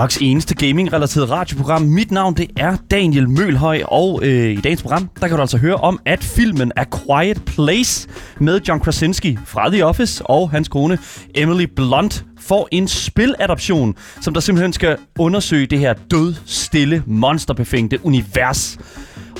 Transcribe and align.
Danmarks 0.00 0.18
eneste 0.20 0.54
gaming-relateret 0.54 1.30
radioprogram. 1.30 1.82
Mit 1.82 2.10
navn 2.10 2.34
det 2.34 2.50
er 2.56 2.76
Daniel 2.90 3.28
Mølhøj, 3.28 3.82
og 3.84 4.20
øh, 4.22 4.50
i 4.50 4.56
dagens 4.56 4.82
program 4.82 5.10
der 5.20 5.28
kan 5.28 5.36
du 5.36 5.40
altså 5.40 5.58
høre 5.58 5.74
om, 5.74 6.00
at 6.06 6.24
filmen 6.24 6.72
A 6.76 6.84
Quiet 6.84 7.42
Place 7.44 8.08
med 8.38 8.60
John 8.68 8.80
Krasinski 8.80 9.38
fra 9.46 9.70
The 9.70 9.86
Office 9.86 10.26
og 10.26 10.50
hans 10.50 10.68
kone 10.68 10.98
Emily 11.34 11.64
Blunt 11.76 12.24
får 12.38 12.68
en 12.72 12.88
spiladaption, 12.88 13.94
som 14.20 14.34
der 14.34 14.40
simpelthen 14.40 14.72
skal 14.72 14.96
undersøge 15.18 15.66
det 15.66 15.78
her 15.78 15.94
død, 16.10 16.34
stille, 16.46 17.02
monsterbefængte 17.06 17.98
univers. 18.06 18.78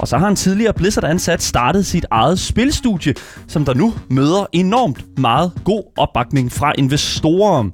Og 0.00 0.08
så 0.08 0.18
har 0.18 0.28
en 0.28 0.36
tidligere 0.36 0.72
Blizzard-ansat 0.74 1.42
startet 1.42 1.86
sit 1.86 2.06
eget 2.10 2.38
spilstudie, 2.38 3.14
som 3.46 3.64
der 3.64 3.74
nu 3.74 3.94
møder 4.10 4.46
enormt 4.52 5.18
meget 5.18 5.52
god 5.64 5.82
opbakning 5.96 6.52
fra 6.52 6.72
investorer. 6.78 7.70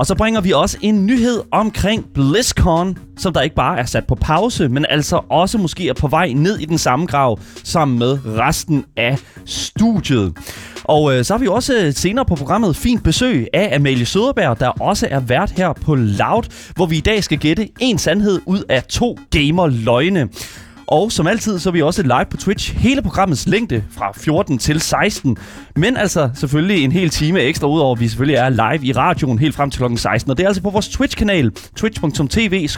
Og 0.00 0.06
så 0.06 0.14
bringer 0.14 0.40
vi 0.40 0.52
også 0.52 0.78
en 0.80 1.06
nyhed 1.06 1.42
omkring 1.52 2.04
BlizzCon, 2.14 2.98
som 3.16 3.32
der 3.32 3.40
ikke 3.40 3.56
bare 3.56 3.78
er 3.78 3.84
sat 3.84 4.06
på 4.06 4.14
pause, 4.14 4.68
men 4.68 4.86
altså 4.88 5.20
også 5.30 5.58
måske 5.58 5.88
er 5.88 5.94
på 5.94 6.08
vej 6.08 6.32
ned 6.32 6.58
i 6.58 6.64
den 6.64 6.78
samme 6.78 7.06
grav 7.06 7.38
sammen 7.64 7.98
med 7.98 8.18
resten 8.26 8.84
af 8.96 9.18
studiet. 9.44 10.32
Og 10.84 11.14
øh, 11.14 11.24
så 11.24 11.34
har 11.34 11.38
vi 11.38 11.46
også 11.46 11.78
øh, 11.78 11.92
senere 11.92 12.24
på 12.24 12.34
programmet 12.34 12.76
fint 12.76 13.04
besøg 13.04 13.46
af 13.52 13.76
Amalie 13.76 14.06
Søderberg, 14.06 14.60
der 14.60 14.68
også 14.68 15.08
er 15.10 15.20
vært 15.20 15.50
her 15.50 15.72
på 15.72 15.94
Loud, 15.94 16.72
hvor 16.74 16.86
vi 16.86 16.96
i 16.96 17.00
dag 17.00 17.24
skal 17.24 17.38
gætte 17.38 17.68
en 17.80 17.98
sandhed 17.98 18.40
ud 18.46 18.62
af 18.68 18.84
to 18.84 19.18
gamer-løgne. 19.30 20.28
Og 20.90 21.12
som 21.12 21.26
altid, 21.26 21.58
så 21.58 21.68
er 21.68 21.72
vi 21.72 21.82
også 21.82 22.02
live 22.02 22.26
på 22.30 22.36
Twitch 22.36 22.76
hele 22.76 23.02
programmets 23.02 23.46
længde 23.46 23.84
fra 23.90 24.12
14 24.16 24.58
til 24.58 24.80
16. 24.80 25.36
Men 25.76 25.96
altså 25.96 26.30
selvfølgelig 26.34 26.84
en 26.84 26.92
hel 26.92 27.10
time 27.10 27.40
ekstra, 27.40 27.66
udover 27.66 27.94
at 27.94 28.00
vi 28.00 28.08
selvfølgelig 28.08 28.36
er 28.36 28.48
live 28.48 28.86
i 28.86 28.92
radioen 28.92 29.38
helt 29.38 29.54
frem 29.54 29.70
til 29.70 29.86
kl. 29.86 29.96
16. 29.96 30.30
Og 30.30 30.36
det 30.36 30.44
er 30.44 30.48
altså 30.48 30.62
på 30.62 30.70
vores 30.70 30.88
Twitch-kanal, 30.88 31.50
twitch.tv 31.76 32.68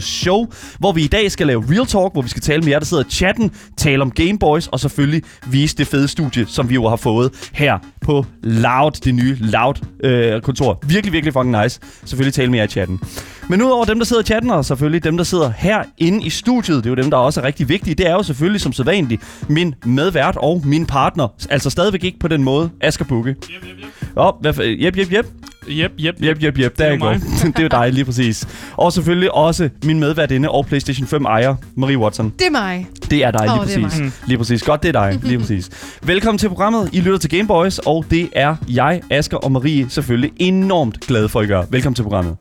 Show, 0.00 0.46
hvor 0.78 0.92
vi 0.92 1.04
i 1.04 1.06
dag 1.06 1.30
skal 1.30 1.46
lave 1.46 1.64
Real 1.70 1.86
Talk, 1.86 2.12
hvor 2.12 2.22
vi 2.22 2.28
skal 2.28 2.42
tale 2.42 2.62
med 2.62 2.68
jer, 2.68 2.78
der 2.78 2.86
sidder 2.86 3.02
i 3.02 3.10
chatten, 3.10 3.50
tale 3.76 4.02
om 4.02 4.10
Gameboys, 4.10 4.66
og 4.66 4.80
selvfølgelig 4.80 5.22
vise 5.46 5.76
det 5.76 5.86
fede 5.86 6.08
studie, 6.08 6.46
som 6.46 6.68
vi 6.68 6.74
jo 6.74 6.88
har 6.88 6.96
fået 6.96 7.48
her 7.52 7.78
på 8.00 8.26
Loud, 8.42 8.90
det 9.04 9.14
nye 9.14 9.36
Loud-kontor. 9.40 10.78
Øh, 10.84 10.90
virkelig, 10.90 11.12
virkelig 11.12 11.32
fucking 11.32 11.62
nice. 11.62 11.80
Selvfølgelig 12.04 12.34
tale 12.34 12.50
med 12.50 12.58
jer 12.58 12.64
i 12.64 12.68
chatten. 12.68 13.00
Men 13.48 13.62
udover 13.62 13.84
dem, 13.84 13.98
der 13.98 14.04
sidder 14.04 14.22
i 14.22 14.24
chatten, 14.24 14.50
og 14.50 14.64
selvfølgelig 14.64 15.04
dem, 15.04 15.16
der 15.16 15.24
sidder 15.24 15.52
herinde 15.56 16.26
i 16.26 16.30
studiet, 16.30 16.84
det 16.84 16.90
er 16.90 16.94
jo 16.96 17.02
dem, 17.02 17.10
der 17.10 17.16
også 17.16 17.40
er 17.40 17.44
rigtig 17.44 17.68
vigtige, 17.68 17.94
det 17.94 18.06
er 18.06 18.12
jo 18.12 18.22
selvfølgelig 18.22 18.60
som 18.60 18.72
sædvanligt 18.72 19.22
min 19.48 19.74
medvært 19.84 20.36
og 20.36 20.62
min 20.64 20.86
partner. 20.86 21.28
Altså 21.50 21.70
stadigvæk 21.70 22.04
ikke 22.04 22.18
på 22.18 22.28
den 22.28 22.44
måde, 22.44 22.70
Asger 22.80 23.04
Bukke. 23.04 23.30
Yep, 23.30 23.64
yep, 23.64 23.78
yep. 23.78 24.08
Oh, 24.16 24.32
hvad 24.40 24.54
Jep, 24.64 24.96
jep, 24.96 25.12
jep. 25.12 25.26
Yep, 25.68 25.92
yep, 26.00 26.14
Jep, 26.22 26.42
jep, 26.42 26.58
jep. 26.58 26.78
Der 26.78 26.84
er 26.84 26.88
er 26.88 26.92
jo 26.92 26.98
mig. 26.98 27.20
det 27.42 27.58
er 27.58 27.62
jo 27.62 27.68
dig, 27.68 27.92
lige 27.92 28.04
præcis. 28.04 28.48
Og 28.76 28.92
selvfølgelig 28.92 29.34
også 29.34 29.68
min 29.84 30.00
medværtinde 30.00 30.48
og 30.48 30.66
PlayStation 30.66 31.06
5 31.06 31.24
ejer, 31.24 31.54
Marie 31.76 31.98
Watson. 31.98 32.32
Det 32.38 32.46
er 32.46 32.50
mig. 32.50 32.86
Det 33.10 33.24
er 33.24 33.30
dig, 33.30 33.40
lige 33.40 33.52
det 33.52 33.76
er 33.76 33.82
præcis. 33.88 34.00
mig. 34.00 34.12
Lige 34.26 34.38
præcis. 34.38 34.62
Godt, 34.62 34.82
det 34.82 34.88
er 34.88 34.92
dig. 34.92 35.20
Lige 35.22 35.38
præcis. 35.42 35.70
Velkommen 36.02 36.38
til 36.38 36.48
programmet. 36.48 36.88
I 36.92 37.00
lytter 37.00 37.18
til 37.18 37.30
Game 37.30 37.46
Boys, 37.46 37.78
og 37.78 38.04
det 38.10 38.28
er 38.32 38.56
jeg, 38.68 39.00
Asger 39.10 39.36
og 39.36 39.52
Marie 39.52 39.90
selvfølgelig 39.90 40.32
enormt 40.36 41.00
glade 41.00 41.28
for, 41.28 41.40
at 41.40 41.44
I 41.44 41.48
gør. 41.48 41.62
Velkommen 41.70 41.94
til 41.94 42.02
programmet. 42.02 42.36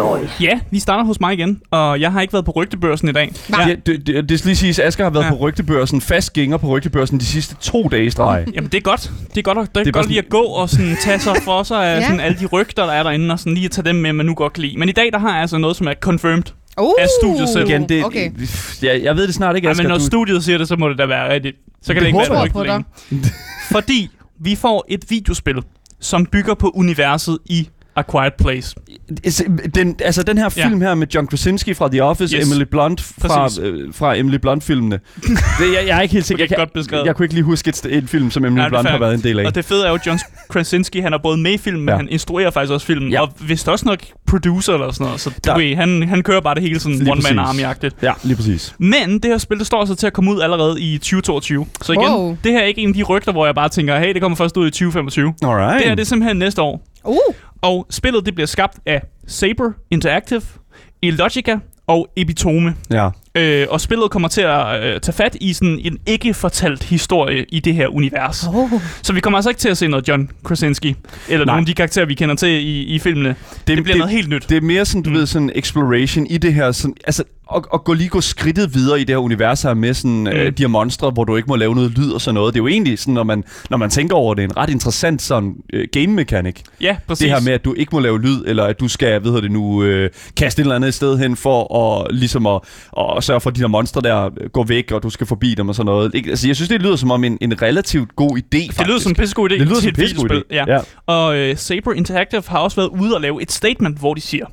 Boys. 0.00 0.30
Ja, 0.40 0.60
vi 0.70 0.78
starter 0.78 1.04
hos 1.04 1.20
mig 1.20 1.32
igen, 1.34 1.60
og 1.70 2.00
jeg 2.00 2.12
har 2.12 2.20
ikke 2.20 2.32
været 2.32 2.44
på 2.44 2.50
rygtebørsen 2.56 3.08
i 3.08 3.12
dag. 3.12 3.32
Hva? 3.48 3.68
Ja, 3.68 3.74
det, 3.86 4.06
det, 4.06 4.28
det 4.28 4.38
skal 4.38 4.48
lige 4.48 4.56
siges, 4.56 4.78
at 4.78 4.86
Asger 4.86 5.04
har 5.04 5.10
været 5.10 5.24
Ja. 5.24 5.30
på 5.30 5.36
rygtebørsen, 5.36 6.00
fast 6.00 6.32
gænger 6.32 6.56
på 6.56 6.66
rygtebørsen 6.66 7.20
de 7.20 7.24
sidste 7.24 7.54
to 7.60 7.88
dage 7.88 8.04
i 8.04 8.10
streg. 8.10 8.44
Jamen, 8.54 8.70
det 8.70 8.76
er 8.78 8.82
godt. 8.82 9.10
Det 9.28 9.38
er 9.38 9.42
godt, 9.42 9.58
at, 9.58 9.68
det 9.74 9.80
er 9.80 9.84
Det 9.84 9.88
er 9.90 9.92
godt 9.92 10.06
lige 10.08 10.18
at 10.18 10.28
gå 10.28 10.42
og 10.42 10.68
sådan, 10.70 10.96
tage 11.00 11.18
sig 11.18 11.36
for 11.44 11.62
sig 11.62 11.86
af 11.86 11.96
Ja. 12.00 12.06
sådan, 12.06 12.20
alle 12.20 12.38
de 12.40 12.46
rygter, 12.46 12.86
der 12.86 12.92
er 12.92 13.02
derinde, 13.02 13.32
og 13.32 13.38
sådan, 13.38 13.54
lige 13.54 13.64
at 13.64 13.70
tage 13.70 13.84
dem 13.84 13.96
med, 13.96 14.12
man 14.12 14.26
nu 14.26 14.34
godt 14.34 14.52
kan 14.52 14.62
lide. 14.62 14.78
Men 14.78 14.88
i 14.88 14.92
dag, 14.92 15.12
der 15.12 15.18
har 15.18 15.32
jeg 15.32 15.40
altså 15.40 15.58
noget, 15.58 15.76
som 15.76 15.86
er 15.88 15.94
confirmed. 16.00 16.42
Uh, 16.80 16.90
Af 16.98 17.06
studiet 17.22 17.48
selv. 17.48 17.68
Igen, 17.68 17.88
det, 17.88 18.04
Okay. 18.04 18.30
ja, 18.82 18.98
jeg 19.02 19.16
ved 19.16 19.26
det 19.26 19.34
snart 19.34 19.56
ikke, 19.56 19.68
Ja, 19.68 19.70
Asger. 19.70 19.82
men 19.84 19.88
når 19.88 19.98
du, 19.98 20.04
studiet 20.04 20.44
siger 20.44 20.58
det, 20.58 20.68
så 20.68 20.76
må 20.76 20.88
det 20.88 20.98
da 20.98 21.06
være 21.06 21.32
rigtigt. 21.32 21.56
Så 21.82 21.86
kan 21.94 22.02
det, 22.02 22.14
Det 22.14 22.20
ikke 22.20 22.32
være 22.32 22.40
jeg. 22.40 22.54
dig. 22.54 22.60
længere. 22.66 22.82
Fordi 23.70 24.08
vi 24.40 24.54
får 24.54 24.84
et 24.88 25.04
videospil, 25.08 25.56
som 26.00 26.26
bygger 26.26 26.54
på 26.54 26.68
universet 26.74 27.38
i 27.46 27.68
A 27.96 28.02
Quiet 28.10 28.32
Place. 28.38 28.74
den, 29.74 29.96
altså 30.04 30.22
den 30.22 30.38
her 30.38 30.48
Ja. 30.56 30.66
film 30.66 30.80
her 30.80 30.94
med 30.94 31.06
John 31.14 31.26
Krasinski 31.26 31.74
fra 31.74 31.88
The 31.88 32.04
Office, 32.04 32.36
Yes. 32.36 32.46
Emily 32.50 32.64
Blunt 32.70 33.00
fra, 33.02 33.48
øh, 33.62 33.94
fra 33.94 34.16
Emily 34.16 34.36
Blunt-filmene. 34.36 35.00
det, 35.58 35.74
jeg, 35.74 35.84
jeg 35.86 35.96
er 35.98 36.00
ikke 36.00 36.12
helt 36.12 36.26
sikker. 36.26 36.44
Det 36.46 36.52
er 36.52 36.56
Jeg, 36.58 36.66
godt 36.66 36.72
beskrevet. 36.72 37.00
jeg, 37.00 37.06
jeg 37.06 37.16
kunne 37.16 37.24
ikke 37.24 37.34
lige 37.34 37.44
huske 37.44 37.68
et, 37.68 37.86
en 37.90 38.08
film, 38.08 38.30
som 38.30 38.44
Emily 38.44 38.62
er 38.64 38.68
Blunt 38.68 38.88
har 38.88 38.98
været 38.98 39.14
en 39.14 39.22
del 39.22 39.38
af. 39.40 39.46
Og 39.46 39.54
det 39.54 39.64
fede 39.64 39.84
er 39.84 39.88
jo, 39.88 39.94
at 39.94 40.06
John 40.06 40.18
Krasinski, 40.48 41.00
han 41.00 41.12
er 41.12 41.18
både 41.18 41.36
med 41.38 41.52
i 41.52 41.58
filmen, 41.58 41.82
men 41.84 41.88
Ja. 41.92 41.96
han 41.96 42.08
instruerer 42.10 42.50
faktisk 42.50 42.72
også 42.72 42.86
filmen. 42.86 43.10
Ja. 43.12 43.20
Og 43.20 43.28
vist 43.40 43.68
også 43.68 43.86
nok 43.86 43.98
producer 44.26 44.72
eller 44.74 44.90
sådan 44.92 45.04
noget. 45.04 45.20
Så 45.20 45.30
du 45.46 45.58
ved, 45.58 45.76
han, 45.76 46.08
han 46.08 46.22
kører 46.22 46.40
bare 46.40 46.54
det 46.54 46.62
hele 46.62 46.80
sådan 46.80 46.98
Lige 46.98 47.12
one-man 47.12 47.36
præcis. 47.46 47.62
army-agtigt. 47.64 47.96
Ja, 48.02 48.12
lige 48.22 48.36
præcis. 48.36 48.74
Men 48.78 49.14
det 49.18 49.24
her 49.24 49.38
spil, 49.38 49.58
det 49.58 49.66
står 49.66 49.84
så 49.84 49.94
til 49.94 50.06
at 50.06 50.12
komme 50.12 50.30
ud 50.34 50.40
allerede 50.40 50.80
i 50.80 50.98
2022. 50.98 51.66
Så 51.82 51.92
igen, 51.92 52.02
Wow. 52.10 52.36
det 52.44 52.52
her 52.52 52.60
er 52.60 52.64
ikke 52.64 52.80
en 52.80 52.88
af 52.88 52.94
de 52.94 53.02
rygter, 53.02 53.32
hvor 53.32 53.46
jeg 53.46 53.54
bare 53.54 53.68
tænker, 53.68 53.98
hey, 53.98 54.14
det 54.14 54.22
kommer 54.22 54.36
først 54.36 54.56
ud 54.56 54.66
i 54.66 54.70
2025. 54.70 55.34
Alright. 55.42 55.78
Det 55.78 55.88
her 55.88 55.94
det 55.94 56.02
er 56.02 56.06
simpelthen 56.06 56.36
næste 56.36 56.62
år. 56.62 56.86
Uh, 57.04 57.16
Og 57.62 57.86
spillet 57.90 58.26
det 58.26 58.34
bliver 58.34 58.46
skabt 58.46 58.78
af 58.86 59.02
Saber 59.26 59.72
Interactive, 59.90 60.42
Illogica 61.02 61.58
og 61.86 62.08
Epitome. 62.16 62.74
Ja. 62.90 63.08
Øh, 63.34 63.66
og 63.70 63.80
spillet 63.80 64.10
kommer 64.10 64.28
til 64.28 64.40
at 64.40 64.82
øh, 64.82 65.00
tage 65.00 65.12
fat 65.12 65.36
i 65.40 65.52
sådan 65.52 65.80
en 65.84 65.98
ikke 66.06 66.34
fortalt 66.34 66.82
historie 66.82 67.44
i 67.48 67.60
det 67.60 67.74
her 67.74 67.88
univers. 67.88 68.46
oh. 68.46 68.70
Så 69.02 69.12
vi 69.12 69.20
kommer 69.20 69.38
altså 69.38 69.50
ikke 69.50 69.58
til 69.58 69.68
at 69.68 69.78
se 69.78 69.88
noget 69.88 70.08
John 70.08 70.30
Krasinski, 70.44 70.96
eller 71.28 71.46
Nej. 71.46 71.54
nogle 71.54 71.62
af 71.62 71.66
de 71.66 71.74
karakterer, 71.74 72.06
vi 72.06 72.14
kender 72.14 72.34
til 72.34 72.48
i, 72.48 72.82
i 72.82 72.98
filmene. 72.98 73.28
Det, 73.66 73.76
det 73.76 73.84
bliver 73.84 73.98
noget 73.98 74.12
helt 74.12 74.28
nyt. 74.28 74.48
Det 74.48 74.56
er 74.56 74.60
mere 74.60 74.84
sådan, 74.84 75.02
du 75.02 75.10
mm. 75.10 75.16
ved, 75.16 75.26
sådan 75.26 75.50
exploration 75.54 76.26
i 76.26 76.38
det 76.38 76.54
her, 76.54 76.72
sådan, 76.72 76.94
altså, 77.04 77.24
og, 77.50 77.64
og 77.70 77.84
gå 77.84 77.92
lige 77.92 78.08
gå 78.08 78.20
skridtet 78.20 78.74
videre 78.74 79.00
i 79.00 79.04
det 79.04 79.10
her 79.10 79.16
univers 79.16 79.62
her 79.62 79.74
med 79.74 79.94
sådan, 79.94 80.20
mm. 80.20 80.26
øh, 80.26 80.52
de 80.52 80.62
her 80.62 80.68
monstre, 80.68 81.10
hvor 81.10 81.24
du 81.24 81.36
ikke 81.36 81.48
må 81.48 81.56
lave 81.56 81.74
noget 81.74 81.90
lyd 81.98 82.10
og 82.10 82.20
sådan 82.20 82.34
noget. 82.34 82.54
Det 82.54 82.60
er 82.60 82.62
jo 82.62 82.68
egentlig 82.68 82.98
sådan, 82.98 83.14
når 83.14 83.22
man, 83.22 83.44
når 83.70 83.76
man 83.76 83.90
tænker 83.90 84.16
over 84.16 84.34
det, 84.34 84.44
en 84.44 84.56
ret 84.56 84.70
interessant 84.70 85.22
sådan 85.22 85.54
øh, 85.72 85.88
game 85.92 86.06
mechanic. 86.06 86.56
ja, 86.80 86.96
præcis. 87.08 87.22
Det 87.22 87.30
her 87.30 87.40
med, 87.40 87.52
at 87.52 87.64
du 87.64 87.74
ikke 87.74 87.90
må 87.92 88.00
lave 88.00 88.20
lyd, 88.20 88.44
eller 88.46 88.64
at 88.64 88.80
du 88.80 88.88
skal, 88.88 89.22
hedder 89.22 89.40
det 89.40 89.52
nu, 89.52 89.82
øh, 89.82 90.10
kaste 90.36 90.60
et 90.60 90.64
eller 90.64 90.76
andet 90.76 90.94
sted 90.94 91.18
hen 91.18 91.36
for 91.36 91.76
at, 91.76 92.14
ligesom 92.14 92.46
at, 92.46 92.60
at 92.98 93.24
sørge 93.24 93.40
for, 93.40 93.50
at 93.50 93.56
de 93.56 93.60
her 93.60 93.68
monstre 93.68 94.00
der 94.00 94.24
øh, 94.24 94.50
går 94.52 94.64
væk, 94.64 94.92
og 94.92 95.02
du 95.02 95.10
skal 95.10 95.26
forbi 95.26 95.54
dem 95.54 95.68
og 95.68 95.74
sådan 95.74 95.86
noget. 95.86 96.14
Ikke? 96.14 96.30
Altså, 96.30 96.46
jeg 96.46 96.56
synes, 96.56 96.68
det 96.68 96.82
lyder 96.82 96.96
som 96.96 97.10
om 97.10 97.24
en, 97.24 97.38
en 97.40 97.62
relativt 97.62 98.16
god 98.16 98.30
idé, 98.30 98.58
faktisk. 98.58 98.78
det 98.78 98.86
lyder 98.86 98.98
som 98.98 99.10
en 99.10 99.16
pissegod 99.16 99.50
idé 99.50 99.52
det 99.52 99.60
lyder 99.60 99.74
til 99.74 99.82
som 99.82 99.88
et 99.88 99.98
en 99.98 100.02
pissegod 100.02 100.30
idé. 100.30 100.54
Ja. 100.54 100.64
ja. 100.68 100.80
Og 101.06 101.36
øh, 101.36 101.56
Saber 101.56 101.92
Interactive 101.92 102.42
har 102.48 102.58
også 102.58 102.76
været 102.76 102.88
ude 102.88 103.14
og 103.14 103.20
lave 103.20 103.42
et 103.42 103.52
statement, 103.52 103.98
hvor 103.98 104.14
de 104.14 104.20
siger, 104.20 104.46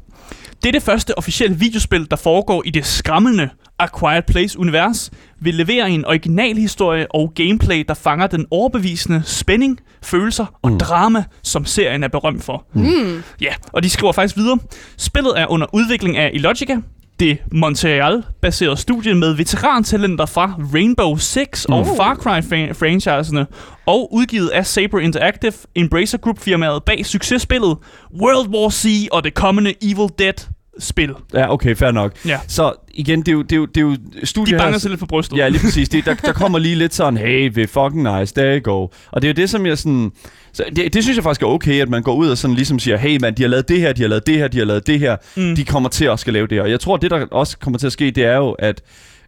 det 0.63 0.67
er 0.67 0.71
det 0.71 0.83
første 0.83 1.17
officielle 1.17 1.57
videospil, 1.57 2.07
der 2.11 2.15
foregår 2.15 2.63
i 2.65 2.69
det 2.69 2.85
skræmmende 2.85 3.49
A 3.79 3.87
Quiet 3.99 4.25
Place-univers, 4.25 5.11
vil 5.39 5.53
levere 5.55 5.89
en 5.89 6.05
original 6.05 6.57
historie 6.57 7.11
og 7.11 7.31
gameplay, 7.35 7.83
der 7.87 7.93
fanger 7.93 8.27
den 8.27 8.45
overbevisende 8.51 9.21
spænding, 9.25 9.79
følelser 10.03 10.45
og 10.61 10.71
Mm. 10.71 10.79
drama, 10.79 11.23
som 11.43 11.65
serien 11.65 12.03
er 12.03 12.07
berømt 12.07 12.43
for. 12.43 12.65
Mm. 12.73 13.23
Ja, 13.41 13.53
og 13.73 13.83
de 13.83 13.89
skriver 13.89 14.13
faktisk 14.13 14.37
videre. 14.37 14.59
Spillet 14.97 15.33
er 15.39 15.47
under 15.51 15.67
udvikling 15.73 16.17
af 16.17 16.31
Illogica, 16.33 16.77
det 17.19 17.37
Montreal-baserede 17.51 18.77
studie 18.77 19.15
med 19.15 19.33
veterantalenter 19.33 20.25
fra 20.25 20.53
Rainbow 20.73 21.17
Six 21.17 21.65
og 21.65 21.79
Mm. 21.87 21.95
Far 21.97 22.15
Cry-franchiserne, 22.15 23.45
og 23.85 24.13
udgivet 24.13 24.47
af 24.49 24.65
Saber 24.65 24.99
Interactive, 24.99 25.53
Embracer 25.75 26.17
Group-firmaet 26.17 26.83
bag 26.83 27.05
successpillet 27.05 27.77
World 28.21 28.47
War 28.47 28.69
C 28.69 29.07
og 29.11 29.23
det 29.23 29.33
kommende 29.33 29.73
Evil 29.81 30.09
Dead-spil. 30.19 31.13
Ja, 31.33 31.53
okay, 31.53 31.75
fair 31.75 31.91
nok. 31.91 32.25
Ja. 32.25 32.39
Så 32.47 32.73
igen, 32.97 33.19
det 33.19 33.27
er 33.27 33.31
jo, 33.31 33.41
det 33.41 33.51
er 33.51 33.57
jo, 33.57 33.65
det 33.65 33.77
er 33.77 33.81
jo 33.81 33.91
De 33.91 34.25
studiet 34.25 34.57
banger 34.57 34.71
her... 34.71 34.79
sig 34.79 34.89
lidt 34.89 34.99
for 34.99 35.05
brystet. 35.05 35.37
Ja, 35.37 35.47
lige 35.47 35.61
præcis. 35.61 35.89
Det, 35.89 36.05
der, 36.05 36.13
der 36.13 36.33
kommer 36.33 36.59
lige 36.59 36.75
lidt 36.75 36.93
sådan, 36.93 37.17
hey, 37.17 37.59
er 37.59 37.67
fucking 37.67 38.19
nice, 38.19 38.33
there 38.33 38.55
you 38.57 38.61
go. 38.63 38.87
Og 39.11 39.21
det 39.21 39.23
er 39.23 39.29
jo 39.29 39.33
det, 39.33 39.49
som 39.49 39.65
jeg 39.65 39.77
sådan... 39.77 40.11
Så 40.53 40.63
det, 40.75 40.93
det 40.93 41.03
synes 41.03 41.15
jeg 41.15 41.23
faktisk 41.23 41.41
er 41.41 41.47
okay, 41.47 41.81
at 41.81 41.89
man 41.89 42.03
går 42.03 42.15
ud 42.15 42.29
og 42.29 42.37
sådan 42.37 42.55
ligesom 42.55 42.79
siger, 42.79 42.97
hey 42.97 43.17
man, 43.21 43.33
de 43.33 43.41
har 43.41 43.49
lavet 43.49 43.69
det 43.69 43.79
her, 43.79 43.93
de 43.93 44.01
har 44.01 44.09
lavet 44.09 44.27
det 44.27 44.35
her, 44.35 44.47
de 44.47 44.57
har 44.57 44.65
lavet 44.65 44.87
det 44.87 44.99
her. 44.99 45.15
Mm. 45.35 45.55
De 45.55 45.65
kommer 45.65 45.89
til 45.89 46.05
at 46.05 46.19
skal 46.19 46.33
lave 46.33 46.47
det 46.47 46.55
her. 46.55 46.61
Og 46.61 46.71
jeg 46.71 46.79
tror, 46.79 46.97
det 46.97 47.11
der 47.11 47.25
også 47.31 47.57
kommer 47.57 47.77
til 47.77 47.85
at 47.87 47.93
ske, 47.93 48.11
det 48.11 48.25
er 48.25 48.35
jo, 48.35 48.51
at 48.51 48.81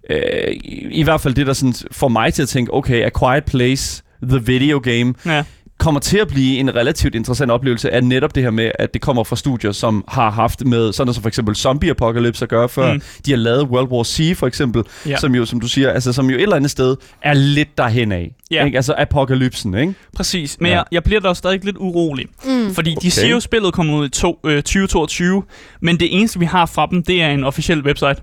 øh, 0.10 0.19
i, 0.51 0.88
i 0.92 1.04
hvert 1.04 1.22
fald 1.22 1.33
det, 1.33 1.48
der 1.48 1.54
sådan 1.54 1.74
får 1.92 2.07
mig 2.07 2.33
til 2.33 2.42
at 2.42 2.50
tænke, 2.50 2.74
okay, 2.74 3.06
A 3.06 3.10
Quiet 3.19 3.45
Place, 3.45 4.04
the 4.24 4.45
video 4.45 4.80
game, 4.83 5.13
Ja. 5.25 5.44
Kommer 5.80 6.00
til 6.02 6.18
at 6.18 6.28
blive 6.28 6.58
en 6.58 6.76
relativt 6.76 7.16
interessant 7.16 7.52
oplevelse 7.52 7.92
af 7.92 8.04
netop 8.04 8.36
det 8.36 8.44
her 8.44 8.50
med, 8.52 8.72
at 8.80 8.94
det 8.94 9.02
kommer 9.02 9.24
fra 9.24 9.36
studier, 9.36 9.72
som 9.72 10.04
har 10.08 10.30
haft 10.31 10.66
med 10.66 10.94
sådan 10.94 11.06
noget 11.08 11.16
som 11.16 11.22
for 11.22 11.28
eksempel 11.28 11.56
Zombie 11.56 11.90
Apocalypse 11.90 12.46
at 12.46 12.50
gøre 12.50 12.70
før. 12.70 12.94
Mm. 12.94 13.02
De 13.26 13.31
har 13.31 13.38
lavet 13.38 13.64
World 13.64 13.88
War 13.92 14.04
C 14.04 14.36
for 14.38 14.48
eksempel, 14.48 14.84
Ja. 15.08 15.18
som 15.18 15.36
jo, 15.36 15.46
som 15.46 15.60
du 15.60 15.68
siger, 15.68 15.90
altså 15.92 16.14
som 16.14 16.30
jo 16.30 16.36
et 16.36 16.42
eller 16.42 16.56
andet 16.56 16.72
sted 16.72 16.96
er 17.22 17.34
lidt 17.34 17.78
derhen 17.78 18.12
af. 18.12 18.31
Ja. 18.52 18.66
Ikke? 18.66 18.78
Altså 18.78 18.94
apokalypsen, 18.98 19.74
ikke? 19.78 19.94
Præcis, 20.16 20.58
men 20.60 20.72
Ja. 20.72 20.76
jeg, 20.78 20.86
jeg 20.92 21.04
bliver 21.04 21.22
da 21.22 21.34
stadig 21.34 21.66
lidt 21.66 21.78
urolig. 21.80 22.25
Mm. 22.46 22.74
Fordi 22.75 22.90
de 22.90 22.96
Okay. 22.98 23.10
siger 23.10 23.28
jo, 23.30 23.36
at 23.38 23.44
spillet 23.44 23.74
kommer 23.74 23.98
ud 23.98 24.06
i 24.06 24.10
to, 24.10 24.40
øh, 24.46 24.64
2022, 24.64 25.44
men 25.82 26.00
det 26.00 26.08
eneste, 26.20 26.40
vi 26.40 26.46
har 26.46 26.66
fra 26.66 26.88
dem, 26.92 27.04
det 27.04 27.22
er 27.22 27.30
en 27.30 27.44
officiel 27.44 27.82
website. 27.86 28.16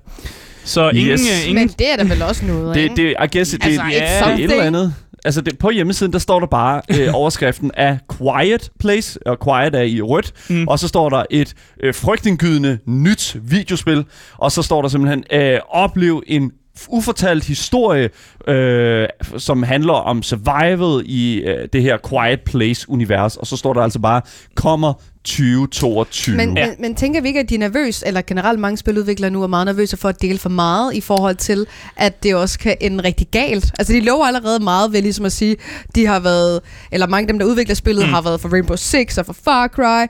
Så 0.65 0.89
ingen, 0.91 1.07
Yes. 1.13 1.21
øh, 1.21 1.51
ingen 1.51 1.67
Men 1.67 1.75
det 1.79 1.93
er 1.93 1.97
da 1.97 2.03
vel 2.03 2.23
også 2.23 2.45
noget, 2.45 2.75
Det, 2.75 2.83
ikke? 2.83 2.97
det, 2.97 3.03
I 3.11 3.37
guess, 3.37 3.51
det, 3.51 3.65
Altså, 3.65 3.83
det, 3.87 3.93
it's 3.93 3.97
det 3.97 4.03
er 4.03 4.35
et 4.35 4.41
eller 4.43 4.63
andet. 4.65 4.95
Altså 5.27 5.41
det, 5.41 5.59
på 5.59 5.71
hjemmesiden, 5.71 6.13
der 6.13 6.19
står 6.19 6.41
der 6.41 6.47
bare 6.47 6.83
øh, 7.01 7.09
overskriften 7.21 7.71
af 7.75 7.99
Quiet 8.19 8.71
Place, 8.81 9.27
og 9.27 9.39
Quiet 9.45 9.75
er 9.75 9.83
i 9.83 10.01
rødt, 10.01 10.33
Mm. 10.51 10.69
og 10.69 10.79
så 10.79 10.89
står 10.89 11.09
der 11.09 11.25
et 11.31 11.55
øh, 11.83 11.95
frygtindgydende 11.95 12.79
nyt 12.87 13.37
videospil, 13.43 14.05
og 14.39 14.53
så 14.53 14.63
står 14.63 14.83
der 14.83 14.89
simpelthen, 14.89 15.25
øh, 15.33 15.59
oplev 15.69 16.23
en 16.27 16.53
ufortalt 16.89 17.45
historie, 17.45 18.11
øh, 18.49 19.09
som 19.39 19.63
handler 19.63 19.93
om 19.93 20.23
survival 20.23 21.03
i 21.07 21.37
øh, 21.37 21.69
det 21.73 21.83
her 21.83 21.97
Quiet 22.11 22.41
Place-univers, 22.41 23.37
og 23.37 23.47
så 23.47 23.57
står 23.57 23.73
der 23.73 23.81
altså 23.81 23.99
bare, 23.99 24.21
kommer 24.55 24.93
2022. 25.27 26.37
Men, 26.37 26.57
Ja. 26.57 26.67
men, 26.67 26.75
men 26.79 26.95
tænker 26.95 27.21
vi 27.21 27.29
ikke, 27.29 27.41
at 27.41 27.49
de 27.49 27.55
er 27.55 27.59
nervøs, 27.59 28.03
eller 28.07 28.23
generelt 28.27 28.59
mange 28.61 28.77
spiludviklere 28.77 29.31
nu 29.31 29.43
er 29.43 29.47
meget 29.47 29.67
nervøse 29.67 29.97
for 29.97 30.09
at 30.09 30.23
dele 30.23 30.39
for 30.39 30.49
meget 30.49 30.95
i 30.95 31.01
forhold 31.01 31.37
til, 31.37 31.67
at 31.97 32.23
det 32.23 32.35
også 32.35 32.59
kan 32.59 32.77
ende 32.81 33.05
rigtig 33.05 33.27
galt? 33.31 33.71
Altså 33.79 33.93
de 33.93 34.01
lover 34.01 34.27
allerede 34.27 34.65
meget 34.65 34.93
ved 34.93 35.03
ligesom 35.03 35.25
at 35.25 35.33
sige, 35.33 35.57
de 35.95 36.07
har 36.07 36.21
været, 36.21 36.61
eller 36.93 37.07
mange 37.07 37.23
af 37.23 37.29
dem, 37.29 37.39
der 37.39 37.47
udvikler 37.47 37.75
spillet, 37.75 38.03
Mm. 38.05 38.09
mm. 38.09 38.15
har 38.15 38.23
været 38.23 38.41
for 38.41 38.49
Rainbow 38.49 38.77
Six 38.77 39.19
og 39.19 39.27
for 39.27 39.37
Far 39.45 39.69
Cry, 39.69 40.07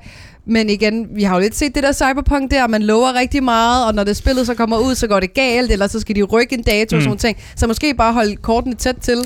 men 0.49 0.71
igen, 0.71 1.07
vi 1.15 1.23
har 1.23 1.35
jo 1.37 1.41
lidt 1.41 1.57
set 1.57 1.75
det 1.75 1.83
der 1.83 1.93
cyberpunk 1.93 2.51
der, 2.51 2.67
man 2.67 2.83
lover 2.83 3.15
rigtig 3.15 3.43
meget, 3.43 3.87
og 3.87 3.95
når 3.95 4.05
det 4.05 4.17
spillet 4.17 4.47
så 4.47 4.55
kommer 4.55 4.79
ud, 4.79 4.95
så 4.95 5.07
går 5.07 5.21
det 5.21 5.35
galt, 5.35 5.71
eller 5.73 5.87
så 5.87 6.01
skal 6.01 6.17
de 6.17 6.23
rykke 6.23 6.55
en 6.55 6.63
dato 6.63 6.95
Mm. 6.95 6.97
og 6.97 7.03
sådan 7.03 7.05
nogle 7.05 7.19
ting. 7.19 7.39
Så 7.57 7.67
måske 7.67 7.95
bare 7.95 8.13
holde 8.13 8.37
kortene 8.37 8.75
tæt 8.75 8.97
til, 9.03 9.19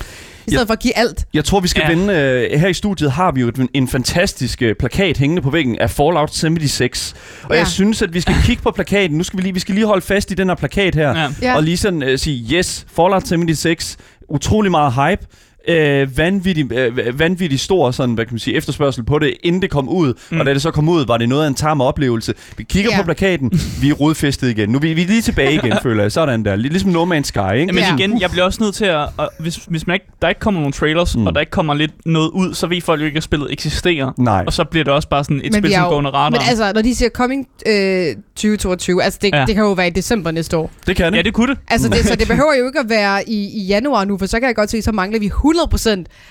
i 0.51 0.55
stedet 0.55 0.67
for 0.69 0.73
at 0.73 0.79
give 0.81 0.97
alt. 0.97 1.25
Jeg 1.35 1.45
tror, 1.45 1.61
vi 1.61 1.69
skal 1.69 1.83
Ja. 1.89 1.95
vende... 1.95 2.15
Øh, 2.15 2.61
her 2.61 2.69
i 2.69 2.75
studiet 2.75 3.13
har 3.13 3.33
vi 3.33 3.41
jo 3.41 3.49
en, 3.59 3.69
en 3.75 3.89
fantastisk 3.89 4.63
øh, 4.63 4.75
plakat 4.79 5.17
hængende 5.19 5.43
på 5.43 5.51
væggen 5.51 5.79
af 5.79 5.91
Fallout 5.91 6.35
76. 6.35 7.15
Og 7.43 7.51
Ja. 7.55 7.59
jeg 7.59 7.67
synes, 7.67 8.03
at 8.03 8.15
vi 8.15 8.21
skal 8.21 8.35
kigge 8.47 8.63
på 8.63 8.71
plakaten. 8.71 9.17
Nu 9.19 9.25
skal 9.25 9.37
vi 9.37 9.43
lige, 9.43 9.55
vi 9.55 9.61
skal 9.61 9.75
lige 9.75 9.87
holde 9.87 10.03
fast 10.07 10.31
i 10.31 10.35
den 10.35 10.49
her 10.49 10.55
plakat 10.55 10.95
her. 10.95 11.19
Ja. 11.19 11.29
Ja. 11.43 11.57
Og 11.57 11.63
lige 11.63 11.77
sådan 11.77 12.03
øh, 12.03 12.19
sige, 12.19 12.57
yes, 12.59 12.87
Fallout 12.97 13.29
76, 13.29 13.97
utrolig 14.29 14.71
meget 14.71 14.93
hype. 14.95 15.27
Øh, 15.69 16.19
vanvittig, 16.19 16.73
øh, 16.73 17.19
vanvittig 17.19 17.61
stor 17.61 17.91
sådan, 17.91 18.15
hvad 18.15 18.25
kan 18.25 18.35
man 18.35 18.39
sige, 18.39 18.57
efterspørgsel 18.57 19.05
på 19.05 19.19
det, 19.19 19.35
inden 19.43 19.63
det 19.63 19.71
kom 19.71 19.89
ud. 19.89 20.15
Mm. 20.31 20.41
Og 20.41 20.47
da 20.47 20.55
det 20.55 20.63
så 20.63 20.71
kom 20.71 20.89
ud, 20.89 21.07
var 21.07 21.17
det 21.17 21.29
noget 21.29 21.45
af 21.45 21.49
en 21.49 21.55
tam 21.55 21.81
oplevelse. 21.81 22.35
Vi 22.57 22.63
kigger 22.65 22.91
Ja. 22.91 22.97
på 22.97 23.05
plakaten, 23.05 23.53
vi 23.81 23.91
er 23.91 23.95
rodfæstet 23.95 24.49
igen. 24.51 24.69
Nu 24.69 24.77
er 24.77 24.81
vi, 24.81 24.93
vi 24.95 25.03
er 25.03 25.07
lige 25.07 25.23
tilbage 25.23 25.55
igen, 25.55 25.73
føler 25.83 26.03
jeg. 26.03 26.13
Sådan 26.13 26.45
der. 26.45 26.57
Lidt 26.57 26.73
Ligesom 26.73 26.91
No 26.91 27.05
Man's 27.05 27.23
Sky, 27.23 27.39
ikke? 27.55 27.73
Men 27.73 27.77
Ja. 27.83 27.97
igen, 27.97 28.21
jeg 28.21 28.31
bliver 28.31 28.45
også 28.45 28.63
nødt 28.63 28.75
til 28.75 28.85
at... 28.85 29.01
at 29.19 29.29
hvis, 29.39 29.57
hvis 29.57 29.87
man 29.87 29.95
ikke, 29.95 30.07
der 30.23 30.29
ikke 30.29 30.41
kommer 30.41 30.61
nogen 30.61 30.73
trailers, 30.73 31.17
mm. 31.17 31.27
Og 31.27 31.35
der 31.35 31.41
ikke 31.41 31.51
kommer 31.51 31.75
lidt 31.75 31.93
noget 32.07 32.31
ud, 32.31 32.55
så 32.55 32.67
ved 32.67 32.81
folk 32.81 33.01
jo 33.01 33.07
ikke, 33.07 33.17
at 33.17 33.23
spillet 33.23 33.53
eksisterer. 33.53 34.13
Nej. 34.19 34.45
Og 34.47 34.53
så 34.53 34.65
bliver 34.65 34.85
det 34.85 34.93
også 34.93 35.09
bare 35.09 35.25
sådan 35.25 35.37
et 35.45 35.53
Men 35.53 35.63
spil, 35.63 35.73
som 35.73 35.89
går 35.89 35.97
under 35.97 36.11
radaren. 36.11 36.33
Men 36.33 36.41
altså, 36.49 36.73
når 36.75 36.83
de 36.83 36.95
siger 36.95 37.09
coming 37.11 37.49
øh, 37.67 38.07
2022, 38.37 39.03
altså 39.03 39.19
det, 39.23 39.31
ja. 39.35 39.45
det 39.47 39.55
kan 39.55 39.65
jo 39.65 39.73
være 39.73 39.87
i 39.87 39.91
december 39.91 40.31
næste 40.31 40.57
år. 40.57 40.71
Det 40.87 40.97
kan 40.97 41.13
det. 41.13 41.19
Ja, 41.19 41.23
det 41.23 41.35
kunne 41.35 41.55
det. 41.55 41.61
Altså 41.69 41.89
det, 41.89 42.07
så 42.07 42.17
det 42.21 42.29
behøver 42.29 42.55
jo 42.59 42.67
ikke 42.67 42.79
at 42.81 42.89
være 42.89 43.29
i, 43.29 43.63
i 43.63 43.67
januar 43.67 44.05
nu, 44.05 44.19
for 44.19 44.27
så 44.27 44.41
kan 44.41 44.47
jeg 44.47 44.57
godt 44.57 44.71
se, 44.71 44.83
så 44.83 44.93
mangler 44.93 45.19
vi 45.21 45.27
100% 45.27 45.60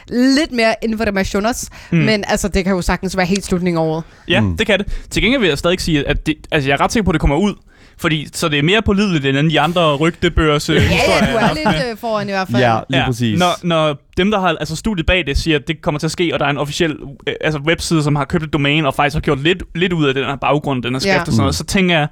lidt 0.09 0.51
mere 0.51 0.75
informationer. 0.83 1.67
Mm. 1.91 1.97
Mm. 1.99 2.05
Men 2.05 2.23
altså, 2.27 2.47
det 2.47 2.63
kan 2.63 2.73
jo 2.73 2.81
sagtens 2.81 3.17
være 3.17 3.25
helt 3.25 3.45
slutningen 3.45 3.77
af 3.81 3.83
året. 3.87 4.03
Ja, 4.27 4.41
Mm. 4.41 4.57
det 4.57 4.67
kan 4.67 4.79
det. 4.79 4.87
Til 5.09 5.23
gengæld 5.23 5.39
vil 5.41 5.49
jeg 5.49 5.57
stadig 5.57 5.79
sige, 5.79 6.07
at 6.07 6.25
det, 6.27 6.35
altså, 6.51 6.69
jeg 6.69 6.75
er 6.75 6.81
ret 6.81 6.91
sikker 6.91 7.05
på, 7.05 7.11
at 7.11 7.13
det 7.13 7.21
kommer 7.21 7.35
ud. 7.37 7.53
Fordi, 7.97 8.27
så 8.33 8.49
det 8.49 8.59
er 8.59 8.63
mere 8.63 8.81
pålideligt 8.81 9.25
end 9.25 9.37
alle 9.37 9.49
de 9.51 9.59
andre 9.59 9.95
rygtebørs 9.95 10.69
øh, 10.69 10.75
Ja, 10.75 10.81
historier. 10.81 11.25
ja, 11.25 11.31
du 11.31 11.37
er 11.37 11.73
lidt 11.73 11.91
øh, 11.91 11.97
foran 11.97 12.27
i 12.27 12.31
hvert 12.31 12.47
fald. 12.51 12.61
Ja, 12.63 12.79
lige 12.89 13.03
præcis. 13.05 13.39
Når, 13.39 13.49
når 13.63 13.97
dem, 14.17 14.31
der 14.31 14.39
har 14.39 14.47
altså 14.59 14.75
studiet 14.75 15.05
bag 15.05 15.25
det, 15.27 15.37
siger, 15.37 15.57
at 15.59 15.67
det 15.67 15.81
kommer 15.81 15.99
til 15.99 16.07
at 16.07 16.11
ske, 16.11 16.29
og 16.33 16.39
der 16.39 16.45
er 16.45 16.49
en 16.49 16.57
officiel 16.57 16.91
øh, 17.27 17.33
altså 17.41 17.59
webside, 17.59 18.03
som 18.03 18.15
har 18.15 18.25
købt 18.25 18.43
et 18.43 18.53
domæne, 18.53 18.87
og 18.87 18.93
faktisk 18.95 19.13
har 19.13 19.21
gjort 19.21 19.39
lidt, 19.43 19.63
lidt 19.75 19.93
ud 19.93 20.05
af 20.07 20.13
den 20.13 20.25
her 20.25 20.35
baggrund, 20.35 20.83
den 20.83 20.93
her 20.93 20.99
skrift 20.99 21.13
Ja. 21.15 21.19
og 21.21 21.25
sådan 21.27 21.37
noget, 21.37 21.55
så 21.55 21.63
tænker 21.63 21.97
jeg, 21.99 22.07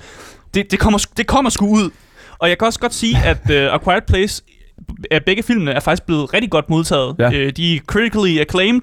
det, 0.54 0.72
det, 0.72 0.80
kommer, 0.80 1.06
det 1.18 1.28
kommer 1.28 1.50
sgu 1.50 1.68
ud. 1.68 1.90
Og 2.40 2.50
jeg 2.50 2.58
kan 2.58 2.66
også 2.66 2.80
godt 2.80 2.94
sige, 2.94 3.18
at 3.26 3.38
uh, 3.50 3.56
A 3.56 3.78
Quiet 3.84 4.04
Place 4.08 4.44
begge 5.26 5.44
filmene 5.44 5.72
er 5.72 5.80
faktisk 5.80 6.04
blevet 6.06 6.34
rigtig 6.34 6.52
godt 6.52 6.70
modtaget. 6.70 7.16
Ja. 7.20 7.32
Øh, 7.34 7.52
de 7.58 7.76
er 7.76 7.80
critically 7.88 8.40
acclaimed, 8.40 8.82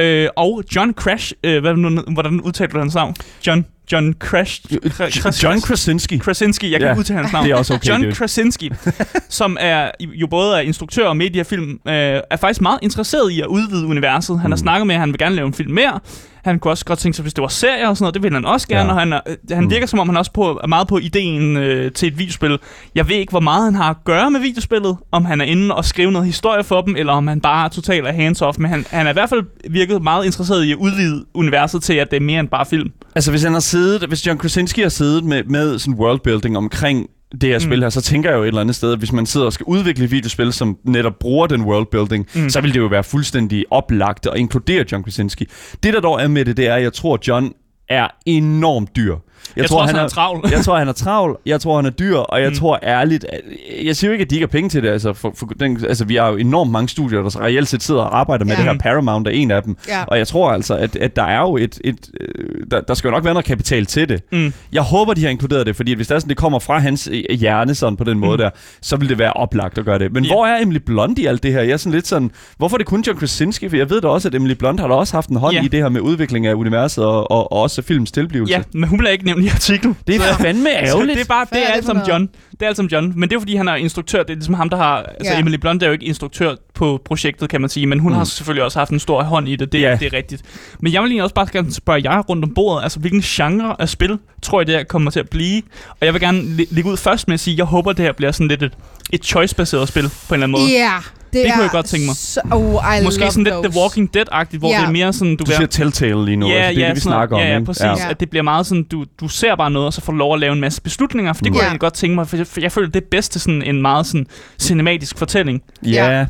øh, 0.00 0.28
og 0.36 0.62
John 0.76 0.92
Crash, 0.92 1.32
øh, 1.44 1.60
hvad, 1.60 1.74
nu, 1.76 2.00
hvordan 2.12 2.40
udtaler 2.40 2.70
du 2.72 2.78
hans 2.78 2.94
navn? 2.94 3.14
John, 3.46 3.66
John 3.92 4.14
Crash... 4.18 4.60
Kra- 4.72 5.42
John 5.42 5.60
Krasinski. 5.60 6.18
Krasinski, 6.18 6.72
jeg 6.72 6.80
kan 6.80 6.88
ikke 6.90 6.98
udtale 6.98 7.18
hans 7.18 7.32
navn. 7.32 7.44
Det 7.46 7.52
er 7.52 7.56
også 7.56 7.74
okay, 7.74 7.88
John 7.88 8.02
dude. 8.02 8.14
Krasinski, 8.14 8.70
som 9.28 9.56
er 9.60 9.90
jo 10.00 10.26
både 10.26 10.56
er 10.56 10.60
instruktør 10.60 11.06
og 11.06 11.16
mediefilm, 11.16 11.70
øh, 11.70 11.94
er 12.30 12.36
faktisk 12.36 12.60
meget 12.60 12.78
interesseret 12.82 13.32
i 13.32 13.40
at 13.40 13.46
udvide 13.46 13.86
universet. 13.86 14.40
Han 14.40 14.50
har 14.50 14.56
Mm. 14.56 14.60
snakket 14.60 14.86
med, 14.86 14.94
at 14.94 15.00
han 15.00 15.08
vil 15.10 15.18
gerne 15.18 15.34
lave 15.36 15.46
en 15.46 15.54
film 15.54 15.72
mere. 15.72 16.00
Han 16.44 16.58
kunne 16.58 16.72
også 16.72 16.84
godt 16.84 16.98
tænke 16.98 17.16
sig, 17.16 17.22
hvis 17.22 17.34
det 17.34 17.42
var 17.42 17.48
serier 17.48 17.88
og 17.88 17.96
sådan 17.96 18.02
noget, 18.04 18.14
det 18.14 18.22
vil 18.22 18.32
han 18.32 18.44
også 18.44 18.68
gerne. 18.68 18.88
Ja. 18.88 18.94
Og 18.94 19.00
han, 19.00 19.12
er, 19.12 19.20
han 19.54 19.64
Mm. 19.64 19.70
virker 19.70 19.86
som 19.86 19.98
om, 19.98 20.08
han 20.08 20.16
også 20.16 20.32
på, 20.32 20.60
er 20.62 20.66
meget 20.66 20.88
på 20.88 20.98
ideen 20.98 21.56
øh, 21.56 21.92
til 21.92 22.08
et 22.08 22.18
videospil. 22.18 22.58
Jeg 22.94 23.08
ved 23.08 23.16
ikke, 23.16 23.30
hvor 23.30 23.40
meget 23.40 23.64
han 23.64 23.74
har 23.74 23.90
at 23.90 23.96
gøre 24.04 24.30
med 24.30 24.40
videospillet. 24.40 24.96
Om 25.12 25.24
han 25.24 25.40
er 25.40 25.44
inde 25.44 25.74
og 25.74 25.84
skrive 25.84 26.12
noget 26.12 26.26
historie 26.26 26.64
for 26.64 26.80
dem, 26.80 26.96
eller 26.96 27.12
om 27.12 27.26
han 27.26 27.40
bare 27.40 27.68
totalt 27.68 28.06
er 28.06 28.12
hands-off. 28.12 28.58
Men 28.58 28.70
han, 28.70 28.86
han 28.90 29.06
er 29.06 29.10
i 29.10 29.12
hvert 29.12 29.28
fald 29.28 29.42
virket 29.70 30.02
meget 30.02 30.24
interesseret 30.24 30.64
i 30.64 30.72
at 30.72 30.76
udvide 30.78 31.24
universet 31.34 31.82
til, 31.82 31.94
at 31.94 32.10
det 32.10 32.16
er 32.16 32.20
mere 32.20 32.40
end 32.40 32.48
bare 32.48 32.66
film. 32.66 32.90
Altså, 33.14 33.30
hvis 33.30 33.42
han 33.42 33.52
har 33.52 33.60
siddet, 33.60 34.08
hvis 34.08 34.26
John 34.26 34.38
Krasinski 34.38 34.82
har 34.82 34.88
siddet 34.88 35.24
med, 35.24 35.44
med 35.44 35.78
sådan 35.78 35.94
worldbuilding 35.94 36.56
omkring 36.56 37.06
det 37.40 37.48
her 37.48 37.56
Mm. 37.56 37.60
spil 37.60 37.82
her, 37.82 37.88
så 37.88 38.00
tænker 38.02 38.30
jeg 38.30 38.36
jo 38.36 38.42
et 38.42 38.48
eller 38.48 38.60
andet 38.60 38.76
sted, 38.76 38.92
at 38.92 38.98
hvis 38.98 39.12
man 39.12 39.26
sidder 39.26 39.46
og 39.46 39.52
skal 39.52 39.64
udvikle 39.64 40.04
et 40.04 40.10
videospil, 40.10 40.52
som 40.52 40.78
netop 40.84 41.18
bruger 41.20 41.46
den 41.46 41.62
worldbuilding, 41.62 42.26
Mm. 42.34 42.40
mm. 42.42 42.50
så 42.50 42.60
vil 42.60 42.74
det 42.74 42.80
jo 42.80 42.86
være 42.86 43.04
fuldstændig 43.04 43.64
oplagt 43.70 44.26
at 44.26 44.36
inkludere 44.38 44.84
John 44.92 45.04
Krasinski. 45.04 45.46
Det, 45.82 45.94
der 45.94 46.00
dog 46.00 46.22
er 46.22 46.28
med 46.28 46.44
det, 46.44 46.56
det 46.56 46.66
er, 46.66 46.74
at 46.74 46.82
jeg 46.82 46.92
tror, 46.92 47.14
at 47.14 47.28
John 47.28 47.52
er 47.88 48.08
enormt 48.26 48.96
dyr. 48.96 49.16
Jeg, 49.56 49.62
jeg 49.62 49.68
tror, 49.70 49.82
også, 49.82 49.94
han 49.94 50.04
er 50.04 50.08
travl. 50.08 50.44
jeg 50.50 50.64
tror, 50.64 50.78
han 50.78 50.88
er 50.88 50.92
travl, 50.92 51.36
jeg 51.46 51.60
tror, 51.60 51.76
han 51.76 51.86
er 51.86 51.90
dyr, 51.90 52.16
og 52.16 52.40
jeg 52.40 52.48
Mm. 52.48 52.54
tror 52.54 52.78
ærligt, 52.82 53.24
at, 53.28 53.40
jeg 53.84 53.96
siger 53.96 54.08
jo 54.08 54.12
ikke, 54.12 54.22
at 54.22 54.30
de 54.30 54.34
ikke 54.34 54.42
har 54.46 54.50
penge 54.50 54.68
til 54.70 54.82
det, 54.82 54.88
altså, 54.88 55.12
for, 55.12 55.32
for 55.36 55.46
den, 55.60 55.84
altså 55.88 56.04
vi 56.04 56.16
har 56.16 56.28
jo 56.28 56.36
enormt 56.36 56.70
mange 56.70 56.88
studier, 56.88 57.22
der 57.22 57.28
så 57.28 57.40
reelt 57.40 57.68
set 57.68 57.82
sidder 57.82 58.00
og 58.00 58.18
arbejder 58.18 58.44
med 58.44 58.52
Ja. 58.56 58.62
det 58.62 58.70
her. 58.70 58.78
Paramount 58.78 59.26
er 59.26 59.30
en 59.30 59.50
af 59.50 59.62
dem, 59.62 59.76
Ja. 59.88 60.04
og 60.04 60.18
jeg 60.18 60.26
tror 60.28 60.50
altså, 60.50 60.74
at, 60.76 60.96
at 60.96 61.16
der 61.16 61.22
er 61.22 61.40
jo 61.40 61.56
et, 61.56 61.78
et 61.84 61.96
øh, 62.20 62.66
der, 62.70 62.80
der 62.80 62.94
skal 62.94 63.08
jo 63.08 63.12
nok 63.14 63.24
være 63.24 63.34
noget 63.34 63.46
kapital 63.46 63.86
til 63.86 64.08
det. 64.08 64.22
Mm. 64.32 64.52
Jeg 64.72 64.82
håber, 64.82 65.14
de 65.14 65.22
har 65.22 65.28
inkluderet 65.30 65.66
det, 65.66 65.76
fordi 65.76 65.94
hvis 65.94 66.06
det 66.06 66.14
er 66.14 66.18
sådan, 66.18 66.28
det 66.28 66.36
kommer 66.36 66.58
fra 66.58 66.78
hans 66.78 67.08
øh, 67.12 67.36
hjerne 67.38 67.74
sådan 67.74 67.96
på 67.96 68.04
den 68.04 68.18
måde 68.18 68.32
Mm. 68.36 68.38
der, 68.38 68.50
så 68.82 68.96
vil 68.96 69.08
det 69.08 69.18
være 69.18 69.32
oplagt 69.32 69.78
at 69.78 69.84
gøre 69.84 69.98
det. 69.98 70.12
Men 70.12 70.24
Ja. 70.24 70.32
hvor 70.34 70.46
er 70.46 70.62
Emily 70.62 70.78
Blunt 70.86 71.18
i 71.18 71.26
alt 71.26 71.42
det 71.42 71.52
her? 71.52 71.60
Jeg 71.62 71.72
er 71.72 71.76
sådan 71.76 71.92
lidt 71.92 72.06
sådan, 72.06 72.30
hvorfor 72.56 72.76
er 72.76 72.78
det 72.78 72.86
kun 72.86 73.00
John 73.06 73.18
Krasinski? 73.18 73.68
For 73.68 73.76
jeg 73.76 73.90
ved 73.90 74.00
da 74.00 74.08
også, 74.08 74.28
at 74.28 74.34
Emily 74.34 74.52
Blunt 74.54 74.80
har 74.80 74.88
da 74.88 74.94
også 74.94 75.16
haft 75.16 75.28
en 75.28 75.36
hånd 75.36 75.54
Ja. 75.54 75.62
i 75.62 75.68
det 75.68 75.80
her 75.80 75.88
med 75.88 76.00
udvikling 76.00 76.46
af 76.46 76.54
universet 76.54 77.04
og, 77.04 77.30
og, 77.30 77.52
og 77.52 77.62
også 77.62 77.82
filmens 77.82 78.12
tilblivelse. 78.12 78.54
Ja, 78.54 78.62
men 78.74 78.88
hun 78.88 78.98
bliver 78.98 79.10
ikke 79.12 79.24
nævnt 79.36 79.52
i 79.52 79.54
artiklen. 79.54 79.96
Det 80.06 80.16
er 80.16 80.20
Så- 80.20 80.38
fandme 80.42 80.64
Så 80.64 80.70
ærgerligt. 80.70 81.16
det 81.18 81.24
er 81.24 81.28
bare, 81.28 81.46
det 81.52 81.62
er 81.62 81.66
er 81.68 81.72
alt 81.72 81.84
som? 81.84 81.98
John. 82.08 82.28
Det 82.50 82.62
er 82.62 82.66
alt 82.66 82.76
som 82.76 82.86
John. 82.86 83.12
Men 83.16 83.28
det 83.28 83.36
er 83.36 83.40
fordi, 83.40 83.56
han 83.56 83.68
er 83.68 83.74
instruktør. 83.74 84.22
Det 84.22 84.30
er 84.30 84.34
ligesom 84.34 84.54
ham, 84.54 84.70
der 84.70 84.76
har... 84.76 84.96
Altså, 85.02 85.32
Ja. 85.32 85.38
Emily 85.40 85.56
Blunt 85.56 85.82
er 85.82 85.86
jo 85.86 85.92
ikke 85.92 86.04
instruktør 86.06 86.54
på 86.74 87.00
projektet, 87.04 87.48
kan 87.50 87.60
man 87.60 87.70
sige. 87.70 87.86
Men 87.86 87.98
hun 88.00 88.12
Mm. 88.12 88.16
har 88.18 88.24
selvfølgelig 88.24 88.64
også 88.64 88.78
haft 88.78 88.90
en 88.90 89.00
stor 89.00 89.22
hånd 89.22 89.48
i 89.48 89.56
det. 89.56 89.72
Det, 89.72 89.80
Ja. 89.80 89.96
det 90.00 90.06
er 90.06 90.16
rigtigt. 90.16 90.42
Men 90.80 90.92
jeg 90.92 91.02
vil 91.02 91.08
egentlig 91.08 91.22
også 91.22 91.34
bare 91.34 91.46
gerne 91.52 91.72
spørge 91.72 92.00
jer 92.04 92.20
rundt 92.22 92.44
om 92.44 92.54
bordet. 92.54 92.82
Altså, 92.82 93.00
hvilken 93.00 93.20
genre 93.22 93.76
af 93.78 93.88
spil 93.88 94.18
tror 94.42 94.60
I, 94.60 94.64
det 94.64 94.74
her 94.74 94.84
kommer 94.84 95.10
til 95.10 95.20
at 95.20 95.28
blive? 95.28 95.62
Og 95.90 96.06
jeg 96.06 96.12
vil 96.14 96.20
gerne 96.22 96.40
li- 96.40 96.74
ligge 96.74 96.90
ud 96.90 96.96
først 96.96 97.28
med 97.28 97.34
at 97.34 97.40
sige, 97.40 97.56
jeg 97.56 97.64
håber, 97.66 97.92
det 97.92 98.04
her 98.04 98.12
bliver 98.12 98.32
sådan 98.32 98.48
lidt 98.48 98.62
et, 98.62 98.72
et 99.12 99.24
choice-baseret 99.24 99.88
spil 99.88 100.02
på 100.02 100.34
en 100.34 100.42
eller 100.42 100.46
anden 100.46 100.50
måde. 100.60 100.70
Ja, 100.72 100.92
det, 101.34 101.42
Det 101.44 101.50
er 101.50 101.54
kunne 101.54 101.62
jeg 101.62 101.70
godt 101.70 101.86
tænke 101.86 102.06
mig. 102.06 102.16
Så, 102.16 102.40
oh, 102.52 102.74
I 103.00 103.04
Måske 103.04 103.20
love 103.20 103.30
sådan 103.30 103.44
lidt 103.44 103.54
those. 103.54 103.68
The 103.70 103.80
Walking 103.80 104.10
Dead-agtigt, 104.16 104.58
hvor 104.58 104.68
Ja. 104.70 104.78
det 104.80 104.86
er 104.86 104.90
mere 104.90 105.12
sådan, 105.12 105.36
du, 105.36 105.44
Du 105.44 105.50
siger 105.50 105.66
Telltale 105.66 106.24
lige 106.24 106.36
nu, 106.36 106.48
Ja, 106.48 106.54
altså, 106.54 106.74
det 106.78 106.82
er 106.84 106.86
det, 106.88 106.96
vi 106.96 107.00
snakker 107.00 107.36
om. 107.36 107.42
Ja, 107.42 107.48
ja, 107.48 107.54
ikke? 107.54 107.66
præcis. 107.66 107.82
Ja. 107.82 108.10
At 108.10 108.20
det 108.20 108.30
bliver 108.30 108.42
meget 108.42 108.66
sådan, 108.66 108.82
du, 108.82 109.04
du 109.20 109.28
ser 109.28 109.56
bare 109.56 109.70
noget, 109.70 109.86
og 109.86 109.92
så 109.92 110.00
får 110.00 110.12
du 110.12 110.18
lov 110.18 110.34
at 110.34 110.40
lave 110.40 110.52
en 110.52 110.60
masse 110.60 110.82
beslutninger. 110.82 111.32
For 111.32 111.42
det 111.42 111.50
kunne 111.52 111.52
Mm. 111.52 111.56
jeg 111.56 111.62
Ja. 111.62 111.66
egentlig 111.66 111.80
godt 111.80 111.94
tænke 111.94 112.14
mig, 112.14 112.28
for 112.28 112.36
jeg, 112.36 112.46
for 112.46 112.60
jeg 112.60 112.72
føler, 112.72 112.88
det 112.88 113.02
er 113.02 113.06
bedst 113.10 113.32
til 113.32 113.40
sådan 113.40 113.62
en 113.62 113.82
meget 113.82 114.06
sådan 114.06 114.26
cinematisk 114.58 115.18
fortælling. 115.18 115.62
Ja, 115.86 116.18
Ja. 116.18 116.26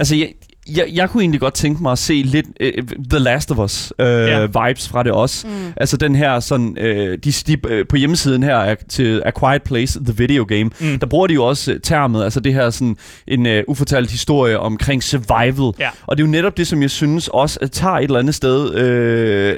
altså 0.00 0.16
jeg, 0.16 0.28
jeg, 0.76 0.86
jeg 0.92 1.10
kunne 1.10 1.22
egentlig 1.22 1.40
godt 1.40 1.54
tænke 1.54 1.82
mig 1.82 1.92
at 1.92 1.98
se 1.98 2.22
lidt 2.22 2.46
uh, 2.46 2.68
The 3.10 3.18
Last 3.18 3.50
of 3.50 3.58
Us 3.58 3.92
uh, 3.98 4.04
Ja. 4.06 4.40
ja. 4.40 4.46
vibes 4.68 4.88
fra 4.88 5.02
det 5.02 5.12
også. 5.12 5.46
Mm. 5.46 5.52
Altså 5.76 5.96
den 5.96 6.16
her 6.16 6.40
sådan, 6.40 6.76
uh, 6.80 6.86
de, 6.86 7.16
de, 7.46 7.56
uh, 7.80 7.86
på 7.88 7.96
hjemmesiden 7.96 8.42
her 8.42 8.56
er 8.56 8.74
til 8.88 9.22
A 9.26 9.30
Quiet 9.40 9.62
Place, 9.62 10.00
The 10.04 10.14
Video 10.16 10.44
Game, 10.48 10.70
Mm. 10.80 10.98
der 10.98 11.06
bruger 11.06 11.26
de 11.26 11.34
jo 11.34 11.44
også 11.44 11.72
uh, 11.72 11.76
termet, 11.82 12.24
altså 12.24 12.40
det 12.40 12.54
her 12.54 12.70
sådan 12.70 12.96
en 13.28 13.46
uh, 13.46 13.52
ufortalt 13.68 14.10
historie 14.10 14.58
omkring 14.58 15.02
survival. 15.02 15.72
Ja. 15.78 15.88
Og 16.06 16.16
det 16.16 16.22
er 16.22 16.26
jo 16.26 16.30
netop 16.30 16.56
det, 16.56 16.66
som 16.66 16.82
jeg 16.82 16.90
synes 16.90 17.28
også 17.28 17.58
at 17.62 17.70
tager 17.70 17.94
et 17.94 18.04
eller 18.04 18.18
andet 18.18 18.34
sted, 18.34 18.74
øh, 18.74 19.56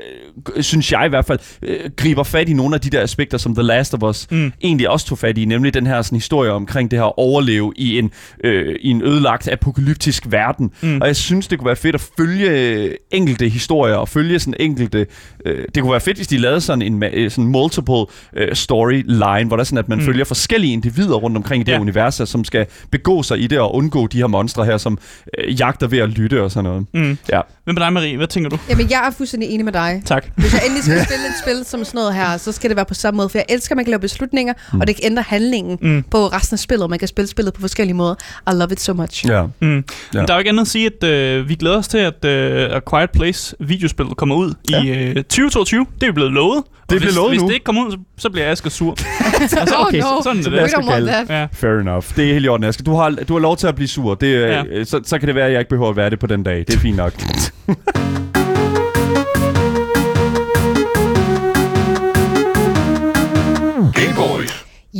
g- 0.50 0.62
synes 0.62 0.92
jeg 0.92 1.06
i 1.06 1.08
hvert 1.08 1.24
fald, 1.24 1.38
øh, 1.62 1.76
griber 1.96 2.22
fat 2.22 2.48
i 2.48 2.52
nogle 2.52 2.74
af 2.74 2.80
de 2.80 2.90
der 2.90 3.02
aspekter, 3.02 3.38
som 3.38 3.54
The 3.54 3.62
Last 3.62 3.94
of 3.94 4.02
Us 4.02 4.26
Mm. 4.30 4.52
egentlig 4.62 4.88
også 4.90 5.06
tog 5.06 5.18
fat 5.18 5.38
i, 5.38 5.44
nemlig 5.44 5.74
den 5.74 5.86
her 5.86 6.02
sådan, 6.02 6.16
historie 6.16 6.50
omkring 6.52 6.90
det 6.90 6.98
her 6.98 7.18
overleve 7.18 7.72
i 7.76 7.98
en, 7.98 8.10
øh, 8.44 8.76
i 8.80 8.90
en 8.90 9.02
ødelagt 9.02 9.48
apokalyptisk 9.48 10.22
verden. 10.30 10.70
Mm. 10.82 10.93
Mm. 10.94 11.00
Og 11.00 11.06
jeg 11.06 11.16
synes, 11.16 11.48
det 11.48 11.58
kunne 11.58 11.66
være 11.66 11.76
fedt 11.76 11.94
at 11.94 12.08
følge 12.18 12.50
øh, 12.50 12.90
enkelte 13.10 13.48
historier, 13.48 13.94
og 13.94 14.08
følge 14.08 14.38
sådan 14.38 14.54
enkelte... 14.60 15.06
Øh, 15.46 15.64
det 15.74 15.82
kunne 15.82 15.92
være 15.92 16.00
fedt, 16.00 16.16
hvis 16.16 16.26
de 16.26 16.38
lavede 16.38 16.60
sådan 16.60 16.82
en 16.82 17.02
øh, 17.12 17.30
sådan 17.30 17.44
multiple 17.44 18.04
øh, 18.36 18.54
storyline, 18.56 19.44
hvor 19.44 19.56
der 19.56 19.60
er 19.60 19.64
sådan, 19.64 19.78
at 19.78 19.88
man 19.88 19.98
Mm. 19.98 20.04
følger 20.04 20.24
forskellige 20.24 20.72
individer 20.72 21.14
rundt 21.14 21.36
omkring 21.36 21.60
i 21.60 21.64
det 21.64 21.72
Ja. 21.72 21.78
univers, 21.80 22.20
som 22.24 22.44
skal 22.44 22.66
begå 22.90 23.22
sig 23.22 23.40
i 23.40 23.46
det 23.46 23.58
og 23.58 23.74
undgå 23.74 24.06
de 24.06 24.16
her 24.18 24.26
monstre 24.26 24.64
her, 24.64 24.76
som 24.76 24.98
øh, 25.38 25.60
jagter 25.60 25.86
ved 25.86 25.98
at 25.98 26.08
lytte 26.08 26.42
og 26.42 26.50
sådan 26.50 26.64
noget. 26.70 26.86
Mm. 26.94 27.18
Ja. 27.32 27.40
Hvem 27.64 27.76
er 27.76 27.80
dig, 27.80 27.92
Marie? 27.92 28.16
Hvad 28.16 28.26
tænker 28.26 28.50
du? 28.50 28.58
Jamen, 28.70 28.90
jeg 28.90 29.06
er 29.06 29.10
fuldstændig 29.10 29.48
enig 29.50 29.64
med 29.64 29.72
dig. 29.72 30.02
Tak. 30.04 30.26
Hvis 30.36 30.52
jeg 30.54 30.62
endelig 30.64 30.84
skal 30.84 31.04
spille 31.08 31.26
et 31.26 31.34
spil 31.42 31.64
som 31.64 31.84
sådan 31.84 31.98
noget 31.98 32.14
her, 32.14 32.36
så 32.36 32.52
skal 32.52 32.70
det 32.70 32.76
være 32.76 32.84
på 32.84 32.94
samme 32.94 33.16
måde, 33.16 33.28
for 33.28 33.38
jeg 33.38 33.44
elsker, 33.48 33.72
at 33.72 33.76
man 33.76 33.84
kan 33.84 33.90
lave 33.90 34.00
beslutninger, 34.00 34.52
mm. 34.72 34.80
og 34.80 34.86
det 34.86 34.96
kan 34.96 35.04
ændre 35.04 35.22
handlingen 35.22 35.78
Mm. 35.82 36.04
på 36.10 36.26
resten 36.26 36.54
af 36.54 36.58
spillet. 36.58 36.90
Man 36.90 36.98
kan 36.98 37.08
spille 37.08 37.28
spillet 37.28 37.54
på 37.54 37.60
forskellige 37.60 37.94
måder. 37.94 38.14
I 38.50 38.54
love 38.54 38.72
it 38.72 38.80
so 38.80 38.92
much. 38.94 39.26
Ja. 39.28 39.42
Mm. 39.60 39.76
Ja. 39.76 39.82
Men 40.12 40.26
der 40.26 40.32
er 40.32 40.34
jo 40.34 40.38
ikke 40.38 40.48
andet 40.48 40.60
at 40.62 40.68
sige, 40.68 40.83
at 40.86 41.04
øh, 41.04 41.48
vi 41.48 41.54
glæder 41.54 41.78
os 41.78 41.88
til, 41.88 41.98
at 41.98 42.24
øh, 42.24 42.76
A 42.76 42.80
Quiet 42.90 43.10
Place 43.10 43.56
videospillet 43.60 44.16
kommer 44.16 44.34
ud 44.36 44.54
Ja. 44.70 44.82
i 44.82 44.88
øh, 44.88 45.14
2022. 45.14 45.86
Det 46.00 46.08
er 46.08 46.12
blevet 46.12 46.32
lovet. 46.32 46.64
Det 46.64 46.80
er 46.80 46.84
hvis, 46.88 47.00
blevet 47.00 47.14
lovet 47.14 47.30
hvis 47.30 47.40
nu. 47.42 47.46
det 47.48 47.54
ikke 47.54 47.64
kommer 47.64 47.86
ud, 47.86 47.90
så, 47.90 47.98
så 48.22 48.30
bliver 48.30 48.50
Asger 48.50 48.70
sur. 48.70 48.90
altså, 49.60 49.74
Oh, 49.78 49.86
okay, 49.86 49.98
no. 49.98 50.02
så, 50.04 50.20
sådan 50.24 50.42
Så 50.42 50.50
det. 50.50 51.06
that. 51.08 51.30
Ja. 51.30 51.46
Fair 51.52 51.80
enough. 51.80 52.04
Det 52.16 52.28
er 52.28 52.32
helt 52.32 52.44
i 52.44 52.48
orden, 52.48 52.64
Asger. 52.64 52.84
Du 52.84 52.94
har, 52.94 53.10
du 53.10 53.32
har 53.32 53.40
lov 53.40 53.56
til 53.56 53.66
at 53.66 53.74
blive 53.74 53.88
sur. 53.88 54.14
Det, 54.14 54.32
Ja. 54.40 54.62
ja. 54.72 54.84
så, 54.84 55.00
så 55.04 55.18
kan 55.18 55.26
det 55.26 55.34
være, 55.34 55.46
at 55.46 55.52
jeg 55.52 55.60
ikke 55.60 55.68
behøver 55.70 55.90
at 55.90 55.96
være 55.96 56.10
det 56.10 56.18
på 56.18 56.26
den 56.26 56.42
dag. 56.42 56.58
Det 56.58 56.74
er 56.74 56.78
fint 56.78 56.96
nok. 56.96 57.12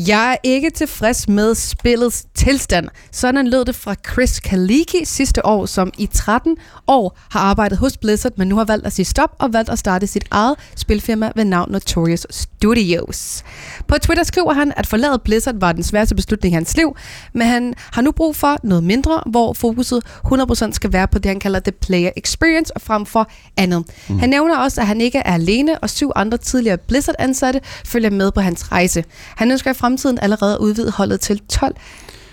Jeg 0.09 0.33
er 0.33 0.37
ikke 0.43 0.71
tilfreds 0.71 1.29
med 1.29 1.55
spillets 1.55 2.27
tilstand. 2.35 2.89
Sådan 3.13 3.49
lød 3.49 3.65
det 3.65 3.75
fra 3.75 3.95
Chris 4.13 4.41
Kaliki 4.41 5.05
sidste 5.05 5.47
år, 5.47 5.67
som 5.67 5.93
i 5.99 6.07
13 6.07 6.57
år 6.87 7.19
har 7.31 7.41
arbejdet 7.41 7.79
hos 7.79 7.97
Blizzard, 7.97 8.33
men 8.37 8.49
nu 8.49 8.57
har 8.57 8.65
valgt 8.65 8.87
at 8.87 8.93
sige 8.93 9.07
stop 9.07 9.37
og 9.39 9.53
valgt 9.53 9.71
at 9.71 9.79
starte 9.79 10.07
sit 10.07 10.25
eget 10.31 10.57
spilfirma 10.77 11.33
ved 11.37 11.45
navn 11.45 11.73
Notorious 11.73 12.27
Studios. 12.31 13.45
På 13.89 13.99
Twitter 13.99 14.25
skriver 14.25 14.53
han, 14.53 14.73
at 14.77 14.87
forlade 14.87 15.21
Blizzard 15.25 15.55
var 15.61 15.73
den 15.73 15.83
sværeste 15.83 16.15
beslutning 16.15 16.53
i 16.53 16.55
hans 16.55 16.77
liv, 16.77 16.97
men 17.33 17.47
han 17.47 17.75
har 17.79 18.03
nu 18.03 18.13
brug 18.13 18.37
for 18.37 18.57
noget 18.63 18.85
mindre, 18.85 19.23
hvor 19.27 19.53
fokuset 19.53 20.03
100% 20.27 20.73
skal 20.73 20.93
være 20.93 21.09
på 21.09 21.19
det, 21.19 21.27
han 21.27 21.41
kalder 21.41 21.61
the 21.61 21.73
player 21.73 22.11
experience, 22.17 22.73
frem 22.79 23.07
for 23.07 23.31
andet. 23.57 23.85
Mm. 24.09 24.19
Han 24.19 24.29
nævner 24.29 24.57
også, 24.57 24.81
at 24.81 24.87
han 24.87 25.01
ikke 25.01 25.19
er 25.19 25.35
alene, 25.35 25.79
og 25.79 25.91
syv 25.91 26.11
andre 26.17 26.39
tidligere 26.39 26.79
Blizzard-ansatte 26.79 27.61
følger 27.85 28.11
med 28.11 28.33
på 28.33 28.41
hans 28.41 28.73
rejse. 28.73 29.05
Han 29.37 29.51
ønsker 29.51 29.71
i 29.71 29.75
fremtiden 29.95 30.19
allerede 30.23 30.61
udvide 30.61 30.91
holdet 30.91 31.21
til 31.21 31.41
12 31.49 31.75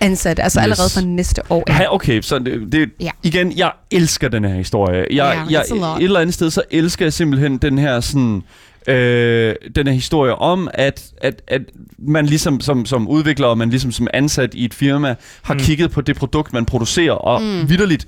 ansatte, 0.01 0.43
altså 0.43 0.59
Yes. 0.59 0.63
allerede 0.63 0.89
fra 0.89 1.01
næste 1.01 1.41
år. 1.49 1.63
Ja, 1.69 1.93
okay, 1.93 2.21
så 2.21 2.39
det, 2.39 2.71
det 2.71 2.89
Ja. 2.99 3.09
igen, 3.23 3.57
jeg 3.57 3.71
elsker 3.91 4.27
den 4.27 4.45
her 4.45 4.55
historie. 4.55 4.97
Jeg, 4.97 5.45
Ja, 5.49 5.59
jeg, 5.59 5.61
et 5.97 6.03
eller 6.03 6.19
andet 6.19 6.33
sted, 6.33 6.49
så 6.49 6.61
elsker 6.71 7.05
jeg 7.05 7.13
simpelthen 7.13 7.57
den 7.57 7.77
her 7.77 7.99
sådan... 7.99 8.43
Øh, 8.87 9.55
den 9.75 9.87
her 9.87 9.93
historie 9.93 10.35
om, 10.35 10.67
at, 10.73 11.03
at, 11.21 11.41
at 11.47 11.61
man 11.99 12.25
ligesom 12.25 12.59
som, 12.61 12.85
som 12.85 13.07
udvikler, 13.07 13.47
og 13.47 13.57
man 13.57 13.69
ligesom 13.69 13.91
som 13.91 14.07
ansat 14.13 14.53
i 14.53 14.65
et 14.65 14.73
firma, 14.73 15.15
har 15.41 15.53
mm. 15.53 15.59
kigget 15.59 15.91
på 15.91 16.01
det 16.01 16.15
produkt, 16.15 16.53
man 16.53 16.65
producerer, 16.65 17.11
og 17.11 17.41
mm. 17.41 17.69
vidderligt 17.69 18.07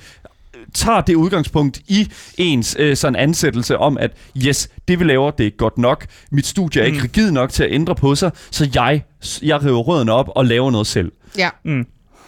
tager 0.74 1.02
det 1.02 1.16
udgangspunkt 1.16 1.80
i 1.88 2.12
ens 2.38 2.76
øh, 2.80 2.96
sådan 2.98 3.16
ansættelse 3.16 3.78
om, 3.78 3.98
at 3.98 4.12
yes, 4.48 4.70
det 4.88 5.00
vi 5.00 5.04
laver, 5.04 5.32
det 5.32 5.46
er 5.48 5.52
godt 5.58 5.78
nok. 5.78 6.06
Mit 6.32 6.46
studie 6.48 6.82
er 6.82 6.86
ikke 6.86 6.98
Mm. 6.98 7.04
rigid 7.04 7.32
nok 7.32 7.52
til 7.52 7.64
at 7.64 7.72
ændre 7.72 7.96
på 7.96 8.16
sig, 8.16 8.32
så 8.52 8.70
jeg, 8.76 9.04
jeg 9.42 9.64
river 9.66 9.80
røden 9.80 10.10
op 10.10 10.30
og 10.36 10.46
laver 10.46 10.72
noget 10.72 10.88
selv. 10.88 11.12
Ja. 11.38 11.50
Mm. 11.66 11.86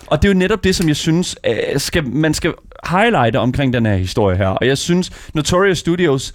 Og 0.07 0.21
det 0.21 0.27
er 0.27 0.33
jo 0.33 0.37
netop 0.39 0.63
det, 0.63 0.75
som 0.75 0.87
jeg 0.87 0.95
synes, 0.95 1.35
øh, 1.47 1.79
skal, 1.79 2.07
man 2.09 2.33
skal 2.33 2.53
highlighte 2.89 3.39
omkring 3.39 3.73
den 3.73 3.85
her 3.85 3.95
historie 3.95 4.37
her. 4.37 4.47
Og 4.47 4.67
jeg 4.67 4.77
synes, 4.77 5.11
Notorious 5.33 5.77
Studios 5.77 6.33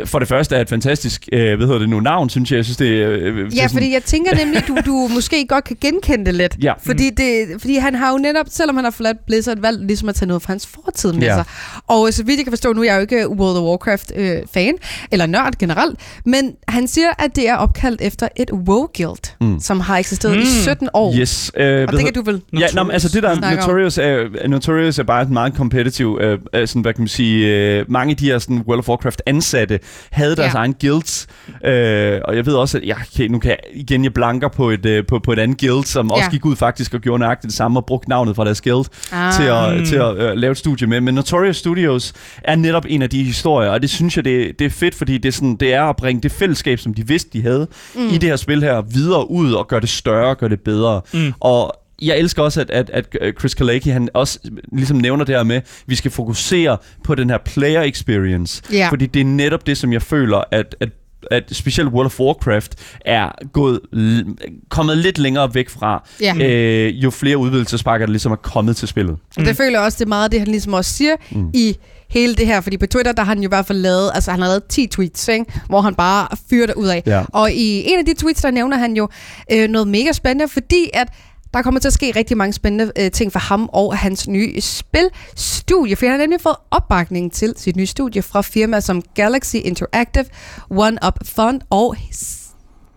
øh, 0.00 0.06
for 0.06 0.18
det 0.18 0.28
første 0.28 0.56
er 0.56 0.60
et 0.60 0.68
fantastisk, 0.68 1.28
øh, 1.32 1.56
hvad 1.56 1.66
hedder 1.66 1.78
det 1.80 1.88
nu, 1.88 2.00
navn, 2.00 2.28
synes 2.30 2.50
jeg. 2.50 2.56
Jeg 2.56 2.64
synes, 2.64 2.76
det, 2.76 2.86
øh, 2.86 3.36
det 3.36 3.40
er 3.40 3.42
Ja, 3.44 3.50
sådan- 3.50 3.70
fordi 3.70 3.92
jeg 3.92 4.02
tænker 4.02 4.36
nemlig, 4.36 4.62
du, 4.68 4.76
du 4.86 5.08
måske 5.14 5.46
godt 5.46 5.64
kan 5.64 5.76
genkende 5.80 6.24
det 6.24 6.34
lidt. 6.34 6.56
Ja. 6.62 6.72
Fordi, 6.86 7.10
det, 7.10 7.46
fordi 7.60 7.76
han 7.76 7.94
har 7.94 8.10
jo 8.12 8.18
netop, 8.18 8.46
selvom 8.48 8.76
han 8.76 8.84
har 8.84 8.90
forladt 8.90 9.16
Blizzard, 9.26 9.58
valgt 9.60 9.86
ligesom 9.86 10.08
at 10.08 10.14
tage 10.14 10.26
noget 10.26 10.42
fra 10.42 10.52
hans 10.52 10.66
fortid 10.84 11.12
med 11.12 11.22
Ja. 11.22 11.34
sig. 11.34 11.44
Og 11.88 12.08
så 12.12 12.24
vidt 12.24 12.36
jeg 12.36 12.44
kan 12.44 12.52
forstå, 12.52 12.72
nu 12.72 12.80
er 12.80 12.84
jeg 12.84 12.96
jo 12.96 13.00
ikke 13.00 13.28
World 13.30 13.56
of 13.56 13.62
Warcraft-fan, 13.62 14.74
eller 15.12 15.26
nørd 15.26 15.52
generelt, 15.58 15.98
men 16.26 16.52
han 16.68 16.88
siger, 16.88 17.08
at 17.18 17.36
det 17.36 17.48
er 17.48 17.56
opkaldt 17.56 18.00
efter 18.00 18.28
et 18.36 18.50
WoW-guild, 18.52 19.36
mm. 19.40 19.46
Mm. 19.46 19.60
som 19.60 19.80
har 19.80 19.96
eksisteret 19.98 20.36
Mm. 20.36 20.42
i 20.42 20.46
17 20.46 20.88
år. 20.94 21.14
Yes. 21.18 21.50
Øh, 21.56 21.84
Og 21.88 21.92
det 21.92 22.04
kan 22.04 22.12
du 22.14 22.22
vel... 22.22 22.42
Ja, 22.60 22.66
nå, 22.74 22.82
men 22.82 22.92
altså 22.92 23.08
det 23.08 23.22
der. 23.22 23.56
Notorious 23.56 23.98
er, 23.98 24.48
Notorious 24.48 24.98
er 24.98 25.02
bare 25.02 25.22
et 25.22 25.30
meget 25.30 25.54
competitive, 25.84 26.22
øh, 26.24 26.38
øh, 26.54 26.68
sådan, 26.68 26.82
hvad 26.82 26.92
kan 26.94 27.00
man 27.02 27.08
sige, 27.08 27.46
øh, 27.78 27.84
mange 27.88 28.10
af 28.10 28.16
de 28.16 28.24
her 28.24 28.38
sådan, 28.38 28.62
World 28.68 28.78
of 28.78 28.88
Warcraft 28.88 29.22
ansatte 29.26 29.80
havde 30.10 30.36
deres 30.36 30.54
Ja. 30.54 30.58
egen 30.58 30.74
guilds, 30.80 31.26
øh, 31.64 32.20
og 32.24 32.36
jeg 32.36 32.46
ved 32.46 32.54
også, 32.54 32.78
at 32.78 32.84
jeg, 32.86 32.96
okay, 33.14 33.26
nu 33.26 33.38
kan 33.38 33.50
jeg 33.50 33.58
igen, 33.74 34.04
jeg 34.04 34.14
blanker 34.14 34.48
på 34.48 34.70
et, 34.70 34.86
øh, 34.86 35.06
på, 35.06 35.18
på 35.18 35.32
et 35.32 35.38
andet 35.38 35.60
guild, 35.60 35.84
som 35.84 36.10
også 36.10 36.24
Ja. 36.24 36.30
gik 36.30 36.46
ud 36.46 36.56
faktisk 36.56 36.94
og 36.94 37.00
gjorde 37.00 37.18
nøjagtigt 37.20 37.48
det 37.48 37.56
samme 37.56 37.78
og 37.78 37.86
brugte 37.86 38.08
navnet 38.08 38.36
fra 38.36 38.44
deres 38.44 38.60
guild 38.60 38.84
Ah. 39.12 39.32
til 39.34 39.42
at, 39.42 39.78
Mm. 39.78 39.84
til 39.86 39.96
at 39.96 40.16
øh, 40.16 40.36
lave 40.36 40.50
et 40.50 40.58
studie 40.58 40.86
med. 40.86 41.00
Men 41.00 41.14
Notorious 41.14 41.56
Studios 41.56 42.12
er 42.44 42.56
netop 42.56 42.84
en 42.88 43.02
af 43.02 43.10
de 43.10 43.24
historier, 43.24 43.70
og 43.70 43.82
det 43.82 43.90
synes 43.90 44.16
jeg, 44.16 44.24
det, 44.24 44.58
det 44.58 44.64
er 44.64 44.70
fedt, 44.70 44.94
fordi 44.94 45.18
det 45.18 45.28
er, 45.28 45.32
sådan, 45.32 45.56
det 45.56 45.74
er 45.74 45.82
at 45.82 45.96
bringe 45.96 46.22
det 46.22 46.32
fællesskab, 46.32 46.78
som 46.78 46.94
de 46.94 47.06
vidste, 47.06 47.30
de 47.32 47.42
havde 47.42 47.66
mm. 47.94 48.08
i 48.08 48.12
det 48.12 48.22
her 48.22 48.36
spil 48.36 48.62
her, 48.62 48.82
videre 48.82 49.30
ud 49.30 49.52
og 49.52 49.68
gøre 49.68 49.80
det 49.80 49.88
større, 49.88 50.34
gøre 50.34 50.50
det 50.50 50.60
bedre. 50.60 51.00
Mm. 51.14 51.32
Og 51.40 51.72
jeg 52.02 52.18
elsker 52.18 52.42
også, 52.42 52.60
at, 52.60 52.70
at, 52.70 52.90
at 52.90 53.34
Chris 53.38 53.54
Kalaki, 53.54 53.88
han 53.90 54.08
også 54.14 54.38
ligesom 54.72 54.96
nævner 54.96 55.24
det 55.24 55.34
her 55.36 55.42
med, 55.42 55.56
at 55.56 55.82
vi 55.86 55.94
skal 55.94 56.10
fokusere 56.10 56.76
på 57.04 57.14
den 57.14 57.30
her 57.30 57.38
player 57.44 57.82
experience. 57.82 58.62
Ja. 58.72 58.88
Fordi 58.90 59.06
det 59.06 59.20
er 59.20 59.24
netop 59.24 59.66
det, 59.66 59.78
som 59.78 59.92
jeg 59.92 60.02
føler, 60.02 60.42
at, 60.52 60.76
at 60.80 60.88
at 61.30 61.44
specielt 61.52 61.88
World 61.88 62.06
of 62.06 62.20
Warcraft 62.20 62.74
er 63.04 63.28
gået 63.52 63.80
l- 63.96 64.66
kommet 64.68 64.98
lidt 64.98 65.18
længere 65.18 65.54
væk 65.54 65.68
fra, 65.68 66.08
Ja. 66.20 66.34
øh, 66.48 67.02
jo 67.02 67.10
flere 67.10 67.38
udvidelsespakker, 67.38 68.06
der 68.06 68.10
ligesom 68.10 68.32
er 68.32 68.36
kommet 68.36 68.76
til 68.76 68.88
spillet. 68.88 69.16
Og 69.36 69.44
det 69.44 69.56
føler 69.56 69.70
jeg 69.70 69.80
også, 69.80 69.96
det 69.98 70.04
er 70.04 70.08
meget 70.08 70.24
af 70.24 70.30
det, 70.30 70.40
han 70.40 70.48
ligesom 70.48 70.72
også 70.74 70.94
siger 70.94 71.16
mm. 71.30 71.50
i 71.54 71.76
hele 72.10 72.34
det 72.34 72.46
her. 72.46 72.60
Fordi 72.60 72.76
på 72.78 72.86
Twitter, 72.86 73.12
der 73.12 73.22
har 73.22 73.28
han 73.34 73.42
jo 73.42 73.48
i 73.48 73.48
hvert 73.48 73.66
fald 73.66 73.78
lavet, 73.78 74.10
altså 74.14 74.30
han 74.30 74.40
har 74.40 74.48
lavet 74.48 74.64
10 74.64 74.86
tweets, 74.86 75.28
ikke? 75.28 75.44
hvor 75.68 75.80
han 75.80 75.94
bare 75.94 76.28
fyrer 76.50 76.66
det 76.66 76.74
ud 76.74 76.88
af. 76.88 77.02
Ja. 77.06 77.22
Og 77.32 77.52
i 77.52 77.82
en 77.92 77.98
af 77.98 78.04
de 78.04 78.14
tweets, 78.18 78.42
der 78.42 78.50
nævner 78.50 78.76
han 78.76 78.96
jo 78.96 79.08
øh, 79.52 79.68
noget 79.68 79.88
mega 79.88 80.12
spændende, 80.12 80.52
fordi 80.52 80.90
at 80.94 81.08
der 81.54 81.62
kommer 81.62 81.80
til 81.80 81.88
at 81.88 81.92
ske 81.92 82.12
rigtig 82.16 82.36
mange 82.36 82.52
spændende 82.52 82.92
øh, 82.98 83.10
ting 83.10 83.32
for 83.32 83.38
ham 83.38 83.68
og 83.72 83.98
hans 83.98 84.28
nye 84.28 84.60
spilstudie. 84.60 85.96
For 85.96 86.06
han 86.06 86.12
har 86.12 86.18
nemlig 86.18 86.40
fået 86.40 86.56
opbakning 86.70 87.32
til 87.32 87.54
sit 87.56 87.76
nye 87.76 87.86
studie 87.86 88.22
fra 88.22 88.42
firmaer 88.42 88.80
som 88.80 89.02
Galaxy 89.14 89.56
Interactive, 89.56 90.24
One 90.70 90.98
Up 91.06 91.18
Fund 91.24 91.60
og 91.70 91.96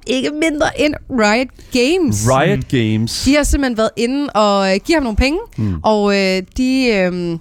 ikke 0.07 0.29
mindre 0.31 0.81
end 0.81 0.95
Riot 1.09 1.47
Games. 1.71 2.27
Riot 2.27 2.67
Games. 2.67 3.23
De 3.25 3.35
har 3.35 3.43
simpelthen 3.43 3.77
været 3.77 3.89
inde 3.97 4.29
og 4.29 4.73
øh, 4.73 4.79
give 4.85 4.95
ham 4.95 5.03
nogle 5.03 5.17
penge, 5.17 5.39
mm. 5.57 5.79
og 5.83 6.15
øh, 6.19 6.41
de 6.57 6.87
øh, 6.87 7.37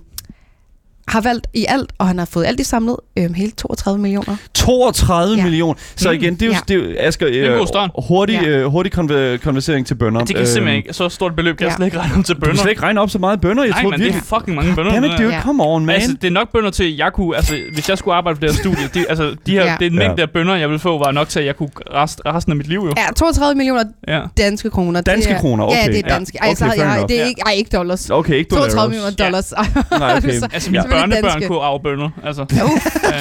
har 1.08 1.20
valgt 1.20 1.46
i 1.54 1.64
alt, 1.68 1.90
og 1.98 2.06
han 2.06 2.18
har 2.18 2.24
fået 2.24 2.44
alt 2.46 2.60
i 2.60 2.64
samlet, 2.64 2.96
øh, 3.18 3.34
hele 3.34 3.50
32 3.50 3.98
millioner. 4.02 4.36
32 4.54 5.32
Ja. 5.34 5.38
ja. 5.38 5.44
millioner. 5.44 5.74
Så 5.96 6.08
Mm. 6.08 6.14
igen, 6.14 6.34
det 6.34 6.42
er 6.42 6.46
jo, 6.46 6.52
Ja. 6.52 6.58
det 6.68 6.74
er 6.74 6.88
jo 6.90 6.94
Asger, 6.98 7.26
er 7.26 7.60
øh, 7.84 7.90
hurtig, 8.08 8.40
Ja. 8.42 8.48
øh, 8.48 8.66
hurtig 8.66 8.92
konver- 8.92 9.36
konversering 9.36 9.86
til 9.86 9.94
bønder. 9.94 10.20
Det 10.20 10.28
kan 10.28 10.38
jeg 10.38 10.48
simpelthen 10.48 10.76
ikke. 10.76 10.92
Så 10.92 11.08
stort 11.08 11.36
beløb 11.36 11.56
kan 11.56 11.64
jeg 11.64 11.70
Ja. 11.72 11.76
slet 11.76 11.86
ikke 11.86 11.98
regne 11.98 12.14
om 12.14 12.22
til 12.22 12.34
Du 12.34 12.40
kan 12.40 12.48
bønder. 12.48 12.62
slet 12.62 12.70
ikke 12.70 12.82
regne 12.82 13.00
op 13.00 13.10
så 13.10 13.18
meget 13.18 13.40
bønder. 13.40 13.62
Jeg 13.62 13.70
Nej, 13.70 13.82
tror 13.82 13.90
men 13.90 13.98
det 13.98 14.04
virkelig... 14.04 14.20
er 14.32 14.38
fucking 14.38 14.56
mange 14.56 14.74
bønder. 14.74 14.92
Dammit, 14.92 15.10
det 15.10 15.18
dude, 15.18 15.28
Ja. 15.34 15.42
come 15.42 15.64
on, 15.64 15.86
man. 15.86 15.94
Altså, 15.94 16.12
det 16.22 16.24
er 16.24 16.30
nok 16.30 16.52
bønder 16.52 16.70
til, 16.70 16.84
at 16.92 16.98
jeg 16.98 17.12
kunne... 17.12 17.36
Altså, 17.36 17.54
hvis 17.74 17.88
jeg 17.88 17.98
skulle 17.98 18.14
arbejde 18.14 18.36
på 18.36 18.40
det 18.40 18.50
her 18.50 18.58
studie, 18.58 18.88
de, 18.94 19.04
altså, 19.08 19.34
de 19.46 19.52
her, 19.52 19.64
Ja. 19.64 19.76
det 19.78 19.86
er 19.86 19.90
en 19.90 19.96
mængde 19.96 20.14
Ja. 20.18 20.22
af 20.22 20.30
bønder, 20.30 20.54
jeg 20.56 20.68
ville 20.68 20.78
få, 20.80 20.98
var 20.98 21.12
nok 21.12 21.28
til, 21.28 21.40
at 21.40 21.46
jeg 21.46 21.56
kunne 21.56 21.70
rest, 21.94 22.20
resten 22.26 22.52
af 22.52 22.56
mit 22.56 22.66
liv, 22.68 22.78
jo. 22.78 22.92
Ja, 22.96 23.06
32 23.16 23.54
millioner 23.56 23.84
Ja. 24.08 24.20
danske 24.38 24.70
kroner. 24.70 25.00
Det 25.00 25.06
Danske 25.06 25.30
er, 25.32 25.40
kroner, 25.40 25.64
Ja, 25.64 25.70
okay. 25.70 25.88
det 25.92 25.98
er 25.98 26.02
Ja. 26.08 26.14
danske. 26.14 26.38
Ej, 26.38 26.46
Okay, 26.48 26.56
så, 26.56 26.64
jeg, 26.64 26.92
enough. 26.94 27.08
det 27.08 27.16
er 27.16 27.22
Ja. 27.22 27.28
ikke, 27.28 27.42
ej, 27.46 27.52
ikke 27.52 27.70
dollars. 27.76 28.10
Okay, 28.10 28.34
ikke 28.34 28.50
32 28.50 28.70
dollars. 28.70 28.88
millioner 28.90 29.12
Ja. 29.18 29.24
dollars. 29.24 29.52
Nej, 29.98 30.16
okay. 30.16 30.40
Ja. 30.94 31.00
børnebørn 31.00 31.22
Danske. 31.32 31.48
kunne 31.48 31.60
arve 31.60 31.80
bønder. 31.84 32.08
Altså, 32.24 32.44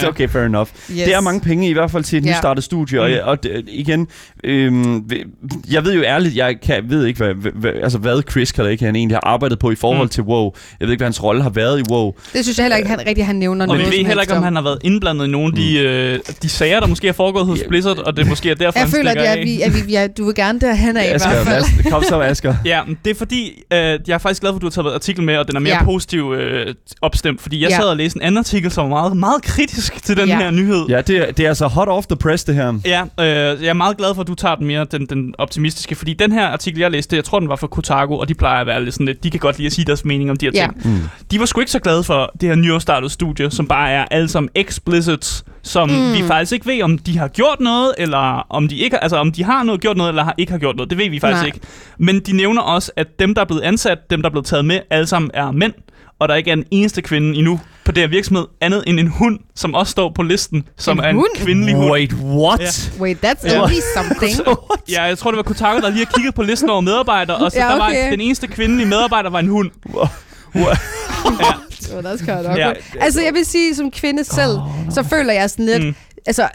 Ja. 0.01 0.08
Okay, 0.08 0.30
fair 0.30 0.44
enough. 0.44 0.68
Yes. 0.92 0.98
Det 1.04 1.13
er 1.13 1.22
mange 1.22 1.42
penge 1.42 1.70
i 1.70 1.74
hvert 1.74 1.92
fald 1.92 2.04
til 2.04 2.18
et 2.20 2.25
Ja. 2.25 2.30
nystartet 2.32 2.63
studie, 2.63 3.01
og, 3.01 3.10
Mm. 3.10 3.16
og 3.24 3.44
det, 3.44 3.66
igen, 3.68 4.08
øhm, 4.44 5.10
jeg 5.72 5.86
ved 5.86 5.94
jo 5.96 6.04
ærligt, 6.04 6.36
jeg 6.36 6.56
kan, 6.63 6.84
ved 6.90 7.06
ikke, 7.06 7.18
hvad, 7.24 7.51
hvad, 7.56 7.72
altså, 7.84 7.98
hvad 7.98 8.22
Chris 8.32 8.51
Kalaki 8.51 8.86
han 8.86 8.96
egentlig 8.96 9.16
har 9.16 9.28
arbejdet 9.28 9.60
på 9.60 9.72
i 9.72 9.75
forhold 9.75 10.06
Mm. 10.06 10.10
til 10.10 10.24
WoW. 10.24 10.51
Jeg 10.80 10.88
ved 10.88 10.94
ikke, 10.94 11.00
hvad 11.00 11.08
hans 11.08 11.24
rolle 11.24 11.42
har 11.44 11.50
været 11.50 11.80
i 11.80 11.84
WoW. 11.92 12.12
Det 12.34 12.44
synes 12.46 12.58
jeg 12.58 12.63
heller 12.63 12.78
ikke, 12.78 12.90
han 12.90 13.00
rigtig 13.08 13.25
han 13.25 13.36
nævner 13.36 13.66
og 13.66 13.68
noget 13.68 13.92
vi 13.92 13.98
ved 13.98 14.06
heller 14.06 14.22
ikke, 14.22 14.34
om 14.34 14.44
han 14.44 14.56
har 14.56 14.63
været 14.63 14.78
indblandet 14.84 15.25
i 15.28 15.30
nogle 15.30 15.48
af 15.48 15.54
de, 15.56 15.80
øh, 15.80 16.20
de 16.42 16.50
sager, 16.50 16.80
der 16.80 16.88
måske 16.88 17.08
er 17.08 17.12
foregået 17.13 17.46
hos 17.46 17.60
Ja. 17.62 17.68
Blizzard, 17.68 17.98
og 17.98 18.18
det 18.18 18.28
måske 18.28 18.50
er 18.50 18.56
derfor, 18.56 18.80
Jeg 18.80 18.86
han 18.88 18.92
føler, 18.92 19.12
at, 19.12 19.18
af. 19.18 19.44
vi, 19.46 19.62
at 19.62 19.74
vi, 19.74 19.80
ja, 19.92 20.08
du 20.08 20.25
vil 20.25 20.36
gerne 20.36 20.60
derhen 20.60 20.98
af 20.98 21.06
i 21.06 21.08
Asger, 21.08 21.30
hvert 21.32 21.48
fald. 21.48 21.63
Asger, 21.63 21.90
kom 21.92 22.04
så, 22.04 22.22
Asger. 22.22 22.56
Ja, 22.66 22.84
men 22.88 22.98
det 23.06 23.12
er 23.12 23.16
fordi, 23.16 23.51
øh, 23.74 23.78
jeg 23.80 24.00
er 24.08 24.18
faktisk 24.18 24.42
glad 24.42 24.51
for, 24.51 24.56
at 24.56 24.62
du 24.62 24.66
har 24.66 24.72
taget 24.84 24.94
artikel 24.94 25.24
med, 25.24 25.38
og 25.38 25.48
den 25.48 25.56
er 25.56 25.60
mere 25.60 25.74
Ja. 25.74 25.80
ja. 25.80 25.84
positiv 25.86 26.34
øh, 26.38 26.74
opstemt, 27.01 27.42
fordi 27.42 27.61
jeg 27.62 27.70
Ja. 27.70 27.75
sad 27.75 27.86
og 27.86 27.98
læste 27.98 28.18
en 28.18 28.22
anden 28.22 28.38
artikel, 28.38 28.72
som 28.72 28.84
var 28.84 28.89
meget, 28.89 29.18
meget 29.18 29.41
kritisk 29.44 30.03
til 30.03 30.18
den 30.18 30.27
Ja. 30.27 30.38
her 30.38 30.51
nyhed. 30.51 30.86
Ja, 30.89 31.01
det 31.01 31.18
er, 31.18 31.32
det 31.32 31.44
er 31.46 31.48
altså 31.50 31.68
hot 31.68 31.88
off 31.88 32.08
the 32.08 32.15
press, 32.15 32.44
det 32.44 32.56
her. 32.56 32.74
Ja, 32.86 33.01
øh, 33.20 33.63
jeg 33.63 33.70
er 33.70 33.74
meget 33.74 33.98
glad 33.98 34.15
for, 34.15 34.22
at 34.22 34.27
du 34.27 34.36
tager 34.36 34.56
den 34.56 34.68
mere 34.68 34.86
den, 34.91 35.06
den 35.06 35.34
optimistiske, 35.38 35.96
fordi 35.96 36.13
den 36.13 36.32
her 36.32 36.48
artikel, 36.48 36.80
jeg 36.80 36.91
læste, 36.91 37.15
jeg 37.15 37.24
tror, 37.24 37.39
den 37.39 37.50
var 37.50 37.56
fra 37.56 37.68
Kotaku, 37.68 38.13
og 38.15 38.27
de 38.30 38.34
plejer 38.34 38.62
at 38.62 38.68
være 38.68 38.84
lidt 38.84 38.94
sådan 38.94 39.06
lidt, 39.06 39.24
de 39.24 39.30
kan 39.32 39.39
godt 39.39 39.58
lide 39.58 39.65
at 39.65 39.74
sige 39.74 39.86
deres 39.86 40.06
mening 40.06 40.32
om 40.32 40.38
de 40.38 40.46
her 40.46 40.51
Ja. 40.56 40.68
ting. 40.82 40.94
Mm. 40.94 41.01
De 41.32 41.39
var 41.39 41.46
sgu 41.46 41.60
ikke 41.60 41.72
så 41.72 41.80
glade 41.80 42.03
for 42.03 42.32
det 42.41 42.50
her 42.50 42.56
nyopstartede 42.56 43.10
studie, 43.13 43.51
som 43.51 43.68
bare 43.68 43.91
er 43.91 44.06
alle 44.12 44.27
sammen 44.27 44.50
ex-Blizzards, 44.60 45.44
som 45.63 45.89
Mm. 45.89 46.13
vi 46.13 46.24
faktisk 46.27 46.51
ikke 46.51 46.65
ved, 46.65 46.82
om 46.84 46.98
de 46.98 47.18
har 47.18 47.27
gjort 47.27 47.60
noget, 47.60 47.94
eller 47.98 48.46
om 48.50 48.68
de 48.68 48.77
ikke 48.77 48.94
har, 48.96 49.00
altså 49.00 49.18
om 49.18 49.32
de 49.32 49.44
har 49.44 49.63
noget, 49.63 49.82
gjort 49.82 49.98
noget, 49.98 50.10
eller 50.10 50.24
har, 50.24 50.36
ikke 50.38 50.51
har 50.51 50.60
gjort 50.60 50.75
noget. 50.75 50.89
Det 50.89 50.98
ved 50.98 51.10
vi 51.10 51.20
faktisk 51.20 51.39
Nej. 51.39 51.46
ikke. 51.46 51.60
Men 51.98 52.20
de 52.20 52.36
nævner 52.36 52.62
også, 52.62 52.91
at 52.96 53.20
dem, 53.20 53.34
der 53.36 53.41
er 53.41 53.46
blevet 53.46 53.62
ansat, 53.62 53.98
dem, 54.10 54.22
der 54.22 54.30
er 54.30 54.32
blevet 54.32 54.46
taget 54.46 54.65
med, 54.65 54.80
alle 54.89 55.08
sammen 55.08 55.32
er 55.34 55.51
mænd, 55.51 55.74
og 56.22 56.30
der 56.30 56.36
ikke 56.36 56.50
er 56.50 56.54
en 56.54 56.63
eneste 56.72 57.01
kvinde 57.01 57.38
endnu 57.38 57.60
på 57.86 57.92
det 57.92 58.04
her 58.04 58.08
virksomhed, 58.08 58.46
andet 58.62 58.84
end 58.88 59.00
en 59.00 59.08
hund, 59.08 59.40
som 59.56 59.74
også 59.75 59.92
står 59.92 60.12
på 60.16 60.22
listen, 60.24 60.63
som 60.78 60.98
En 61.00 61.04
er 61.06 61.10
en 61.10 61.16
hund? 61.16 61.30
kvindelig 61.36 61.75
hund. 61.75 61.92
Wait, 61.92 62.13
what? 62.13 62.92
Wait, 63.00 63.25
that's 63.25 63.48
Ja. 63.54 63.63
only 63.63 63.75
something. 63.96 64.48
Ja, 64.92 65.04
jeg 65.04 65.18
tror, 65.18 65.32
det 65.32 65.38
var 65.38 65.44
Kotaku, 65.44 65.82
der 65.82 65.90
lige 65.90 66.06
har 66.06 66.12
kigget 66.16 66.34
på 66.36 66.42
listen 66.44 66.70
over 66.70 66.82
medarbejdere, 66.82 67.38
og 67.38 67.51
så 67.51 67.58
Ja, 67.60 67.66
der 67.66 67.78
var 67.78 67.88
okay. 67.88 68.12
den 68.12 68.22
eneste 68.22 68.48
kvindelige 68.48 68.88
medarbejder 68.88 69.30
var 69.30 69.40
en 69.40 69.48
hund. 69.48 69.72
So 71.82 72.00
that's 72.01 72.20
kind 72.25 72.30
of 72.48 72.58
Ja. 72.58 72.68
awkward. 72.68 72.78
Altså, 73.01 73.22
jeg 73.22 73.34
vil 73.34 73.46
sige, 73.46 73.75
som 73.75 73.92
kvinde 73.92 74.24
selv, 74.24 74.58
så 74.90 75.04
føler 75.04 75.34
jeg 75.34 75.50
sådan 75.50 75.66
lidt... 75.66 75.84
Mm. 75.86 75.96
Altså, 76.25 76.48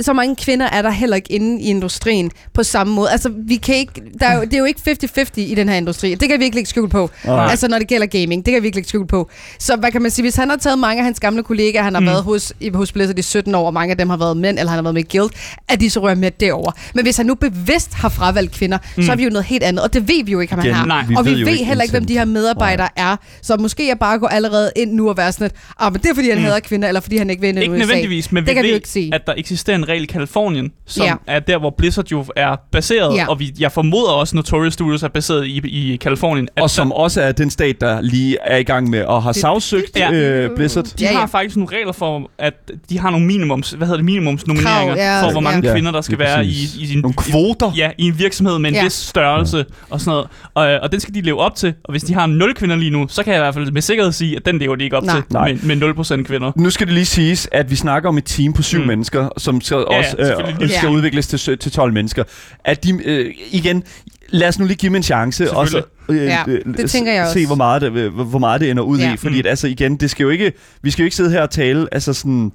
så 0.00 0.12
mange 0.12 0.36
kvinder 0.36 0.66
er 0.66 0.82
der 0.82 0.90
heller 0.90 1.16
ikke 1.16 1.32
inde 1.32 1.62
i 1.62 1.66
industrien 1.66 2.30
på 2.54 2.62
samme 2.62 2.94
måde. 2.94 3.10
Altså, 3.10 3.32
vi 3.46 3.56
kan 3.56 3.74
ikke, 3.74 3.92
der 4.20 4.26
er 4.26 4.36
jo, 4.36 4.42
det 4.44 4.54
er 4.54 4.58
jo 4.58 4.64
ikke 4.64 4.80
50-50 5.18 5.28
i 5.36 5.54
den 5.54 5.68
her 5.68 5.76
industri. 5.76 6.10
Det 6.14 6.28
kan 6.28 6.38
vi 6.38 6.44
virkelig 6.44 6.58
ikke 6.60 6.70
skjule 6.70 6.88
på. 6.88 7.10
Nej. 7.24 7.46
Altså, 7.50 7.68
når 7.68 7.78
det 7.78 7.88
gælder 7.88 8.06
gaming. 8.06 8.46
Det 8.46 8.52
kan 8.52 8.62
vi 8.62 8.66
virkelig 8.66 8.80
ikke 8.80 8.88
skjule 8.88 9.06
på. 9.06 9.30
Så 9.58 9.76
hvad 9.76 9.92
kan 9.92 10.02
man 10.02 10.10
sige? 10.10 10.22
Hvis 10.22 10.36
han 10.36 10.50
har 10.50 10.56
taget 10.56 10.78
mange 10.78 10.98
af 11.00 11.04
hans 11.04 11.20
gamle 11.20 11.42
kollegaer, 11.42 11.82
han 11.82 11.94
har 11.94 12.00
Mm. 12.00 12.06
været 12.06 12.22
hos, 12.22 12.52
i- 12.60 12.70
hos 12.74 12.92
Blizzard 12.92 13.18
i 13.18 13.22
17 13.22 13.54
år, 13.54 13.66
og 13.66 13.74
mange 13.74 13.90
af 13.90 13.98
dem 13.98 14.10
har 14.10 14.16
været 14.16 14.36
mænd, 14.36 14.58
eller 14.58 14.70
han 14.70 14.76
har 14.76 14.82
været 14.82 14.94
med 14.94 15.04
i 15.14 15.16
Guild, 15.18 15.30
at 15.68 15.80
de 15.80 15.90
så 15.90 16.00
rører 16.00 16.14
med 16.14 16.30
derover. 16.30 16.72
Men 16.94 17.04
hvis 17.04 17.16
han 17.16 17.26
nu 17.26 17.34
bevidst 17.34 17.94
har 17.94 18.08
fravalgt 18.08 18.52
kvinder, 18.52 18.78
mm. 18.96 19.02
så 19.02 19.12
er 19.12 19.16
vi 19.16 19.24
jo 19.24 19.30
noget 19.30 19.44
helt 19.44 19.62
andet. 19.62 19.82
Og 19.84 19.92
det 19.92 20.08
ved 20.08 20.24
vi 20.24 20.32
jo 20.32 20.40
ikke, 20.40 20.52
om 20.54 20.58
han 20.58 20.72
har. 20.74 20.86
nej. 20.86 21.04
vi 21.08 21.14
og 21.16 21.24
vi 21.26 21.30
ved 21.30 21.38
ved, 21.44 21.52
ikke 21.52 21.64
heller 21.64 21.82
ikke, 21.82 21.92
hvem 21.92 22.04
de 22.04 22.14
her 22.18 22.24
medarbejdere 22.24 22.88
er. 22.96 23.16
Så 23.42 23.56
måske 23.56 23.88
jeg 23.88 23.98
bare 23.98 24.18
går 24.18 24.28
allerede 24.28 24.70
ind 24.76 24.92
nu 24.92 25.08
og 25.08 25.16
være 25.16 25.32
sådan 25.32 25.44
lidt, 25.44 25.54
ah, 25.80 25.92
men 25.92 26.02
det 26.02 26.10
er, 26.10 26.14
fordi 26.14 26.28
han 26.28 26.38
Mm. 26.38 26.44
hader 26.44 26.60
kvinder, 26.60 26.88
eller 26.88 27.00
fordi 27.00 27.16
han 27.16 27.30
ikke 27.30 27.40
vil 27.40 27.48
ind 27.48 27.58
i 27.58 27.60
Ikke 27.62 27.72
USA. 27.74 27.78
nødvendigvis, 27.80 28.32
men 28.32 28.42
Det 28.44 28.50
vi 28.50 28.54
kan 28.54 28.62
vi 28.62 28.68
jo 28.68 28.72
ved, 28.72 28.76
ikke 28.76 28.88
se. 28.88 29.10
at 29.12 29.26
der 29.26 29.34
eksisterer 29.36 29.76
en 29.76 29.88
regel 29.90 30.02
i 30.02 30.06
Kalifornien, 30.06 30.72
som 30.86 31.06
Ja. 31.06 31.14
er 31.26 31.38
der, 31.40 31.58
hvor 31.58 31.74
Blizzard 31.78 32.10
jo 32.12 32.24
er 32.36 32.56
baseret, 32.72 33.16
Ja. 33.16 33.26
og 33.28 33.40
vi, 33.40 33.52
jeg 33.60 33.72
formoder 33.72 34.10
også, 34.12 34.36
Notorious 34.36 34.74
Studios 34.74 35.02
er 35.02 35.08
baseret 35.08 35.46
i, 35.46 35.60
i 35.92 35.96
Kalifornien. 35.96 36.48
At 36.56 36.62
Og 36.62 36.70
som 36.70 36.92
også 36.92 37.22
er 37.22 37.32
den 37.32 37.50
stat, 37.50 37.80
der 37.80 38.00
lige 38.00 38.36
er 38.44 38.56
i 38.56 38.62
gang 38.62 38.90
med 38.90 38.98
at 38.98 39.22
have 39.22 39.32
Det- 39.32 39.40
sagsøgt 39.40 39.96
Ja. 39.96 40.12
øh, 40.12 40.56
Blizzard. 40.56 40.84
de 40.84 40.90
Ja, 41.00 41.12
har 41.12 41.20
ja. 41.20 41.24
faktisk 41.26 41.56
nogle 41.56 41.76
regler 41.76 41.92
for, 41.92 42.30
at 42.38 42.54
de 42.90 42.98
har 42.98 43.10
nogle 43.10 43.26
minimums, 43.26 43.70
hvad 43.70 43.86
hedder 43.86 43.96
det, 43.96 44.04
minimumsnomineringer 44.04 44.94
Krav, 44.94 45.04
ja, 45.04 45.22
for, 45.26 45.30
hvor 45.32 45.40
mange 45.40 45.66
ja. 45.68 45.74
kvinder, 45.74 45.90
der 45.92 46.00
skal 46.00 46.18
Lige 46.18 46.26
være 46.26 46.44
i, 46.46 46.48
i 46.80 46.86
sin... 46.86 46.98
Nogle 46.98 47.14
kvoter. 47.14 47.72
Ja, 47.76 47.90
i 47.98 48.06
en 48.08 48.18
virksomhed 48.18 48.58
med 48.58 48.70
en 48.70 48.76
Ja. 48.76 48.84
vis 48.84 48.92
størrelse 48.92 49.64
og 49.90 50.00
sådan 50.00 50.10
noget. 50.10 50.26
Og, 50.54 50.80
og 50.82 50.92
den 50.92 51.00
skal 51.00 51.14
de 51.14 51.20
leve 51.20 51.40
op 51.40 51.54
til. 51.54 51.74
Og 51.84 51.90
hvis 51.90 52.02
de 52.02 52.14
har 52.14 52.26
0 52.26 52.54
kvinder 52.54 52.76
lige 52.76 52.90
nu, 52.90 53.06
så 53.08 53.22
kan 53.22 53.32
jeg 53.32 53.40
i 53.40 53.42
hvert 53.44 53.54
fald 53.54 53.70
med 53.70 53.82
sikkerhed 53.82 54.12
sige, 54.12 54.36
at 54.36 54.46
den 54.46 54.58
lever 54.58 54.76
de 54.76 54.84
ikke 54.84 54.96
op 54.96 55.04
Nej. 55.04 55.14
til 55.16 55.24
Nej. 55.32 55.52
med, 55.62 55.76
med 55.76 56.20
0% 56.20 56.22
kvinder. 56.24 56.52
Nu 56.56 56.70
skal 56.70 56.86
det 56.86 56.94
lige 56.94 57.04
siges, 57.04 57.48
at 57.52 57.70
vi 57.70 57.76
snakker 57.76 58.08
om 58.08 58.18
et 58.18 58.24
team 58.24 58.52
på 58.52 58.62
syv 58.62 58.78
mm. 58.78 58.82
Mm. 58.82 58.88
mennesker, 58.88 59.28
som 59.36 59.60
skal 59.60 59.76
Ja, 59.76 59.79
også 59.84 60.16
ja, 60.18 60.30
øh, 60.30 60.68
skal 60.70 60.86
Ja. 60.86 60.90
udvikles 60.90 61.26
til, 61.26 61.58
til 61.58 61.72
12 61.72 61.92
mennesker. 61.92 62.24
At 62.64 62.84
de, 62.84 63.00
øh, 63.04 63.34
igen, 63.50 63.82
lad 64.28 64.48
os 64.48 64.58
nu 64.58 64.64
lige 64.66 64.76
give 64.76 64.88
dem 64.90 64.96
en 64.96 65.02
chance, 65.02 65.50
og 65.50 65.68
så 65.68 65.82
øh, 66.08 66.16
Ja, 66.24 66.42
øh, 66.48 66.64
det 66.76 66.90
tænker 66.90 67.12
jeg 67.12 67.26
se, 67.26 67.30
også. 67.30 67.46
hvor 67.46 67.54
meget, 67.56 67.82
det, 67.82 67.92
øh, 67.92 68.14
hvor 68.20 68.38
meget 68.38 68.60
det 68.60 68.70
ender 68.70 68.82
ud 68.82 68.98
Ja. 68.98 69.14
i. 69.14 69.16
Fordi 69.16 69.34
Mm. 69.34 69.38
at, 69.40 69.46
altså 69.46 69.66
igen, 69.68 69.96
det 69.96 70.10
skal 70.10 70.24
jo 70.24 70.30
ikke, 70.30 70.52
vi 70.82 70.90
skal 70.90 71.02
jo 71.02 71.04
ikke 71.04 71.16
sidde 71.16 71.30
her 71.30 71.42
og 71.42 71.50
tale, 71.50 71.86
altså 71.92 72.12
sådan, 72.12 72.52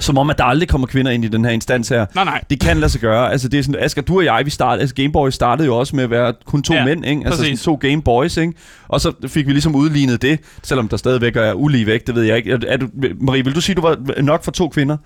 som 0.00 0.18
om, 0.18 0.30
at 0.30 0.38
der 0.38 0.44
aldrig 0.44 0.68
kommer 0.68 0.86
kvinder 0.86 1.10
ind 1.12 1.24
i 1.24 1.28
den 1.28 1.44
her 1.44 1.52
instans 1.52 1.88
her. 1.88 2.06
Nej, 2.14 2.24
nej. 2.24 2.40
Det 2.50 2.60
kan 2.60 2.76
lade 2.76 2.90
sig 2.92 3.00
gøre. 3.00 3.32
Altså, 3.32 3.48
det 3.48 3.58
er 3.58 3.62
sådan, 3.62 3.80
Asger, 3.82 4.02
du 4.02 4.16
og 4.16 4.24
jeg, 4.24 4.42
vi 4.44 4.50
startede, 4.50 4.80
altså 4.80 4.94
Gameboy 4.94 5.30
startede 5.30 5.66
jo 5.66 5.76
også 5.76 5.96
med 5.96 6.04
at 6.04 6.10
være 6.10 6.34
kun 6.46 6.62
to 6.62 6.74
Ja, 6.74 6.84
mænd, 6.84 7.04
ikke? 7.06 7.22
Altså 7.24 7.36
sådan 7.38 7.52
præcis. 7.52 7.64
to 7.64 7.74
Gameboys, 7.74 8.36
ikke? 8.36 8.52
Og 8.88 9.00
så 9.00 9.12
fik 9.26 9.46
vi 9.46 9.52
ligesom 9.52 9.74
udlignet 9.74 10.22
det, 10.22 10.38
selvom 10.62 10.88
der 10.88 10.96
stadigvæk 10.96 11.36
er 11.36 11.52
ulige 11.52 11.86
vægt, 11.86 12.06
det 12.06 12.14
ved 12.14 12.22
jeg 12.22 12.36
ikke. 12.36 12.50
Er, 12.52 12.58
er 12.68 12.76
du, 12.76 12.88
Marie, 13.20 13.44
vil 13.44 13.54
du 13.54 13.60
sige, 13.60 13.74
du 13.76 13.80
var 13.80 14.22
nok 14.22 14.44
for 14.44 14.50
to 14.50 14.68
kvinder? 14.68 14.96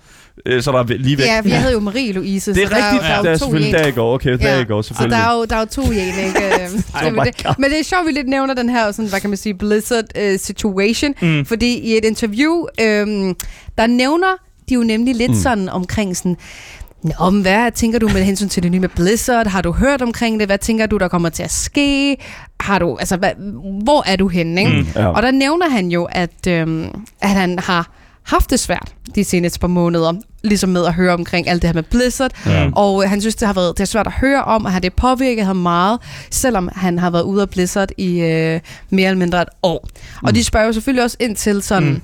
Øh, 0.45 0.61
så 0.63 0.71
der 0.71 0.77
er 0.79 0.83
lige 0.83 1.17
vægt. 1.17 1.27
Ja, 1.27 1.41
jeg 1.45 1.61
hedder 1.61 1.71
jo 1.73 1.79
Marie-Louise. 1.79 2.23
det 2.25 2.35
er 2.35 2.39
så 2.39 2.51
der 2.53 2.61
rigtigt. 2.61 3.01
Der 3.03 3.07
er, 3.09 3.21
Der 3.21 3.29
jo 3.29 3.33
er 3.33 3.37
to 3.37 3.45
i 3.45 3.49
selvfølgelig, 3.49 3.67
en. 3.69 3.73
der 3.73 3.79
er 3.79 3.91
går, 3.91 4.13
okay, 4.13 4.37
der 4.37 4.47
Ja, 4.55 4.59
er 4.59 4.63
går, 4.63 4.77
Og 4.77 4.85
selvfølgelig. 4.85 5.17
der 5.17 5.23
er 5.29 5.37
jo, 5.37 5.45
der 5.45 5.55
er 5.55 5.59
jo 5.59 5.65
to 5.65 5.81
i 5.81 5.85
en, 5.99 6.25
ikke? 6.27 6.39
Oh 7.17 7.25
det. 7.25 7.59
Men 7.59 7.69
det 7.71 7.79
er 7.79 7.83
sjovt, 7.83 7.99
at 8.01 8.07
vi 8.07 8.11
lidt 8.11 8.27
nævner 8.27 8.53
den 8.53 8.69
her, 8.69 8.91
sådan, 8.91 9.09
hvad 9.09 9.19
kan 9.19 9.29
man 9.29 9.37
sige, 9.37 9.53
Blizzard 9.57 10.03
uh, 10.17 10.39
situation. 10.39 11.13
Mm. 11.21 11.45
Fordi 11.45 11.77
i 11.79 11.97
et 11.97 12.05
interview, 12.05 12.65
øhm, 12.81 13.35
der 13.77 13.87
nævner 13.87 14.27
de 14.69 14.73
jo 14.73 14.83
nemlig 14.83 15.15
lidt 15.15 15.31
Mm. 15.31 15.35
mm. 15.37 15.41
sådan 15.41 15.69
omkring 15.69 16.17
sådan, 16.17 16.37
Nå, 17.19 17.29
men 17.29 17.41
hvad 17.41 17.71
tænker 17.71 17.99
du 17.99 18.07
med 18.07 18.23
hensyn 18.23 18.49
til 18.49 18.63
det 18.63 18.71
nye 18.71 18.79
med 18.79 18.89
Blizzard? 18.89 19.47
Har 19.47 19.61
du 19.61 19.71
hørt 19.71 20.01
omkring 20.01 20.39
det? 20.39 20.47
Hvad 20.47 20.57
tænker 20.57 20.85
du, 20.85 20.97
der 20.97 21.07
kommer 21.07 21.29
til 21.29 21.43
at 21.43 21.51
ske? 21.51 22.17
Har 22.59 22.79
du, 22.79 22.97
altså, 22.97 23.17
hvad, 23.17 23.31
hvor 23.83 24.03
er 24.05 24.15
du 24.15 24.27
henne? 24.27 24.61
Ikke? 24.61 24.71
Mm. 24.81 24.87
Ja. 24.95 25.07
Og 25.07 25.21
der 25.23 25.31
nævner 25.31 25.69
han 25.69 25.87
jo, 25.91 26.03
at, 26.11 26.47
øhm, 26.47 26.83
at 27.21 27.29
han 27.29 27.59
har 27.59 27.91
haft 28.23 28.49
det 28.49 28.59
svært 28.59 28.93
de 29.15 29.23
seneste 29.23 29.59
par 29.59 29.67
måneder, 29.67 30.13
ligesom 30.43 30.69
med 30.69 30.85
at 30.85 30.93
høre 30.93 31.13
omkring 31.13 31.47
alt 31.49 31.61
det 31.61 31.67
her 31.67 31.73
med 31.73 31.83
Blizzard. 31.83 32.31
Ja. 32.45 32.69
Og 32.75 33.03
øh, 33.03 33.09
han 33.09 33.21
synes, 33.21 33.35
det 33.35 33.45
har 33.47 33.53
været 33.53 33.77
det 33.77 33.81
er 33.83 33.85
svært 33.85 34.07
at 34.07 34.13
høre 34.13 34.43
om, 34.43 34.65
og 34.65 34.71
har 34.71 34.79
det 34.79 34.93
påvirket 34.93 35.45
ham 35.45 35.55
meget, 35.55 35.99
selvom 36.31 36.69
han 36.75 36.99
har 36.99 37.09
været 37.09 37.23
ude 37.23 37.41
af 37.41 37.49
Blizzard 37.49 37.89
i 37.97 38.19
øh, 38.19 38.59
mere 38.89 39.07
eller 39.07 39.19
mindre 39.19 39.41
et 39.41 39.49
år. 39.63 39.87
Mm. 40.21 40.27
Og 40.27 40.35
de 40.35 40.43
spørger 40.43 40.65
jo 40.67 40.73
selvfølgelig 40.73 41.03
også 41.03 41.17
ind 41.19 41.35
til 41.35 41.61
sådan, 41.63 41.89
Mm. 41.89 42.01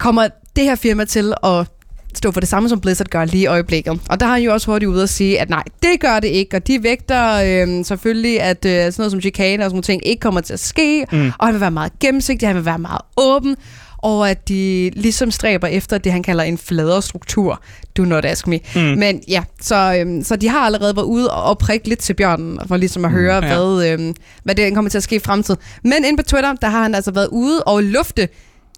Mm. 0.00 0.04
kommer 0.04 0.28
det 0.56 0.64
her 0.64 0.74
firma 0.74 1.04
til 1.04 1.32
at 1.44 1.66
stå 2.14 2.30
for 2.30 2.40
det 2.40 2.48
samme, 2.48 2.68
som 2.68 2.80
Blizzard 2.80 3.06
gør 3.08 3.24
lige 3.24 3.42
i 3.42 3.46
øjeblikket. 3.46 4.00
Og 4.10 4.20
der 4.20 4.26
har 4.26 4.32
han 4.34 4.42
jo 4.42 4.52
også 4.52 4.70
hurtigt 4.70 4.88
ude 4.88 5.02
at 5.02 5.08
sige, 5.08 5.40
at 5.40 5.50
nej, 5.50 5.62
det 5.82 6.00
gør 6.00 6.20
det 6.20 6.28
ikke, 6.28 6.56
og 6.56 6.66
de 6.66 6.82
vægter 6.82 7.32
øh, 7.34 7.84
selvfølgelig, 7.84 8.40
at 8.42 8.64
øh, 8.64 8.70
sådan 8.72 8.94
noget 8.98 9.10
som 9.10 9.20
chikane 9.20 9.62
og 9.64 9.70
sådan 9.70 9.74
nogle 9.74 9.82
ting 9.82 10.06
ikke 10.06 10.20
kommer 10.20 10.40
til 10.40 10.52
at 10.52 10.60
ske, 10.60 11.06
Mm. 11.12 11.32
og 11.38 11.46
han 11.46 11.52
vil 11.54 11.60
være 11.60 11.70
meget 11.70 11.92
gennemsigtig, 12.00 12.48
han 12.48 12.56
vil 12.56 12.64
være 12.64 12.78
meget 12.78 13.00
åben, 13.16 13.56
og 13.98 14.30
at 14.30 14.48
de 14.48 14.90
ligesom 14.96 15.30
stræber 15.30 15.66
efter 15.66 15.98
det, 15.98 16.12
han 16.12 16.22
kalder 16.22 16.44
en 16.44 16.58
fladere 16.58 17.02
struktur. 17.02 17.62
Do 17.96 18.02
not 18.04 18.24
ask 18.24 18.46
me. 18.46 18.60
Mm. 18.74 18.80
Men 18.80 19.22
ja, 19.28 19.42
så, 19.60 19.96
øhm, 20.00 20.24
så 20.24 20.36
de 20.36 20.48
har 20.48 20.60
allerede 20.60 20.96
været 20.96 21.04
ude 21.04 21.30
og, 21.30 21.58
prikke 21.58 21.88
lidt 21.88 21.98
til 21.98 22.14
bjørnen, 22.14 22.58
for 22.68 22.76
ligesom 22.76 23.04
at 23.04 23.10
høre, 23.10 23.34
Ja. 23.34 23.40
mm, 23.40 23.46
hvad, 23.76 23.88
øhm, 23.92 24.14
hvad 24.44 24.54
det 24.54 24.74
kommer 24.74 24.90
til 24.90 24.98
at 24.98 25.02
ske 25.04 25.16
i 25.16 25.18
fremtiden. 25.18 25.60
Men 25.84 26.04
inde 26.04 26.16
på 26.16 26.22
Twitter, 26.22 26.52
der 26.52 26.68
har 26.68 26.82
han 26.82 26.94
altså 26.94 27.10
været 27.10 27.28
ude 27.32 27.62
og 27.64 27.82
lufte 27.82 28.28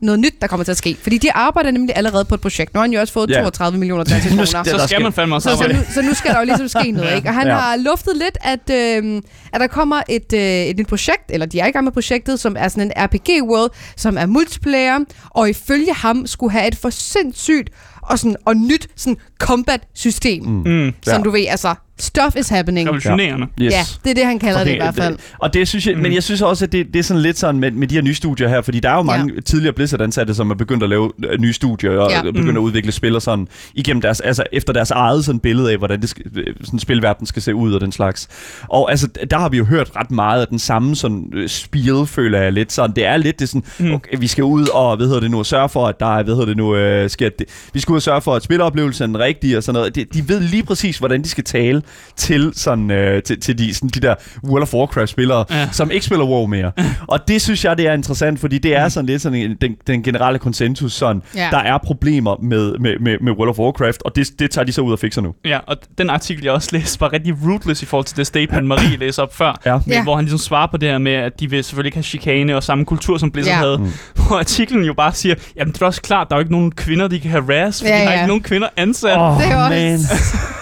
noget 0.02 0.20
nyt, 0.20 0.34
der 0.40 0.46
kommer 0.46 0.64
til 0.64 0.70
at 0.70 0.76
ske. 0.78 0.96
Fordi 1.02 1.18
de 1.18 1.32
arbejder 1.32 1.70
nemlig 1.70 1.96
allerede 1.96 2.24
på 2.24 2.34
et 2.34 2.40
projekt. 2.40 2.74
Nu 2.74 2.78
har 2.78 2.82
han 2.84 2.92
jo 2.92 3.00
også 3.00 3.12
fået 3.12 3.30
Ja. 3.30 3.34
32 3.40 3.78
millioner 3.78 4.04
danske 4.04 4.28
kroner. 4.36 4.44
skal- 4.44 4.64
Så 4.64 4.70
skal 4.70 4.88
skal- 4.88 5.02
man 5.02 5.12
fandme 5.12 5.34
også 5.34 5.50
Så, 5.50 5.56
så, 5.56 5.68
nu, 5.68 5.78
så 5.94 6.02
nu 6.02 6.14
skal 6.14 6.30
der 6.32 6.38
jo 6.38 6.44
ligesom 6.44 6.68
ske 6.68 6.90
noget, 6.90 7.16
ikke? 7.16 7.28
Og 7.28 7.34
han 7.34 7.46
Ja. 7.46 7.52
ja. 7.52 7.58
har 7.60 7.76
luftet 7.76 8.16
lidt, 8.16 8.38
at, 8.40 8.70
øh, 9.04 9.22
at 9.52 9.60
der 9.60 9.66
kommer 9.66 10.02
et, 10.08 10.32
øh, 10.34 10.40
et 10.40 10.78
nyt 10.78 10.86
projekt, 10.86 11.22
eller 11.28 11.46
de 11.46 11.60
er 11.60 11.66
i 11.66 11.70
gang 11.70 11.84
med 11.84 11.92
projektet, 11.92 12.40
som 12.40 12.56
er 12.58 12.68
sådan 12.68 12.82
en 12.82 12.92
RPG-world, 12.96 13.70
som 13.96 14.18
er 14.18 14.26
multiplayer, 14.26 14.98
og 15.30 15.50
ifølge 15.50 15.94
ham 15.94 16.26
skulle 16.26 16.52
have 16.52 16.68
et 16.68 16.76
for 16.76 16.90
sindssygt 16.90 17.70
og, 18.02 18.18
sådan, 18.18 18.36
og 18.46 18.56
nyt 18.56 18.88
sådan 18.96 19.16
combat-system. 19.38 20.42
Mm. 20.44 20.62
Mm. 20.66 20.92
Som 21.04 21.16
Ja. 21.16 21.22
du 21.24 21.30
ved, 21.30 21.46
altså, 21.48 21.74
stuff 22.02 22.36
is 22.36 22.48
happening. 22.48 22.88
Revolutionerende. 22.88 23.46
Yes. 23.60 23.72
Ja, 23.72 23.82
det 24.04 24.10
er 24.10 24.14
det, 24.14 24.24
han 24.26 24.38
kalder 24.38 24.60
Og 24.60 24.66
det, 24.66 24.72
i 24.72 24.76
hvert 24.76 24.94
fald. 24.94 25.16
Og 25.38 25.54
det 25.54 25.68
synes 25.68 25.86
jeg, 25.86 25.96
mm. 25.96 26.02
men 26.02 26.14
jeg 26.14 26.22
synes 26.22 26.42
også, 26.42 26.64
at 26.64 26.72
det, 26.72 26.86
det 26.92 26.98
er 26.98 27.02
sådan 27.02 27.22
lidt 27.22 27.38
sådan 27.38 27.60
med, 27.60 27.70
med 27.70 27.88
de 27.88 27.94
her 27.94 28.02
nye 28.02 28.14
studier 28.14 28.48
her, 28.48 28.60
fordi 28.62 28.80
der 28.80 28.90
er 28.90 28.96
jo 28.96 29.02
mange 29.02 29.34
ja. 29.34 29.40
tidligere 29.40 29.74
Blizzard-ansatte, 29.74 30.34
som 30.34 30.50
er 30.50 30.54
begyndt 30.54 30.82
at 30.82 30.88
lave 30.88 31.12
øh, 31.30 31.40
nye 31.40 31.52
studier 31.52 31.90
og 31.98 32.10
Ja. 32.10 32.16
ja. 32.16 32.22
begyndt 32.22 32.44
Mm. 32.44 32.56
at 32.56 32.60
udvikle 32.60 32.92
spil 32.92 33.14
og 33.16 33.22
sådan, 33.22 33.48
igennem 33.74 34.00
deres, 34.00 34.20
altså 34.20 34.44
efter 34.52 34.72
deres 34.72 34.90
eget 34.90 35.24
sådan 35.24 35.38
billede 35.40 35.70
af, 35.72 35.78
hvordan 35.78 36.00
det 36.00 36.08
skal, 36.08 36.24
øh, 36.36 36.54
sådan 36.64 36.78
spilverden 36.78 37.26
skal 37.26 37.42
se 37.42 37.54
ud 37.54 37.72
og 37.74 37.80
den 37.80 37.92
slags. 37.92 38.28
Og 38.68 38.90
altså, 38.90 39.08
der 39.30 39.38
har 39.38 39.48
vi 39.48 39.56
jo 39.56 39.64
hørt 39.64 39.90
ret 39.96 40.10
meget 40.10 40.40
af 40.40 40.46
den 40.46 40.58
samme 40.58 40.96
sådan 40.96 41.24
øh, 41.34 41.48
spil, 41.48 42.06
føler 42.06 42.40
jeg 42.40 42.52
lidt 42.52 42.72
sådan. 42.72 42.96
Det 42.96 43.06
er 43.06 43.16
lidt 43.16 43.38
det 43.40 43.48
sådan, 43.48 43.62
Mm. 43.78 43.92
okay, 43.94 44.16
vi 44.18 44.26
skal 44.26 44.44
ud 44.44 44.66
og, 44.68 44.96
hvad 44.96 45.06
hedder 45.06 45.20
det 45.20 45.30
nu, 45.30 45.44
sørge 45.44 45.68
for, 45.68 45.86
at 45.86 46.00
der 46.00 46.18
er, 46.18 46.22
hvad 46.22 46.34
hedder 46.34 46.46
det 46.46 46.56
nu, 46.56 46.74
øh, 46.76 47.10
skal 47.10 47.32
det, 47.38 47.46
vi 47.74 47.80
skal 47.80 47.92
ud 47.92 47.96
og 47.96 48.02
sørge 48.02 48.20
for, 48.20 48.34
at 48.34 48.42
spiloplevelsen 48.42 49.02
er 49.02 49.06
den 49.06 49.18
rigtige 49.18 49.56
og 49.56 49.62
sådan 49.62 49.78
noget. 49.78 49.94
De, 49.94 50.04
de 50.04 50.28
ved 50.28 50.40
lige 50.40 50.62
præcis, 50.62 50.98
hvordan 50.98 51.22
de 51.22 51.28
skal 51.28 51.44
tale 51.44 51.82
til 52.16 52.52
sådan, 52.56 52.90
øh, 52.90 53.22
til, 53.22 53.40
til 53.40 53.58
de, 53.58 53.74
sådan, 53.74 53.88
de 53.88 54.00
der 54.00 54.14
World 54.48 54.62
of 54.62 54.74
Warcraft-spillere, 54.74 55.44
Ja. 55.50 55.58
ja. 55.60 55.68
som 55.72 55.90
ikke 55.90 56.06
spiller 56.06 56.24
WoW 56.26 56.46
mere. 56.46 56.72
og 57.08 57.28
det 57.28 57.42
synes 57.42 57.64
jeg, 57.64 57.78
det 57.78 57.86
er 57.88 57.92
interessant, 57.92 58.40
fordi 58.40 58.58
det 58.58 58.76
er 58.76 58.88
sådan 58.88 59.06
lidt 59.06 59.22
sådan 59.22 59.38
en, 59.38 59.56
den, 59.60 59.74
den 59.86 60.02
generelle 60.02 60.38
konsensus 60.38 60.92
sådan, 60.92 61.22
Ja. 61.36 61.48
der 61.50 61.58
er 61.58 61.78
problemer 61.84 62.36
med, 62.42 62.78
med, 62.78 62.98
med, 63.00 63.16
med 63.20 63.32
World 63.32 63.50
of 63.50 63.58
Warcraft, 63.58 64.02
og 64.04 64.16
det, 64.16 64.28
det 64.38 64.50
tager 64.50 64.64
de 64.64 64.72
så 64.72 64.80
ud 64.80 64.92
og 64.92 64.98
fikser 64.98 65.20
nu. 65.22 65.34
Ja, 65.44 65.58
og 65.66 65.76
den 65.98 66.10
artikel, 66.10 66.44
jeg 66.44 66.52
også 66.52 66.68
læste, 66.72 67.00
var 67.00 67.12
rigtig 67.12 67.34
rootless 67.46 67.82
i 67.82 67.86
forhold 67.86 68.04
til 68.06 68.16
det 68.16 68.26
statement, 68.26 68.66
Marie 68.66 68.96
læste 69.06 69.20
op 69.22 69.34
før. 69.36 69.60
Ja. 69.66 69.72
Men, 69.86 69.92
Ja. 69.92 70.02
Hvor 70.02 70.16
han 70.16 70.24
ligesom 70.24 70.38
svarer 70.38 70.66
på 70.70 70.76
det 70.76 70.88
her 70.88 70.98
med, 70.98 71.12
at 71.12 71.40
de 71.40 71.50
vil 71.50 71.64
selvfølgelig 71.64 71.88
ikke 71.88 71.96
have 71.96 72.02
chikane 72.02 72.56
og 72.56 72.62
samme 72.62 72.84
kultur, 72.84 73.18
som 73.18 73.30
Blizzard 73.30 73.54
Ja. 73.54 73.58
havde. 73.58 73.78
Mm. 73.78 73.92
Hvor 74.26 74.38
artiklen 74.38 74.84
jo 74.84 74.94
bare 74.94 75.12
siger, 75.12 75.34
jamen 75.56 75.72
det 75.74 75.82
er 75.82 75.86
også 75.86 76.02
klart, 76.02 76.26
der 76.28 76.34
er 76.34 76.38
jo 76.38 76.40
ikke 76.40 76.52
nogen 76.52 76.72
kvinder, 76.72 77.08
de 77.08 77.20
kan 77.20 77.30
harass, 77.30 77.80
for 77.82 77.88
Ja, 77.88 77.94
de 77.94 77.98
har 78.00 78.10
ja. 78.10 78.12
ikke 78.16 78.26
nogen 78.26 78.42
kvinder 78.42 78.68
ansat. 78.76 79.18
Åh, 79.18 79.38
Det 79.38 79.46
er 79.52 79.92
også-. 79.94 80.36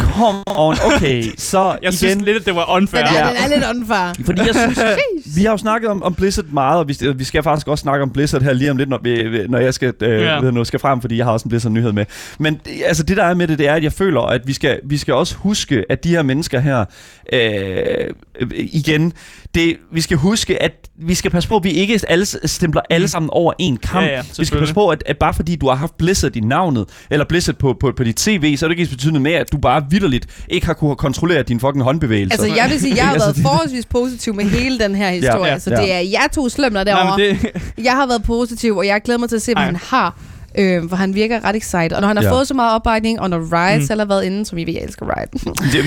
come 0.00 0.42
on. 0.46 0.76
Okay, 0.96 1.22
så 1.38 1.58
Jeg 1.68 1.78
igen... 1.82 1.92
synes 1.92 2.24
lidt, 2.24 2.36
at 2.36 2.46
det 2.46 2.54
var 2.54 2.76
unfair. 2.76 3.04
Den 3.06 3.14
er, 3.16 3.18
Ja. 3.18 3.28
den 3.44 3.52
er 3.52 3.56
lidt 3.56 3.64
unfair. 3.76 4.24
Fordi 4.24 4.40
jeg 4.40 4.54
synes, 4.54 4.78
vi 5.36 5.44
har 5.44 5.50
jo 5.50 5.56
snakket 5.56 5.90
om, 5.90 6.02
om 6.02 6.14
Blizzard 6.14 6.44
meget, 6.52 6.78
og 6.78 6.88
vi, 6.88 6.96
vi 7.16 7.24
skal 7.24 7.42
faktisk 7.42 7.68
også 7.68 7.82
snakke 7.82 8.02
om 8.02 8.10
Blizzard 8.10 8.42
her 8.42 8.52
lige 8.52 8.70
om 8.70 8.76
lidt, 8.76 8.88
når, 8.88 9.00
vi, 9.02 9.46
når 9.48 9.58
jeg 9.58 9.74
skal, 9.74 9.92
øh, 10.00 10.20
Ja. 10.20 10.42
yeah. 10.42 10.66
skal 10.66 10.78
frem, 10.78 11.00
fordi 11.00 11.16
jeg 11.16 11.26
har 11.26 11.32
også 11.32 11.44
en 11.44 11.48
Blizzard-nyhed 11.48 11.92
med. 11.92 12.04
Men 12.38 12.54
det- 12.64 12.72
altså, 12.86 13.02
det 13.02 13.16
der 13.16 13.24
er 13.24 13.34
med 13.34 13.48
det, 13.48 13.58
det 13.58 13.68
er, 13.68 13.74
at 13.74 13.82
jeg 13.84 13.92
føler, 13.92 14.20
at 14.20 14.40
vi 14.46 14.52
skal, 14.52 14.80
vi 14.84 14.96
skal 14.96 15.14
også 15.14 15.34
huske, 15.36 15.84
at 15.88 16.04
de 16.04 16.08
her 16.08 16.22
mennesker 16.22 16.60
her, 16.60 16.84
øh, 17.32 18.10
igen, 18.52 19.12
det, 19.54 19.76
vi 19.92 20.00
skal 20.00 20.16
huske, 20.16 20.62
at 20.62 20.72
vi 20.98 21.14
skal 21.14 21.30
passe 21.30 21.48
på, 21.48 21.56
at 21.56 21.64
vi 21.64 21.70
ikke 21.70 22.00
alle 22.08 22.26
stempler 22.44 22.80
alle 22.90 23.08
sammen 23.08 23.30
over 23.32 23.52
en 23.58 23.76
kamp. 23.76 24.06
Ja, 24.06 24.12
ja, 24.16 24.22
vi 24.38 24.44
skal 24.44 24.58
passe 24.58 24.74
på, 24.74 24.88
at, 24.88 25.02
at 25.06 25.18
bare 25.18 25.34
fordi 25.34 25.56
du 25.56 25.68
har 25.68 25.76
haft 25.76 25.98
Blizzard 25.98 26.36
i 26.36 26.40
navnet, 26.40 26.86
eller 27.10 27.24
Blizzard 27.28 27.54
på, 27.56 27.76
på, 27.80 27.92
på 27.96 28.04
dit 28.04 28.20
CV, 28.20 28.56
så 28.56 28.66
er 28.66 28.68
det 28.68 28.78
ikke 28.78 28.90
betydende 28.90 29.20
med, 29.20 29.32
at 29.32 29.52
du 29.52 29.58
bare 29.58 29.84
vidderligt 29.90 30.26
ikke 30.48 30.66
har 30.66 30.74
kunne 30.74 30.96
kontrollere 30.96 31.42
dine 31.42 31.60
fucking 31.60 31.84
håndbevægelser. 31.84 32.42
Altså, 32.42 32.56
jeg 32.56 32.70
vil 32.70 32.80
sige, 32.80 32.96
jeg 32.96 33.04
har 33.06 33.12
Altså, 33.20 33.26
været 33.28 33.42
forholdsvis 33.42 33.86
positiv 33.86 34.34
med 34.34 34.44
hele 34.44 34.78
den 34.78 34.94
her 34.94 35.10
historie. 35.10 35.52
ja, 35.52 35.58
så 35.58 35.70
ja. 35.70 35.76
det 35.82 35.92
er 35.92 35.98
jer 35.98 36.28
to 36.32 36.48
slømler 36.48 36.84
Nej, 36.84 36.94
derovre. 36.94 37.18
men 37.18 37.36
det, 37.54 37.62
Jeg 37.84 37.92
har 37.92 38.06
været 38.06 38.22
positiv, 38.22 38.76
og 38.76 38.86
jeg 38.86 39.00
glæder 39.04 39.18
mig 39.18 39.28
til 39.28 39.36
at 39.36 39.42
se, 39.42 39.52
hvad 39.52 39.62
Ej. 39.62 39.66
han 39.66 39.76
har. 39.76 40.18
Øh, 40.58 40.88
for 40.88 40.96
han 40.96 41.14
virker 41.14 41.44
ret 41.44 41.56
excited. 41.56 41.92
Og 41.92 42.00
når 42.00 42.08
han 42.08 42.16
har 42.16 42.24
Ja. 42.24 42.32
fået 42.32 42.48
så 42.48 42.54
meget 42.54 42.74
opbakning, 42.74 43.20
og 43.20 43.30
når 43.30 43.38
Riot 43.38 43.74
Mm. 43.76 43.80
mm. 43.80 43.86
selv 43.86 44.00
har 44.00 44.06
været 44.06 44.24
inde, 44.24 44.46
som 44.46 44.58
I 44.58 44.64
ved, 44.64 44.74
jeg 44.74 44.82
elsker 44.82 45.06
Riot. 45.16 45.28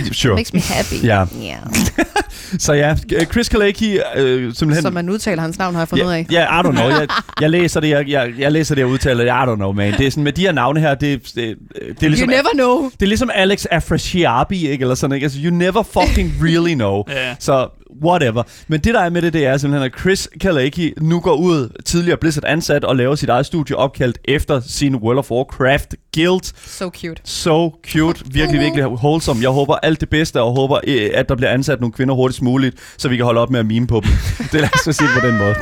Det- 0.05 0.15
sure. 0.15 0.35
Makes 0.35 0.53
me 0.53 0.59
happy. 0.59 1.03
Ja. 1.05 1.25
Yeah. 1.43 1.57
Så 2.59 2.73
ja, 2.73 2.95
Chris 3.31 3.49
Kalecki, 3.49 3.97
øh, 4.15 4.53
simpelthen... 4.53 4.81
Som 4.81 4.93
man 4.93 5.09
udtaler 5.09 5.41
hans 5.41 5.57
navn, 5.59 5.73
har 5.73 5.81
jeg 5.81 5.87
fundet 5.87 6.05
ud 6.05 6.11
Ja, 6.11 6.17
af. 6.17 6.25
ja, 6.31 6.59
I 6.59 6.63
don't 6.63 6.71
know. 6.71 6.89
Jeg, 6.89 7.07
jeg 7.41 7.49
læser 7.49 7.79
det, 7.79 7.89
jeg, 7.89 8.09
jeg, 8.09 8.31
jeg 8.39 8.51
læser 8.51 8.75
det, 8.75 8.79
jeg 8.81 8.87
udtaler 8.87 9.23
det. 9.23 9.29
I 9.29 9.51
don't 9.51 9.55
know, 9.55 9.71
man. 9.71 9.93
Det 9.97 10.07
er 10.07 10.11
sådan, 10.11 10.23
med 10.23 10.31
de 10.31 10.41
her 10.41 10.51
navne 10.51 10.79
her, 10.79 10.95
det, 10.95 11.21
det, 11.23 11.35
det, 11.35 11.55
det 11.99 12.03
er 12.05 12.09
ligesom... 12.09 12.29
You 12.29 12.35
never 12.35 12.49
know. 12.53 12.83
Det 12.83 13.01
er 13.01 13.07
ligesom 13.07 13.29
Alex 13.33 13.65
Afrasiabi, 13.65 14.67
ikke? 14.67 14.81
Eller 14.81 14.95
sådan, 14.95 15.13
ikke? 15.13 15.23
Altså, 15.25 15.39
you 15.43 15.55
never 15.55 15.83
fucking 15.83 16.33
really 16.43 16.73
know. 16.73 17.03
Ja. 17.13 17.35
Så 17.39 17.67
whatever. 18.05 18.43
Men 18.67 18.79
det, 18.79 18.93
der 18.93 18.99
er 18.99 19.09
med 19.09 19.21
det, 19.21 19.33
det 19.33 19.45
er 19.45 19.57
simpelthen, 19.57 19.91
at 19.93 19.99
Chris 19.99 20.29
Kalecki 20.41 20.93
nu 21.01 21.19
går 21.19 21.33
ud, 21.35 21.69
tidligere 21.85 22.17
Blizzard 22.17 22.43
ansat, 22.47 22.83
og 22.83 22.95
laver 22.95 23.15
sit 23.15 23.29
eget 23.29 23.45
studie 23.45 23.75
opkaldt 23.75 24.17
efter 24.25 24.61
sin 24.67 24.95
World 24.95 25.17
of 25.19 25.31
Warcraft 25.31 25.95
Guild. 26.15 26.53
So 26.67 26.89
cute. 26.89 27.21
So 27.23 27.75
cute. 27.91 28.23
Virkelig, 28.31 28.61
virkelig 28.61 28.85
wholesome. 28.87 29.41
Jeg 29.41 29.49
håber 29.49 29.75
alt 29.75 30.01
det 30.01 30.09
bedste, 30.09 30.41
og 30.41 30.55
håber, 30.55 30.79
øh, 30.87 31.09
at 31.13 31.29
der 31.29 31.35
bliver 31.35 31.49
ansat 31.49 31.79
nogle 31.79 31.93
kvinder 31.93 32.15
hurtigst 32.23 32.41
muligt, 32.41 32.75
så 32.97 33.09
vi 33.09 33.15
kan 33.15 33.25
holde 33.25 33.41
op 33.41 33.49
med 33.49 33.59
at 33.59 33.65
mime 33.65 33.87
på 33.87 34.01
dem. 34.03 34.11
det 34.51 34.63
os 34.63 34.79
så 34.85 34.91
sige 34.91 35.07
det 35.07 35.21
på 35.21 35.27
den 35.27 35.37
måde. 35.37 35.55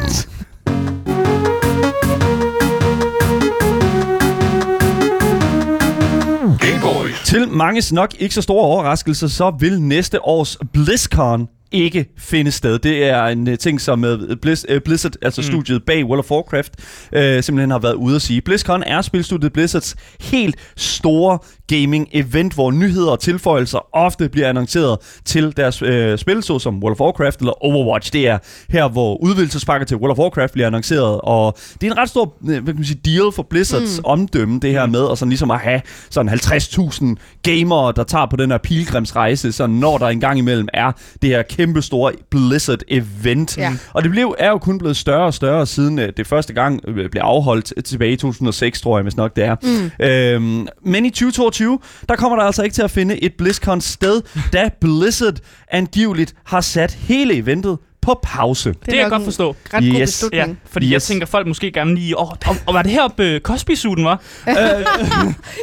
Til 7.31 7.47
manges 7.47 7.93
nok 7.93 8.15
ikke 8.19 8.35
så 8.35 8.41
store 8.41 8.65
overraskelse, 8.65 9.29
så 9.29 9.51
vil 9.59 9.81
næste 9.81 10.25
års 10.25 10.57
BlizzCon 10.73 11.47
ikke 11.71 12.05
finde 12.17 12.51
sted. 12.51 12.79
Det 12.79 13.03
er 13.03 13.25
en 13.25 13.47
uh, 13.47 13.55
ting, 13.55 13.81
som 13.81 14.03
uh, 14.03 14.37
Blizz, 14.41 14.65
uh, 14.71 14.77
Blizzard, 14.85 15.11
altså 15.21 15.41
mm. 15.41 15.47
studiet 15.47 15.83
bag 15.85 16.05
World 16.05 16.19
of 16.19 16.31
Warcraft, 16.31 16.71
uh, 16.79 17.43
simpelthen 17.43 17.71
har 17.71 17.79
været 17.79 17.93
ude 17.93 18.15
at 18.15 18.21
sige. 18.21 18.41
BlizzCon 18.41 18.83
er 18.83 19.01
spilstudiet 19.01 19.53
Blizzards 19.53 19.95
helt 20.21 20.55
store 20.77 21.39
gaming-event, 21.73 22.53
hvor 22.53 22.71
nyheder 22.71 23.11
og 23.11 23.19
tilføjelser 23.19 23.95
ofte 23.95 24.29
bliver 24.29 24.49
annonceret 24.49 24.97
til 25.25 25.53
deres 25.57 25.81
uh, 25.81 25.89
spil, 26.17 26.43
såsom 26.43 26.83
World 26.83 26.91
of 26.91 26.99
Warcraft 26.99 27.39
eller 27.39 27.63
Overwatch. 27.65 28.13
Det 28.13 28.27
er 28.27 28.37
her, 28.69 28.89
hvor 28.89 29.23
udvidelsespakker 29.23 29.85
til 29.85 29.97
World 29.97 30.11
of 30.11 30.17
Warcraft 30.17 30.53
bliver 30.53 30.67
annonceret, 30.67 31.21
og 31.23 31.57
det 31.81 31.87
er 31.87 31.91
en 31.91 31.97
ret 31.97 32.09
stor 32.09 32.35
uh, 32.41 32.47
hvad 32.47 32.61
kan 32.61 32.75
man 32.75 32.83
sige, 32.83 33.01
deal 33.05 33.31
for 33.35 33.43
Blizzards 33.43 33.97
mm. 33.97 34.05
omdømme, 34.05 34.59
det 34.59 34.71
her 34.71 34.85
med, 34.85 34.99
og 34.99 35.17
sådan 35.17 35.29
ligesom 35.29 35.51
at 35.51 35.59
have 35.59 35.81
sådan 36.09 36.31
50.000 36.31 37.05
gamere, 37.43 37.93
der 37.95 38.03
tager 38.03 38.25
på 38.25 38.35
den 38.35 38.51
her 38.51 38.57
pilgrimsrejse, 38.57 39.51
så 39.51 39.67
når 39.67 39.97
der 39.97 40.07
engang 40.07 40.39
imellem 40.39 40.67
er 40.73 40.91
det 41.21 41.29
her 41.29 41.41
kæmpe 41.41 41.81
store 41.81 42.11
Blizzard-event. 42.35 43.57
Ja. 43.57 43.73
Og 43.93 44.03
det 44.03 44.11
blev, 44.11 44.35
er 44.39 44.49
jo 44.49 44.57
kun 44.57 44.77
blevet 44.77 44.97
større 44.97 45.25
og 45.25 45.33
større, 45.33 45.65
siden 45.65 45.99
øh, 45.99 46.13
det 46.17 46.27
første 46.27 46.53
gang 46.53 46.81
øh, 46.87 47.09
blev 47.09 47.21
afholdt 47.21 47.73
øh, 47.77 47.83
tilbage 47.83 48.11
i 48.11 48.15
2006, 48.15 48.81
tror 48.81 48.97
jeg, 48.97 49.03
hvis 49.03 49.17
nok 49.17 49.35
det 49.35 49.43
er. 49.43 49.55
Mm. 49.63 50.05
Øhm, 50.05 50.67
men 50.83 51.05
i 51.05 51.09
2022, 51.09 51.60
der 52.09 52.15
kommer 52.15 52.37
der 52.37 52.43
altså 52.45 52.63
ikke 52.63 52.73
til 52.73 52.81
at 52.81 52.91
finde 52.91 53.23
et 53.23 53.33
BlizzCon 53.37 53.81
sted, 53.81 54.21
da 54.53 54.69
Blizzard 54.81 55.35
angiveligt 55.71 56.33
har 56.45 56.61
sat 56.61 56.91
hele 56.91 57.33
eventet 57.33 57.77
på 58.01 58.19
pause. 58.23 58.69
Det 58.69 58.77
det 58.85 58.93
kan 58.93 59.01
jeg 59.01 59.09
godt 59.09 59.23
forstå. 59.23 59.55
Ret 59.73 59.83
god 59.93 59.99
Yes. 60.01 60.09
beslutning. 60.09 60.47
Ja, 60.49 60.55
fordi 60.71 60.85
yes. 60.85 60.91
jeg 60.93 61.01
tænker, 61.01 61.25
folk 61.25 61.47
måske 61.47 61.71
gerne 61.71 61.95
lige... 61.95 62.19
Åh, 62.19 62.27
og, 62.29 62.55
og 62.67 62.73
var 62.73 62.81
det 62.81 62.91
heroppe 62.91 63.35
uh, 63.35 63.41
Cosby-suten, 63.41 64.05
var? 64.05 64.21
Vi 64.45 64.51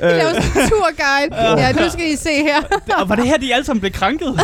laver 0.03 0.33
sådan 0.41 0.63
en 0.63 0.69
turguide. 0.69 1.61
Ja, 1.61 1.73
nu 1.73 1.91
skal 1.91 2.13
I 2.13 2.17
se 2.17 2.31
her. 2.35 2.63
Og 2.99 3.09
var 3.09 3.15
det 3.15 3.27
her, 3.27 3.37
de 3.39 3.55
alle 3.55 3.65
sammen 3.67 3.81
blev 3.81 3.93
krænket? 3.93 4.29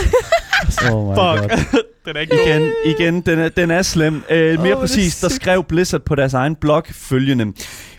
Oh 0.93 1.11
my 1.11 1.15
Fuck. 1.15 1.53
den 2.07 2.17
er 2.17 2.21
ikke 2.21 2.37
god. 2.37 2.47
igen, 2.47 2.73
igen, 2.85 3.21
den 3.21 3.39
er, 3.39 3.49
den 3.49 3.71
er 3.71 3.83
slem. 3.83 4.23
Øh, 4.31 4.61
mere 4.63 4.71
er 4.77 4.81
præcis, 4.81 5.21
der 5.21 5.29
skrev 5.29 5.65
Blizzard 5.65 6.01
på 6.01 6.15
deres 6.15 6.35
egen 6.35 6.55
blog 6.55 6.83
følgende. 6.93 7.53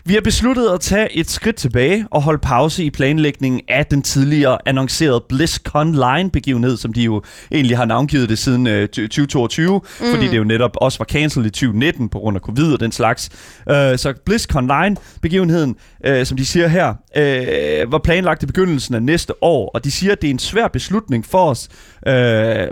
Vi 0.06 0.14
har 0.14 0.20
besluttet 0.20 0.68
at 0.68 0.80
tage 0.80 1.16
et 1.16 1.30
skridt 1.30 1.56
tilbage 1.56 2.06
og 2.10 2.22
holde 2.22 2.38
pause 2.38 2.84
i 2.84 2.90
planlægningen 2.90 3.60
af 3.68 3.86
den 3.86 4.02
tidligere 4.02 4.58
annoncerede 4.66 5.24
BlizzCon 5.28 5.92
Line-begivenhed, 5.92 6.76
som 6.76 6.92
de 6.92 7.02
jo 7.02 7.22
egentlig 7.52 7.76
har 7.76 7.84
navngivet 7.84 8.28
det 8.28 8.38
siden 8.38 8.66
øh, 8.66 8.88
2022, 8.88 9.78
mm. 9.78 10.06
fordi 10.14 10.28
det 10.28 10.36
jo 10.36 10.44
netop 10.44 10.70
også 10.74 10.98
var 10.98 11.04
cancelled 11.04 11.46
i 11.46 11.50
2019 11.50 12.08
på 12.08 12.18
grund 12.18 12.36
af 12.36 12.40
covid 12.40 12.72
og 12.72 12.80
den 12.80 12.92
slags. 12.92 13.30
Øh, 13.70 13.98
så 13.98 14.14
BlizzCon 14.24 14.66
Line-begivenheden, 14.66 15.76
øh, 16.04 16.26
som 16.26 16.36
de 16.36 16.46
siger 16.46 16.68
her, 16.68 16.94
øh, 17.16 17.92
var 17.92 17.98
planlagt 17.98 18.42
i 18.42 18.46
begyndelsen 18.46 18.94
af 18.94 19.02
næste 19.02 19.42
år, 19.44 19.70
og 19.74 19.84
de 19.84 19.90
siger, 19.90 20.12
at 20.12 20.22
det 20.22 20.28
er 20.28 20.32
en 20.34 20.38
svær 20.38 20.68
beslutning 20.68 21.26
for 21.26 21.50
os, 21.50 21.68
øh, 22.06 22.14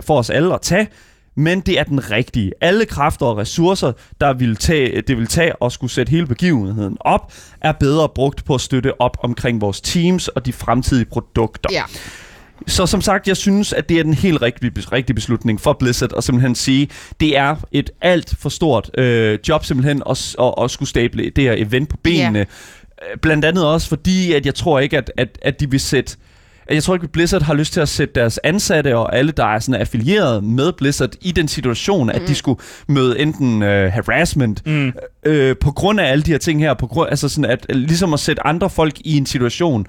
for 0.03 0.17
os 0.17 0.29
alle 0.29 0.53
at 0.53 0.61
tage, 0.61 0.87
men 1.35 1.59
det 1.59 1.79
er 1.79 1.83
den 1.83 2.11
rigtige. 2.11 2.51
Alle 2.61 2.85
kræfter 2.85 3.25
og 3.25 3.37
ressourcer, 3.37 3.91
der 4.21 4.33
vil 4.33 4.55
tage, 4.55 5.01
det 5.01 5.17
vil 5.17 5.27
tage 5.27 5.53
at 5.61 5.71
skulle 5.71 5.91
sætte 5.91 6.09
hele 6.09 6.27
begivenheden 6.27 6.97
op, 6.99 7.33
er 7.61 7.71
bedre 7.71 8.09
brugt 8.09 8.45
på 8.45 8.55
at 8.55 8.61
støtte 8.61 9.01
op 9.01 9.17
omkring 9.23 9.61
vores 9.61 9.81
teams 9.81 10.27
og 10.27 10.45
de 10.45 10.53
fremtidige 10.53 11.05
produkter. 11.05 11.69
Ja. 11.71 11.83
Så 12.67 12.85
som 12.85 13.01
sagt, 13.01 13.27
jeg 13.27 13.37
synes, 13.37 13.73
at 13.73 13.89
det 13.89 13.99
er 13.99 14.03
den 14.03 14.13
helt 14.13 14.41
rigtige, 14.41 14.71
rigtige 14.91 15.15
beslutning 15.15 15.61
for 15.61 15.73
Blizzard 15.73 16.17
at 16.17 16.23
simpelthen 16.23 16.55
sige, 16.55 16.89
det 17.19 17.37
er 17.37 17.55
et 17.71 17.89
alt 18.01 18.35
for 18.39 18.49
stort 18.49 18.91
øh, 18.97 19.39
job 19.49 19.65
simpelthen 19.65 20.03
at, 20.09 20.35
at, 20.39 20.53
at 20.63 20.71
skulle 20.71 20.89
stable 20.89 21.29
det 21.29 21.43
her 21.43 21.53
event 21.57 21.89
på 21.89 21.97
benene. 22.03 22.39
Ja. 22.39 22.45
Øh, 23.11 23.17
Blandt 23.21 23.45
andet 23.45 23.65
også 23.65 23.87
fordi, 23.87 24.33
at 24.33 24.45
jeg 24.45 24.55
tror 24.55 24.79
ikke, 24.79 24.97
at, 24.97 25.11
at, 25.17 25.37
at 25.41 25.59
de 25.59 25.71
vil 25.71 25.79
sætte 25.79 26.17
jeg 26.69 26.83
tror 26.83 26.93
ikke, 26.93 27.03
at 27.03 27.11
Blizzard 27.11 27.41
har 27.41 27.53
lyst 27.53 27.73
til 27.73 27.79
at 27.81 27.89
sætte 27.89 28.13
deres 28.19 28.39
ansatte 28.43 28.97
og 28.97 29.15
alle, 29.15 29.31
der 29.31 29.45
er 29.45 29.59
sådan 29.59 29.81
affilieret 29.81 30.43
med 30.43 30.71
Blizzard 30.77 31.09
i 31.21 31.31
den 31.31 31.47
situation, 31.47 32.09
at 32.09 32.21
de 32.27 32.35
skulle 32.35 32.59
møde 32.87 33.19
enten 33.19 33.63
øh, 33.63 33.91
harassment 33.93 34.61
Mm. 34.65 34.93
øh, 35.25 35.55
på 35.61 35.71
grund 35.71 35.99
af 35.99 36.11
alle 36.11 36.23
de 36.23 36.31
her 36.31 36.37
ting 36.37 36.59
her, 36.61 36.73
på 36.73 36.87
grund, 36.87 37.09
altså 37.09 37.29
sådan 37.29 37.51
at 37.51 37.65
ligesom 37.69 38.13
at 38.13 38.19
sætte 38.19 38.47
andre 38.47 38.69
folk 38.69 38.93
i 38.99 39.17
en 39.17 39.25
situation, 39.25 39.85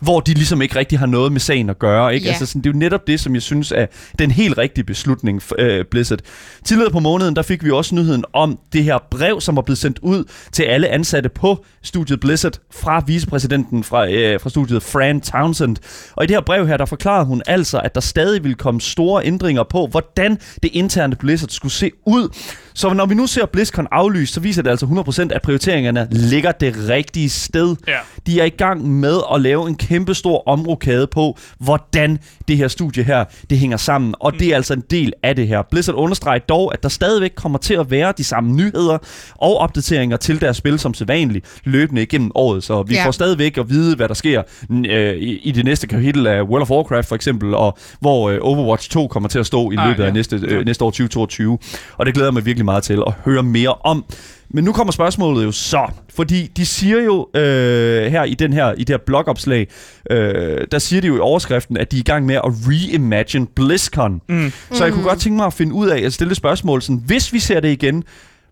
hvor 0.00 0.20
de 0.20 0.34
ligesom 0.34 0.62
ikke 0.62 0.76
rigtig 0.76 0.98
har 0.98 1.06
noget 1.06 1.32
med 1.32 1.40
sagen 1.40 1.70
at 1.70 1.78
gøre. 1.78 2.14
Ikke? 2.14 2.24
Ja. 2.24 2.30
Altså 2.30 2.46
sådan, 2.46 2.62
det 2.62 2.70
er 2.70 2.72
jo 2.74 2.78
netop 2.78 3.06
det, 3.06 3.20
som 3.20 3.34
jeg 3.34 3.42
synes 3.42 3.72
er 3.72 3.86
den 4.18 4.30
helt 4.30 4.58
rigtige 4.58 4.84
beslutning 4.84 5.42
øh, 5.58 5.84
Blizzard. 5.90 6.18
Tidligere 6.64 6.90
på 6.90 7.00
måneden, 7.00 7.36
der 7.36 7.42
fik 7.42 7.64
vi 7.64 7.70
også 7.70 7.94
nyheden 7.94 8.24
om 8.32 8.58
det 8.72 8.84
her 8.84 8.98
brev, 9.10 9.40
som 9.40 9.56
var 9.56 9.62
blevet 9.62 9.78
sendt 9.78 9.98
ud 9.98 10.24
til 10.52 10.62
alle 10.62 10.88
ansatte 10.88 11.28
på 11.28 11.64
studiet 11.82 12.20
Blizzard 12.20 12.58
fra 12.70 13.02
vicepræsidenten 13.06 13.84
fra, 13.84 14.10
øh, 14.10 14.40
fra 14.40 14.50
studiet, 14.50 14.82
Fran 14.82 15.20
Townsend. 15.20 15.76
Og 16.16 16.24
i 16.24 16.26
det 16.26 16.36
her 16.36 16.40
brev 16.40 16.66
her, 16.66 16.76
der 16.76 16.84
forklarede 16.84 17.26
hun 17.26 17.42
altså, 17.46 17.80
at 17.80 17.94
der 17.94 18.00
stadig 18.00 18.42
ville 18.42 18.54
komme 18.54 18.80
store 18.80 19.24
ændringer 19.24 19.62
på, 19.62 19.86
hvordan 19.86 20.38
det 20.62 20.70
interne 20.72 21.16
Blizzard 21.16 21.48
skulle 21.48 21.72
se 21.72 21.90
ud. 22.06 22.28
Så 22.78 22.92
når 22.92 23.06
vi 23.06 23.14
nu 23.14 23.26
ser 23.26 23.46
BlizzCon 23.46 23.86
aflyst, 23.92 24.34
så 24.34 24.40
viser 24.40 24.62
det 24.62 24.70
altså 24.70 24.86
100% 25.30 25.34
at 25.34 25.42
prioriteringerne 25.42 26.08
ligger 26.10 26.52
det 26.52 26.74
rigtige 26.88 27.28
sted. 27.30 27.76
Ja. 27.88 27.92
De 28.26 28.40
er 28.40 28.44
i 28.44 28.48
gang 28.48 28.88
med 28.90 29.18
at 29.34 29.40
lave 29.40 29.68
en 29.68 29.74
kæmpe 29.76 30.14
stor 30.14 30.42
omrokade 30.48 31.06
på, 31.06 31.38
hvordan 31.58 32.18
det 32.48 32.56
her 32.56 32.68
studie 32.68 33.02
her, 33.04 33.24
det 33.50 33.58
hænger 33.58 33.76
sammen. 33.76 34.14
Og 34.20 34.32
det 34.32 34.48
er 34.48 34.56
altså 34.56 34.74
en 34.74 34.82
del 34.90 35.12
af 35.22 35.36
det 35.36 35.48
her. 35.48 35.62
Blizzard 35.70 35.94
understreger 35.96 36.38
dog, 36.38 36.72
at 36.74 36.82
der 36.82 36.88
stadigvæk 36.88 37.30
kommer 37.36 37.58
til 37.58 37.74
at 37.74 37.90
være 37.90 38.12
de 38.18 38.24
samme 38.24 38.52
nyheder 38.52 38.98
og 39.34 39.56
opdateringer 39.58 40.16
til 40.16 40.40
deres 40.40 40.56
spil 40.56 40.78
som 40.78 40.94
sædvanligt 40.94 41.46
løbende 41.64 42.02
igennem 42.02 42.30
året. 42.34 42.64
Så 42.64 42.82
vi 42.82 42.94
Ja. 42.94 43.06
får 43.06 43.10
stadigvæk 43.10 43.58
at 43.58 43.70
vide, 43.70 43.96
hvad 43.96 44.08
der 44.08 44.14
sker 44.14 44.42
øh, 44.70 45.14
i, 45.16 45.38
i 45.38 45.50
det 45.52 45.64
næste 45.64 45.86
kapitel 45.86 46.26
af 46.26 46.42
World 46.42 46.62
of 46.62 46.70
Warcraft 46.70 47.08
for 47.08 47.14
eksempel, 47.14 47.54
og 47.54 47.78
hvor 48.00 48.30
øh, 48.30 48.38
Overwatch 48.42 48.90
2 48.90 49.06
kommer 49.06 49.28
til 49.28 49.38
at 49.38 49.46
stå 49.46 49.70
i 49.70 49.74
Ah, 49.78 49.88
løbet 49.88 50.02
ja. 50.02 50.06
af 50.08 50.14
næste, 50.14 50.36
øh, 50.44 50.64
næste 50.66 50.84
år 50.84 50.90
2022. 50.90 51.58
Og 51.96 52.06
det 52.06 52.14
glæder 52.14 52.26
jeg 52.28 52.34
mig 52.34 52.46
virkelig 52.46 52.67
meget 52.68 52.82
til 52.82 53.02
at 53.06 53.12
høre 53.24 53.42
mere 53.42 53.74
om. 53.74 54.04
Men 54.50 54.64
nu 54.64 54.72
kommer 54.72 54.92
spørgsmålet 54.92 55.44
jo 55.44 55.52
så, 55.52 55.86
fordi 56.14 56.46
de 56.56 56.66
siger 56.66 57.02
jo 57.02 57.28
øh, 57.34 58.10
her 58.10 58.24
i 58.24 58.34
den 58.34 58.52
her 58.52 58.72
i 58.72 58.84
det 58.84 58.88
her 58.88 58.98
blogopslag, 59.06 59.68
øh, 60.10 60.66
der 60.72 60.78
siger 60.78 61.00
de 61.00 61.06
jo 61.06 61.16
i 61.16 61.20
overskriften, 61.20 61.76
at 61.76 61.92
de 61.92 61.96
er 61.96 62.00
i 62.00 62.02
gang 62.02 62.26
med 62.26 62.34
at 62.34 62.44
reimagine 62.44 63.46
BlizzCon. 63.46 64.20
Mm. 64.28 64.52
Så 64.72 64.84
jeg 64.84 64.92
kunne 64.92 65.04
godt 65.04 65.20
tænke 65.20 65.36
mig 65.36 65.46
at 65.46 65.52
finde 65.52 65.72
ud 65.72 65.88
af 65.88 66.02
at 66.02 66.12
stille 66.12 66.34
spørgsmål 66.34 66.82
sådan, 66.82 67.02
hvis 67.06 67.32
vi 67.32 67.38
ser 67.38 67.60
det 67.60 67.68
igen, 67.68 68.04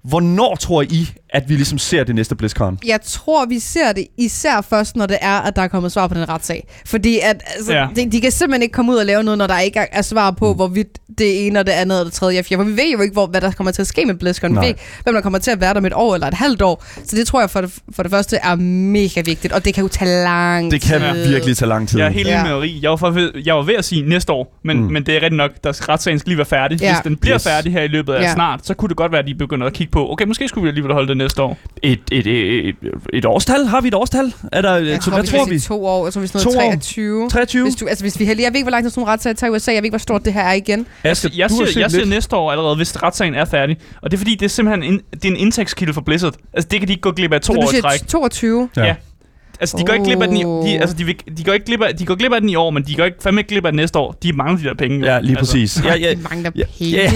Hvornår 0.09 0.55
tror 0.57 0.83
I, 0.83 1.09
at 1.31 1.49
vi 1.49 1.55
ligesom 1.55 1.79
ser 1.79 2.05
det 2.05 2.14
næste 2.14 2.35
BlizzCon? 2.37 2.79
Jeg 2.87 3.01
tror, 3.05 3.47
vi 3.47 3.59
ser 3.59 3.92
det 3.92 4.07
især 4.19 4.61
først, 4.61 4.97
når 4.97 5.07
det 5.07 5.16
er, 5.21 5.40
at 5.40 5.57
der 5.57 5.62
er 5.62 5.69
kommet 5.69 5.92
svar 5.92 6.07
på 6.07 6.14
den 6.14 6.29
retssag. 6.29 6.66
Fordi 6.87 7.19
at, 7.23 7.42
altså, 7.57 7.73
Ja. 7.73 7.87
de, 7.97 8.11
de 8.12 8.21
kan 8.21 8.31
simpelthen 8.31 8.62
ikke 8.62 8.73
komme 8.73 8.92
ud 8.92 8.97
og 8.97 9.07
lave 9.07 9.23
noget, 9.23 9.38
når 9.38 9.47
der 9.47 9.59
ikke 9.59 9.79
er, 9.79 9.87
er 9.92 10.03
svar 10.03 10.31
på, 10.31 10.55
hvorvidt 10.55 10.88
det 11.19 11.47
ene 11.47 11.59
og 11.61 11.66
det 11.66 11.73
andet 11.73 11.99
og 12.01 12.05
det 12.07 12.12
tredje 12.12 12.38
og 12.38 12.45
fjerde. 12.45 12.62
For 12.64 12.71
vi 12.71 12.77
ved 12.77 12.90
jo 12.92 13.01
ikke, 13.03 13.12
hvor, 13.12 13.27
hvad 13.27 13.40
der 13.40 13.51
kommer 13.53 13.71
til 13.71 13.83
at 13.83 13.87
ske 13.88 14.05
med 14.07 14.14
BlizzCon. 14.14 14.51
Vi 14.51 14.55
Nej. 14.55 14.62
ved 14.62 14.69
ikke, 14.69 14.81
hvem 15.03 15.14
der 15.14 15.21
kommer 15.21 15.38
til 15.38 15.51
at 15.51 15.61
være 15.61 15.75
der 15.75 15.81
om 15.81 15.87
et 15.87 15.92
år 15.95 16.14
eller 16.14 16.27
et 16.27 16.35
halvt 16.35 16.62
år. 16.62 16.85
Så 17.05 17.16
det 17.16 17.27
tror 17.27 17.40
jeg 17.40 17.51
for 17.51 17.61
det, 17.61 17.75
for 17.95 18.03
det 18.03 18.12
første 18.12 18.37
er 18.37 18.55
mega 18.55 19.21
vigtigt, 19.25 19.53
og 19.53 19.64
det 19.64 19.75
kan 19.75 19.83
jo 19.83 19.88
tage 19.88 20.25
lang 20.25 20.71
Det 20.71 20.81
kan 20.81 21.01
tid. 21.14 21.29
virkelig 21.29 21.57
tage 21.57 21.69
lang 21.69 21.88
tid. 21.88 21.99
Jeg 21.99 22.07
er 22.07 22.11
helt 22.11 22.29
Ja. 22.29 22.42
med 22.42 22.53
Marie. 22.53 22.79
Jeg 22.83 22.90
var, 22.90 22.97
for, 22.97 23.38
jeg 23.47 23.55
var 23.57 23.62
ved 23.62 23.75
at 23.75 23.85
sige 23.85 24.03
næste 24.09 24.33
år, 24.33 24.55
men, 24.64 24.77
Mm. 24.77 24.83
mm. 24.85 24.92
men 24.92 25.07
det 25.07 25.12
er 25.12 25.16
rigtigt 25.16 25.37
nok, 25.37 25.51
der 25.64 25.88
retssagen 25.88 26.19
skal 26.19 26.31
lige 26.31 26.38
være 26.38 26.47
færdig. 26.47 26.81
Ja. 26.81 26.92
Hvis 26.95 27.03
den 27.05 27.16
bliver 27.16 27.35
Yes. 27.37 27.45
færdig 27.45 27.73
her 27.73 27.83
i 27.83 27.88
løbet 27.88 28.12
af 28.14 28.23
Ja. 28.23 28.33
snart, 28.35 28.66
så 28.66 28.75
kunne 28.75 28.88
det 28.88 28.97
godt 28.97 29.12
være, 29.12 29.21
at 29.21 29.27
de 29.27 29.35
begynder 29.35 29.66
at 29.66 29.73
kigge 29.73 29.90
på, 29.97 30.13
okay, 30.13 30.25
måske 30.27 30.49
skulle 30.49 30.63
vi 30.63 30.69
alligevel 30.69 30.93
holde 30.93 31.09
det 31.09 31.17
næste 31.17 31.43
år. 31.43 31.59
Et, 31.83 32.01
et, 32.13 32.27
et, 32.27 32.69
et, 32.69 32.75
et 33.13 33.25
årstal? 33.25 33.65
Har 33.67 33.81
vi 33.81 33.89
et 33.89 33.95
årstal? 33.95 34.35
Er 34.53 34.61
der, 34.63 34.77
Jeg 34.77 34.97
så, 34.97 35.11
tror, 35.11 35.13
hvad 35.17 35.23
vi 35.23 35.29
tror 35.29 35.45
vi? 35.45 35.59
to 35.61 35.85
år, 35.87 36.07
jeg 36.07 36.13
tror, 36.13 36.21
vi 36.21 36.27
sådan 36.27 36.45
To 36.53 36.59
år. 36.59 36.63
noget 36.63 36.71
23. 36.81 37.29
23? 37.31 37.63
Hvis, 37.63 37.75
du, 37.77 37.87
altså, 37.87 38.05
hvis 38.05 38.21
vi 38.21 38.25
heldige. 38.25 38.45
Jeg 38.45 38.53
ved 38.53 38.57
ikke, 38.57 38.65
hvor 38.65 38.71
lang 38.71 38.85
tid 38.85 38.91
sådan 38.91 39.01
nogle 39.01 39.13
retssager 39.13 39.35
tager 39.35 39.53
i 39.53 39.57
USA. 39.57 39.73
Jeg 39.73 39.77
ved 39.83 39.85
ikke, 39.85 39.93
hvor 39.93 39.99
stort 39.99 40.25
det 40.25 40.33
her 40.33 40.43
er 40.43 40.53
igen. 40.53 40.87
Asger, 41.05 41.31
Jeg 41.37 41.51
siger, 41.51 41.67
set 41.67 41.77
jeg 41.81 41.91
siger 41.91 42.01
lidt. 42.05 42.15
næste 42.15 42.37
år 42.37 42.51
allerede, 42.51 42.77
hvis 42.77 43.03
retssagen 43.03 43.35
er 43.35 43.45
færdig. 43.45 43.77
Og 44.03 44.11
det 44.11 44.17
er 44.17 44.19
fordi, 44.19 44.35
det 44.35 44.45
er 44.45 44.49
simpelthen 44.49 44.93
en, 44.95 45.01
det 45.13 45.25
er 45.25 45.29
en 45.29 45.37
indtægtskilde 45.37 45.95
for 45.95 46.01
Blizzard. 46.01 46.35
Altså, 46.55 46.69
det 46.71 46.79
kan 46.81 46.89
de 46.89 46.93
ikke 46.93 47.01
gå 47.03 47.13
glip 47.13 47.33
af 47.33 47.41
to 47.41 47.53
Så 47.55 47.61
år 47.61 47.79
i 47.79 47.81
træk. 47.81 48.07
22. 48.09 48.69
Ja. 48.77 48.85
Ja. 48.85 48.95
Altså, 49.61 49.77
de 49.79 49.85
går 49.85 49.92
ikke 49.92 50.05
glip 50.07 50.23
af 50.23 50.29
den 50.29 50.37
i, 50.37 50.40
de, 50.40 50.47
Oh. 50.47 50.69
altså, 50.81 50.97
de, 50.97 51.05
vil, 51.05 51.16
de, 51.38 51.45
går 51.45 51.53
ikke 51.53 51.66
glip 51.66 51.81
af, 51.83 51.97
de 51.97 52.07
går 52.07 52.14
glip 52.14 52.33
af 52.33 52.40
den 52.40 52.49
i 52.51 52.55
år, 52.55 52.71
men 52.71 52.83
de 52.83 52.95
går 52.95 53.05
ikke, 53.05 53.16
fandme 53.23 53.40
ikke 53.40 53.49
glip 53.49 53.64
af 53.64 53.73
den 53.73 53.77
næste 53.77 53.99
år. 53.99 54.16
De 54.23 54.33
mangler 54.33 54.59
de 54.59 54.64
der 54.64 54.75
penge. 54.75 55.12
Ja, 55.14 55.21
lige 55.21 55.38
altså. 55.38 55.53
præcis. 55.53 55.85
Ja, 55.85 55.95
ja, 55.95 56.11
De 56.11 56.19
mangler 56.31 56.51
ja, 56.57 56.62
penge. 56.79 56.92
ja. 56.97 57.12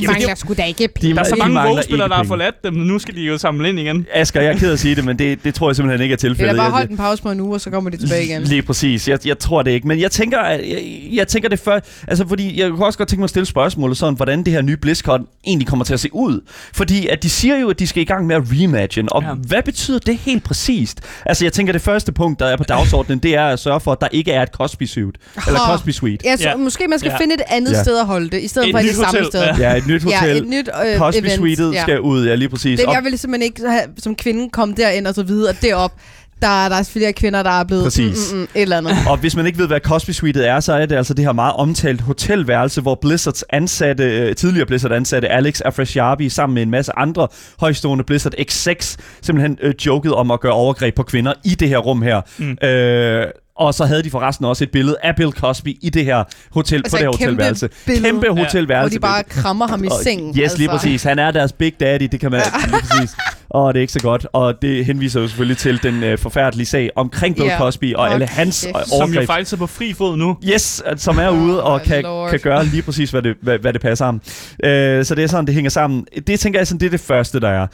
De 0.00 0.06
mangler 0.12 0.34
sgu 0.34 0.54
da 0.54 0.64
ikke 0.64 0.88
penge. 0.94 1.14
Der 1.14 1.20
er 1.20 1.24
så 1.24 1.36
mange 1.48 1.82
ikke 1.82 1.96
der 1.98 2.14
har 2.14 2.24
forladt 2.24 2.54
dem, 2.64 2.74
men 2.74 2.86
nu 2.86 2.98
skal 2.98 3.14
de 3.14 3.20
jo 3.22 3.38
samle 3.38 3.68
ind 3.68 3.78
igen. 3.78 4.06
Asger, 4.14 4.40
jeg 4.40 4.52
er 4.52 4.58
ked 4.58 4.72
at 4.72 4.78
sige 4.78 4.94
det, 4.94 5.04
men 5.04 5.18
det, 5.18 5.44
det 5.44 5.54
tror 5.54 5.68
jeg 5.68 5.76
simpelthen 5.76 6.02
ikke 6.02 6.12
er 6.12 6.16
tilfældet. 6.16 6.48
Eller 6.50 6.62
bare 6.62 6.64
Jeg- 6.64 6.72
hold 6.72 6.90
en 6.90 6.96
pause 6.96 7.22
på 7.22 7.30
en 7.30 7.40
uge, 7.40 7.54
og 7.54 7.60
så 7.60 7.70
kommer 7.70 7.90
de 7.90 7.96
tilbage 7.96 8.24
igen. 8.24 8.42
Lige 8.42 8.62
præcis. 8.62 9.08
Jeg, 9.08 9.26
jeg 9.26 9.38
tror 9.38 9.62
det 9.62 9.70
ikke. 9.70 9.88
Men 9.88 10.00
jeg 10.00 10.10
tænker, 10.10 10.46
jeg, 10.48 10.82
jeg 11.12 11.28
tænker 11.28 11.48
det 11.48 11.58
før... 11.58 11.80
Altså, 12.08 12.28
fordi 12.28 12.60
jeg 12.60 12.70
kunne 12.70 12.86
også 12.86 12.98
godt 12.98 13.08
tænke 13.08 13.20
mig 13.20 13.24
at 13.24 13.30
stille 13.30 13.46
spørgsmålet 13.46 13.96
sådan, 13.96 14.14
hvordan 14.14 14.42
det 14.42 14.52
her 14.52 14.62
nye 14.62 14.76
BlizzCon 14.76 15.26
egentlig 15.46 15.68
kommer 15.68 15.84
til 15.84 15.94
at 15.94 16.00
se 16.00 16.08
ud. 16.14 16.40
Fordi 16.74 17.06
at 17.06 17.22
de 17.22 17.30
siger 17.30 17.58
jo, 17.58 17.70
at 17.70 17.78
de 17.78 17.86
skal 17.86 18.02
i 18.02 18.04
gang 18.06 18.26
med 18.26 18.36
at 18.36 18.42
reimagine. 18.52 19.12
Og. 19.12 19.22
Ja. 19.22 19.32
hvad 19.34 19.62
betyder 19.64 19.98
det 19.98 20.16
helt 20.16 20.44
præcist? 20.44 21.00
Altså, 21.26 21.44
jeg 21.44 21.52
tænker, 21.52 21.72
det 21.76 21.82
første 21.84 22.12
punkt, 22.12 22.40
der 22.40 22.46
er 22.46 22.56
på 22.56 22.64
dagsordenen, 22.64 23.18
det 23.18 23.34
er 23.34 23.46
at 23.46 23.58
sørge 23.58 23.80
for, 23.80 23.92
at 23.92 24.00
der 24.00 24.08
ikke 24.12 24.32
er 24.32 24.42
et 24.42 24.48
Cosby 24.48 24.82
Suite. 24.86 25.18
Eller. 25.46 25.60
Cosby 25.60 25.88
Suite. 25.90 26.28
Ja, 26.28 26.36
så 26.36 26.48
Ja. 26.48 26.56
måske 26.56 26.86
man 26.88 26.98
skal 26.98 27.10
Ja. 27.10 27.18
finde 27.22 27.34
et 27.34 27.42
andet 27.48 27.72
Ja. 27.72 27.82
sted 27.82 27.98
at 27.98 28.06
holde 28.06 28.30
det, 28.30 28.42
i 28.42 28.48
stedet 28.48 28.68
Et 28.68 28.74
for 28.74 28.78
i 28.78 28.86
det 28.86 28.94
samme 28.96 29.24
sted. 29.24 29.42
ja. 29.58 29.74
Et 29.76 29.86
nyt 29.86 30.02
hotel. 30.02 30.18
Ja, 30.28 30.34
et 30.34 30.48
nyt 30.48 30.68
øh, 30.92 30.98
Cosby 30.98 31.18
event. 31.18 31.60
Suite'et 31.60 31.72
ja. 31.74 31.82
skal 31.82 32.00
ud, 32.00 32.26
ja, 32.26 32.34
lige 32.34 32.48
præcis. 32.48 32.80
Det, 32.80 32.86
jeg 32.92 33.00
vil 33.04 33.18
simpelthen 33.18 33.42
ikke 33.42 33.68
have, 33.70 33.82
som 33.98 34.14
kvinde 34.14 34.50
komme 34.50 34.74
derind 34.76 35.06
og 35.06 35.14
så 35.14 35.22
videre, 35.22 35.50
og 35.50 35.56
derop, 35.62 35.92
der, 36.42 36.68
der 36.68 36.76
er 36.76 36.82
flere 36.92 37.12
kvinder, 37.12 37.42
der 37.42 37.50
er 37.50 37.64
blevet 37.64 37.84
Præcis. 37.84 38.32
Mm, 38.32 38.36
mm, 38.38 38.42
mm, 38.42 38.48
et 38.54 38.62
eller 38.62 38.76
andet. 38.76 38.92
Og 39.10 39.16
hvis 39.16 39.36
man 39.36 39.46
ikke 39.46 39.58
ved, 39.58 39.66
hvad 39.66 39.80
Cosby 39.80 40.10
Suite 40.10 40.44
er, 40.44 40.60
så 40.60 40.72
er 40.72 40.86
det 40.86 40.96
altså 40.96 41.14
det 41.14 41.24
her 41.24 41.32
meget 41.32 41.54
omtalt 41.54 42.00
hotelværelse, 42.00 42.80
hvor 42.80 42.94
Blizzards 43.00 43.44
ansatte, 43.50 44.04
øh, 44.04 44.34
tidligere 44.36 44.66
Blizzard 44.66 44.92
ansatte 44.92 45.28
Alex 45.28 45.60
Afrasiabi 45.60 46.28
sammen 46.28 46.54
med 46.54 46.62
en 46.62 46.70
masse 46.70 46.92
andre 46.98 47.28
højstående 47.60 48.04
Blizzard 48.04 48.32
X6 48.34 48.96
simpelthen 49.22 49.58
øh, 49.62 49.74
jokede 49.86 50.14
om 50.14 50.30
at 50.30 50.40
gøre 50.40 50.52
overgreb 50.52 50.94
på 50.94 51.02
kvinder 51.02 51.32
i 51.44 51.54
det 51.54 51.68
her 51.68 51.78
rum 51.78 52.02
her. 52.02 52.20
Mm. 52.38 52.68
Øh, 52.68 53.26
og 53.58 53.74
så 53.74 53.84
havde 53.84 54.02
de 54.02 54.10
forresten 54.10 54.44
også 54.46 54.64
et 54.64 54.70
billede 54.70 54.96
af 55.02 55.16
Bill 55.16 55.30
Cosby 55.30 55.76
i 55.82 55.90
det 55.90 56.04
her 56.04 56.24
hotel, 56.52 56.78
Altså 56.84 56.96
på 56.96 57.00
det 57.00 57.06
her 57.06 57.12
kæmpe 57.12 57.24
hotelværelse. 57.24 57.68
billede. 57.86 58.04
Kæmpe 58.04 58.26
Ja. 58.26 58.32
hotelværelse. 58.44 58.98
Hvor 58.98 59.08
de 59.08 59.12
bare 59.12 59.22
krammer 59.24 59.68
ham 59.68 59.84
i 59.84 59.88
sengen. 60.02 60.28
Yes, 60.28 60.34
lige 60.36 60.46
altså. 60.48 60.68
præcis. 60.70 61.02
Han 61.02 61.18
er 61.18 61.30
deres 61.30 61.52
big 61.52 61.80
daddy, 61.80 62.08
det 62.12 62.20
kan 62.20 62.30
man 62.30 62.40
lige 62.66 62.76
præcis. 62.80 63.16
Og 63.50 63.74
det 63.74 63.78
er 63.78 63.82
ikke 63.82 63.92
så 63.92 64.00
godt. 64.02 64.26
Og 64.32 64.62
det 64.62 64.84
henviser 64.84 65.20
jo 65.20 65.28
selvfølgelig 65.28 65.58
til 65.58 65.82
den 65.82 66.02
øh, 66.04 66.18
forfærdelige 66.18 66.66
sag 66.66 66.90
omkring 66.96 67.34
Bill 67.36 67.46
Ja. 67.46 67.58
Cosby 67.58 67.94
og 67.94 68.00
Hold 68.02 68.12
alle 68.12 68.26
hans 68.26 68.66
øh, 68.68 68.72
Som 68.72 68.80
jo 68.90 68.96
overgreb. 69.04 69.26
faktisk 69.26 69.52
er 69.52 69.56
på 69.56 69.66
fri 69.66 69.92
fod 69.92 70.16
nu. 70.16 70.36
Yes, 70.52 70.82
som 70.96 71.18
er 71.18 71.30
ude 71.30 71.62
og 71.62 71.72
Oh, 71.74 71.80
kan, 71.82 72.02
Lord. 72.02 72.30
kan 72.30 72.40
gøre 72.40 72.64
lige 72.64 72.82
præcis, 72.82 73.10
hvad 73.10 73.22
det, 73.22 73.36
hvad, 73.42 73.58
hvad 73.58 73.72
det 73.72 73.80
passer 73.80 74.04
ham. 74.04 74.20
Øh, 74.64 75.04
så 75.04 75.14
det 75.14 75.24
er 75.24 75.28
sådan, 75.28 75.46
det 75.46 75.54
hænger 75.54 75.70
sammen. 75.70 76.06
Det 76.26 76.40
tænker 76.40 76.58
jeg 76.60 76.66
sådan, 76.66 76.80
det 76.80 76.86
er 76.86 76.90
det 76.90 77.00
første, 77.00 77.40
der 77.40 77.48
er. 77.48 77.66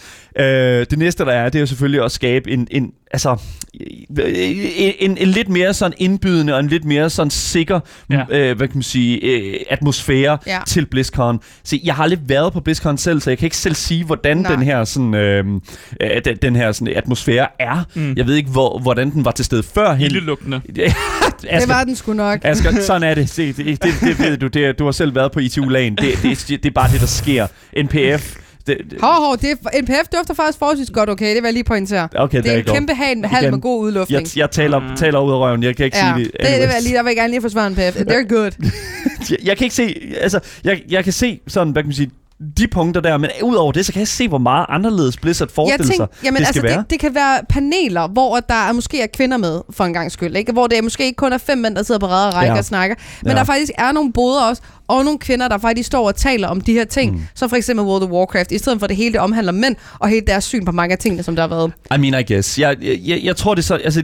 Øh, 0.80 0.86
det 0.90 0.98
næste, 0.98 1.24
der 1.24 1.32
er, 1.32 1.44
det 1.48 1.54
er 1.54 1.60
jo 1.60 1.66
selvfølgelig 1.66 2.04
at 2.04 2.12
skabe 2.12 2.50
en, 2.50 2.68
en 2.70 2.90
altså, 3.12 3.36
en, 3.74 4.18
en, 4.98 5.18
en 5.18 5.28
lidt 5.28 5.48
mere 5.48 5.74
sådan 5.74 5.92
indbydende 5.98 6.54
og 6.54 6.60
en 6.60 6.68
lidt 6.68 6.84
mere 6.84 7.10
sådan 7.10 7.30
sikker, 7.30 7.80
ja. 8.10 8.22
Øh, 8.30 8.56
hvad 8.56 8.68
kan 8.68 8.76
man 8.76 8.82
sige, 8.82 9.18
øh, 9.22 9.54
atmosfære 9.70 10.38
ja. 10.46 10.52
Ja. 10.52 10.58
til 10.66 10.86
BlizzCon. 10.86 11.40
Se, 11.64 11.80
jeg 11.84 11.94
har 11.94 12.02
aldrig 12.02 12.18
været 12.26 12.52
på 12.52 12.60
BlizzCon 12.60 12.98
selv, 12.98 13.20
så 13.20 13.30
jeg 13.30 13.38
kan 13.38 13.46
ikke 13.46 13.56
selv 13.56 13.74
sige, 13.74 14.04
hvordan 14.04 14.36
Nej. 14.36 14.54
den 14.54 14.62
her 14.62 14.84
sådan, 14.84 15.14
øh, 15.14 15.44
øh, 16.00 16.10
den, 16.24 16.36
den 16.42 16.56
her 16.56 16.72
sådan 16.72 16.94
atmosfære 16.96 17.46
er. 17.58 17.84
Mm. 17.94 18.14
Jeg 18.16 18.26
ved 18.26 18.34
ikke, 18.34 18.50
hvor, 18.50 18.78
hvordan 18.78 19.10
den 19.10 19.24
var 19.24 19.30
til 19.30 19.44
stede 19.44 19.62
førhen. 19.62 20.02
Ildelugtende. 20.06 20.60
Det 21.42 21.68
var 21.68 21.84
den 21.84 21.96
sgu 21.96 22.12
nok. 22.12 22.38
Asger, 22.44 22.80
sådan 22.80 23.02
er 23.02 23.14
det. 23.14 23.32
Det, 23.36 23.56
det, 23.56 23.66
det, 23.82 23.92
det 24.00 24.18
ved 24.18 24.36
du. 24.36 24.46
Det, 24.46 24.78
du 24.78 24.84
har 24.84 24.92
selv 24.92 25.14
været 25.14 25.32
på 25.32 25.38
ITU-lagen. 25.40 25.96
Det, 25.96 26.18
det, 26.22 26.48
det 26.48 26.66
er 26.66 26.70
bare 26.70 26.90
det, 26.92 27.00
der 27.00 27.06
sker. 27.06 27.46
NPF. 27.82 28.36
Det, 28.66 28.76
det, 28.90 28.98
Hov, 29.00 29.14
hov, 29.14 29.36
det 29.36 29.50
er, 29.50 29.80
NPF 29.82 30.08
dufter 30.16 30.34
faktisk 30.34 30.58
forholdsvis 30.58 30.90
godt, 30.90 31.10
okay? 31.10 31.26
Det 31.26 31.34
vil 31.42 31.44
jeg 31.44 31.52
lige 31.52 31.64
pointere. 31.64 32.08
okay, 32.16 32.42
Det 32.42 32.52
er 32.52 32.58
en 32.58 32.64
kæmpe 32.64 32.94
hal, 32.94 33.24
hal 33.24 33.42
Igen. 33.42 33.54
med 33.54 33.60
god 33.60 33.80
udluftning. 33.84 34.22
jeg, 34.22 34.36
jeg 34.38 34.50
taler, 34.50 34.78
Mm. 34.78 34.96
taler 34.96 35.18
ud 35.18 35.32
af 35.32 35.36
røven. 35.36 35.62
Jeg 35.62 35.76
kan 35.76 35.84
ikke 35.84 35.96
ja, 35.96 36.14
sige 36.16 36.24
det, 36.24 36.32
det. 36.32 36.40
det 36.40 36.46
vil 36.48 36.52
jeg 36.54 36.62
Anyways. 36.64 36.84
lige, 36.84 36.96
der 36.96 37.02
vil 37.02 37.08
jeg 37.10 37.16
gerne 37.16 37.30
lige 37.30 37.40
forsvare 37.42 37.70
NPF. 37.70 37.96
They're 37.96 38.34
good. 38.34 38.50
jeg, 39.30 39.38
jeg 39.44 39.56
kan 39.56 39.64
ikke 39.64 39.74
se, 39.74 40.12
altså, 40.20 40.40
jeg, 40.64 40.82
jeg 40.90 41.04
kan 41.04 41.12
se 41.12 41.40
sådan, 41.48 41.72
hvad 41.72 41.82
kan 41.82 41.88
man 41.88 41.94
sige, 41.94 42.10
de 42.58 42.68
punkter 42.68 43.00
der, 43.00 43.16
men 43.18 43.30
udover 43.42 43.72
det, 43.72 43.86
så 43.86 43.92
kan 43.92 43.98
jeg 44.00 44.08
se, 44.08 44.28
hvor 44.28 44.38
meget 44.38 44.66
anderledes 44.68 45.16
Blizzard 45.16 45.48
forestiller 45.54 45.94
sig, 45.94 46.06
jamen, 46.24 46.38
det 46.38 46.48
skal 46.48 46.60
altså, 46.60 46.62
være. 46.74 46.78
Det, 46.78 46.90
det 46.90 47.00
kan 47.00 47.14
være 47.14 47.40
paneler, 47.48 48.08
hvor 48.08 48.40
der 48.40 48.54
er, 48.54 48.72
måske 48.72 49.00
er 49.02 49.06
kvinder 49.06 49.36
med, 49.36 49.60
for 49.70 49.84
en 49.84 49.92
gang 49.92 50.12
skyld. 50.12 50.36
Ikke? 50.36 50.52
Hvor 50.52 50.66
det 50.66 50.78
er 50.78 50.82
måske 50.82 51.04
ikke 51.04 51.16
kun 51.16 51.32
er 51.32 51.38
fem 51.38 51.58
mænd, 51.58 51.76
der 51.76 51.82
sidder 51.82 51.98
på 51.98 52.06
ræde 52.06 52.28
og 52.28 52.34
række 52.34 52.52
Ja. 52.52 52.58
og 52.58 52.64
snakker. 52.64 52.96
Men 53.22 53.32
Ja. 53.32 53.38
der 53.38 53.44
faktisk 53.44 53.72
er 53.78 53.92
nogle 53.92 54.12
boder 54.12 54.42
også, 54.42 54.62
og 54.88 55.04
nogle 55.04 55.18
kvinder, 55.18 55.48
der 55.48 55.58
faktisk 55.58 55.86
står 55.86 56.06
og 56.06 56.16
taler 56.16 56.48
om 56.48 56.60
de 56.60 56.72
her 56.72 56.84
ting. 56.84 57.12
Mm. 57.12 57.20
Som 57.34 57.48
for 57.48 57.56
eksempel 57.56 57.86
World 57.86 58.02
of 58.02 58.10
Warcraft. 58.10 58.52
I 58.52 58.58
stedet 58.58 58.80
for, 58.80 58.86
det 58.86 58.96
hele 58.96 59.12
det 59.12 59.20
omhandler 59.20 59.52
mænd, 59.52 59.76
og 59.98 60.08
hele 60.08 60.26
deres 60.26 60.44
syn 60.44 60.64
på 60.64 60.72
mange 60.72 60.92
af 60.92 60.98
tingene, 60.98 61.22
som 61.22 61.36
der 61.36 61.42
har 61.42 61.48
været. 61.48 61.72
I 61.96 62.10
mean, 62.10 62.24
I 62.28 62.32
guess. 62.32 62.58
Jeg, 62.58 62.76
jeg, 62.82 62.98
jeg, 63.04 63.20
jeg 63.22 63.36
tror, 63.36 63.54
det 63.54 63.62
er 63.62 63.66
så... 63.66 63.74
Altså, 63.74 64.02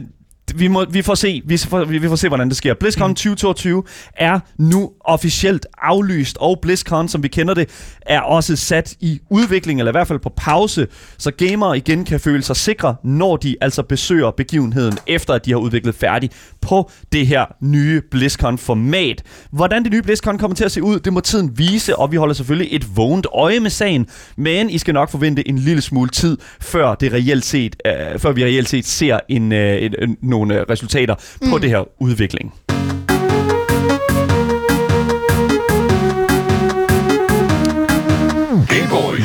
vi, 0.55 0.67
må, 0.67 0.85
vi, 0.85 1.01
får 1.01 1.15
se, 1.15 1.41
vi, 1.45 1.57
får, 1.57 1.85
vi 1.85 2.07
får 2.07 2.15
se, 2.15 2.27
hvordan 2.27 2.49
det 2.49 2.57
sker. 2.57 2.73
BlizzCon 2.73 3.15
2022 3.15 3.83
er 4.13 4.39
nu 4.57 4.91
officielt 4.99 5.65
aflyst, 5.77 6.37
og 6.39 6.59
BlizzCon, 6.61 7.07
som 7.07 7.23
vi 7.23 7.27
kender 7.27 7.53
det, 7.53 7.69
er 8.01 8.21
også 8.21 8.55
sat 8.55 8.95
i 8.99 9.19
udvikling, 9.29 9.79
eller 9.79 9.91
i 9.91 9.93
hvert 9.93 10.07
fald 10.07 10.19
på 10.19 10.31
pause, 10.37 10.87
så 11.17 11.31
gamere 11.31 11.77
igen 11.77 12.05
kan 12.05 12.19
føle 12.19 12.43
sig 12.43 12.55
sikre, 12.55 12.95
når 13.03 13.37
de 13.37 13.55
altså 13.61 13.83
besøger 13.83 14.31
begivenheden, 14.31 14.97
efter 15.07 15.33
at 15.33 15.45
de 15.45 15.51
har 15.51 15.57
udviklet 15.57 15.95
færdig 15.95 16.29
på 16.61 16.91
det 17.11 17.27
her 17.27 17.45
nye 17.61 18.01
BlizzCon-format. 18.11 19.23
Hvordan 19.51 19.83
det 19.83 19.91
nye 19.91 20.01
BlizzCon 20.01 20.37
kommer 20.37 20.55
til 20.55 20.65
at 20.65 20.71
se 20.71 20.83
ud, 20.83 20.99
det 20.99 21.13
må 21.13 21.19
tiden 21.19 21.57
vise, 21.57 21.95
og 21.95 22.11
vi 22.11 22.17
holder 22.17 22.33
selvfølgelig 22.33 22.75
et 22.75 22.97
vågent 22.97 23.27
øje 23.33 23.59
med 23.59 23.69
sagen, 23.69 24.07
men 24.37 24.69
I 24.69 24.77
skal 24.77 24.93
nok 24.93 25.09
forvente 25.09 25.47
en 25.47 25.57
lille 25.57 25.81
smule 25.81 26.09
tid, 26.09 26.37
før, 26.61 26.95
det 26.95 27.13
reelt 27.13 27.45
set, 27.45 27.75
øh, 27.85 28.19
før 28.19 28.31
vi 28.31 28.43
reelt 28.43 28.69
set 28.69 28.85
ser 28.85 29.19
en, 29.29 29.51
øh, 29.51 29.83
en, 29.83 29.95
en, 30.01 30.17
nogle 30.39 30.59
øh, 30.59 30.65
resultater 30.69 31.15
mm. 31.41 31.49
på 31.49 31.57
det 31.57 31.69
her 31.69 31.83
udvikling. 32.01 32.53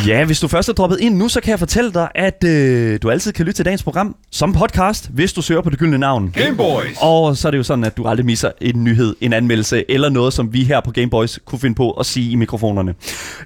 Ja, 0.06 0.24
hvis 0.24 0.40
du 0.40 0.48
først 0.48 0.68
er 0.68 0.72
droppet 0.72 1.00
ind 1.00 1.16
nu, 1.16 1.28
så 1.28 1.40
kan 1.40 1.50
jeg 1.50 1.58
fortælle 1.58 1.92
dig, 1.92 2.08
at 2.14 2.44
øh, 2.46 2.98
du 3.02 3.10
altid 3.10 3.32
kan 3.32 3.46
lytte 3.46 3.58
til 3.58 3.64
dagens 3.64 3.82
program 3.82 4.16
som 4.30 4.52
podcast, 4.52 5.10
hvis 5.12 5.32
du 5.32 5.42
søger 5.42 5.60
på 5.60 5.70
det 5.70 5.78
gyldne 5.78 5.98
navn. 5.98 6.30
Gameboys. 6.34 6.96
Og 7.00 7.36
så 7.36 7.48
er 7.48 7.50
det 7.50 7.58
jo 7.58 7.62
sådan, 7.62 7.84
at 7.84 7.96
du 7.96 8.06
aldrig 8.06 8.26
misser 8.26 8.50
en 8.60 8.84
nyhed, 8.84 9.16
en 9.20 9.32
anmeldelse 9.32 9.84
eller 9.88 10.08
noget, 10.08 10.32
som 10.32 10.52
vi 10.52 10.64
her 10.64 10.80
på 10.80 10.90
Gameboys 10.90 11.38
kunne 11.44 11.58
finde 11.58 11.74
på 11.74 11.90
at 11.90 12.06
sige 12.06 12.30
i 12.30 12.34
mikrofonerne. 12.34 12.94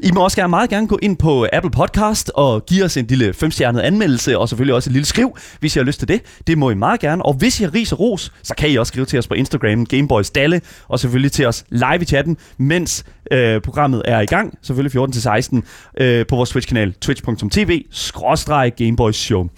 I 0.02 0.10
må 0.10 0.24
også 0.24 0.36
gerne 0.36 0.50
meget 0.50 0.70
gerne 0.70 0.86
gå 0.86 0.98
ind 1.02 1.16
på 1.16 1.46
Apple 1.52 1.70
Podcast 1.70 2.30
og 2.34 2.66
give 2.66 2.84
os 2.84 2.96
en 2.96 3.06
lille 3.06 3.32
femstjernet 3.32 3.80
anmeldelse, 3.80 4.38
og 4.38 4.48
selvfølgelig 4.48 4.74
også 4.74 4.90
et 4.90 4.92
lille 4.92 5.06
skriv, 5.06 5.36
hvis 5.60 5.76
I 5.76 5.78
har 5.78 5.84
lyst 5.84 5.98
til 5.98 6.08
det. 6.08 6.20
Det 6.46 6.58
må 6.58 6.70
I 6.70 6.74
meget 6.74 7.00
gerne. 7.00 7.24
Og 7.24 7.34
hvis 7.34 7.60
I 7.60 7.62
har 7.64 7.74
ris 7.74 7.92
og 7.92 8.00
ros, 8.00 8.32
så 8.42 8.54
kan 8.54 8.70
I 8.70 8.76
også 8.76 8.90
skrive 8.90 9.06
til 9.06 9.18
os 9.18 9.28
på 9.28 9.34
Instagram, 9.34 9.86
Gameboys 9.86 10.30
Dalle, 10.30 10.60
og 10.88 11.00
selvfølgelig 11.00 11.32
til 11.32 11.46
os 11.46 11.64
live 11.70 12.02
i 12.02 12.04
chatten, 12.04 12.36
mens 12.58 13.04
øh, 13.32 13.60
programmet 13.60 14.02
er 14.04 14.20
i 14.20 14.26
gang, 14.26 14.58
selvfølgelig 14.62 15.02
14-16, 15.02 15.60
øh, 16.00 16.26
på 16.26 16.36
vores 16.36 16.47
Twitch-kanal, 16.48 16.92
twitch.tv, 17.00 17.84
skråstreg 17.90 18.72
Gameboys 18.76 19.16
Show. 19.16 19.48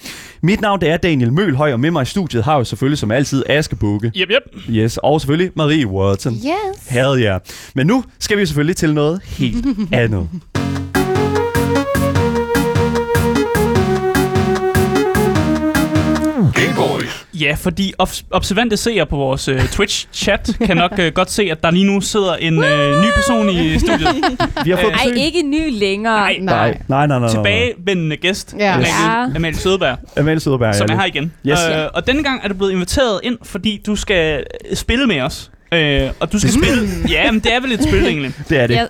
Mit 0.42 0.61
navn 0.61 0.81
det 0.81 0.88
er 0.90 0.96
Daniel 0.96 1.33
Mølhøj, 1.33 1.72
og 1.72 1.81
med 1.81 1.90
mig 1.90 2.03
i 2.03 2.07
studiet 2.07 2.44
har 2.44 2.57
jeg 2.57 2.66
selvfølgelig 2.66 2.98
som 2.98 3.11
altid 3.11 3.42
Aske 3.48 3.76
Bukke. 3.76 4.12
Yep, 4.16 4.31
yep. 4.31 4.62
Yes, 4.70 4.96
og 5.03 5.20
selvfølgelig 5.20 5.50
Marie 5.57 5.87
Watson. 5.87 6.33
Yes. 6.35 6.88
Hell 6.88 7.20
ja. 7.20 7.29
Yeah. 7.31 7.40
Men 7.74 7.87
nu 7.87 8.05
skal 8.18 8.38
vi 8.38 8.46
selvfølgelig 8.46 8.76
til 8.76 8.94
noget 8.94 9.20
helt 9.24 9.66
andet. 9.92 10.29
Ja, 17.40 17.55
fordi 17.59 17.92
obs- 18.03 18.22
observante 18.31 18.76
seere 18.76 19.07
på 19.07 19.16
vores 19.16 19.48
uh, 19.48 19.55
Twitch-chat 19.57 20.53
kan 20.66 20.76
nok 20.76 20.92
uh, 20.98 21.07
godt 21.14 21.31
se, 21.31 21.42
at 21.50 21.62
der 21.62 21.70
lige 21.70 21.85
nu 21.85 22.00
sidder 22.00 22.35
en 22.37 22.59
uh, 22.59 22.64
ny 23.03 23.07
person 23.14 23.50
i 23.50 23.79
studiet. 23.79 24.14
Vi 24.64 24.70
har 24.70 24.76
fået 24.76 24.92
Øh, 24.92 24.98
Ej, 24.98 25.05
besøg. 25.12 25.24
ikke 25.24 25.42
ny 25.42 25.79
længere. 25.79 26.16
Nej, 26.16 26.37
Nej, 26.40 26.79
nej, 26.88 27.07
nej, 27.07 27.07
nej. 27.07 27.18
nej. 27.18 27.29
Tilbagevendende 27.29 28.16
gæst, 28.16 28.55
Ja. 28.59 28.72
Amalie, 28.74 28.92
Ja. 29.05 29.24
Amalie 29.37 29.57
Sødeberg, 29.59 29.96
Amalie 30.16 30.40
Søderberg. 30.40 30.74
som 30.74 30.87
er 30.90 30.96
her 30.96 31.05
igen. 31.05 31.33
Yes. 31.46 31.59
Øh, 31.76 31.85
og 31.94 32.07
denne 32.07 32.22
gang 32.22 32.40
er 32.44 32.48
du 32.48 32.55
blevet 32.55 32.72
inviteret 32.72 33.20
ind, 33.22 33.38
fordi 33.42 33.81
du 33.87 33.96
skal 33.96 34.44
øh, 34.70 34.76
spille 34.76 35.07
med 35.07 35.20
os. 35.20 35.50
Øh, 35.74 36.11
og 36.20 36.33
du 36.33 36.38
skal 36.38 36.53
spille... 36.53 36.88
Ja, 37.09 37.31
men 37.33 37.40
det 37.40 37.55
er 37.55 37.61
vel 37.61 37.72
et 37.72 37.83
spil, 37.83 38.07
egentlig. 38.11 38.33
Det 38.48 38.59
er 38.61 38.66
det. 38.66 38.74
Jeg, 38.74 38.88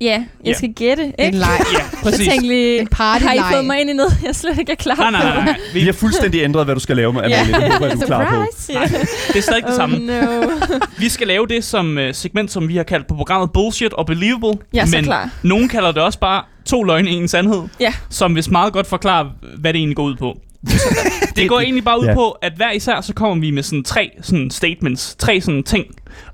ja, 0.00 0.06
jeg 0.10 0.24
Ja. 0.46 0.52
skal 0.52 0.72
gætte, 0.72 1.04
En 1.04 1.12
ikke? 1.26 1.38
leg. 1.38 1.48
Ja, 1.72 1.78
Jeg 1.78 1.84
præcis. 2.02 2.28
tænkte 2.28 2.48
lige, 2.48 2.78
En 2.80 2.86
partyleg. 2.86 3.30
har 3.42 3.50
I 3.50 3.54
fået 3.54 3.64
mig 3.64 3.80
ind 3.80 3.90
i 3.90 3.92
noget, 3.92 4.18
jeg 4.26 4.34
slet 4.36 4.58
ikke 4.58 4.72
er 4.72 4.76
klar 4.76 4.94
Nej, 4.94 5.10
nej, 5.10 5.22
nej. 5.24 5.44
nej. 5.44 5.56
Vi 5.74 5.80
har 5.80 5.92
fuldstændig 5.92 6.40
ændret, 6.42 6.64
hvad 6.64 6.74
du 6.74 6.80
skal 6.80 6.96
lave 6.96 7.12
med 7.12 7.20
Amalie. 7.22 7.54
Det 7.54 7.72
håber 7.72 7.86
jeg, 7.86 7.96
du 7.96 8.00
er 8.02 8.06
klar 8.06 8.30
på. 8.30 8.44
Ja. 8.72 8.80
det 9.28 9.36
er 9.36 9.40
stadig 9.42 9.64
det 9.66 9.74
samme. 9.74 9.96
Oh 9.96 10.02
no. 10.02 10.50
Vi 10.98 11.08
skal 11.08 11.26
lave 11.26 11.46
det 11.46 11.64
som 11.64 11.96
uh, 11.98 12.02
segment, 12.12 12.50
som 12.50 12.68
vi 12.68 12.76
har 12.76 12.82
kaldt 12.82 13.06
på 13.06 13.14
programmet 13.14 13.52
Bullshit 13.52 13.92
og 13.92 14.06
Believable. 14.06 14.58
Jeg 14.72 14.88
så 14.88 14.96
men 14.96 15.04
klar. 15.04 15.30
nogen 15.42 15.68
kalder 15.68 15.92
det 15.92 16.02
også 16.02 16.18
bare 16.18 16.42
to 16.66 16.82
løgne, 16.82 17.10
en 17.10 17.28
sandhed. 17.28 17.62
Ja. 17.80 17.92
Som 18.10 18.32
hvis 18.32 18.50
meget 18.50 18.72
godt 18.72 18.86
forklarer, 18.86 19.26
hvad 19.58 19.72
det 19.72 19.78
egentlig 19.78 19.96
går 19.96 20.04
ud 20.04 20.16
på. 20.16 20.38
det 21.36 21.48
går 21.48 21.60
egentlig 21.60 21.84
bare 21.84 22.00
ud 22.00 22.06
Ja. 22.06 22.14
på, 22.14 22.30
at 22.30 22.52
hver 22.56 22.70
især 22.72 23.00
så 23.00 23.14
kommer 23.14 23.40
vi 23.40 23.50
med 23.50 23.62
sådan 23.62 23.84
tre 23.84 24.10
sådan 24.22 24.50
statements, 24.50 25.14
tre 25.18 25.40
sådan 25.40 25.62
ting. 25.62 25.84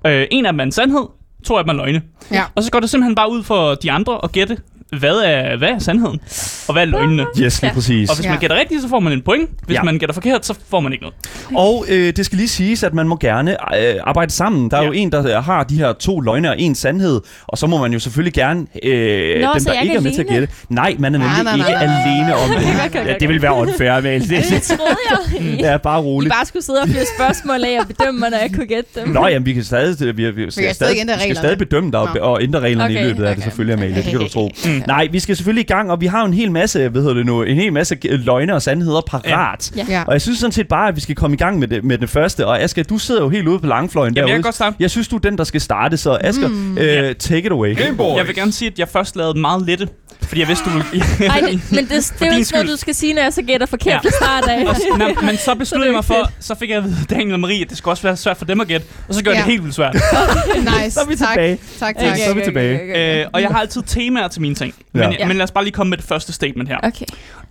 Øh, 0.06 0.26
en 0.30 0.46
af 0.46 0.52
dem 0.52 0.60
er 0.60 0.64
en 0.64 0.72
sandhed, 0.72 1.06
to 1.44 1.56
af 1.56 1.64
dem 1.64 1.68
er 1.68 1.72
løgne. 1.72 2.02
Ja. 2.30 2.44
Og 2.54 2.62
så 2.62 2.70
går 2.70 2.80
det 2.80 2.90
simpelthen 2.90 3.14
bare 3.14 3.30
ud 3.30 3.42
for 3.42 3.74
de 3.74 3.92
andre 3.92 4.20
at 4.24 4.32
gætte, 4.32 4.58
hvad 4.98 5.14
er, 5.24 5.56
hvad 5.56 5.68
er 5.68 5.78
sandheden, 5.78 6.20
og 6.68 6.72
hvad 6.72 6.82
er 6.82 6.86
løgnene. 6.86 7.26
Yes, 7.40 7.62
lige 7.62 7.68
Ja. 7.70 7.74
præcis. 7.74 8.10
Og 8.10 8.16
hvis 8.16 8.24
Ja. 8.26 8.30
man 8.30 8.38
gætter 8.40 8.56
rigtigt, 8.58 8.82
så 8.82 8.88
får 8.88 9.00
man 9.00 9.12
en 9.12 9.22
point. 9.22 9.50
Hvis 9.66 9.74
Ja. 9.74 9.82
man 9.82 9.98
gætter 9.98 10.14
forkert, 10.14 10.46
så 10.46 10.54
får 10.70 10.80
man 10.80 10.92
ikke 10.92 11.04
noget. 11.04 11.14
Og 11.56 11.84
øh, 11.88 12.12
det 12.16 12.26
skal 12.26 12.36
lige 12.38 12.48
siges, 12.48 12.82
at 12.82 12.94
man 12.94 13.08
må 13.08 13.16
gerne 13.20 13.50
øh, 13.78 13.94
arbejde 14.04 14.32
sammen. 14.32 14.70
Der 14.70 14.76
er 14.76 14.80
Ja. 14.80 14.86
jo 14.86 14.92
en, 14.92 15.12
der 15.12 15.40
har 15.40 15.64
de 15.64 15.76
her 15.76 15.92
to 15.92 16.20
løgne 16.20 16.50
og 16.50 16.60
en 16.60 16.74
sandhed, 16.74 17.20
og 17.46 17.58
så 17.58 17.66
må 17.66 17.78
man 17.78 17.92
jo 17.92 17.98
selvfølgelig 17.98 18.32
gerne, 18.34 18.66
øh, 18.82 19.42
Nå, 19.42 19.48
dem 19.54 19.64
der 19.64 19.80
ikke 19.80 19.94
er 19.94 20.00
med 20.00 20.12
til 20.12 20.20
at 20.22 20.26
alene? 20.30 20.40
gætte. 20.40 20.54
Nej, 20.68 20.96
man 20.98 21.14
er 21.14 21.18
Nej, 21.18 21.28
nemlig 21.28 21.44
nej, 21.44 21.56
nej, 21.56 21.68
ikke 21.68 21.86
nej, 21.86 21.86
nej. 21.86 22.12
alene 22.12 22.34
om 22.34 22.50
det. 23.04 23.08
Ja, 23.08 23.14
det 23.20 23.28
vil 23.28 23.42
være 23.42 23.54
unfair, 23.54 23.92
Amalie. 23.92 24.20
Det, 24.20 24.44
Det 24.50 24.62
troede 24.62 24.82
jeg. 25.10 25.40
Det 25.58 25.66
er 25.66 25.76
bare 25.76 25.98
I 26.00 26.02
roligt. 26.02 26.34
bare 26.34 26.46
skulle 26.46 26.62
sidde 26.64 26.80
og 26.82 26.88
fyre 26.88 27.04
spørgsmål 27.18 27.64
af 27.64 27.80
og 27.80 27.86
bedømme 27.86 28.20
mig, 28.20 28.30
når 28.30 28.38
jeg 28.38 28.50
kunne 28.54 28.66
gætte 28.66 29.00
dem. 29.00 29.08
Nå, 29.08 29.26
jamen, 29.26 29.46
vi 29.46 29.52
kan 29.52 29.64
stadig, 29.64 30.16
vi, 30.16 30.30
vi, 30.30 30.50
skal, 30.50 30.64
kan 30.64 30.74
stadig 30.74 30.74
stadig, 30.74 31.06
vi 31.16 31.22
skal 31.22 31.36
stadig 31.36 31.58
bedømme 31.58 31.90
dig 31.90 32.00
og, 32.00 32.08
og 32.20 32.42
ændre 32.42 32.60
reglerne 32.60 32.90
Okay, 32.94 33.04
i 33.04 33.08
løbet 33.08 33.24
af 33.24 33.28
det 33.28 33.36
okay. 33.36 33.42
selvfølgelig, 33.42 33.74
Amalie. 33.74 33.96
Det 33.96 34.04
kan 34.04 34.18
du 34.20 34.28
tro. 34.28 34.50
Mm. 34.64 34.82
Nej, 34.86 35.08
vi 35.12 35.20
skal 35.20 35.36
selvfølgelig 35.36 35.64
i 35.64 35.66
gang, 35.66 35.90
og 35.90 36.00
vi 36.00 36.06
har 36.06 36.20
jo 36.20 36.26
en 36.26 36.34
hel 36.34 36.50
masse, 36.52 36.88
hvad 36.88 37.00
hedder 37.02 37.14
det 37.14 37.26
nu, 37.26 37.42
en 37.42 37.56
hel 37.56 37.72
masse 37.72 37.96
løgne 38.02 38.54
og 38.54 38.62
sandheder 38.62 39.00
parat. 39.06 39.72
Ja. 39.76 39.84
Ja. 39.88 40.02
Og 40.06 40.12
jeg 40.12 40.20
synes 40.22 40.38
sådan 40.38 40.52
set 40.52 40.68
bare, 40.68 40.88
at 40.88 40.96
vi 40.96 41.00
skal 41.00 41.14
komme 41.14 41.34
i 41.34 41.38
gang 41.38 41.58
med 41.58 41.68
det, 41.68 41.84
med 41.84 41.98
den 41.98 42.08
første. 42.08 42.46
Og 42.46 42.60
Asger, 42.62 42.82
du 42.82 42.98
sidder 42.98 43.22
jo 43.22 43.28
helt 43.28 43.48
ude 43.48 43.58
på 43.58 43.66
langfløjen 43.66 44.14
Jamen, 44.14 44.28
jeg 44.28 44.32
derude. 44.32 44.42
kan 44.42 44.42
godt 44.42 44.54
starte. 44.54 44.76
Jeg 44.80 44.90
synes, 44.90 45.08
du 45.08 45.16
er 45.16 45.20
den, 45.20 45.38
der 45.38 45.44
skal 45.44 45.60
starte, 45.60 45.96
så 45.96 46.18
Asger, 46.20 46.48
mm. 46.48 46.78
øh, 46.78 46.84
Ja. 46.86 47.12
take 47.12 47.38
it 47.46 47.52
away. 47.52 47.76
Jeg 48.16 48.26
vil 48.26 48.34
gerne 48.34 48.52
sige, 48.52 48.70
at 48.70 48.78
jeg 48.78 48.88
først 48.88 49.16
lavede 49.16 49.40
meget 49.40 49.62
lette, 49.66 49.88
fordi 50.22 50.40
jeg 50.40 50.48
vidste, 50.48 50.64
du 50.64 50.70
ville... 50.70 50.84
Ej, 51.32 51.40
det, 51.40 51.60
men 51.70 51.84
det, 51.84 51.90
det 52.18 52.26
er 52.26 52.30
din 52.30 52.38
jo 52.38 52.44
skyld. 52.44 52.58
noget, 52.58 52.68
du 52.72 52.76
skal 52.76 52.94
sige, 52.94 53.14
når 53.14 53.22
jeg 53.22 53.32
så 53.32 53.42
gætter 53.42 53.66
forkert 53.66 53.86
Ja. 53.86 53.92
ja. 54.04 54.08
fra 54.08 54.40
start 54.40 54.48
af. 54.50 54.66
Og, 54.92 54.98
nå, 54.98 55.26
men 55.26 55.36
så 55.36 55.54
besluttede 55.54 55.86
jeg 55.92 55.94
mig 55.94 56.02
det 56.08 56.10
er 56.10 56.24
for, 56.24 56.30
så 56.40 56.54
fik 56.54 56.70
jeg 56.70 56.78
at 56.78 56.84
vide 56.84 56.96
Daniel 57.10 57.32
og 57.34 57.40
Marie, 57.40 57.62
at 57.62 57.70
det 57.70 57.78
skulle 57.78 57.92
også 57.92 58.02
være 58.02 58.16
svært 58.16 58.36
for 58.36 58.44
dem 58.44 58.60
at 58.60 58.66
gætte. 58.68 58.86
Og 59.08 59.14
så 59.14 59.22
jeg 59.24 59.32
Ja. 59.32 59.38
det 59.38 59.44
helt 59.44 59.62
vildt 59.62 59.74
svært. 59.74 59.94
Nice. 59.94 60.90
Så 60.90 61.00
er 61.00 61.06
vi 61.08 61.16
tak. 61.16 61.28
tilbage. 61.28 61.58
Tak, 61.80 61.94
Okay, 61.96 62.08
tak. 62.08 62.16
Så 62.18 62.30
er 62.30 62.34
vi 62.34 62.40
tilbage. 62.44 63.20
Øh, 63.20 63.26
og 63.32 63.40
jeg 63.40 63.48
har 63.48 63.58
altid 63.60 63.82
temaer 63.86 64.28
til 64.28 64.40
mine 64.42 64.54
ting. 64.54 64.73
Men, 64.92 65.02
Ja. 65.02 65.10
ja. 65.18 65.26
men 65.28 65.36
lad 65.36 65.44
os 65.44 65.50
bare 65.50 65.64
lige 65.64 65.72
komme 65.74 65.90
med 65.90 65.98
det 65.98 66.06
første 66.06 66.32
statement 66.32 66.68
her. 66.68 66.78
Okay. 66.82 67.06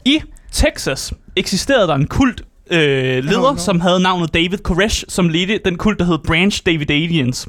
I 0.06 0.22
Texas 0.52 1.14
eksisterede 1.36 1.88
der 1.88 1.96
en 1.96 2.08
kult 2.08 2.42
øh, 2.72 3.24
leder, 3.24 3.38
Oh, 3.38 3.54
no. 3.56 3.58
som 3.58 3.80
havde 3.80 4.00
navnet 4.00 4.34
David 4.34 4.58
Koresh, 4.58 5.04
som 5.10 5.30
ledte 5.30 5.60
den 5.66 5.78
kult, 5.78 6.00
der 6.00 6.06
hed 6.06 6.18
Branch 6.28 6.62
Davidians. 6.66 7.48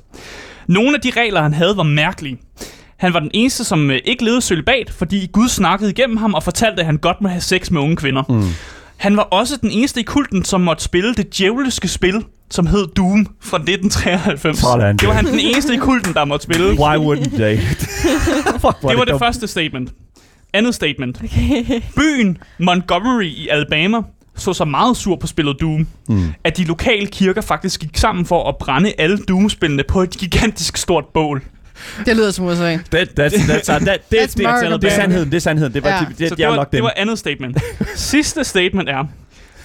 Nogle 0.69 0.95
af 0.95 1.01
de 1.01 1.11
regler, 1.17 1.43
han 1.43 1.55
havde, 1.55 1.77
var 1.77 1.83
mærkelige. 1.83 2.39
Han 2.97 3.15
var 3.15 3.21
den 3.21 3.31
eneste, 3.35 3.65
som 3.65 3.91
øh, 3.91 4.01
ikke 4.05 4.25
levede 4.25 4.41
cølibat, 4.41 4.91
fordi 4.91 5.29
Gud 5.33 5.49
snakkede 5.49 5.91
igennem 5.91 6.17
ham 6.17 6.35
og 6.35 6.43
fortalte, 6.43 6.81
at 6.81 6.87
han 6.87 6.97
godt 6.97 7.21
må 7.21 7.29
have 7.29 7.41
sex 7.41 7.71
med 7.71 7.81
unge 7.81 7.97
kvinder. 7.97 8.23
Mm. 8.29 8.43
Han 8.97 9.17
var 9.17 9.23
også 9.23 9.57
den 9.57 9.71
eneste 9.71 10.01
i 10.01 10.03
kulten, 10.03 10.45
som 10.45 10.61
måtte 10.61 10.85
spille 10.85 11.15
det 11.15 11.39
djævliske 11.39 11.89
spil, 11.89 12.25
som 12.55 12.67
hed 12.67 12.87
Doom 12.97 13.27
fra 13.41 13.57
1993. 13.57 14.59
Sådan 14.59 14.97
det 14.97 15.09
var 15.09 15.15
han 15.15 15.27
den 15.27 15.39
eneste 15.41 15.75
i 15.75 15.77
kulten, 15.77 16.15
der 16.15 16.25
måtte 16.25 16.45
spille. 16.45 16.67
Why 16.81 16.97
wouldn't 16.97 17.37
they? 17.37 17.59
Det 18.89 18.99
var 18.99 19.05
det 19.05 19.19
første 19.19 19.47
statement. 19.47 19.91
Andet 20.53 20.75
statement. 20.75 21.23
Byen 21.99 22.39
Montgomery 22.59 23.25
i 23.25 23.49
Alabama 23.49 23.99
så 24.37 24.53
sig 24.53 24.69
meget 24.69 24.97
sur 24.97 25.17
på 25.17 25.27
spillet 25.27 25.57
Doom, 25.61 25.87
Mm. 26.09 26.33
at 26.45 26.57
de 26.57 26.65
lokale 26.65 27.07
kirker 27.07 27.41
faktisk 27.41 27.81
gik 27.81 27.97
sammen 27.97 28.27
for 28.27 28.49
at 28.49 28.57
brænde 28.57 28.93
alle 28.99 29.19
Doom-spillene 29.19 29.83
på 29.89 30.03
et 30.03 30.11
gigantisk 30.11 30.77
stort 30.77 31.05
bål. 31.15 31.43
Det 32.07 32.17
lyder 32.17 32.31
som 32.31 32.45
USA. 32.47 32.77
That, 32.91 33.09
that's, 33.21 33.35
that's, 33.35 33.65
that, 33.65 33.83
that, 33.83 34.11
det, 34.11 34.17
That's 34.19 34.35
det, 34.35 34.43
murder, 34.43 34.71
det, 34.71 34.83
det, 34.83 34.91
er 34.93 34.97
sandheden, 34.97 35.31
det 35.31 35.37
er 35.37 35.41
sandheden. 35.41 35.75
Det, 35.75 35.83
var, 35.83 35.89
Ja. 35.91 35.99
det, 36.09 36.09
det, 36.09 36.29
Så 36.29 36.35
det, 36.35 36.39
det 36.39 36.49
var, 36.49 36.65
det 36.65 36.83
var 36.83 36.93
andet 36.97 37.19
statement. 37.19 37.59
Sidste 37.97 38.45
statement 38.45 38.89
er, 38.89 39.05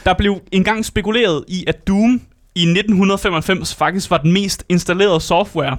der 0.05 0.13
blev 0.13 0.39
engang 0.51 0.85
spekuleret 0.85 1.43
i, 1.47 1.63
at 1.67 1.87
Doom 1.87 2.21
i 2.59 2.63
1995 2.63 3.75
faktisk 3.75 4.11
var 4.11 4.17
den 4.17 4.31
mest 4.33 4.63
installerede 4.69 5.21
software. 5.21 5.77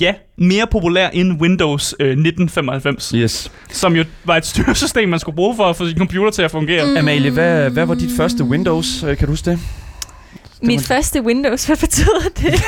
Ja, 0.00 0.14
mere 0.38 0.66
populær 0.70 1.08
end 1.08 1.40
Windows 1.40 1.94
øh, 2.00 2.06
1995, 2.06 3.12
Yes. 3.16 3.52
som 3.70 3.96
jo 3.96 4.04
var 4.24 4.36
et 4.36 4.46
styresystem, 4.46 5.08
man 5.08 5.18
skulle 5.18 5.36
bruge 5.36 5.56
for 5.56 5.64
at 5.64 5.76
få 5.76 5.86
sin 5.88 5.98
computer 5.98 6.30
til 6.30 6.42
at 6.42 6.50
fungere. 6.50 6.84
Mm. 6.90 6.96
Amalie, 6.96 7.30
hvad, 7.30 7.70
hvad 7.70 7.86
var 7.86 7.94
dit 7.94 8.10
første 8.16 8.44
Windows? 8.44 9.02
Øh, 9.02 9.16
Kan 9.16 9.26
du 9.26 9.32
huske 9.32 9.50
det? 9.50 9.58
Mit 10.62 10.82
første 10.82 11.22
Windows, 11.22 11.64
hvad 11.64 11.76
betyder 11.76 12.20
det? 12.36 12.54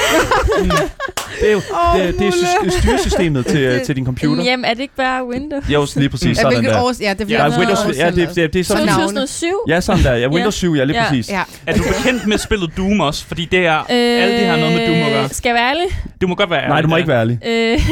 Det 1.41 1.49
er 1.49 1.53
jo 1.53 1.59
Åh, 1.59 2.01
det, 2.07 2.19
det 2.19 2.27
er 2.27 2.71
styresystemet 2.81 3.47
til, 3.47 3.81
til 3.87 3.97
din 3.97 4.05
computer. 4.05 4.45
Jamen, 4.45 4.65
er 4.65 4.75
det 4.75 4.81
ikke 4.81 4.97
bare 4.97 5.27
Windows? 5.29 5.65
Jo, 5.69 5.87
lige 5.97 6.09
præcis 6.09 6.39
Ja, 6.39 6.43
sådan 6.43 6.65
der. 6.65 6.81
år? 6.83 6.93
Ja, 7.01 7.13
det 7.15 7.21
er 7.21 7.27
Ja, 7.39 7.45
Ja, 7.47 7.59
Windows, 7.59 7.79
ja, 7.99 8.11
det, 8.11 8.29
det, 8.35 8.53
det 8.53 8.61
er 8.61 8.65
Så 8.65 8.69
sådan. 8.69 8.87
navne. 8.87 9.03
2007? 9.05 9.47
Ja, 9.69 9.81
sådan 9.81 10.05
der. 10.05 10.15
Ja, 10.15 10.29
Windows 10.29 10.55
Ja. 10.55 10.59
7, 10.59 10.75
ja, 10.75 10.85
lige 10.85 10.97
Ja. 10.97 11.09
præcis. 11.09 11.29
Ja. 11.31 11.43
Er 11.67 11.77
du 11.77 11.83
bekendt 11.83 12.27
med 12.27 12.39
spillet 12.39 12.71
Doom 12.77 13.01
også? 13.01 13.27
Fordi 13.27 13.45
det 13.45 13.67
er, 13.67 13.79
øh, 13.79 14.23
alt 14.23 14.33
det 14.41 14.47
har 14.47 14.57
noget 14.57 14.73
med 14.75 14.87
Doom 14.87 14.97
at 15.07 15.13
gøre. 15.13 15.29
Skal 15.29 15.49
jeg 15.49 15.55
være 15.55 15.71
ærlig? 15.71 15.87
Du 16.21 16.27
må 16.27 16.35
godt 16.35 16.51
være 16.51 16.69
Nej, 16.69 16.81
du 16.81 16.89
må 16.89 16.95
ærlig, 16.97 17.03
ikke 17.03 17.09
være 17.09 17.21
ærlig. 17.21 17.39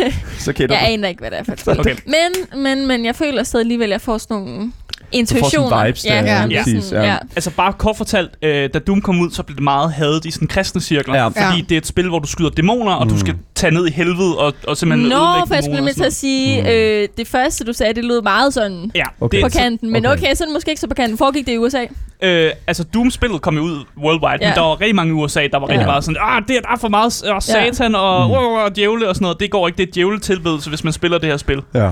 Øh, 0.08 0.12
Så 0.38 0.52
kender 0.52 0.74
jeg 0.78 0.88
aner 0.92 1.08
ikke, 1.08 1.20
hvad 1.20 1.30
det 1.30 1.38
er 1.38 1.54
for. 1.56 1.74
Okay. 1.80 1.94
Men, 2.06 2.62
men, 2.62 2.86
men 2.86 3.04
jeg 3.04 3.16
føler 3.16 3.42
stadig 3.42 3.62
alligevel, 3.64 3.84
at 3.84 3.90
jeg 3.90 4.00
får 4.00 4.18
sådan 4.18 4.36
nogle 4.36 4.72
sådan 5.12 5.36
intuitioner. 5.36 5.84
vibes 5.86 6.02
der, 6.02 6.14
ja, 6.14 6.22
ja, 6.40 6.46
ja, 6.50 6.62
præcis, 6.62 6.84
sådan, 6.84 7.04
ja. 7.04 7.10
ja. 7.12 7.16
Altså 7.36 7.50
bare 7.50 7.72
kort 7.72 7.96
fortalt, 7.96 8.30
øh, 8.42 8.70
da 8.74 8.78
Doom 8.78 9.00
kom 9.02 9.20
ud, 9.20 9.30
så 9.30 9.42
blev 9.42 9.56
det 9.56 9.64
meget 9.64 9.92
hadet 9.92 10.24
i 10.24 10.30
sådan 10.30 10.48
kristne 10.48 10.80
cirkler. 10.80 11.14
Ja. 11.14 11.26
Fordi 11.26 11.38
Ja. 11.58 11.64
det 11.68 11.72
er 11.72 11.76
et 11.78 11.86
spil, 11.86 12.08
hvor 12.08 12.18
du 12.18 12.26
skyder 12.26 12.50
dæmoner, 12.50 12.92
og 12.92 13.06
Mm. 13.06 13.12
du 13.12 13.18
skal 13.18 13.34
tage 13.54 13.74
ned 13.74 13.86
i 13.86 13.90
helvede 13.90 14.38
og, 14.38 14.54
og 14.68 14.76
simpelthen 14.76 15.08
Nå, 15.08 15.14
ødelægge 15.16 15.46
for 15.46 15.54
jeg 15.54 15.64
skulle 15.64 15.82
med 15.84 15.92
til 15.94 16.04
at 16.04 16.12
sige, 16.12 16.60
Mm. 16.62 16.66
øh, 16.68 17.08
det 17.16 17.28
første 17.28 17.64
du 17.64 17.72
sagde, 17.72 17.94
det 17.94 18.04
lød 18.04 18.22
meget 18.22 18.54
sådan 18.54 18.90
Ja, 18.94 19.04
Okay. 19.20 19.42
på 19.42 19.48
kanten. 19.48 19.92
Men 19.92 20.06
okay. 20.06 20.16
okay. 20.18 20.34
så 20.34 20.44
er 20.44 20.46
det 20.46 20.52
måske 20.54 20.70
ikke 20.70 20.80
så 20.80 20.86
på 20.88 20.94
kanten. 20.94 21.18
Foregik 21.18 21.46
det 21.46 21.52
i 21.52 21.58
USA? 21.58 21.84
øh, 22.22 22.50
altså 22.66 22.84
Doom-spillet 22.84 23.42
kom 23.42 23.56
jo 23.56 23.62
ud 23.62 23.84
worldwide, 24.02 24.28
ja. 24.30 24.36
Ja. 24.40 24.48
men 24.48 24.54
der 24.54 24.60
var 24.60 24.80
rigtig 24.80 24.94
mange 24.94 25.10
i 25.10 25.14
USA, 25.14 25.46
der 25.52 25.58
var 25.58 25.66
Ja. 25.66 25.72
rigtig 25.72 25.86
meget 25.86 26.04
sådan, 26.04 26.16
ah, 26.20 26.42
det 26.48 26.56
er, 26.56 26.60
der 26.60 26.68
er 26.68 26.78
for 26.78 26.88
meget 26.88 27.12
satan 27.42 27.94
og, 27.94 28.26
Mm. 28.26 28.32
uh, 28.32 28.38
uh, 28.38 28.64
uh, 28.64 28.70
djævle 28.76 29.08
og 29.08 29.14
sådan 29.14 29.24
noget. 29.24 29.40
Det 29.40 29.50
går 29.50 29.66
ikke, 29.68 29.76
det 29.76 29.88
er 29.88 29.92
djævletilbedelse, 29.92 30.68
hvis 30.68 30.84
man 30.84 30.92
spiller 30.92 31.18
det 31.18 31.28
her 31.28 31.36
spil. 31.36 31.62
Ja. 31.74 31.90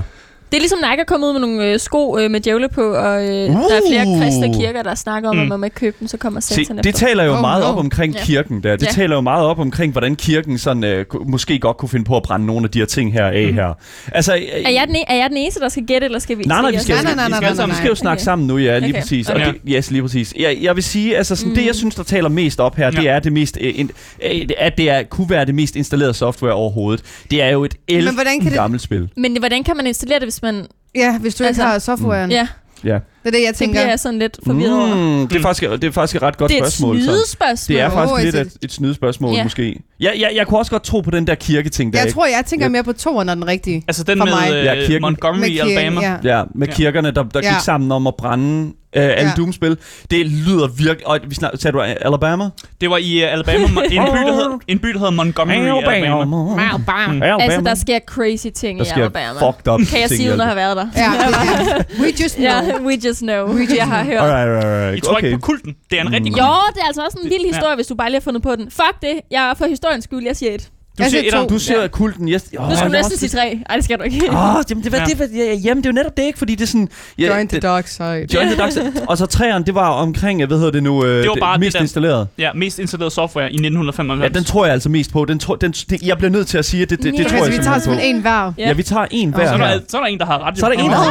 Det 0.51 0.57
er 0.57 0.61
ligesom 0.61 0.79
Nike 0.91 1.01
er 1.01 1.05
kommet 1.07 1.27
ud 1.27 1.33
med 1.33 1.41
nogle 1.41 1.65
øh, 1.73 1.79
sko 1.79 2.17
øh, 2.17 2.31
med 2.31 2.39
djævle 2.39 2.69
på, 2.69 2.81
og 2.93 3.23
øh, 3.23 3.29
der 3.29 3.57
er 3.57 3.81
flere 3.89 4.07
Uh. 4.07 4.21
kristne 4.21 4.53
kirker, 4.53 4.83
der 4.83 4.95
snakker 4.95 5.29
om, 5.29 5.35
Mm. 5.35 5.41
at 5.41 5.47
man 5.47 5.59
må 5.59 5.63
ikke 5.65 5.75
købe 5.75 5.95
dem, 5.99 6.07
så 6.07 6.17
kommer 6.17 6.39
Se, 6.39 6.47
satan 6.55 6.77
det 6.77 6.85
efter. 6.85 7.07
taler 7.07 7.23
jo 7.23 7.33
Oh, 7.33 7.41
meget 7.41 7.63
no. 7.63 7.69
op 7.69 7.77
omkring 7.77 8.13
Ja. 8.15 8.19
kirken 8.23 8.63
der. 8.63 8.75
Det 8.75 8.85
Ja. 8.85 8.91
taler 8.91 9.15
jo 9.15 9.21
meget 9.21 9.45
op 9.45 9.59
omkring, 9.59 9.91
hvordan 9.91 10.15
kirken 10.15 10.57
sådan, 10.57 10.83
øh, 10.83 11.05
måske 11.25 11.59
godt 11.59 11.77
kunne 11.77 11.89
finde 11.89 12.05
på 12.05 12.17
at 12.17 12.23
brænde 12.23 12.45
nogle 12.45 12.63
af 12.63 12.69
de 12.71 12.79
her 12.79 12.85
ting 12.85 13.13
her 13.13 13.25
af 13.25 13.45
Mhm. 13.45 13.53
her. 13.53 13.73
Altså, 14.11 14.35
øh, 14.35 14.41
Er 14.65 14.69
jeg, 14.69 14.83
den, 14.87 14.95
e- 14.95 15.03
er 15.07 15.15
jeg 15.15 15.29
den 15.29 15.37
eneste, 15.37 15.59
der 15.59 15.69
skal 15.69 15.83
gætte, 15.85 16.05
eller 16.05 16.19
skal 16.19 16.37
vi 16.37 16.43
Nej, 16.43 16.61
nej, 16.61 16.71
vi 16.71 16.77
se 16.77 16.83
skal, 16.83 16.95
os? 16.95 17.03
Nej, 17.03 17.13
nej, 17.15 17.15
nej, 17.15 17.27
vi 17.27 17.33
skal, 17.33 17.41
nej, 17.41 17.47
alle 17.47 17.57
sammen- 17.57 17.69
nej, 17.69 17.75
vi 17.75 17.81
skal 17.83 17.89
jo 17.89 17.95
snakke 17.95 18.19
Okay. 18.19 18.23
sammen 18.25 18.47
nu, 18.47 18.57
ja, 18.57 18.79
lige 18.79 18.89
Okay. 18.89 19.01
præcis. 19.01 19.29
Og 19.29 19.35
Okay. 19.35 19.53
det, 19.53 19.61
yes, 19.67 19.91
lige 19.91 20.01
præcis. 20.01 20.33
Jeg, 20.39 20.57
jeg 20.61 20.75
vil 20.75 20.83
sige, 20.83 21.17
altså 21.17 21.35
sådan, 21.35 21.49
Mm. 21.49 21.55
det 21.55 21.65
jeg 21.65 21.75
synes, 21.75 21.95
der 21.95 22.03
taler 22.03 22.29
mest 22.29 22.59
op 22.59 22.75
her, 22.75 22.89
det 22.89 23.09
er 23.09 23.19
det 23.19 23.33
mest, 23.33 23.57
øh, 23.61 23.79
in, 23.79 23.91
øh, 24.25 24.41
at 24.57 24.77
det 24.77 24.89
er, 24.89 25.03
kunne 25.03 25.29
være 25.29 25.45
det 25.45 25.55
mest 25.55 25.75
installerede 25.75 26.13
software 26.13 26.53
overhovedet. 26.53 27.03
Det 27.31 27.41
er 27.41 27.49
jo 27.49 27.63
et 27.63 27.75
el 27.87 28.05
det- 28.07 28.53
gammelt 28.53 28.81
spil. 28.81 29.09
Men 29.17 29.37
hvordan 29.39 29.63
kan 29.63 29.77
man 29.77 29.87
installere 29.87 30.19
det, 30.19 30.25
hvis 30.25 30.40
man... 30.41 30.65
Ja, 30.95 31.17
hvis 31.19 31.35
du 31.35 31.43
ikke 31.43 31.47
Altså, 31.47 31.63
har 31.63 31.79
softwaren. 31.79 32.31
Ja, 32.31 32.47
Ja. 32.83 32.93
Det 32.93 33.27
er 33.27 33.31
det, 33.31 33.39
jeg 33.41 33.47
det 33.47 33.55
tænker. 33.55 33.73
bliver 33.73 33.87
jeg 33.89 33.99
sådan 33.99 34.19
lidt 34.19 34.39
forvirret 34.45 34.73
over. 34.75 34.95
Mm, 35.21 35.27
det, 35.27 35.37
er 35.37 35.41
faktisk, 35.41 35.71
det 35.71 35.83
er 35.83 35.91
faktisk 35.91 36.15
et 36.15 36.21
ret 36.21 36.37
godt 36.37 36.51
Det 36.51 36.59
er 36.59 36.63
et 36.65 36.71
spørgsmål. 36.71 36.99
så. 36.99 37.03
snydespørgsmål. 37.05 37.75
Det 37.75 37.81
er 37.83 37.89
faktisk 37.89 38.13
Åh, 38.13 38.23
lidt 38.23 38.35
et- 38.35 38.57
et, 38.63 38.71
snydespørgsmål, 38.71 39.33
Ja. 39.35 39.43
måske. 39.43 39.79
Ja, 39.99 40.09
ja, 40.17 40.27
jeg 40.35 40.47
kunne 40.47 40.59
også 40.59 40.71
godt 40.71 40.83
tro 40.83 41.01
på 41.01 41.11
den 41.11 41.27
der 41.27 41.35
kirketing 41.35 41.93
der, 41.93 41.99
Jeg 41.99 42.07
ikke? 42.07 42.13
tror, 42.15 42.25
jeg 42.25 42.43
tænker 42.45 42.65
Ja. 42.65 42.69
mere 42.69 42.83
på 42.83 42.93
toeren, 42.93 43.25
når 43.25 43.33
den 43.35 43.47
rigtige. 43.47 43.83
Altså 43.87 44.03
den 44.03 44.17
For 44.17 44.25
med 44.25 44.33
mig. 44.33 44.63
Ja, 44.63 44.75
kirken. 44.75 45.01
Montgomery 45.01 45.45
i 45.45 45.51
kirken, 45.51 45.71
Alabama. 45.77 46.01
Ja. 46.23 46.37
Ja, 46.37 46.43
med 46.55 46.67
kirkerne, 46.67 47.11
der, 47.11 47.23
der 47.23 47.41
gik 47.41 47.43
Ja. 47.49 47.59
sammen 47.59 47.91
om 47.91 48.07
at 48.07 48.13
brænde 48.15 48.73
Uh, 48.97 49.01
alle 49.03 49.13
Ja. 49.29 49.31
Doom-spil. 49.37 49.77
Det 50.11 50.25
lyder 50.25 50.67
virkelig... 50.67 51.07
Og 51.07 51.19
vi 51.27 51.35
snak, 51.35 51.51
sagde 51.59 51.77
du 51.77 51.81
Alabama? 51.81 52.49
Det 52.81 52.89
var 52.89 52.97
i 52.97 53.23
uh, 53.23 53.31
Alabama, 53.31 53.63
en, 53.63 53.69
by, 53.73 53.95
der 53.95 54.33
hedder, 54.33 54.59
en 54.67 54.79
by, 54.79 54.87
der 54.87 54.97
hedder 54.99 55.11
Montgomery, 55.11 55.55
Alabama. 55.55 56.61
Alabama. 56.69 57.43
Altså, 57.43 57.61
der 57.61 57.75
sker 57.75 57.99
crazy 58.05 58.47
ting 58.55 58.79
der 58.79 58.85
i 58.85 58.87
sker 58.89 58.95
Alabama. 59.01 59.39
fucked 59.47 59.67
up 59.73 59.79
Kan 59.91 60.01
jeg 60.01 60.09
sige, 60.09 60.29
uden 60.29 60.41
at 60.41 60.47
Alabama. 60.47 60.61
have 60.61 60.77
været 60.77 60.77
der? 60.77 61.01
Ja, 61.01 61.77
er- 61.79 62.01
we 62.01 62.07
just 62.23 62.35
know. 62.35 62.47
Ja, 62.47 62.61
we 62.87 62.93
just 63.07 63.19
know. 63.21 63.57
Jeg 63.77 63.87
har 63.87 64.03
hørt. 64.03 64.17
Alright, 64.17 64.47
alright, 64.49 64.65
alright. 64.65 64.97
I 64.97 65.01
tror 65.01 65.13
okay. 65.13 65.25
ikke 65.27 65.37
på 65.37 65.41
kulten. 65.41 65.75
Det 65.91 65.97
er 65.99 66.01
en 66.01 66.11
rigtig 66.13 66.31
Mm. 66.31 66.33
kult. 66.33 66.41
Jo, 66.41 66.53
det 66.73 66.81
er 66.81 66.85
altså 66.87 67.01
også 67.05 67.17
en 67.23 67.29
vild 67.29 67.53
historie, 67.53 67.75
hvis 67.75 67.87
du 67.87 67.95
bare 67.95 68.09
lige 68.09 68.19
har 68.19 68.23
fundet 68.23 68.43
på 68.43 68.55
den. 68.55 68.71
Fuck 68.71 69.01
det. 69.01 69.15
Jeg 69.31 69.49
er 69.49 69.53
for 69.53 69.65
historiens 69.65 70.03
skyld. 70.03 70.23
Jeg 70.25 70.35
siger 70.35 70.51
et. 70.55 70.69
Du 70.97 71.03
Jeg 71.03 71.11
siger 71.11 71.31
siger. 71.31 71.47
Du 71.47 71.59
ser 71.59 71.87
kulten... 71.87 72.29
Yes. 72.29 72.43
Oh, 72.59 72.69
Nu 72.69 72.75
skal 72.75 72.87
du 72.87 72.91
næsten 72.91 73.17
sige 73.17 73.29
tre. 73.29 73.59
Ej, 73.69 73.75
det 73.75 73.83
skal 73.85 73.97
du 73.97 74.03
ikke. 74.03 74.29
Åh, 74.31 74.55
oh, 74.55 74.63
jamen, 74.69 74.83
det, 74.83 74.91
var, 74.91 74.97
Ja. 74.97 75.05
det, 75.05 75.19
var, 75.19 75.25
ja, 75.35 75.53
jamen, 75.53 75.83
det 75.83 75.89
er 75.89 75.91
jo 75.91 75.95
netop 75.95 76.17
det, 76.17 76.23
ikke? 76.23 76.39
Fordi 76.39 76.55
det 76.55 76.61
er 76.63 76.67
sådan... 76.67 76.89
Ja, 77.19 77.27
Join 77.35 77.47
the 77.47 77.55
det, 77.55 77.63
dark 77.63 77.87
side. 77.87 78.25
Join 78.33 78.47
the 78.47 78.57
dark 78.57 78.71
side. 78.71 78.91
Og 79.07 79.17
så 79.17 79.25
træeren, 79.25 79.65
det 79.65 79.75
var 79.75 79.89
omkring, 79.89 80.45
hvad 80.45 80.57
hedder 80.57 80.71
det 80.71 80.83
nu, 80.83 81.05
øh, 81.05 81.21
Det 81.23 81.29
var 81.29 81.35
bare 81.39 81.53
det 81.53 81.59
mest 81.59 81.73
der- 81.73 81.81
installeret. 81.81 82.27
Ja, 82.37 82.49
mest 82.55 82.79
installeret 82.79 83.11
software 83.13 83.45
i 83.51 83.55
1995. 83.55 84.33
Ja, 84.33 84.39
den 84.39 84.45
tror 84.45 84.65
jeg 84.65 84.73
altså 84.73 84.89
mest 84.89 85.11
på. 85.11 85.25
Den, 85.25 85.39
tror, 85.39 85.55
den, 85.55 85.71
det, 85.71 86.01
jeg 86.01 86.17
bliver 86.17 86.31
nødt 86.31 86.47
til 86.47 86.57
at 86.57 86.65
sige, 86.65 86.83
at 86.83 86.89
det, 86.89 87.03
det, 87.03 87.13
det 87.13 87.19
Ja. 87.19 87.23
tror 87.23 87.29
Okay, 87.37 87.45
jeg 87.45 87.53
så 87.53 87.59
vi 87.59 87.63
tager 87.65 87.79
simpelthen 87.79 88.15
en 88.15 88.21
hver. 88.21 88.53
Ja, 88.57 88.73
vi 88.73 88.83
tager 88.83 89.05
en 89.11 89.29
hver 89.33 89.47
så, 89.47 89.53
er 89.53 89.57
der, 89.57 89.79
så 89.87 89.97
er 89.97 90.01
der 90.01 90.07
en, 90.07 90.19
der 90.19 90.25
har 90.25 90.47
ret. 90.47 90.57
Så 90.59 90.65
er 90.65 90.69
der 90.73 90.83
en, 90.83 90.89
der 90.89 90.95
har 90.95 91.05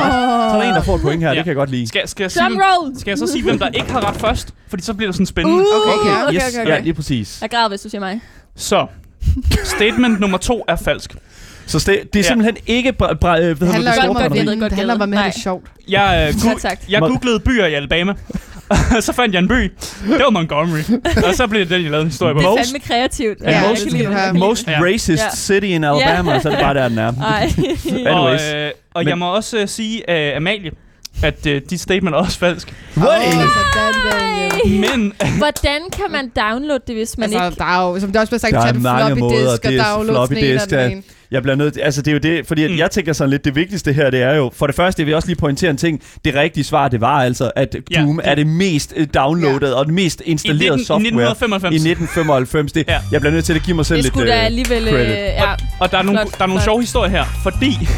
Åh. 0.46 0.50
Så 0.50 0.56
er 0.56 0.62
der 0.62 0.68
en, 0.68 0.74
der 0.74 0.82
får 0.82 0.94
et 0.96 1.02
point 1.02 1.22
her, 1.22 1.28
Ja. 1.30 1.34
det 1.34 1.44
kan 1.44 1.50
jeg 1.50 1.56
godt 1.56 1.70
lide. 1.70 1.88
Skal, 1.88 2.08
skal, 2.08 2.24
jeg 2.24 2.30
sige, 2.30 2.40
skal 2.98 3.10
jeg 3.10 3.18
så 3.18 3.26
sige, 3.26 3.42
hvem 3.42 3.58
der 3.58 3.68
ikke 3.68 3.92
har 3.92 4.08
ret 4.08 4.16
først? 4.16 4.48
Fordi 4.68 4.82
så 4.82 4.94
bliver 4.94 5.08
det 5.08 5.14
sådan 5.14 5.26
spændende. 5.26 5.58
Uh, 5.58 5.64
Okay, 5.98 6.10
okay, 6.28 6.60
okay. 6.60 6.68
ja, 6.70 6.78
lige 6.80 6.94
præcis. 6.94 7.38
Jeg 7.42 7.50
græder, 7.50 7.68
hvis 7.68 7.80
du 7.80 7.88
siger 7.88 8.00
mig. 8.00 8.20
Så, 8.56 8.86
statement 9.64 10.20
nummer 10.20 10.38
to 10.38 10.64
er 10.68 10.76
falsk. 10.76 11.14
Så 11.66 11.78
det, 11.78 11.86
det 11.86 11.92
er 11.92 12.04
Ja. 12.14 12.22
simpelthen 12.22 12.56
ikke... 12.66 12.92
Bra, 12.92 13.14
bra, 13.14 13.38
øh, 13.40 13.42
hvad 13.42 13.48
Det 13.50 13.58
hedder 13.58 13.72
handler 13.72 13.92
det? 13.92 14.10
om 14.10 14.16
at 14.16 14.32
vinde. 14.34 14.56
godt 14.60 14.70
Det 14.70 14.76
handler 14.78 14.94
om, 14.94 15.02
at 15.02 15.08
man 15.08 15.18
er 15.18 15.22
Nej. 15.22 15.32
sjovt. 15.42 15.66
Jeg, 15.88 16.32
øh, 16.36 16.50
gu- 16.52 16.76
jeg 16.88 17.00
googlede 17.00 17.40
byer 17.40 17.66
i 17.66 17.74
Alabama. 17.74 18.14
så 19.00 19.12
fandt 19.12 19.34
jeg 19.34 19.40
en 19.42 19.48
by. 19.48 19.54
Det 20.06 20.18
var 20.24 20.30
Montgomery. 20.30 20.80
Og 21.28 21.34
så 21.34 21.46
blev 21.46 21.60
det 21.60 21.70
den, 21.70 21.82
jeg 21.82 21.90
lavede 21.90 22.02
en 22.04 22.08
historie 22.10 22.34
på. 22.34 22.40
Det 22.40 22.46
er 22.46 22.50
Most- 22.50 22.72
fandme 22.72 22.78
kreativt. 22.78 23.38
Ja, 23.44 23.62
det 23.70 23.92
lide 23.92 24.04
det. 24.04 24.10
lide 24.32 24.38
Most 24.38 24.66
Ja. 24.68 24.80
racist 24.82 25.22
Ja. 25.22 25.30
city 25.34 25.66
in 25.66 25.84
Alabama, 25.84 26.40
så 26.40 26.48
er 26.48 26.52
det 26.52 26.60
bare 26.62 26.74
der, 26.74 26.88
den 26.88 26.98
er. 26.98 27.10
det. 27.16 28.06
Anyways. 28.06 28.42
Og, 28.52 28.56
øh, 28.56 28.70
og 28.94 29.00
Men- 29.00 29.08
jeg 29.08 29.18
må 29.18 29.34
også 29.34 29.58
øh, 29.58 29.68
sige, 29.68 30.02
uh, 30.08 30.36
Amalie, 30.36 30.70
at 31.22 31.46
uh, 31.46 31.52
dit 31.70 31.80
statement 31.80 32.14
er 32.14 32.18
også 32.18 32.38
falsk. 32.38 32.74
Way! 32.96 33.04
sådan, 33.32 33.94
Daniel. 34.20 34.80
Men 34.80 35.12
Hvordan 35.38 35.80
kan 35.92 36.04
man 36.10 36.30
downloade 36.36 36.82
det, 36.86 36.94
hvis 36.94 37.18
man 37.18 37.24
Altså, 37.24 37.44
ikke... 37.46 37.58
der 37.58 37.64
er 37.64 37.88
jo, 37.88 38.00
som 38.00 38.12
det 38.12 38.20
også 38.20 38.30
bliver 38.30 38.38
sagt, 38.38 38.52
Der 38.54 38.60
er 38.60 38.72
det 38.72 38.82
mange 38.82 39.06
floppy 39.06 39.20
måder, 39.20 39.50
disk 39.52 39.64
og 39.64 39.70
det 39.70 39.80
er 39.80 39.94
download 39.94 40.28
floppy 40.28 40.44
disk, 40.46 40.64
og 40.64 40.70
der- 40.70 40.86
ene. 40.86 41.02
Jeg 41.30 41.42
bliver 41.42 41.56
nødt 41.56 41.72
til, 41.74 41.80
altså 41.80 42.02
det 42.02 42.08
er 42.10 42.12
jo 42.12 42.18
det, 42.18 42.46
fordi 42.46 42.68
Mm. 42.68 42.78
jeg 42.78 42.90
tænker 42.90 43.12
sådan 43.12 43.30
lidt, 43.30 43.44
det 43.44 43.54
vigtigste 43.54 43.92
her, 43.92 44.10
det 44.10 44.22
er 44.22 44.34
jo, 44.34 44.50
for 44.56 44.66
det 44.66 44.76
første, 44.76 45.00
jeg 45.02 45.06
vil 45.06 45.14
også 45.14 45.28
lige 45.28 45.36
pointere 45.36 45.70
en 45.70 45.76
ting, 45.76 46.02
det 46.24 46.34
rigtige 46.34 46.64
svar, 46.64 46.88
det 46.88 47.00
var 47.00 47.22
altså, 47.22 47.50
at 47.56 47.76
Ja, 47.90 48.00
Doom 48.00 48.16
det- 48.16 48.28
er 48.30 48.34
det 48.34 48.46
mest 48.46 48.92
øh, 48.96 49.06
downloadede 49.14 49.76
og 49.76 49.86
det 49.86 49.94
mest 49.94 50.20
i, 50.20 50.30
installerede 50.30 50.76
19, 50.76 50.80
i 50.82 50.84
software 50.84 51.00
1995. 51.00 51.72
i 51.74 51.90
1995. 51.90 52.72
Det, 52.72 52.84
Ja. 52.88 52.98
Jeg 53.12 53.20
bliver 53.20 53.32
nødt 53.32 53.44
til 53.44 53.54
at 53.54 53.62
give 53.62 53.76
mig 53.76 53.86
selv 53.86 53.96
Det 53.96 54.04
lidt 54.04 54.14
skulle 54.14 54.30
da 54.32 54.38
øh, 54.38 54.44
alligevel... 54.44 54.82
Øh, 54.88 54.92
credit. 54.92 55.10
ja. 55.16 55.54
Og 55.80 55.90
der 55.90 55.98
er 55.98 56.02
nogle, 56.02 56.20
Flot, 56.20 56.38
der 56.38 56.44
er 56.44 56.46
nogle 56.46 56.60
flot. 56.60 56.64
sjove 56.64 56.80
historier 56.80 57.10
her, 57.10 57.24
fordi 57.42 57.78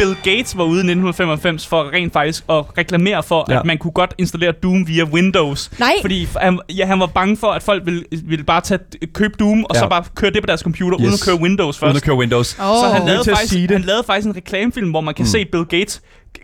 Bill 0.00 0.16
Gates 0.36 0.56
var 0.56 0.64
ude 0.64 0.76
i 0.76 0.90
1995 0.90 1.66
for 1.66 1.90
rent 1.92 2.12
faktisk 2.12 2.44
at 2.48 2.64
reklamere 2.78 3.22
for, 3.22 3.46
ja. 3.48 3.58
At 3.58 3.64
man 3.66 3.78
kunne 3.78 3.90
godt 3.92 4.14
installere 4.18 4.52
Doom 4.52 4.88
via 4.88 5.04
Windows. 5.04 5.70
Nej, 5.78 5.92
Fordi 6.00 6.28
han, 6.36 6.60
ja, 6.68 6.86
han 6.86 7.00
var 7.00 7.06
bange 7.06 7.36
for, 7.36 7.46
at 7.46 7.62
folk 7.62 7.86
ville, 7.86 8.04
ville 8.24 8.44
bare 8.44 8.60
tage, 8.60 8.80
købe 9.14 9.34
Doom, 9.40 9.64
og 9.64 9.70
Ja. 9.74 9.80
så 9.80 9.88
bare 9.88 10.04
køre 10.14 10.30
det 10.30 10.42
på 10.42 10.46
deres 10.46 10.60
computer, 10.60 10.98
yes. 11.00 11.04
uden 11.06 11.14
at 11.14 11.20
køre 11.26 11.40
Windows 11.42 11.78
først. 11.78 11.88
uden 11.88 11.96
at 11.96 12.02
køre 12.02 12.16
Windows. 12.16 12.56
Åh, 12.60 12.64
Så 12.64 12.88
han 12.94 13.06
lavede, 13.06 13.24
faktisk, 13.36 13.70
han 13.70 13.80
lavede 13.80 14.04
faktisk 14.06 14.26
en 14.28 14.36
reklamefilm, 14.36 14.90
hvor 14.90 15.00
man 15.00 15.14
kan 15.14 15.22
Mm. 15.22 15.26
se 15.26 15.44
Bill 15.44 15.64
Gates 15.64 16.02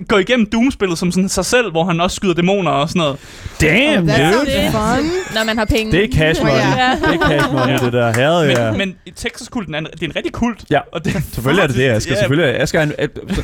gå 0.08 0.16
igennem 0.18 0.46
Doom-spillet 0.52 0.98
som 0.98 1.12
sådan 1.12 1.28
sig 1.28 1.44
selv, 1.44 1.70
hvor 1.70 1.84
han 1.84 2.00
også 2.00 2.14
skyder 2.16 2.34
dæmoner 2.34 2.70
og 2.70 2.88
sådan 2.88 3.00
noget. 3.00 3.16
Damn, 3.60 4.06
That 4.08 4.34
dude. 4.34 4.70
fun. 4.72 5.10
når 5.34 5.44
man 5.44 5.58
har 5.58 5.64
penge. 5.64 5.92
Det 5.92 6.04
er 6.04 6.08
cash 6.18 6.42
money. 6.42 6.54
Ja. 6.56 6.90
Det 7.12 7.14
er 7.22 7.28
cash 7.28 7.52
money, 7.52 7.72
Ja. 7.72 7.78
det 7.78 7.92
der. 7.92 8.12
Herre, 8.12 8.46
Men, 8.46 8.56
ja. 8.56 8.72
men 8.72 8.94
Texas-kulten 9.16 9.74
er 9.74 9.78
en, 9.78 9.84
det 9.92 10.02
er 10.02 10.06
en 10.06 10.16
rigtig 10.16 10.32
kult. 10.32 10.64
Ja, 10.70 10.80
og 10.92 11.04
det, 11.04 11.12
Selvfølgelig 11.12 11.62
er 11.62 11.66
det 11.66 11.76
det, 11.76 11.88
Asger. 11.90 12.12
Ja. 12.14 12.18
Selvfølgelig. 12.20 12.60
Asger, 12.60 12.80
er 12.80 12.82
en- 12.84 12.92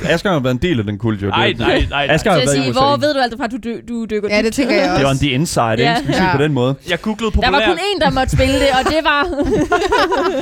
Asger 0.05 0.33
har 0.33 0.39
været 0.41 0.55
en 0.55 0.63
del 0.63 0.79
af 0.79 0.85
den 0.85 0.99
kult, 0.99 1.23
jo. 1.23 1.27
Det- 1.27 1.35
Ej, 1.35 1.53
nej, 1.59 1.69
nej, 1.69 1.87
nej. 1.91 2.07
Asger 2.11 2.31
har 2.31 2.39
været 2.39 2.51
sige, 2.51 2.73
hvor 2.73 2.97
ved 2.97 3.15
du 3.15 3.21
alt 3.21 3.35
fra, 3.37 3.45
at 3.45 3.51
du, 3.51 3.57
dy- 3.57 3.89
du 3.89 4.05
dykker 4.11 4.29
Ja, 4.37 4.43
det 4.43 4.53
tænker 4.55 4.75
jeg 4.75 4.83
Det 4.85 5.03
var 5.05 5.09
også. 5.11 5.25
en 5.25 5.29
the 5.29 5.35
inside, 5.35 5.71
ikke? 5.73 5.83
Ja. 5.85 5.95
Skal 5.97 6.09
vi 6.09 6.13
sige 6.13 6.27
Ja. 6.31 6.37
på 6.37 6.43
den 6.43 6.53
måde. 6.53 6.75
Jeg 6.91 7.01
googlede 7.01 7.25
Der 7.25 7.31
populær... 7.31 7.51
var 7.51 7.67
kun 7.67 7.79
én, 7.79 8.05
der 8.05 8.11
måtte 8.11 8.33
spille 8.37 8.55
det, 8.55 8.69
og 8.79 8.91
det 8.93 8.99
var... 9.05 9.27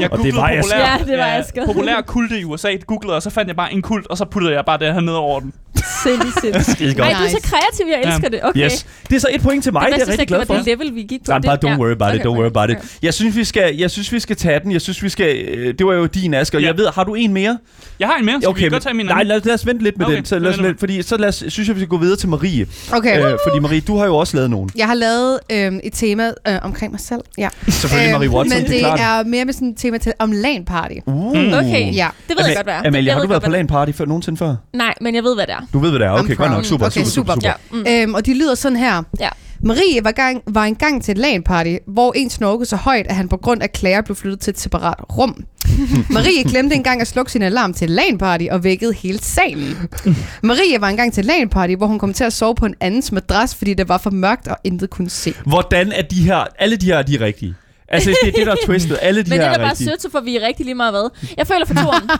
Jeg 0.00 0.12
Og 0.12 0.18
det 0.18 0.34
googlede 0.34 0.36
var 0.36 0.52
populær, 0.62 0.78
Ja, 0.78 1.04
det 1.12 1.18
var 1.18 1.24
Asger. 1.26 1.66
populær 1.66 2.00
kulte 2.06 2.40
i 2.40 2.44
USA, 2.44 2.68
googlede, 2.86 3.16
og 3.16 3.22
så 3.22 3.30
fandt 3.30 3.48
jeg 3.48 3.56
bare 3.56 3.72
en 3.72 3.82
kult, 3.82 4.06
og 4.06 4.16
så 4.18 4.24
puttede 4.24 4.54
jeg 4.54 4.64
bare 4.66 4.78
det 4.78 4.92
her 4.94 5.00
ned 5.00 5.12
over 5.14 5.40
den. 5.40 5.52
Sindssygt. 6.02 6.66
Skide 6.76 6.94
Nej, 6.94 7.12
du 7.18 7.24
er 7.24 7.28
så 7.28 7.38
kreativ, 7.42 7.86
jeg 7.92 8.02
elsker 8.04 8.28
det. 8.28 8.40
Okay. 8.42 8.64
Yes. 8.64 8.86
Det 9.10 9.16
er 9.16 9.20
så 9.20 9.28
et 9.32 9.42
point 9.42 9.64
til 9.64 9.72
mig, 9.72 9.82
det, 9.82 9.88
det, 9.94 10.02
er 10.02 10.04
jeg 10.04 10.08
rigtig 10.08 10.28
glad 10.28 10.38
det 10.38 10.46
for. 10.46 10.54
det 10.54 10.66
level, 10.66 10.94
vi 10.94 11.02
gik 11.02 11.24
på. 11.24 11.30
Nej, 11.32 11.40
bare 11.40 11.56
Det- 11.56 11.64
don't 11.68 11.78
worry 11.80 11.90
about 11.92 12.14
it, 12.14 12.20
don't 12.20 12.28
worry 12.28 12.46
about 12.46 12.70
it. 12.70 12.76
Jeg 13.02 13.14
synes, 13.14 13.36
vi 13.36 13.44
skal, 13.44 13.76
jeg 13.76 13.90
synes, 13.90 14.12
vi 14.12 14.20
skal 14.20 14.36
tage 14.36 14.60
den. 14.60 14.72
Jeg 14.72 14.80
synes, 14.80 15.02
vi 15.02 15.08
skal... 15.08 15.36
øh, 15.36 15.74
Det 15.78 15.86
var 15.86 15.94
jo 15.94 16.06
din, 16.06 16.34
Asger. 16.34 16.58
Ja. 16.60 16.66
Jeg 16.66 16.76
ved, 16.78 16.86
har 16.94 17.04
du 17.04 17.14
en 17.14 17.32
mere? 17.32 17.58
Jeg 18.00 18.08
har 18.08 18.16
en 18.16 18.24
mere, 18.24 18.40
så 18.42 18.48
okay, 18.48 18.58
vi 18.58 18.62
kan 18.64 18.70
godt 18.70 18.82
tage 18.82 18.94
min 18.94 19.06
nej, 19.06 19.22
lad, 19.22 19.40
lad 19.44 19.54
os 19.54 19.66
vente 19.66 19.84
lidt 19.84 19.98
med 19.98 20.06
Okay, 20.06 20.16
den. 20.16 20.24
Så 20.24 20.38
lad 20.38 20.50
os, 20.50 20.56
lidt, 20.60 20.78
fordi 20.78 21.02
så 21.02 21.16
lad 21.16 21.28
os, 21.28 21.44
synes 21.48 21.68
jeg, 21.68 21.76
vi 21.76 21.80
skal 21.80 21.88
gå 21.88 21.96
videre 21.98 22.16
til 22.16 22.28
Marie. 22.28 22.66
Okay. 22.92 23.18
Øh, 23.32 23.38
fordi 23.48 23.58
Marie, 23.58 23.80
du 23.80 23.96
har 23.98 24.06
jo 24.06 24.16
også 24.16 24.36
lavet 24.36 24.50
nogen. 24.50 24.70
Jeg 24.76 24.86
har 24.86 24.94
lavet 24.94 25.38
øh, 25.52 25.72
et 25.84 25.92
tema 25.92 26.32
øh, 26.48 26.54
omkring 26.62 26.92
mig 26.92 27.00
selv. 27.00 27.20
Ja. 27.38 27.48
Selvfølgelig 27.68 28.12
Marie 28.12 28.26
Øhm, 28.26 28.34
Watson, 28.34 28.58
men 28.62 28.66
det 28.70 28.76
er 28.84 28.96
klart. 28.96 29.24
er 29.24 29.28
mere 29.28 29.44
med 29.44 29.52
sådan 29.54 29.68
et 29.68 29.76
tema 29.76 29.98
til 29.98 30.12
om 30.18 30.32
LAN 30.32 30.64
party. 30.64 30.94
Uh. 31.06 31.26
Okay. 31.36 31.94
Ja. 31.94 32.08
Det 32.28 32.36
ved 32.38 32.46
jeg 32.46 32.56
godt, 32.56 32.66
hvad 32.66 32.74
er. 32.74 32.78
Amalie, 32.86 33.06
Jeg 33.06 33.14
har 33.14 33.20
ved 33.20 33.26
du 33.26 33.28
været 33.28 33.42
på 33.42 33.50
LAN 33.50 33.66
party 33.66 33.92
før, 33.92 34.04
nogensinde 34.04 34.38
før? 34.38 34.46
det. 34.46 34.58
Nej, 34.72 34.94
men 35.00 35.14
jeg 35.14 35.24
ved, 35.24 35.34
hvad 35.34 35.46
det 35.46 35.54
er. 35.54 35.66
Du 35.72 35.78
ved, 35.78 35.90
hvad 35.90 36.00
det 36.00 36.06
er. 36.06 36.10
Okay, 36.10 36.36
godt 36.36 36.50
nok. 36.52 36.64
Super, 36.64 36.86
Okay, 36.86 37.00
super, 37.04 37.10
super, 37.10 37.34
super. 37.34 37.34
super. 37.34 37.84
Ja. 37.92 38.02
Mm. 38.02 38.08
Øhm, 38.08 38.14
og 38.14 38.26
de 38.26 38.34
lyder 38.34 38.54
sådan 38.54 38.78
her. 38.78 39.02
Ja. 39.20 39.28
Marie 39.62 40.04
var, 40.04 40.12
gang, 40.12 40.42
var 40.46 40.64
engang 40.64 41.04
til 41.04 41.12
et 41.12 41.18
LAN-party, 41.18 41.76
hvor 41.86 42.12
en 42.16 42.30
snorkede 42.30 42.68
så 42.68 42.76
højt, 42.76 43.06
at 43.06 43.16
han 43.16 43.28
på 43.28 43.36
grund 43.36 43.62
af 43.62 43.72
klager 43.72 44.00
blev 44.02 44.16
flyttet 44.16 44.40
til 44.40 44.50
et 44.50 44.60
separat 44.60 44.94
rum. 45.18 45.44
Marie 46.10 46.44
glemte 46.44 46.74
engang 46.74 47.00
at 47.00 47.06
slukke 47.06 47.32
sin 47.32 47.42
alarm 47.42 47.74
til 47.74 47.90
et 47.90 48.00
LAN-party 48.00 48.46
og 48.50 48.64
vækkede 48.64 48.92
hele 48.92 49.18
salen. 49.18 49.76
Marie 50.42 50.80
var 50.80 50.88
engang 50.88 51.12
til 51.12 51.20
et 51.20 51.26
LAN-party, 51.26 51.76
hvor 51.76 51.86
hun 51.86 51.98
kom 51.98 52.12
til 52.12 52.24
at 52.24 52.32
sove 52.32 52.54
på 52.54 52.66
en 52.66 52.74
andens 52.80 53.12
madras, 53.12 53.54
fordi 53.54 53.74
det 53.74 53.88
var 53.88 53.98
for 53.98 54.10
mørkt 54.10 54.48
og 54.48 54.56
intet 54.64 54.90
kunne 54.90 55.10
se. 55.10 55.34
Hvordan 55.46 55.92
er 55.92 56.02
de 56.02 56.22
her... 56.22 56.44
Alle 56.58 56.76
de 56.76 56.86
her, 56.86 57.02
de 57.02 57.14
er 57.14 57.20
rigtige. 57.20 57.54
Altså, 57.90 58.10
det 58.22 58.28
er 58.28 58.32
det, 58.38 58.46
der 58.46 58.52
er 58.52 58.56
twistet. 58.66 58.98
Alle 59.02 59.22
de 59.24 59.30
Men 59.30 59.38
det 59.38 59.44
her 59.46 59.50
er 59.50 59.52
er 59.54 59.56
da 59.56 59.62
bare 59.62 59.70
rigtige. 59.70 59.88
sødt, 59.88 60.02
så 60.02 60.10
får 60.10 60.20
vi 60.20 60.38
rigtig 60.38 60.64
lige 60.66 60.74
meget 60.74 60.92
hvad. 60.92 61.10
Jeg 61.36 61.46
føler 61.46 61.66
for 61.66 61.74
toren. 61.74 62.10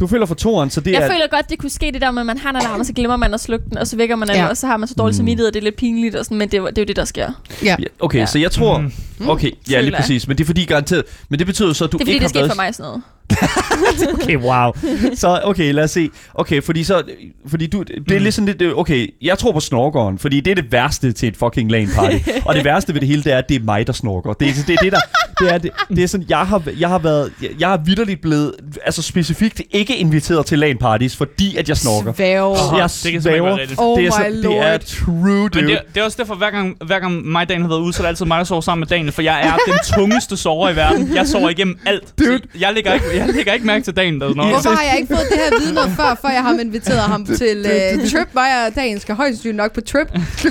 Du 0.00 0.06
føler 0.06 0.26
for 0.26 0.34
toeren, 0.34 0.70
så 0.70 0.80
det 0.80 0.92
Jeg 0.92 1.02
er... 1.02 1.10
føler 1.12 1.26
godt, 1.30 1.50
det 1.50 1.58
kunne 1.58 1.70
ske 1.70 1.90
det 1.92 2.00
der 2.00 2.10
med, 2.10 2.22
at 2.22 2.26
man 2.26 2.38
har 2.38 2.50
en 2.50 2.56
alarm, 2.56 2.80
og 2.80 2.86
så 2.86 2.92
glemmer 2.92 3.16
man 3.16 3.34
at 3.34 3.40
slukke 3.40 3.64
den, 3.70 3.78
og 3.78 3.86
så 3.86 3.96
vækker 3.96 4.16
man 4.16 4.28
den, 4.28 4.36
Ja. 4.36 4.46
og 4.46 4.56
så 4.56 4.66
har 4.66 4.76
man 4.76 4.88
så 4.88 4.94
dårlig 4.98 5.12
Mm. 5.14 5.16
samvittighed, 5.16 5.46
og 5.46 5.54
det 5.54 5.60
er 5.60 5.64
lidt 5.64 5.76
pinligt, 5.76 6.14
og 6.16 6.24
sådan, 6.24 6.38
men 6.38 6.48
det, 6.48 6.62
var- 6.62 6.68
det 6.70 6.78
er 6.78 6.82
jo 6.82 6.86
det, 6.86 6.96
der 6.96 7.04
sker. 7.04 7.30
Ja. 7.64 7.76
Ja, 7.80 7.84
Okay, 8.00 8.18
Ja. 8.18 8.26
så 8.26 8.38
jeg 8.38 8.50
tror... 8.52 8.78
Mm. 9.18 9.28
Okay, 9.28 9.50
ja, 9.70 9.80
lige 9.80 9.90
jeg. 9.92 10.00
præcis. 10.00 10.28
Men 10.28 10.38
det 10.38 10.44
er 10.44 10.46
fordi 10.46 10.64
garanteret... 10.64 11.04
Men 11.28 11.38
det 11.38 11.46
betyder 11.46 11.72
så, 11.72 11.84
at 11.84 11.92
du 11.92 11.96
Det 11.98 12.02
er 12.02 12.06
fordi, 12.06 12.12
ikke 12.12 12.18
det 12.18 12.22
har 12.22 12.28
skete 12.28 12.40
været... 12.42 12.50
for 12.52 12.62
mig 12.62 12.74
sådan 12.74 12.88
noget. 12.88 13.02
Okay, 14.14 14.36
wow. 14.36 14.72
Så, 15.14 15.40
okay, 15.44 15.72
lad 15.72 15.84
os 15.84 15.90
se. 15.90 16.10
Okay, 16.34 16.62
fordi 16.62 16.84
så... 16.84 17.02
Fordi 17.46 17.66
du... 17.66 17.82
Det 17.82 17.96
er 18.10 18.18
Mm. 18.18 18.22
lidt 18.22 18.34
sådan 18.34 18.54
lidt... 18.58 18.72
Okay, 18.76 19.06
jeg 19.22 19.38
tror 19.38 19.52
på 19.52 19.60
snorkeren, 19.60 20.18
fordi 20.18 20.40
det 20.40 20.50
er 20.50 20.54
det 20.54 20.72
værste 20.72 21.12
til 21.12 21.28
et 21.28 21.36
fucking 21.36 21.70
LAN 21.70 21.88
party. 21.94 22.16
og 22.44 22.54
det 22.54 22.64
værste 22.64 22.94
ved 22.94 23.00
det 23.00 23.08
hele, 23.08 23.22
det 23.22 23.32
er, 23.32 23.38
at 23.38 23.48
det 23.48 23.54
er 23.54 23.60
mig, 23.64 23.86
der 23.86 23.92
snorker. 23.92 24.32
Det 24.32 24.48
er 24.48 24.52
det, 24.66 24.74
er 24.74 24.76
det 24.82 24.92
der... 24.92 25.00
Det 25.40 25.52
er, 25.54 25.58
det, 25.58 25.70
det 25.88 25.98
er 26.04 26.06
sådan, 26.08 26.26
jeg 26.28 26.38
har, 26.38 26.62
jeg 26.78 26.88
har 26.88 26.98
været... 26.98 27.32
Jeg, 27.42 27.50
jeg 27.60 27.68
har 27.68 27.76
vidderligt 27.76 28.20
blevet... 28.20 28.52
Altså 28.86 29.02
specifikt 29.02 29.60
ikke 29.70 29.96
inviteret 29.96 30.46
til 30.46 30.58
LAN 30.58 30.76
parties, 30.78 31.16
fordi 31.16 31.56
at 31.56 31.68
jeg 31.68 31.76
snorker. 31.76 32.12
Svæv. 32.14 32.52
Aha, 32.58 32.76
jeg 32.76 32.88
det 32.90 33.04
ikke 33.06 33.24
være 33.24 33.32
svæver. 33.34 33.58
Oh 33.78 33.98
det 33.98 34.06
er, 34.06 34.10
my 34.10 34.34
så, 34.34 34.48
det 34.48 34.58
er 34.58 34.70
lord. 34.70 34.80
true, 34.80 35.48
dude. 35.48 35.62
Men 35.64 35.70
det, 35.70 35.78
det 35.94 36.00
er 36.00 36.04
også 36.04 36.16
derfor, 36.20 36.34
hver 36.34 36.50
gang, 36.50 36.76
hver 36.86 36.98
gang 37.00 37.26
mig 37.26 37.42
og 37.42 37.48
Daniel 37.48 37.62
har 37.62 37.68
været 37.68 37.80
ude, 37.80 37.92
så 37.92 38.02
er 38.02 38.04
det 38.04 38.08
altid 38.08 38.26
mig, 38.26 38.38
der 38.38 38.44
sover 38.44 38.60
sammen 38.60 38.80
med 38.80 38.86
Daniel, 38.86 39.12
for 39.12 39.22
jeg 39.22 39.40
er 39.46 39.72
den 39.72 39.78
tungeste 39.94 40.36
sover 40.36 40.68
i 40.70 40.76
verden. 40.76 41.14
Jeg 41.14 41.26
sover 41.26 41.50
igennem 41.50 41.78
alt. 41.86 42.14
Dude. 42.18 42.40
Jeg 42.60 42.74
lægger 42.74 42.92
ikke, 42.94 43.06
jeg 43.18 43.28
lægger 43.34 43.52
ikke 43.52 43.66
mærke 43.66 43.84
til 43.84 43.96
Daniel. 43.96 44.20
Der 44.20 44.28
sådan 44.28 44.48
Hvorfor 44.50 44.70
har 44.70 44.82
jeg 44.90 44.96
ikke 45.00 45.14
fået 45.14 45.26
det 45.30 45.38
her 45.38 45.60
viden 45.60 45.74
noget 45.74 45.90
før, 45.96 46.18
før 46.22 46.28
jeg 46.28 46.42
har 46.42 46.58
inviteret 46.58 46.98
ham 47.00 47.24
til 47.26 47.56
uh, 47.66 48.08
trip? 48.10 48.28
Mig 48.34 48.66
og 48.66 48.74
dagen 48.74 49.00
skal 49.00 49.14
højst 49.14 49.34
sandsynligt 49.34 49.56
nok 49.56 49.72
på 49.74 49.80
trip. 49.80 50.08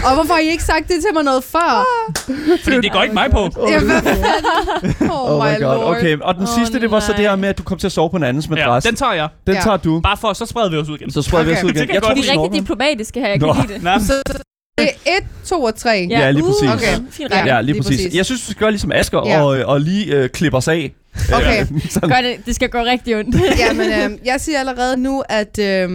Og 0.08 0.14
hvorfor 0.16 0.34
har 0.34 0.42
I 0.42 0.50
ikke 0.50 0.64
sagt 0.64 0.88
det 0.88 0.96
til 1.06 1.14
mig 1.14 1.24
noget 1.24 1.44
før? 1.44 1.86
Fordi 2.64 2.76
det 2.82 2.92
går 2.92 3.02
ikke 3.04 3.14
mig 3.14 3.32
på. 3.32 3.68
Ja, 3.70 3.80
hvad 3.80 4.02
fanden? 4.02 4.26
Oh, 5.12 5.32
Oh 5.32 5.38
my 5.46 5.54
god, 5.62 5.76
lord. 5.76 5.98
okay. 5.98 6.18
Og 6.22 6.36
den 6.36 6.44
Åh, 6.44 6.50
sidste, 6.60 6.80
det 6.82 6.92
var 6.92 7.00
så 7.00 7.12
det 7.12 7.20
her 7.20 7.36
med, 7.36 7.50
at 7.50 7.58
du 7.58 7.64
kom 7.64 7.78
til 7.78 7.88
at 7.88 7.92
sove 7.92 8.10
på 8.10 8.18
en 8.18 8.24
andens 8.24 8.48
Ja, 8.50 8.56
madras. 8.56 8.84
den 8.84 8.96
tager 8.96 9.14
jeg. 9.14 9.28
den 9.48 9.56
Ja. 9.56 9.62
tager 9.62 9.78
du. 9.78 10.00
Bare 10.00 10.18
for, 10.18 10.34
så 10.34 10.46
spreder 10.46 10.70
vi 10.70 10.78
os 10.78 10.90
ud 10.90 10.98
igen. 10.98 11.12
Så 11.12 11.22
spreder 11.22 11.44
vi 11.46 11.52
os 11.52 11.58
Okay. 11.58 11.66
ud 11.66 11.70
Det 11.70 11.76
igen. 11.76 11.88
kan 11.88 11.96
Jeg 11.96 12.04
tror, 12.04 12.14
Vi 12.14 12.20
er 12.28 12.44
rigtig 12.44 12.62
diplomatiske 12.62 13.20
her, 13.20 13.28
jeg 13.28 13.40
kan 13.40 13.56
lide 13.68 13.74
det. 13.74 13.84
Det 14.78 14.90
er 15.06 15.18
1, 15.18 15.24
2 15.46 15.64
og 15.64 15.76
3. 15.76 16.08
Ja, 16.10 16.32
lige 16.32 16.44
uh, 16.44 16.50
præcis. 16.50 16.70
Okay. 16.70 17.06
Fint 17.12 17.32
Ja. 17.32 17.46
Ja, 17.46 17.62
lige 17.62 17.74
lige 17.74 17.82
præcis. 17.84 17.98
præcis. 17.98 18.18
Jeg 18.18 18.26
synes, 18.26 18.42
vi 18.42 18.52
skal 18.52 18.60
gøre 18.60 18.72
ligesom 18.72 18.92
Asger 18.92 19.22
Ja. 19.28 19.42
og, 19.42 19.48
og 19.66 19.82
lige 19.82 20.06
øh, 20.16 20.30
klippe 20.30 20.58
os 20.58 20.68
af. 20.68 20.94
Okay. 21.34 21.62
Øh. 21.62 21.68
Gør 22.10 22.22
det, 22.22 22.36
det 22.46 22.56
skal 22.56 22.70
gå 22.70 22.78
rigtig 22.78 23.16
ondt. 23.16 23.36
Jamen, 23.60 23.88
øh, 23.88 24.18
jeg 24.26 24.42
siger 24.42 24.60
allerede 24.60 24.98
nu, 24.98 25.24
at, 25.30 25.60
øh, 25.60 25.90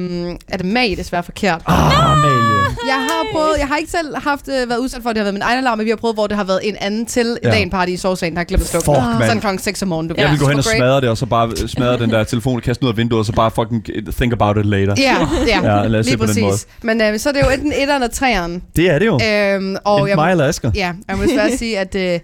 at 0.48 0.64
mag 0.64 0.92
er 0.92 0.96
desværre 0.96 1.22
forkert. 1.22 1.62
Ah, 1.66 2.12
Amalie. 2.12 2.71
Jeg 2.86 2.94
har 2.94 3.26
prøvet, 3.32 3.54
jeg 3.58 3.66
har 3.68 3.76
ikke 3.76 3.90
selv 3.90 4.16
haft, 4.16 4.48
øh, 4.48 4.68
været 4.68 4.78
udsat 4.78 5.02
for, 5.02 5.10
at 5.10 5.16
det 5.16 5.20
har 5.20 5.24
været 5.24 5.34
min 5.34 5.42
egen 5.42 5.58
alarm, 5.58 5.78
men 5.78 5.84
vi 5.84 5.90
har 5.90 5.96
prøvet, 5.96 6.16
hvor 6.16 6.26
det 6.26 6.36
har 6.36 6.44
været 6.44 6.60
en 6.62 6.76
anden 6.80 7.06
til 7.06 7.38
Ja. 7.44 7.50
LAN 7.50 7.70
party 7.70 7.90
i 7.92 7.96
sovsalen, 7.96 8.34
der 8.34 8.38
har 8.40 8.44
glemt 8.44 8.62
at 8.62 8.68
slukke. 8.68 8.84
Fuck, 8.86 8.96
mand. 8.98 9.22
Sådan 9.24 9.40
klokken 9.40 9.58
6 9.58 9.82
om 9.82 9.88
morgenen. 9.88 10.08
Du 10.08 10.14
Jeg 10.18 10.30
vil 10.30 10.38
gå 10.38 10.46
hen 10.48 10.58
og 10.58 10.64
smadre 10.64 11.00
det, 11.00 11.08
og 11.08 11.16
så 11.18 11.26
bare 11.26 11.56
smadre 11.68 11.98
den 11.98 12.10
der 12.10 12.24
telefon, 12.24 12.60
kaste 12.60 12.80
den 12.80 12.86
ud 12.86 12.92
af 12.92 12.96
vinduet, 12.96 13.18
og 13.18 13.26
så 13.26 13.32
bare 13.32 13.50
fucking 13.50 13.84
think 14.16 14.32
about 14.32 14.56
it 14.56 14.66
later. 14.66 14.94
Ja, 14.98 15.16
ja, 15.46 15.76
Ja, 15.80 15.86
lad 15.86 16.00
os 16.00 16.06
se 16.06 16.10
lige 16.12 16.18
på 16.18 16.26
den 16.26 16.40
måde. 16.42 16.52
præcis. 16.52 16.66
Men 16.82 17.00
øh, 17.00 17.18
så 17.18 17.28
er 17.28 17.32
det 17.32 17.40
jo 17.42 17.48
enten 17.50 17.72
1'eren 17.72 17.94
eller 17.94 18.08
3'eren. 18.08 18.60
Det 18.76 18.90
er 18.90 18.98
det 18.98 19.06
jo. 19.06 19.14
Øhm, 19.14 19.76
og 19.84 19.96
Enten 19.98 20.08
jeg, 20.08 20.16
mig 20.16 20.30
eller 20.30 20.44
Asger. 20.48 20.70
ja, 20.74 20.92
jeg 21.08 21.16
må 21.16 21.22
desværre 21.22 21.56
sige, 21.56 21.78
at 21.78 21.94
øh, 21.94 22.20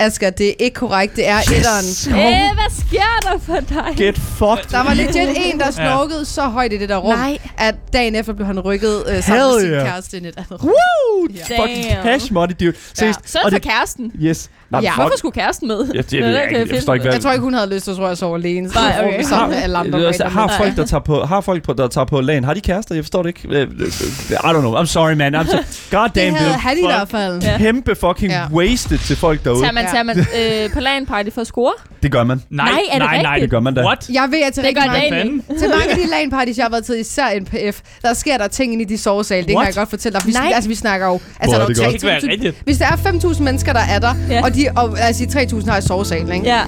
Asger, 0.00 0.30
det 0.30 0.48
er 0.48 0.54
ikke 0.58 0.74
korrekt. 0.74 1.16
Det 1.16 1.28
er 1.28 1.38
1'eren. 1.40 2.10
Øh, 2.10 2.14
hvad 2.54 2.86
sker 2.86 3.20
der 3.22 3.38
for 3.38 3.60
dig? 3.60 3.94
Get 3.96 4.18
fucked. 4.18 4.70
Der 4.70 4.84
var 4.84 4.94
legit 4.94 5.28
en, 5.36 5.60
der 5.60 5.70
snorkede 5.70 6.24
så 6.24 6.42
højt 6.42 6.72
i 6.72 6.78
det 6.78 6.88
der 6.88 6.96
rum, 6.96 7.14
Nej. 7.18 7.38
at 7.58 7.74
dagen 7.92 8.14
efter 8.14 8.32
blev 8.32 8.46
han 8.46 8.60
rykket 8.60 9.04
øh, 9.08 9.22
sammen 9.22 9.42
Hell 9.42 9.52
med 9.54 9.60
sin 9.60 9.70
yeah. 9.70 9.86
kæreste 9.86 10.16
i 10.18 10.26
et 10.26 10.34
andet 10.36 10.62
rum. 10.62 10.68
Woo! 10.70 11.28
Ja. 11.50 11.62
Fucking 11.62 11.84
Damn. 11.90 12.02
cash 12.02 12.32
money, 12.32 12.54
dude. 12.60 12.72
Seriøst. 12.94 13.18
Sådan 13.24 13.44
Og 13.44 13.50
for 13.52 13.58
det- 13.58 13.62
kæresten. 13.68 14.12
Yes. 14.22 14.50
Nej, 14.70 14.80
Ja. 14.82 14.94
Hvorfor 14.94 15.16
skulle 15.18 15.32
kæresten 15.32 15.68
med? 15.68 15.88
Jeg, 15.94 16.10
det, 16.10 16.20
Nå, 16.20 16.26
jeg, 16.26 16.34
jeg, 16.34 16.42
jeg, 16.42 16.52
jeg 16.52 16.58
jeg 16.68 16.76
forstår 16.76 16.94
ikke, 16.94 17.02
hvad... 17.04 17.12
Jeg 17.12 17.22
tror 17.22 17.32
ikke, 17.32 17.42
hun 17.42 17.54
havde 17.54 17.74
lyst 17.74 17.84
til 17.84 17.94
tror 17.94 18.02
jeg, 18.02 18.12
at 18.12 18.18
sove 18.18 18.36
alene. 18.38 18.68
Så 18.70 18.78
Nej, 18.78 19.04
okay. 19.08 19.22
sammen 19.22 19.50
med 19.50 19.62
alle 19.62 19.78
andre. 19.78 19.98
Det 20.00 20.06
altså, 20.06 20.24
har 20.24 20.54
folk, 20.58 20.76
der 20.76 20.86
tager 20.86 21.00
på, 21.00 21.24
har 21.24 21.40
folk, 21.40 21.62
på- 21.62 21.72
der 21.72 21.88
tager 21.88 22.04
på 22.04 22.20
LAN, 22.20 22.44
har 22.44 22.54
de 22.54 22.60
kærester? 22.60 22.94
Jeg 22.94 23.04
forstår 23.04 23.22
det 23.22 23.28
ikke. 23.28 23.48
Øh, 23.58 23.68
øh, 23.80 23.86
I 24.30 24.34
don't 24.34 24.60
know. 24.60 24.82
I'm 24.82 24.86
sorry, 24.86 25.12
man. 25.12 25.34
I'm 25.34 25.46
so, 25.50 25.56
God 25.96 26.04
Det 26.08 26.14
damn, 26.14 26.36
havde 26.36 26.50
dude. 26.50 26.58
han 26.60 26.78
i 26.78 26.86
hvert 26.86 27.08
fald. 27.08 27.42
Ja. 27.42 27.58
Kæmpe 27.58 27.94
fucking 27.94 28.32
Ja. 28.32 28.42
wasted 28.52 28.98
til 28.98 29.16
folk 29.16 29.44
derude. 29.44 29.60
Tager 29.60 29.72
man, 29.72 29.84
Ja. 29.84 29.90
tager 29.90 30.02
man 30.02 30.18
øh, 30.64 30.70
på 30.72 30.80
LAN 30.80 31.06
party 31.06 31.28
for 31.34 31.40
at 31.40 31.46
score? 31.46 31.72
Det 32.02 32.12
gør 32.12 32.24
man. 32.24 32.42
Nej, 32.50 32.70
Nej, 32.70 32.80
er 32.90 32.98
det 32.98 33.06
nej, 33.06 33.22
nej. 33.22 33.38
Det 33.38 33.50
gør 33.50 33.60
man 33.60 33.74
da. 33.74 33.84
What? 33.84 34.08
Jeg 34.12 34.28
ved, 34.30 34.38
at 34.46 34.52
til 34.52 34.64
Det 34.64 34.74
gør 34.74 34.84
mange, 34.86 35.42
til 35.58 35.68
mange 35.68 35.90
af 35.90 35.96
de 35.96 36.10
LAN 36.10 36.30
parties, 36.30 36.56
jeg 36.58 36.64
har 36.64 36.70
været 36.70 36.84
til, 36.84 37.00
især 37.00 37.40
NPF, 37.40 37.80
der 38.02 38.14
sker 38.14 38.38
der 38.38 38.48
ting 38.48 38.72
inde 38.72 38.84
i 38.84 38.86
de 38.86 38.98
sovesale. 38.98 39.46
Det 39.46 39.54
What? 39.54 39.64
kan 39.64 39.66
jeg 39.74 39.74
godt 39.80 39.90
fortælle 39.90 40.18
dig. 40.18 40.26
Vi, 40.26 40.32
Nej. 40.32 40.52
altså, 40.54 40.68
vi 40.68 40.74
snakker 40.74 41.06
jo... 41.06 41.12
Hvor 41.12 41.20
Altså, 41.40 41.56
er 41.56 41.60
der 41.60 41.66
det 41.66 41.78
er 41.78 41.84
jo 41.84 41.90
godt. 41.90 41.92
Det 41.92 42.00
kan 42.00 42.10
ikke 42.20 42.26
være 42.26 42.36
3.000 42.36 42.46
rigtigt. 42.46 42.64
Hvis 42.64 42.78
der 42.78 42.86
er 42.86 42.96
5.000 43.32 43.42
mennesker, 43.42 43.72
der 43.72 43.80
er 43.80 43.98
der, 43.98 44.14
Ja. 44.30 44.44
og, 44.44 44.54
de, 44.54 44.57
og 44.76 44.94
lad 44.96 45.10
os 45.10 45.16
sige 45.16 45.28
3.000 45.40 45.70
har 45.70 45.78
i 45.78 45.82
sovesalen, 45.82 46.32
ikke? 46.32 46.46
Ja. 46.46 46.60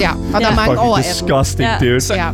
Ja, 0.00 0.10
og 0.10 0.16
der 0.32 0.38
Ja. 0.40 0.46
er 0.50 0.54
mange 0.56 0.60
Fucking 0.70 0.78
over 0.78 0.98
18. 0.98 1.12
disgusting, 1.12 1.68
Ja. 1.82 1.86
dude. 1.86 2.00
Så 2.00 2.14
Ja. 2.14 2.26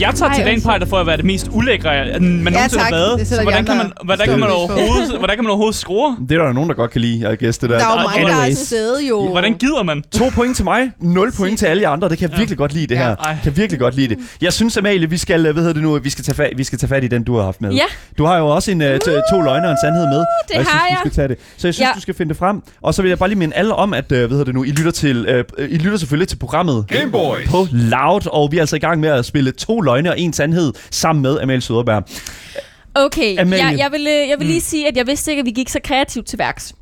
jeg 0.00 0.12
tager 0.14 0.32
til 0.34 0.42
Ej, 0.44 0.50
LAN 0.50 0.62
party 0.62 0.84
for 0.88 0.96
at 0.96 1.06
være 1.06 1.16
det 1.16 1.24
mest 1.24 1.48
ulækre, 1.52 1.90
jeg- 1.90 2.06
man 2.06 2.20
nogensinde 2.20 2.52
har 2.54 2.68
tak. 2.68 2.92
været. 2.92 3.18
Det 3.18 3.28
Så 3.28 3.42
hvordan 3.42 3.62
de 3.64 3.68
kan 3.68 3.76
man, 3.76 3.92
hvordan 4.04 4.28
kan 4.28 4.38
man 4.40 4.48
overhovedet, 4.50 5.18
hvordan 5.18 5.36
kan 5.36 5.44
man 5.44 5.50
overhovedet 5.50 5.74
score? 5.76 6.16
Det 6.28 6.38
er 6.38 6.44
der 6.44 6.52
nogen, 6.52 6.68
der 6.70 6.76
godt 6.76 6.90
kan 6.90 7.00
lide, 7.00 7.28
jeg 7.28 7.36
gæste 7.36 7.66
det 7.66 7.70
der. 7.72 7.78
Der 7.78 7.86
er 7.86 8.02
jo 8.02 8.08
mange, 8.08 8.26
der 8.28 8.36
er 8.42 8.46
afsted 8.46 9.00
jo. 9.08 9.28
Hvordan 9.28 9.54
gider 9.54 9.82
man? 9.82 10.02
To 10.18 10.24
point 10.34 10.56
til 10.56 10.64
mig, 10.64 10.90
nul 11.00 11.32
point 11.36 11.58
til 11.58 11.66
alle 11.66 11.82
jer 11.82 11.90
andre. 11.90 12.08
Det 12.08 12.18
kan 12.18 12.30
jeg 12.30 12.38
virkelig 12.38 12.58
godt 12.58 12.72
lide, 12.72 12.86
det 12.86 12.94
Ja. 12.94 13.02
her. 13.02 13.16
Ej. 13.16 13.36
kan 13.42 13.56
virkelig 13.56 13.80
godt 13.80 13.94
lide 13.96 14.08
det. 14.08 14.18
Jeg 14.40 14.52
synes, 14.52 14.76
Amalie, 14.76 15.10
vi 15.10 15.16
skal, 15.18 15.46
øh, 15.46 15.52
hvad 15.52 15.62
hedder 15.62 15.74
det 15.74 15.82
nu, 15.82 15.98
vi 15.98 16.10
skal 16.10 16.24
tage 16.24 16.34
fat, 16.36 16.50
vi 16.56 16.64
skal 16.64 16.78
tage 16.78 16.88
fat 16.88 17.04
i 17.04 17.08
den, 17.08 17.22
du 17.24 17.36
har 17.36 17.44
haft 17.44 17.60
med. 17.60 17.72
Ja. 17.72 17.84
Du 18.18 18.24
har 18.24 18.38
jo 18.38 18.46
også 18.46 18.70
en, 18.70 18.80
uh, 18.80 18.86
t- 18.86 19.30
to 19.32 19.40
løgne 19.40 19.66
og 19.66 19.70
en 19.70 19.78
sandhed 19.82 20.06
med. 20.06 20.16
jeg 20.18 20.24
synes, 20.54 20.68
har 20.68 20.78
du 21.04 21.20
jeg. 21.20 21.28
det. 21.28 21.36
Så 21.56 21.66
jeg 21.68 21.74
synes, 21.74 21.80
Ja. 21.80 21.88
du 21.94 22.00
skal 22.00 22.14
finde 22.14 22.28
det 22.28 22.36
frem. 22.36 22.62
Og 22.82 22.94
så 22.94 23.02
vil 23.02 23.08
jeg 23.08 23.18
bare 23.18 23.28
lige 23.28 23.38
minde 23.38 23.56
alle 23.56 23.74
om, 23.74 23.94
at, 23.94 24.12
uh, 24.12 24.18
hvad 24.18 24.28
hedder 24.36 24.44
det 24.44 24.54
nu, 24.54 24.64
I 24.64 24.70
lytter, 24.70 24.90
til, 24.90 25.44
uh, 25.58 25.64
I 25.64 25.76
lytter 25.76 25.98
selvfølgelig 25.98 26.28
til 26.28 26.36
programmet 26.36 26.84
Gameboys. 26.88 27.48
på 27.48 27.66
Loud, 27.72 28.26
og 28.26 28.52
vi 28.52 28.56
er 28.56 28.60
altså 28.60 28.76
i 28.76 28.78
gang 28.78 29.00
med 29.00 29.08
at 29.08 29.24
spille 29.24 29.52
to 29.52 29.80
løgne 29.80 30.10
og 30.10 30.20
en 30.20 30.32
sandhed 30.32 30.72
sammen 30.90 31.22
med 31.22 31.40
Amalie 31.40 31.60
Søderberg. 31.60 32.04
Okay, 32.94 33.40
Amalie. 33.40 33.64
jeg, 33.66 33.78
jeg, 33.78 33.92
vil, 33.92 34.00
øh, 34.00 34.28
jeg 34.28 34.38
vil 34.38 34.46
lige 34.46 34.60
sige, 34.60 34.88
at 34.88 34.96
jeg 34.96 35.06
vidste 35.06 35.30
ikke, 35.30 35.40
at 35.40 35.46
vi 35.46 35.50
gik 35.50 35.68
så 35.68 35.78
kreativt 35.84 36.26
til 36.26 36.38
værks. 36.38 36.74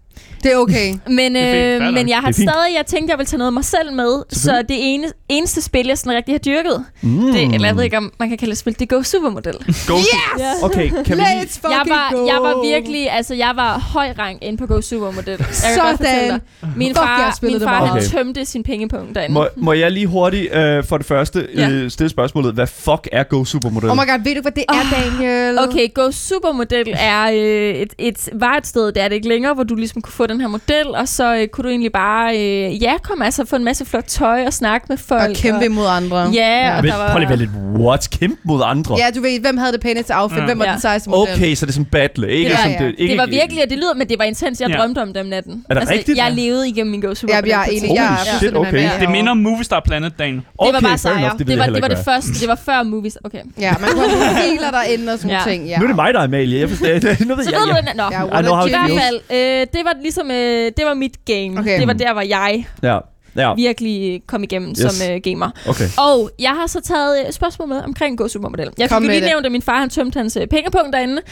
Det 0.44 0.52
er 0.52 0.56
okay. 0.56 0.92
Men, 1.18 1.18
fint, 1.18 1.36
øh, 1.38 1.80
nok. 1.80 1.94
men 1.94 2.08
jeg 2.08 2.16
har 2.18 2.26
fint. 2.32 2.36
stadig, 2.36 2.74
jeg 2.76 2.86
tænkte, 2.86 3.10
jeg 3.10 3.18
ville 3.18 3.26
tage 3.28 3.38
noget 3.38 3.48
af 3.48 3.52
mig 3.52 3.64
selv 3.64 3.92
med. 3.92 4.22
Så 4.30 4.52
det 4.68 4.76
ene, 4.94 5.06
eneste 5.28 5.62
spil, 5.62 5.86
jeg 5.86 5.98
sådan 5.98 6.12
rigtig 6.16 6.34
har 6.34 6.38
dyrket, 6.38 6.84
Mm. 7.02 7.32
det, 7.32 7.54
eller 7.54 7.66
jeg 7.68 7.76
ved 7.76 7.84
ikke, 7.84 7.96
om 7.96 8.12
man 8.18 8.28
kan 8.28 8.38
kalde 8.38 8.50
det 8.50 8.58
spil, 8.58 8.78
det 8.78 8.88
går 8.88 9.02
supermodel. 9.02 9.52
Go 9.88 9.94
Yes! 9.96 10.06
Ja. 10.38 10.52
Okay, 10.62 10.90
kan 11.04 11.16
vi. 11.16 11.22
Let's 11.22 11.60
fucking 11.60 11.70
Jeg 11.72 11.82
var, 11.88 12.10
go. 12.12 12.26
jeg 12.26 12.36
var 12.42 12.66
virkelig, 12.66 13.10
altså 13.10 13.34
jeg 13.34 13.52
var 13.56 13.78
høj 13.78 14.08
rang 14.18 14.44
inde 14.44 14.58
på 14.58 14.66
Go 14.66 14.80
Supermodel. 14.80 15.28
Jeg 15.28 15.38
kan 15.74 15.84
godt 15.84 15.96
fortælle 15.96 16.40
Sådan. 16.60 16.74
Min 16.76 16.88
Fuck, 16.88 16.98
jeg 16.98 17.04
har 17.06 17.30
far, 17.30 17.38
min 17.42 17.52
det 17.54 17.62
far 17.62 17.70
meget. 17.70 17.88
han 17.88 17.98
Okay. 17.98 18.06
tømte 18.24 18.44
sin 18.44 18.62
pengepunkt 18.62 19.14
derinde. 19.14 19.34
Må, 19.34 19.46
må 19.56 19.72
jeg 19.72 19.90
lige 19.90 20.06
hurtigt 20.06 20.54
øh, 20.54 20.84
for 20.84 20.96
det 20.96 21.06
første 21.06 21.46
Ja. 21.56 21.68
øh, 21.70 21.90
stille 21.90 22.10
spørgsmålet, 22.10 22.54
hvad 22.54 22.66
fuck 22.66 23.08
er 23.12 23.22
Go 23.22 23.44
Supermodel? 23.44 23.90
Oh 23.90 23.96
my 23.96 24.00
god, 24.10 24.24
ved 24.24 24.34
du, 24.34 24.40
hvad 24.40 24.52
det 24.52 24.64
er, 24.68 25.14
Daniel? 25.18 25.58
Okay, 25.58 25.94
Go 25.94 26.10
Supermodel 26.10 26.94
er 26.98 27.24
øh, 27.32 27.74
et, 27.74 27.94
et, 27.98 28.28
var 28.32 28.56
et 28.56 28.66
sted, 28.66 28.92
der 28.92 29.02
er 29.02 29.08
det 29.08 29.14
ikke 29.14 29.28
længere, 29.28 29.54
hvor 29.54 29.64
du 29.64 29.74
ligesom 29.74 30.02
kunne 30.02 30.12
få 30.12 30.26
den 30.26 30.33
her 30.40 30.48
model, 30.48 30.86
og 30.86 31.08
så 31.08 31.34
øh, 31.36 31.48
kunne 31.48 31.62
du 31.64 31.68
egentlig 31.68 31.92
bare, 31.92 32.38
øh, 32.38 32.82
ja, 32.82 32.92
komme 33.02 33.24
altså 33.24 33.44
få 33.44 33.56
en 33.56 33.64
masse 33.64 33.84
flot 33.84 34.04
tøj 34.08 34.44
og 34.46 34.52
snakke 34.52 34.86
med 34.88 34.96
folk. 34.96 35.30
Og 35.30 35.36
kæmpe 35.36 35.64
imod 35.64 35.86
andre. 35.86 36.18
Ja, 36.18 36.76
og 36.76 36.82
Men, 36.82 36.90
der 36.92 36.98
var... 36.98 37.10
prøv 37.10 37.18
lige 37.18 37.32
at 37.32 37.38
lidt 37.38 37.50
what? 37.78 38.08
Kæmpe 38.20 38.36
mod 38.44 38.62
andre? 38.64 38.96
Ja, 38.98 39.10
du 39.16 39.20
ved, 39.20 39.40
hvem 39.40 39.56
havde 39.58 39.72
det 39.72 39.80
pæneste 39.80 40.12
outfit? 40.16 40.38
Ja. 40.38 40.44
Hvem 40.44 40.58
var 40.58 40.64
Ja. 40.64 40.72
den 40.72 40.80
sejeste 40.80 41.10
model? 41.10 41.34
Okay, 41.34 41.54
så 41.54 41.66
det 41.66 41.70
er 41.70 41.74
sådan 41.74 41.84
battle, 41.84 42.28
ikke? 42.30 42.50
Ja, 42.50 42.56
som 42.62 42.70
ja. 42.70 42.78
Det, 42.78 42.94
ikke 42.98 43.12
Det 43.12 43.18
var 43.20 43.26
virkelig, 43.26 43.62
og 43.64 43.70
det 43.70 43.78
lyder, 43.78 43.94
men 43.94 44.08
det 44.08 44.18
var 44.18 44.24
intens. 44.24 44.60
Jeg 44.60 44.70
Ja. 44.70 44.76
drømte 44.76 45.02
om 45.02 45.12
dem 45.14 45.26
natten. 45.26 45.64
Altså, 45.68 45.80
Er 45.80 45.84
det 45.84 45.98
rigtigt? 45.98 46.18
Jeg 46.18 46.26
Ja. 46.28 46.42
levede 46.42 46.68
igennem 46.68 46.90
min 46.90 47.00
Go 47.00 47.08
Ja, 47.08 47.14
Supermodel. 47.14 47.48
jeg 47.48 47.60
er 47.60 47.64
enig. 47.64 47.90
Jeg 47.94 48.04
er 48.04 48.08
Holy 48.08 48.38
shit, 48.38 48.56
okay. 48.56 48.72
med 48.72 48.90
Det 49.00 49.10
minder 49.10 49.30
om 49.30 49.36
Movie 49.36 49.64
Star 49.64 49.80
Planet, 49.86 50.12
Dan. 50.18 50.34
Det 50.34 50.42
var 50.60 50.68
Okay, 50.68 50.72
bare 50.72 50.82
fair 50.82 50.96
sejr. 50.96 51.18
enough, 51.18 51.38
Det, 51.38 51.46
ved 51.46 51.56
var, 51.56 51.66
det 51.66 51.82
var 51.82 51.88
det 51.88 51.98
første. 52.04 52.30
Det 52.40 52.48
var 52.48 52.58
før 52.68 52.82
movies. 52.82 53.18
Okay. 53.24 53.38
Ja, 53.60 53.74
man 53.80 53.88
kunne 53.90 54.08
have 54.10 54.34
profiler 54.34 54.70
derinde 54.70 55.12
og 55.12 55.18
sådan 55.18 55.30
Ja. 55.30 55.36
ja. 55.46 55.50
ting. 55.50 55.66
Ja. 55.68 55.76
Nu 55.78 55.82
er 55.84 55.86
det 55.86 55.96
mig, 55.96 56.14
der 56.14 56.20
er 56.20 56.24
Amalie. 56.24 56.60
Jeg 56.60 56.68
forstår, 56.68 56.86
det, 56.88 57.02
nu 57.28 57.34
ved 57.34 57.44
Så 57.44 57.50
jeg, 57.50 57.60
ved 57.60 57.66
du 57.68 57.74
jeg, 57.74 57.86
den. 57.88 57.96
Nå. 57.96 58.02
Ja, 58.12 58.66
I 58.66 58.70
hvert 58.70 58.90
fald, 59.02 59.18
øh, 59.36 59.66
det 59.74 59.82
var 59.88 59.94
ligesom, 60.16 60.30
øh, 60.30 60.72
det 60.76 60.84
var 60.86 60.94
mit 60.94 61.24
game. 61.24 61.60
Okay. 61.60 61.78
Det 61.80 61.86
var 61.86 61.92
der, 61.92 62.12
hvor 62.12 62.22
jeg 62.22 62.66
ja, 62.82 62.98
ja, 63.36 63.54
virkelig 63.54 64.22
kom 64.26 64.42
igennem 64.42 64.68
Yes. 64.70 64.78
som 64.94 65.10
øh, 65.10 65.20
gamer. 65.24 65.50
okay. 65.68 65.84
Og 65.98 66.30
jeg 66.38 66.50
har 66.50 66.66
så 66.66 66.80
taget 66.80 67.20
øh, 67.22 67.28
et 67.28 67.34
spørgsmål 67.34 67.68
med 67.68 67.76
omkring 67.76 68.18
Go 68.18 68.28
Supermodel. 68.28 68.70
Jeg 68.78 68.88
Kom 68.90 69.02
fik 69.02 69.10
lige 69.10 69.20
det. 69.20 69.28
nævnt, 69.28 69.46
at 69.46 69.52
min 69.52 69.62
far 69.62 69.78
han 69.80 69.90
tømte 69.90 70.16
hans 70.16 70.36
øh, 70.40 70.46
pengepunkt 70.46 70.92
derinde. 70.92 71.22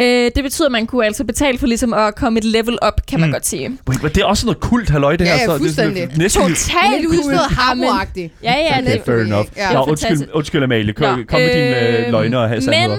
Øh, 0.00 0.30
det 0.36 0.42
betyder, 0.44 0.66
at 0.66 0.72
man 0.72 0.86
kunne 0.86 1.06
altså 1.06 1.24
betale 1.24 1.58
for 1.58 1.66
ligesom 1.66 1.94
at 1.94 2.14
komme 2.14 2.38
et 2.38 2.44
level 2.44 2.78
up, 2.88 3.06
kan 3.08 3.20
man 3.20 3.28
Mm. 3.28 3.32
godt 3.32 3.46
sige. 3.46 3.68
Wait, 3.88 4.02
men 4.02 4.12
det 4.12 4.20
er 4.20 4.24
også 4.26 4.46
noget 4.46 4.60
kult, 4.60 4.90
halløj, 4.90 5.16
det 5.16 5.24
Ja, 5.24 5.30
her. 5.30 5.38
ja, 5.40 5.46
så, 5.46 5.52
det 5.58 5.64
er 5.64 5.68
sådan 5.68 5.92
fuldstændig. 5.94 6.30
Totalt 6.30 7.24
cool. 7.24 7.34
hammeragtigt. 7.58 8.32
Ja, 8.42 8.52
ja. 8.54 8.78
Okay, 8.80 8.92
det, 8.92 9.02
fair 9.06 9.14
enough. 9.16 9.46
Ja. 9.56 9.72
Nå, 9.72 9.78
undskyld, 9.84 10.08
fantastisk. 10.08 10.30
undskyld 10.34 10.62
Amalie. 10.62 10.92
Kom, 10.92 11.18
Nå, 11.18 11.24
kom 11.28 11.40
med 11.40 11.48
dine 11.54 11.88
øh, 11.98 12.04
øh, 12.06 12.12
løgner 12.12 12.38
og 12.38 12.62
sandheder. 12.62 12.88
Men 12.88 12.98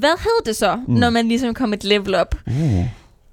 hvad 0.00 0.20
hed 0.22 0.44
det 0.46 0.56
så, 0.56 0.76
Mm. 0.88 0.94
når 0.94 1.10
man 1.10 1.28
ligesom 1.28 1.54
kom 1.54 1.72
et 1.72 1.84
level 1.84 2.14
up? 2.20 2.34
Uh. 2.46 2.84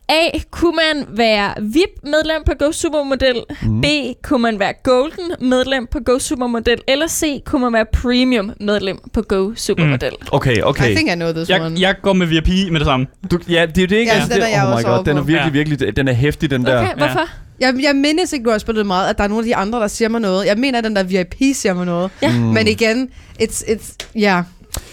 A. 0.10 0.38
Kunne 0.52 0.76
man 0.76 1.06
være 1.18 1.54
VIP-medlem 1.62 2.44
på 2.46 2.52
Go 2.60 2.72
Supermodel? 2.72 3.44
Mm. 3.62 3.82
B. 3.82 3.86
Kunne 4.24 4.42
man 4.42 4.60
være 4.60 4.74
Golden-medlem 4.84 5.88
på 5.92 6.00
Go 6.06 6.20
Supermodel? 6.20 6.82
Eller 6.88 7.08
C. 7.08 7.44
Kunne 7.46 7.62
man 7.62 7.74
være 7.74 7.86
Premium-medlem 7.94 8.98
på 9.14 9.22
Go 9.22 9.52
Supermodel? 9.56 10.12
Okay, 10.32 10.62
okay. 10.62 10.92
I 10.92 10.96
think 10.96 11.10
I 11.12 11.16
know 11.16 11.32
this 11.32 11.50
Jeg, 11.50 11.62
one. 11.62 11.76
jeg 11.80 11.96
går 12.02 12.14
med 12.14 12.28
VIP 12.28 12.48
med 12.72 12.80
det 12.80 12.86
samme. 12.86 13.08
Du, 13.32 13.40
ja, 13.50 13.66
det 13.66 13.78
er 13.78 13.82
jo 13.82 13.88
det 13.88 13.92
ikke. 13.96 14.12
Ja, 14.12 14.16
Altså, 14.18 14.34
den 14.34 14.42
er 14.42 14.46
det, 14.46 14.54
jeg 14.54 14.64
oh 14.64 14.70
my 14.70 14.74
også 14.76 14.88
god, 14.88 15.06
den 15.06 15.18
er 15.18 15.22
virkelig, 15.22 15.54
virkelig, 15.54 15.96
den 15.98 16.08
er 16.08 16.14
hæftig, 16.14 16.50
den 16.50 16.66
der. 16.66 16.80
Okay, 16.82 16.94
hvorfor? 16.98 17.28
Jeg, 17.60 17.74
jeg 17.84 17.96
mindes 17.96 18.34
ikke, 18.34 18.46
du 18.46 18.50
har 18.52 18.58
spillet 18.58 18.86
meget, 18.86 19.10
at 19.10 19.18
der 19.18 19.24
er 19.24 19.28
nogle 19.28 19.42
af 19.42 19.46
de 19.46 19.56
andre, 19.56 19.80
der 19.80 19.88
siger 19.88 20.10
mig 20.10 20.22
noget. 20.22 20.46
Jeg 20.46 20.58
mener, 20.58 20.78
at 20.78 20.84
den 20.84 20.96
der 20.96 21.04
VIP 21.04 21.36
siger 21.54 21.74
mig 21.74 21.86
noget. 21.86 22.12
Ja. 22.22 22.32
Mm. 22.32 22.38
Men 22.38 22.68
igen, 22.68 23.10
it's, 23.42 23.64
it's, 23.72 23.96
ja. 24.16 24.44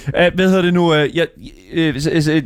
Uh, 0.06 0.34
hvad 0.34 0.48
hedder 0.48 0.62
det 0.62 0.74
nu? 0.74 0.92
Uh, 1.02 1.16
jeg, 1.16 1.26
uh, 1.72 1.78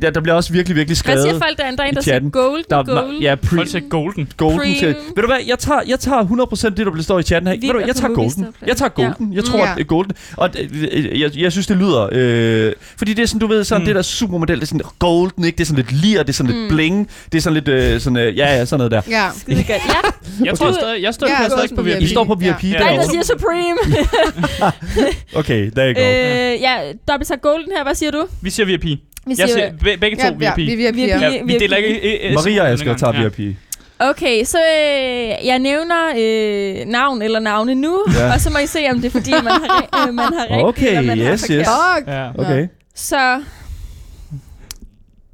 der, 0.03 0.11
der 0.11 0.21
bliver 0.21 0.35
også 0.35 0.53
virkelig, 0.53 0.77
virkelig 0.77 0.87
Hvad 0.87 0.97
skrevet. 0.97 1.23
siger 1.23 1.39
folk 1.39 1.59
derinde? 1.59 1.77
Der 1.79 1.83
er 1.85 1.89
en, 1.89 1.93
i 1.93 1.95
der 1.95 2.01
siger. 2.03 2.31
Golden, 2.31 2.65
Der 2.71 2.77
er, 2.77 2.83
Gold. 2.85 3.17
ma- 3.19 3.23
ja, 3.23 3.35
pre, 3.35 3.57
Folk 3.57 3.69
siger 3.69 3.89
Golden. 3.89 4.33
golden 4.37 4.75
til. 4.79 4.89
Ved 4.89 5.23
du 5.23 5.27
hvad, 5.27 5.37
jeg 5.49 5.59
tager, 5.59 5.81
jeg 5.89 6.01
tager 6.01 6.23
100% 6.25 6.69
det, 6.69 6.77
der 6.79 6.91
bliver 6.91 7.03
står 7.03 7.19
i 7.19 7.23
chatten 7.23 7.49
her. 7.51 7.59
Vi 7.61 7.67
Ved 7.67 7.73
du, 7.75 7.81
er 7.81 7.87
jeg 7.87 7.97
tager 7.97 8.15
golden. 8.15 8.47
Jeg 8.67 8.77
tager 8.77 8.91
Ja. 8.99 9.03
golden. 9.05 9.33
Jeg 9.33 9.43
Mm. 9.43 9.51
tror, 9.51 9.59
Ja. 9.59 9.71
at 9.71 9.77
det 9.77 9.81
er 9.83 9.87
golden. 9.87 10.13
Og 10.37 10.51
øh, 10.59 11.21
jeg, 11.21 11.39
jeg 11.39 11.53
synes, 11.53 11.67
det 11.67 11.77
lyder... 11.77 12.09
Øh, 12.13 12.73
fordi 12.99 13.15
det 13.15 13.23
er 13.23 13.27
sådan, 13.27 13.41
du 13.41 13.47
ved, 13.47 13.65
sådan 13.65 13.83
Mm. 13.83 13.87
det 13.87 13.95
der 13.95 14.03
supermodel, 14.03 14.57
det 14.57 14.63
er 14.63 14.67
sådan 14.67 14.81
golden, 14.99 15.45
ikke? 15.45 15.57
Det 15.57 15.63
er 15.65 15.67
sådan 15.67 15.85
lidt 15.85 15.93
lir, 16.03 16.19
det 16.23 16.29
er 16.29 16.33
sådan 16.33 16.53
lidt 16.53 16.63
Mm. 16.63 16.69
bling. 16.69 17.09
Det 17.33 17.39
er 17.39 17.43
sådan 17.43 17.55
lidt 17.55 17.69
øh, 17.69 18.01
sådan, 18.01 18.17
øh, 18.17 18.37
ja, 18.37 18.57
ja, 18.57 18.65
sådan 18.65 18.79
noget 18.79 18.91
der. 19.07 19.13
Ja. 19.19 19.25
Godt. 19.27 19.69
Ja, 19.69 20.45
Jeg 20.45 20.59
tror 20.59 20.73
stadig, 20.73 21.03
jeg 21.03 21.15
står 21.15 21.27
Ja, 21.27 21.33
ja, 21.33 21.39
jeg 21.39 21.47
er 21.47 21.51
stadig 21.51 21.77
på 21.77 21.83
VIP. 21.83 22.01
Vi 22.01 22.07
står 22.09 22.25
på 22.25 22.35
VIP 22.35 22.65
Ja. 22.65 22.69
der 22.79 22.85
er 22.85 22.95
der 22.97 23.09
siger 23.11 23.23
Supreme. 23.23 23.79
Okay, 25.35 25.71
there 25.71 25.89
you 25.89 25.95
go. 25.95 26.01
øh, 26.01 26.61
ja, 26.61 26.77
dobbelt 27.09 27.28
sagt 27.29 27.43
Golden 27.43 27.73
her. 27.77 27.83
Hvad 27.83 27.95
siger 27.95 28.11
du? 28.11 28.27
Vi 28.43 28.51
siger 28.51 28.67
VIP. 28.67 28.85
Vi 28.85 28.99
Jeg 29.39 29.49
siger 29.49 29.71
be- 29.85 29.97
begge 30.01 30.17
to 30.17 30.23
Ja, 30.23 30.33
ja, 30.41 30.53
VIP. 30.57 30.79
vi 30.79 30.85
er 30.87 30.93
VIP. 30.93 30.97
Vi 30.97 31.03
er 31.11 31.19
ja. 31.21 31.31
Ja, 31.31 31.43
vi 31.45 31.59
deler 31.59 31.77
ikke... 31.77 32.19
øh, 32.25 32.29
øh, 32.31 32.35
Maria 32.35 32.63
og 32.63 32.69
Asger 32.69 32.93
engang. 32.93 32.99
tager 33.15 33.23
Ja. 33.23 33.29
VIP. 33.47 33.57
Okay, 34.01 34.45
så 34.45 34.59
øh, 34.59 35.47
jeg 35.47 35.59
nævner 35.59 36.09
øh, 36.19 36.87
navn 36.87 37.23
eller 37.23 37.41
navne 37.41 37.75
nu, 37.75 38.05
Ja. 38.15 38.33
og 38.33 38.41
så 38.41 38.51
må 38.51 38.59
I 38.59 38.67
se, 38.67 38.79
om 38.91 38.97
det 38.97 39.07
er 39.07 39.11
fordi, 39.11 39.31
man 39.31 39.47
har, 39.47 40.07
øh, 40.09 40.15
man 40.15 40.25
har 40.25 40.43
rigtigt, 40.43 40.63
Okay, 40.63 40.89
eller 40.89 41.03
man 41.03 41.19
har 41.19 41.33
yes, 41.33 41.41
forkert. 41.41 41.59
yes. 41.59 41.69
Fuck. 41.97 42.09
Ja. 42.09 42.31
Okay. 42.39 42.69
Så, 42.95 43.43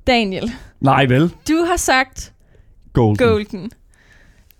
Daniel, 0.06 0.52
Nej, 0.80 1.04
vel? 1.06 1.30
du 1.48 1.64
har 1.70 1.76
sagt 1.76 2.32
Golden. 2.92 3.16
Golden. 3.28 3.70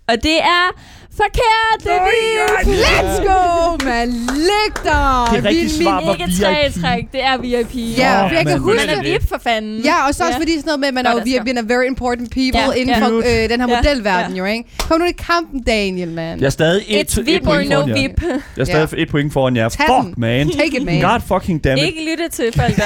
Og 0.07 0.15
det 0.23 0.37
er 0.37 0.79
forkert, 1.17 1.77
det 1.83 1.91
er 1.91 2.01
VIP. 2.11 2.67
Let's 2.85 3.17
go, 3.27 3.85
man. 3.85 4.07
Læg 4.49 4.71
dig. 4.83 5.27
Det 5.35 5.45
rigtige 5.45 5.63
Vi- 5.63 5.83
svar 5.83 6.05
var 6.05 6.13
Ikke 6.13 6.25
tre 6.41 6.55
VIP. 6.65 6.81
træk, 6.83 7.03
det 7.11 7.23
er 7.23 7.37
VIP. 7.37 7.75
Ja, 7.97 8.23
Åh, 8.23 8.29
for 8.29 8.35
jeg 8.35 8.45
kan 8.45 8.59
huske 8.59 8.85
Man 8.87 8.97
er. 8.97 9.03
VIP 9.03 9.29
for 9.29 9.37
fanden. 9.43 9.79
Ja, 9.79 10.07
og 10.07 10.15
så 10.15 10.23
også 10.23 10.33
Ja. 10.37 10.41
fordi 10.41 10.51
sådan 10.51 10.63
noget 10.65 10.79
med, 10.79 10.87
at 10.87 10.93
man 10.93 11.05
er 11.05 11.09
jo 11.09 11.15
Godt, 11.17 11.27
Asger. 11.27 11.43
vi 11.43 11.49
er 11.49 11.61
very 11.63 11.87
important 11.87 12.29
people 12.31 12.59
Ja, 12.61 12.71
inden 12.71 12.95
ja. 12.95 13.07
for 13.07 13.17
øh, 13.17 13.49
den 13.49 13.61
her 13.61 13.67
Ja, 13.69 13.75
modelverden 13.77 14.31
ja. 14.35 14.39
jo, 14.39 14.45
ikke? 14.45 14.69
Kom 14.79 14.99
nu 14.99 15.05
i 15.05 15.11
kampen, 15.11 15.63
Daniel, 15.63 16.11
man. 16.11 16.39
Jeg 16.39 16.45
er 16.45 16.49
stadig 16.49 16.83
et, 16.87 17.07
It's 17.17 17.19
et 17.19 17.25
VIP 17.25 17.41
or 17.41 17.45
point 17.45 17.69
no 17.69 17.75
foran 17.75 17.89
jer. 17.89 17.95
VIP. 17.95 18.21
Jeg 18.57 18.61
er 18.61 18.65
stadig 18.65 18.89
et 19.01 19.09
point 19.09 19.33
foran 19.33 19.55
jer. 19.55 19.69
Tag 19.69 19.85
Fuck, 20.03 20.17
man. 20.17 20.49
Take 20.49 20.77
it, 20.77 20.85
man. 20.85 21.01
God 21.01 21.19
fucking 21.27 21.63
damn 21.63 21.77
it. 21.77 21.83
Ikke 21.83 22.09
lytte 22.11 22.29
til 22.29 22.45
folk, 22.55 22.75
der... 22.75 22.83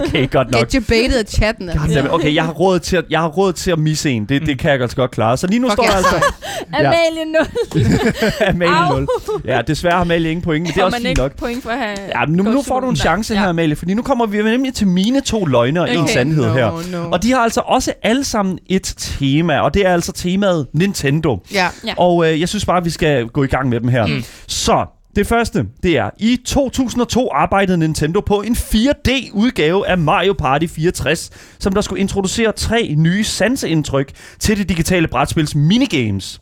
Okay, 0.08 0.30
godt 0.30 0.50
nok. 0.50 0.60
Get 0.60 0.72
your 0.72 0.84
baited 0.88 1.18
af 1.18 1.24
chatten. 1.28 1.68
altså. 1.68 1.86
God 1.86 1.94
damn 1.94 2.06
it. 2.06 2.12
Okay, 2.12 2.34
jeg 2.34 2.44
har 2.44 2.52
råd 2.52 2.78
til 2.78 2.96
at, 2.96 3.04
jeg 3.10 3.20
har 3.20 3.28
råd 3.28 3.52
til 3.52 3.70
at 3.70 3.78
misse 3.78 4.10
en. 4.10 4.24
Det, 4.24 4.46
det 4.46 4.58
kan 4.58 4.70
jeg 4.72 4.80
altså 4.80 4.96
godt 4.96 5.10
klare. 5.10 5.36
Så 5.36 5.46
lige 5.46 5.58
nu 5.58 5.70
står 5.70 5.82
der 5.82 5.92
altså 5.96 6.16
Amalie 6.74 7.24
0. 7.26 7.46
Amalie 8.48 8.74
Au. 8.76 8.98
0. 8.98 9.08
Ja, 9.44 9.62
desværre 9.66 9.94
har 9.94 10.00
Amalie 10.00 10.30
ingen 10.30 10.42
point, 10.44 10.62
men 10.62 10.72
det 10.74 10.80
er 10.80 10.84
også 10.84 10.96
fint 10.96 11.08
ikke 11.08 11.20
nok. 11.20 11.36
point 11.36 11.62
for 11.62 11.70
at 11.70 11.78
have... 11.78 11.98
Ja, 12.20 12.26
men 12.26 12.36
nu, 12.36 12.42
nu 12.42 12.62
får 12.62 12.80
du 12.80 12.88
en 12.90 12.96
chance 12.96 13.36
her. 13.36 13.48
Amalie, 13.48 13.76
fordi 13.76 13.94
nu 13.94 14.02
kommer 14.02 14.26
vi 14.26 14.42
nemlig 14.42 14.74
til 14.74 14.86
mine 14.86 15.20
to 15.20 15.44
løgne 15.44 15.80
og 15.80 15.90
en 15.92 15.98
Okay. 15.98 16.12
sandhed 16.12 16.46
No, 16.46 16.52
her. 16.52 16.90
no. 16.92 17.10
Og 17.10 17.22
de 17.22 17.30
har 17.32 17.38
altså 17.38 17.60
også 17.60 17.92
alle 18.02 18.24
sammen 18.24 18.58
et 18.66 18.94
tema, 18.98 19.58
og 19.60 19.74
det 19.74 19.86
er 19.86 19.92
altså 19.92 20.12
temaet 20.12 20.66
Nintendo. 20.74 21.38
Ja. 21.52 21.68
Ja. 21.86 21.94
Og 21.96 22.32
øh, 22.32 22.40
jeg 22.40 22.48
synes 22.48 22.64
bare, 22.64 22.76
at 22.78 22.84
vi 22.84 22.90
skal 22.90 23.26
gå 23.26 23.42
i 23.44 23.46
gang 23.46 23.68
med 23.68 23.80
dem 23.80 23.88
her. 23.88 24.06
Mm. 24.06 24.24
Så, 24.46 24.86
det 25.16 25.26
første, 25.26 25.64
det 25.82 25.98
er, 25.98 26.10
i 26.18 26.38
2002 26.46 27.28
arbejdede 27.34 27.78
Nintendo 27.78 28.20
på 28.20 28.42
en 28.42 28.52
4D-udgave 28.56 29.86
af 29.88 29.98
Mario 29.98 30.32
Party 30.38 30.66
64, 30.66 31.30
som 31.58 31.72
der 31.72 31.80
skulle 31.80 32.00
introducere 32.00 32.52
tre 32.52 32.94
nye 32.98 33.24
sanseindtryk 33.24 34.10
til 34.40 34.58
det 34.58 34.68
digitale 34.68 35.08
brætspils 35.08 35.54
minigames. 35.54 36.40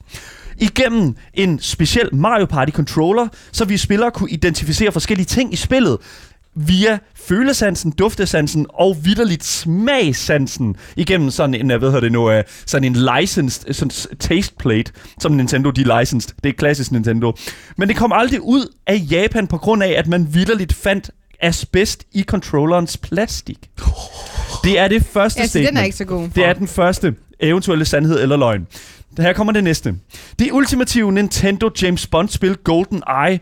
Igennem 0.61 1.15
en 1.35 1.59
speciel 1.61 2.15
Mario 2.15 2.47
Party 2.47 2.71
controller, 2.73 3.29
så 3.53 3.65
vi 3.65 3.77
spillere 3.77 4.11
kunne 4.11 4.31
identificere 4.31 4.93
forskellige 4.93 5.27
ting 5.27 5.53
i 5.53 5.57
spillet, 5.57 5.99
via 6.55 6.99
følesansen, 7.15 7.91
duftesansen 7.91 8.67
og 8.75 8.97
vidderligt 9.05 9.45
smagsansen 9.45 10.77
igennem 10.97 11.31
sådan 11.31 11.55
en, 11.55 11.67
hvad 11.67 11.81
hedder 11.81 12.01
det 12.01 12.13
nu, 12.13 12.31
øh, 12.31 12.45
sådan 12.67 12.85
en 12.97 13.07
licensed 13.21 13.73
sådan 13.75 13.91
s- 13.91 14.07
taste 14.21 14.55
plate, 14.59 14.93
som 15.21 15.33
Nintendo 15.33 15.71
de 15.71 15.99
licensed. 16.01 16.31
Det 16.43 16.49
er 16.49 16.53
klassisk 16.53 16.93
Nintendo. 16.93 17.33
Men 17.77 17.89
det 17.89 17.97
kom 17.97 18.13
aldrig 18.13 18.41
ud 18.41 18.75
af 18.87 19.03
Japan 19.11 19.47
på 19.47 19.59
grund 19.59 19.83
af, 19.83 19.95
at 19.99 20.07
man 20.07 20.35
vidderligt 20.35 20.73
fandt 20.73 21.11
asbest 21.41 22.05
i 22.13 22.23
controllerens 22.23 22.97
plastik. 22.97 23.59
Det 24.65 24.79
er 24.79 24.89
det 24.89 25.05
første 25.13 25.41
Ja, 25.41 25.47
statement. 25.47 25.69
den 25.69 25.77
er 25.77 25.83
ikke 25.85 25.97
så 25.97 26.05
god. 26.05 26.29
Det 26.35 26.45
er 26.45 26.53
den 26.53 26.69
første 26.69 27.15
eventuelle 27.41 27.85
sandhed 27.85 28.23
eller 28.23 28.37
løgn. 28.37 28.67
Her 29.19 29.33
kommer 29.33 29.53
det 29.53 29.65
næste. 29.65 29.95
Det 30.39 30.53
ultimative 30.53 31.13
Nintendo 31.13 31.71
James 31.83 32.07
Bond-spil 32.07 32.57
GoldenEye 32.57 33.41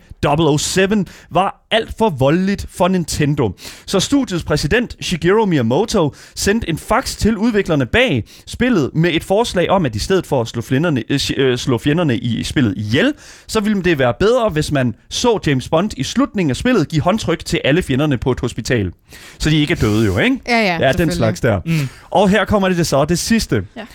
007 0.59 1.05
var 1.31 1.67
alt 1.71 1.95
for 1.99 2.11
voldeligt 2.11 2.67
for 2.71 2.89
Nintendo. 2.89 3.53
Så 3.87 4.01
studiets 4.01 4.45
præsident 4.45 4.97
Shigeru 5.01 5.47
Miyamoto 5.47 6.15
sendte 6.35 6.69
en 6.69 6.79
fax 6.79 7.17
til 7.17 7.37
udviklerne 7.37 7.87
bag 7.87 8.25
spillet 8.47 8.91
med 8.95 9.11
et 9.13 9.25
forslag 9.25 9.71
om, 9.71 9.87
at 9.87 9.97
i 9.97 9.99
stedet 9.99 10.27
for 10.27 10.41
at 10.41 10.49
slå 10.49 10.63
fjenderne, 10.63 11.05
øh, 11.09 11.21
øh, 11.37 11.59
slå 11.59 11.79
fjenderne 11.79 12.17
i 12.19 12.45
spillet 12.45 12.75
ihjel, 12.77 13.15
så 13.47 13.61
ville 13.61 13.83
det 13.83 13.99
være 13.99 14.15
bedre, 14.21 14.49
hvis 14.49 14.73
man 14.73 14.95
så 15.09 15.39
James 15.47 15.69
Bond 15.69 15.91
i 15.97 16.03
slutningen 16.03 16.51
af 16.51 16.57
spillet 16.57 16.89
give 16.89 17.03
håndtryk 17.03 17.45
til 17.45 17.61
alle 17.65 17.83
fjenderne 17.83 18.19
på 18.19 18.31
et 18.31 18.41
hospital. 18.41 18.93
Så 19.39 19.51
de 19.51 19.61
ikke 19.61 19.73
er 19.73 19.77
døde 19.77 20.07
jo, 20.07 20.19
ikke? 20.19 20.41
Ja, 20.49 20.59
ja, 20.59 20.87
Ja, 20.87 20.93
den 20.93 21.13
slags 21.13 21.41
der. 21.41 21.61
Mm. 21.67 21.89
Og 22.11 22.29
her 22.29 22.45
kommer 22.45 22.69
det, 22.69 22.79
det 22.79 22.87
så, 22.87 23.05
det 23.05 23.19
sidste. 23.19 23.65
Ja. 23.77 23.87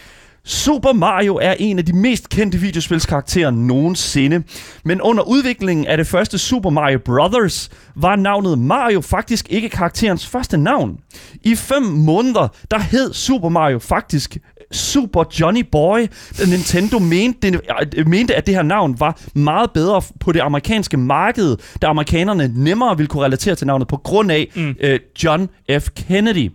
Super 0.46 0.94
Mario 0.94 1.36
er 1.42 1.56
en 1.60 1.80
af 1.80 1.86
de 1.86 1.94
mest 1.94 2.30
kendte 2.30 2.58
videospilskarakterer 2.58 3.52
nogensinde. 3.52 4.44
Men 4.86 5.02
under 5.02 5.24
udviklingen 5.24 5.86
af 5.86 5.98
det 5.98 6.08
første 6.08 6.38
Super 6.38 6.70
Mario 6.70 7.00
Brothers 7.06 7.70
var 7.96 8.16
navnet 8.16 8.60
Mario 8.60 9.02
faktisk 9.02 9.48
ikke 9.50 9.70
karakterens 9.70 10.28
første 10.28 10.58
navn. 10.58 10.98
I 11.44 11.56
fem 11.56 11.84
måneder, 11.84 12.48
der 12.72 12.80
hed 12.80 13.14
Super 13.14 13.50
Mario 13.50 13.80
faktisk 13.80 14.38
Super 14.72 15.24
Johnny 15.40 15.66
Boy. 15.72 16.00
Nintendo 16.50 17.00
mente, 17.00 17.60
øh, 17.98 18.08
mente, 18.08 18.36
at 18.36 18.46
det 18.48 18.56
her 18.56 18.62
navn 18.64 19.00
var 19.00 19.20
meget 19.36 19.72
bedre 19.72 20.02
på 20.20 20.32
det 20.32 20.40
amerikanske 20.40 20.98
marked, 20.98 21.58
da 21.82 21.88
amerikanerne 21.88 22.52
nemmere 22.56 22.98
ville 22.98 23.08
kunne 23.08 23.24
relatere 23.24 23.56
til 23.56 23.68
navnet 23.68 23.88
på 23.88 23.98
grund 23.98 24.32
af 24.32 24.48
Mm. 24.56 24.76
øh, 24.82 25.00
John 25.24 25.50
F. 25.80 25.88
Kennedy. 25.96 26.50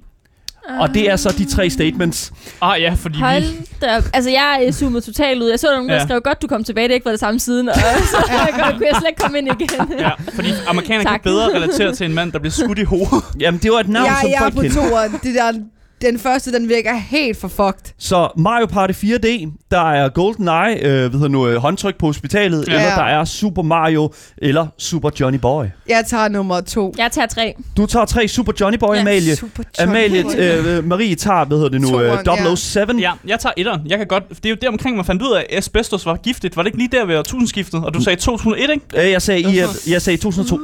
Og 0.80 0.94
det 0.94 1.10
er 1.10 1.16
så 1.16 1.34
de 1.38 1.44
tre 1.44 1.70
statements. 1.70 2.32
Ah 2.60 2.80
ja, 2.80 2.94
fordi 2.98 3.16
vi... 3.16 3.22
Hold 3.22 3.42
da 3.80 3.96
op. 3.96 4.02
Altså, 4.14 4.30
jeg 4.30 4.64
er 4.66 4.72
zoomet 4.72 5.04
totalt 5.04 5.42
ud. 5.42 5.48
Jeg 5.48 5.58
så 5.58 5.66
der 5.66 5.74
nogen, 5.74 5.88
der 5.88 5.94
Ja. 5.94 6.04
skrev, 6.04 6.20
godt 6.20 6.42
du 6.42 6.46
kom 6.46 6.64
tilbage, 6.64 6.84
det 6.84 6.90
har 6.90 6.94
ikke 6.94 7.04
været 7.06 7.12
det 7.14 7.20
samme 7.20 7.40
siden. 7.40 7.68
Og 7.68 7.74
så 8.14 8.16
godt, 8.62 8.76
kunne 8.76 8.86
jeg 8.86 8.96
slet 9.00 9.08
ikke 9.08 9.20
komme 9.22 9.38
ind 9.38 9.46
igen. 9.60 9.92
Ja, 9.98 10.10
fordi 10.34 10.48
amerikanerne 10.68 11.04
kan 11.10 11.20
bedre 11.22 11.54
relatere 11.56 11.94
til 11.94 12.06
en 12.06 12.14
mand, 12.14 12.32
der 12.32 12.38
bliver 12.38 12.52
skudt 12.52 12.78
i 12.78 12.82
hovedet. 12.84 13.24
Jamen, 13.40 13.60
det 13.62 13.72
var 13.72 13.80
et 13.80 13.88
navn, 13.88 14.06
Ja, 14.06 14.14
som 14.20 14.30
jeg 14.30 14.36
er 14.36 14.40
folk 14.40 14.54
på 14.54 14.60
kendte. 14.60 14.78
toeren. 14.88 15.12
Det 15.22 15.34
der, 15.34 15.52
den 16.00 16.18
første, 16.18 16.52
den 16.52 16.68
virker 16.68 16.94
helt 16.94 17.40
for 17.40 17.48
fucked. 17.48 17.92
Så 17.98 18.28
Mario 18.36 18.66
Party 18.66 18.92
4D, 18.92 19.48
der 19.70 19.90
er 19.90 20.08
GoldenEye, 20.08 20.74
øh, 20.82 20.82
hvad 21.00 21.10
hedder 21.10 21.28
nu, 21.28 21.48
øh, 21.48 21.56
håndtryk 21.56 21.98
på 21.98 22.06
hospitalet, 22.06 22.68
Ja. 22.68 22.72
eller 22.72 22.94
der 22.94 23.02
er 23.02 23.24
Super 23.24 23.62
Mario, 23.62 24.12
eller 24.38 24.66
Super 24.78 25.10
Johnny 25.20 25.38
Boy. 25.38 25.64
Jeg 25.88 26.04
tager 26.06 26.28
nummer 26.28 26.60
to. 26.60 26.94
Jeg 26.98 27.12
tager 27.12 27.26
tre. 27.26 27.54
Du 27.76 27.86
tager 27.86 28.04
tre 28.04 28.28
Super 28.28 28.52
Johnny 28.60 28.78
Boy, 28.78 28.94
Ja, 28.94 29.00
Amalie. 29.00 29.36
Super 29.36 29.62
Johnny 29.80 29.90
Amalie, 29.96 30.22
Boy. 30.22 30.32
øh, 30.78 30.84
Marie 30.84 31.14
tager, 31.14 31.44
hvad 31.44 31.56
hedder 31.56 31.70
det 31.70 31.80
nu, 31.80 32.00
øh, 32.00 32.24
Toeren, 32.24 32.44
ja. 32.46 32.54
007. 32.56 32.98
Ja, 32.98 33.12
jeg 33.26 33.40
tager 33.40 33.52
etteren. 33.56 33.80
Jeg 33.86 33.98
kan 33.98 34.06
godt... 34.06 34.24
Det 34.28 34.46
er 34.46 34.50
jo 34.50 34.56
der 34.62 34.68
omkring, 34.68 34.96
man 34.96 35.04
fandt 35.04 35.22
ud 35.22 35.32
af, 35.34 35.46
at 35.50 35.58
asbestos 35.58 36.06
var 36.06 36.16
giftigt. 36.16 36.56
Var 36.56 36.62
det 36.62 36.68
ikke 36.68 36.78
lige 36.78 36.88
der 36.92 37.04
ved 37.06 37.16
årtusindskiftet? 37.18 37.84
Og 37.84 37.94
du 37.94 38.00
sagde 38.02 38.20
2001, 38.20 38.70
ikke? 38.70 39.06
Øh, 39.06 39.10
jeg 39.12 39.22
sagde, 39.22 39.40
i, 39.40 39.60
jeg 39.90 40.02
sagde 40.02 40.16
2002. 40.16 40.58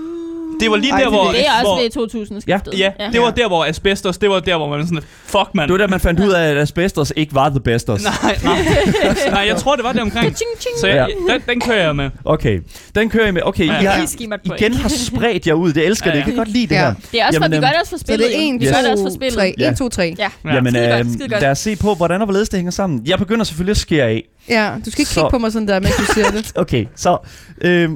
Det 0.61 0.71
var 0.71 0.77
lige 0.77 0.93
Ej, 0.93 0.99
der, 0.99 1.05
det 1.05 1.13
hvor... 1.15 1.29
er 1.29 1.33
Det 1.33 1.47
er 1.47 1.61
hvor, 1.63 1.71
også 1.71 1.83
ved 1.83 1.91
2000 1.91 2.43
Ja. 2.49 2.59
skiftet. 2.59 2.79
Ja, 2.79 2.91
det 3.13 3.21
var 3.21 3.31
der, 3.31 3.47
hvor 3.49 3.65
asbestos, 3.65 4.19
det 4.19 4.31
var 4.31 4.41
der, 4.41 4.57
hvor 4.57 4.69
man 4.69 4.87
sådan, 4.87 5.03
fuck, 5.27 5.49
mand. 5.55 5.69
Det 5.69 5.73
var 5.73 5.79
da, 5.79 5.87
man 5.91 6.01
fandt 6.01 6.21
ud 6.21 6.29
af, 6.33 6.51
at 6.51 6.57
asbestos 6.59 7.13
ikke 7.17 7.35
var 7.35 7.49
the 7.49 7.61
besters. 7.61 8.03
Nej, 8.05 8.39
nej. 8.45 8.59
nej, 9.31 9.45
jeg 9.49 9.57
tror, 9.57 9.77
det 9.77 9.85
var 9.85 9.93
der 9.93 10.03
omkring. 10.03 10.37
Så 10.81 10.87
jeg, 10.87 11.09
den, 11.31 11.41
den 11.49 11.61
kører 11.61 11.83
jeg 11.85 11.97
med. 11.97 12.11
Okay, 12.25 12.61
den 12.95 13.11
kører 13.11 13.25
jeg 13.25 13.35
med. 13.35 13.43
Okay, 13.45 13.67
Ja. 13.67 13.81
I 13.81 13.85
har 13.85 14.55
igen 14.57 14.75
har 14.75 14.89
spredt 14.89 15.47
jer 15.47 15.55
ud. 15.55 15.73
Det 15.73 15.87
elsker 15.87 16.11
Ja, 16.11 16.17
det. 16.17 16.21
ja. 16.21 16.25
Jeg 16.25 16.33
kan 16.35 16.37
godt 16.37 16.49
lide 16.49 16.67
det 16.67 16.75
Ja. 16.75 16.81
her. 16.81 16.95
Det 17.13 17.21
er 17.21 17.27
også, 17.27 17.37
Jamen, 17.41 17.53
for, 17.53 17.61
vi 17.61 17.67
gør 17.67 17.71
det 17.71 17.81
også 17.81 17.91
for 17.91 17.97
Så 17.97 18.01
spillet. 18.01 18.29
det 18.31 18.39
er 18.39 18.49
jo. 18.49 18.55
1, 18.55 18.61
Vi 18.61 18.67
gør 18.67 18.73
det 18.73 18.91
også 18.91 19.05
for 19.05 19.09
2, 19.11 19.15
spillet. 19.15 19.35
3. 19.39 19.55
Ja. 19.59 19.71
1, 19.71 19.77
2, 19.79 19.89
3. 19.89 20.15
Ja. 20.19 20.29
Ja. 20.45 20.55
Jamen, 20.55 20.77
øh, 20.77 21.07
lad 21.41 21.51
os 21.51 21.59
se 21.59 21.77
på, 21.77 21.95
hvordan 21.95 22.21
og 22.21 22.25
hvorledes 22.27 22.49
det 22.49 22.57
hænger 22.59 22.71
sammen. 22.73 23.03
Jeg 23.07 23.19
begynder 23.19 23.45
selvfølgelig 23.45 23.71
at 23.71 23.77
skære 23.77 24.07
af. 24.09 24.25
Ja, 24.49 24.71
du 24.85 24.91
skal 24.91 25.01
ikke 25.01 25.11
Så- 25.13 25.21
kigge 25.21 25.31
på 25.31 25.39
mig 25.39 25.53
sådan 25.53 25.69
der, 25.69 25.81
mens 25.81 25.97
du 25.97 26.05
siger 26.15 26.31
det. 26.31 26.53
Okay, 26.63 26.87
så... 26.97 27.19
Øh, 27.61 27.91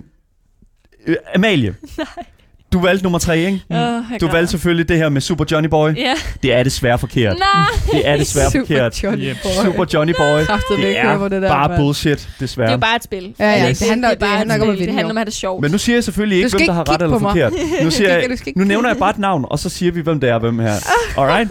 Amalie. 1.34 1.74
Du 2.72 2.80
valgte 2.80 3.02
nummer 3.02 3.18
tre, 3.18 3.38
ikke? 3.38 3.62
Åh, 3.70 3.76
jeg 3.76 4.02
Du 4.20 4.28
valgte 4.28 4.50
selvfølgelig 4.50 4.88
det 4.88 4.96
her 4.96 5.08
med 5.08 5.20
Super 5.20 5.44
Johnny 5.52 5.68
Boy. 5.68 5.90
Ja. 5.96 6.14
Det 6.42 6.54
er 6.54 6.62
desværre 6.62 6.98
forkert. 6.98 7.36
Nej. 7.38 7.66
Det 7.92 8.08
er 8.08 8.16
desværre 8.16 8.50
Super 8.50 8.66
forkert. 8.66 9.02
Johnny 9.02 9.24
Yep. 9.24 9.36
Boy. 9.42 9.64
Super 9.64 9.84
Johnny 9.94 10.14
Boy. 10.16 10.44
Kraftedeme 10.44 10.82
Det 10.86 10.98
er 10.98 11.18
det 11.28 11.42
der, 11.42 11.48
bare 11.48 11.68
mand. 11.68 11.80
bullshit, 11.80 12.18
Det 12.18 12.24
er 12.26 12.30
desværre. 12.40 12.70
jo 12.70 12.76
bare 12.76 12.96
et 12.96 13.04
spil. 13.04 13.34
Ja, 13.38 13.44
ja, 13.50 13.52
Altså, 13.54 13.84
det 13.84 13.90
handler- 13.90 14.08
er 14.08 14.14
bare 14.14 14.30
det 14.30 14.38
handler 14.38 14.54
et 14.54 14.56
ikke 14.58 14.62
om 14.64 14.70
at 14.70 14.74
spil. 14.76 14.80
vinde, 14.80 14.86
Det 14.92 14.94
handler 14.94 15.10
om 15.12 15.16
at 15.16 15.20
have 15.20 15.24
det 15.24 15.32
sjovt. 15.34 15.62
Men 15.62 15.70
nu 15.70 15.78
siger 15.78 15.96
jeg 15.96 16.04
selvfølgelig 16.04 16.36
Du 16.36 16.38
ikke, 16.38 16.48
skal 16.48 16.58
hvem 16.58 16.66
der 16.66 16.72
har 16.74 16.82
ikke 16.82 16.92
ret 16.92 17.02
eller 17.02 17.18
på 17.18 17.22
mig. 17.22 17.30
forkert. 17.32 17.52
Nu, 17.84 17.90
siger 17.90 18.10
jeg, 18.18 18.28
nu 18.56 18.64
nævner 18.64 18.88
jeg 18.88 18.96
bare 18.98 19.10
et 19.10 19.18
navn, 19.18 19.44
og 19.50 19.58
så 19.58 19.68
siger 19.68 19.92
vi, 19.92 20.00
hvem 20.00 20.20
det 20.20 20.30
er, 20.30 20.38
hvem 20.38 20.58
her. 20.58 20.72
Alright? 21.18 21.50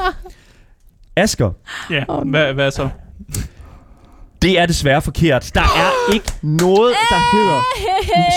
Asger. 1.15 1.51
Ja, 1.95 2.03
hvad, 2.25 2.53
hvad 2.53 2.71
så? 2.71 2.89
Det 4.41 4.59
er 4.59 4.65
desværre 4.65 5.01
forkert. 5.01 5.51
Der 5.53 5.61
er 5.61 5.91
ikke 6.13 6.31
noget, 6.41 6.93
der 7.09 7.37
hedder 7.37 7.61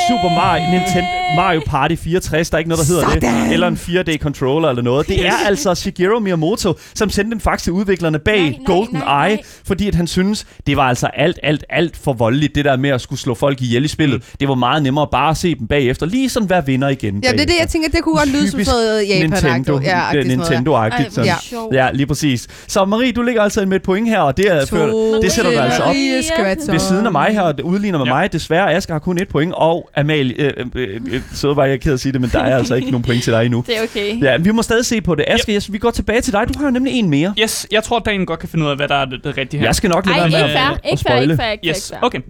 Super 0.08 0.34
Mario, 0.34 0.62
Nintendo, 0.70 1.06
Mario 1.36 1.60
Party 1.66 1.94
64. 1.94 2.50
Der 2.50 2.56
er 2.56 2.58
ikke 2.58 2.68
noget, 2.68 2.88
der 2.88 2.94
hedder 2.94 3.08
det. 3.46 3.52
Eller 3.52 3.68
en 3.68 3.74
4D-controller 3.74 4.68
eller 4.68 4.82
noget. 4.82 5.08
Det 5.08 5.26
er 5.26 5.32
altså 5.48 5.74
Shigeru 5.74 6.20
Miyamoto, 6.20 6.74
som 6.94 7.10
sendte 7.10 7.34
en 7.34 7.40
fax 7.40 7.62
til 7.62 7.72
udviklerne 7.72 8.18
bag 8.18 8.40
Nej, 8.40 8.50
nej, 8.50 8.58
Golden 8.66 8.96
nej, 8.98 9.28
Eye, 9.28 9.34
nej. 9.36 9.42
fordi 9.66 9.88
at 9.88 9.94
han 9.94 10.06
synes, 10.06 10.46
det 10.66 10.76
var 10.76 10.82
altså 10.82 11.06
alt, 11.06 11.38
alt, 11.42 11.64
alt 11.70 11.96
for 12.04 12.12
voldeligt, 12.12 12.54
det 12.54 12.64
der 12.64 12.76
med 12.76 12.90
at 12.90 13.00
skulle 13.00 13.20
slå 13.20 13.34
folk 13.34 13.62
ihjel 13.62 13.84
i 13.84 13.88
spillet. 13.88 14.22
Det 14.40 14.48
var 14.48 14.54
meget 14.54 14.82
nemmere 14.82 15.06
bare 15.12 15.30
at 15.30 15.36
se 15.36 15.54
dem 15.54 15.66
bagefter. 15.66 16.06
Lige 16.06 16.28
sådan 16.28 16.50
være 16.50 16.66
vinder 16.66 16.88
igen. 16.88 17.20
Ja, 17.24 17.32
det 17.32 17.40
er 17.40 17.46
det, 17.46 17.54
jeg 17.60 17.68
tænker, 17.68 17.88
det 17.88 18.02
kunne 18.02 18.16
godt 18.16 18.28
lyde 18.28 18.50
som 18.50 18.64
sådan 18.64 19.06
Japan 19.06 19.30
Nintendo, 19.30 19.80
Ja, 19.80 20.02
det 20.12 20.26
Nintendo-agtigt. 20.26 21.06
Ej, 21.06 21.10
sådan. 21.10 21.34
sjovt. 21.42 21.74
Ja, 21.74 21.88
lige 21.92 22.06
præcis. 22.06 22.48
Så 22.68 22.84
Marie, 22.84 23.12
du 23.12 23.22
ligger 23.22 23.42
altså 23.42 23.66
med 23.66 23.76
et 23.76 23.82
point 23.82 24.08
her, 24.08 24.20
og 24.20 24.36
det, 24.36 24.46
er, 24.52 24.64
To 24.64 25.20
det 25.22 25.32
sætter 25.32 25.50
du 25.50 25.58
altså. 25.58 25.89
Marie 25.92 26.22
Skvatson. 26.22 26.72
Ved 26.72 26.78
siden 26.80 27.06
af 27.06 27.12
mig 27.12 27.28
her, 27.32 27.40
og 27.42 27.56
det 27.56 27.62
udligner 27.62 27.98
med 27.98 28.06
Ja. 28.06 28.12
mig. 28.12 28.32
Desværre, 28.32 28.72
Asger 28.74 28.94
har 28.94 28.98
kun 28.98 29.18
et 29.18 29.28
point, 29.28 29.52
og 29.56 29.90
Amalie, 29.96 30.34
øh, 30.58 30.66
øh, 30.74 31.00
øh, 31.12 31.20
så 31.32 31.54
var 31.54 31.64
jeg 31.64 31.80
ked 31.80 31.90
af 31.90 31.94
at 31.94 32.00
sige 32.00 32.12
det, 32.12 32.20
men 32.20 32.30
der 32.30 32.38
er 32.40 32.56
altså 32.56 32.74
ikke 32.74 32.90
nogen 32.90 33.04
point 33.04 33.22
til 33.24 33.32
dig 33.32 33.44
endnu. 33.44 33.64
Det 33.66 33.78
er 33.78 33.82
okay. 33.82 34.22
Ja, 34.22 34.36
vi 34.36 34.50
må 34.50 34.62
stadig 34.62 34.86
se 34.86 35.00
på 35.00 35.14
det. 35.14 35.24
Asger, 35.28 35.54
yes, 35.56 35.72
vi 35.72 35.78
går 35.78 35.90
tilbage 35.90 36.20
til 36.20 36.32
dig. 36.32 36.44
Du 36.54 36.58
har 36.58 36.64
jo 36.66 36.70
nemlig 36.70 36.92
en 36.92 37.10
mere. 37.10 37.34
Yes, 37.42 37.66
jeg 37.72 37.82
tror, 37.82 37.98
Daniel 37.98 38.26
godt 38.26 38.40
kan 38.40 38.48
finde 38.48 38.64
ud 38.64 38.70
af, 38.70 38.76
hvad 38.76 38.88
der 38.88 38.94
er 38.94 39.04
det, 39.04 39.24
det 39.24 39.36
rigtige 39.38 39.60
her. 39.60 39.66
Jeg 39.66 39.74
skal 39.74 39.90
nok 39.90 40.06
lade 40.06 40.16
være 40.16 40.28
med 40.30 40.36
ikke 40.38 40.44
at, 40.44 40.50
fair. 40.50 40.70
at 40.70 40.80
Ikke 40.90 41.02
fair, 41.08 41.14
spoile. 41.16 41.22
ikke 41.32 41.42
fair, 41.42 41.50
ikke 41.50 41.62
fair. 41.66 41.70
Yes, 41.74 41.92
okay. 42.02 42.20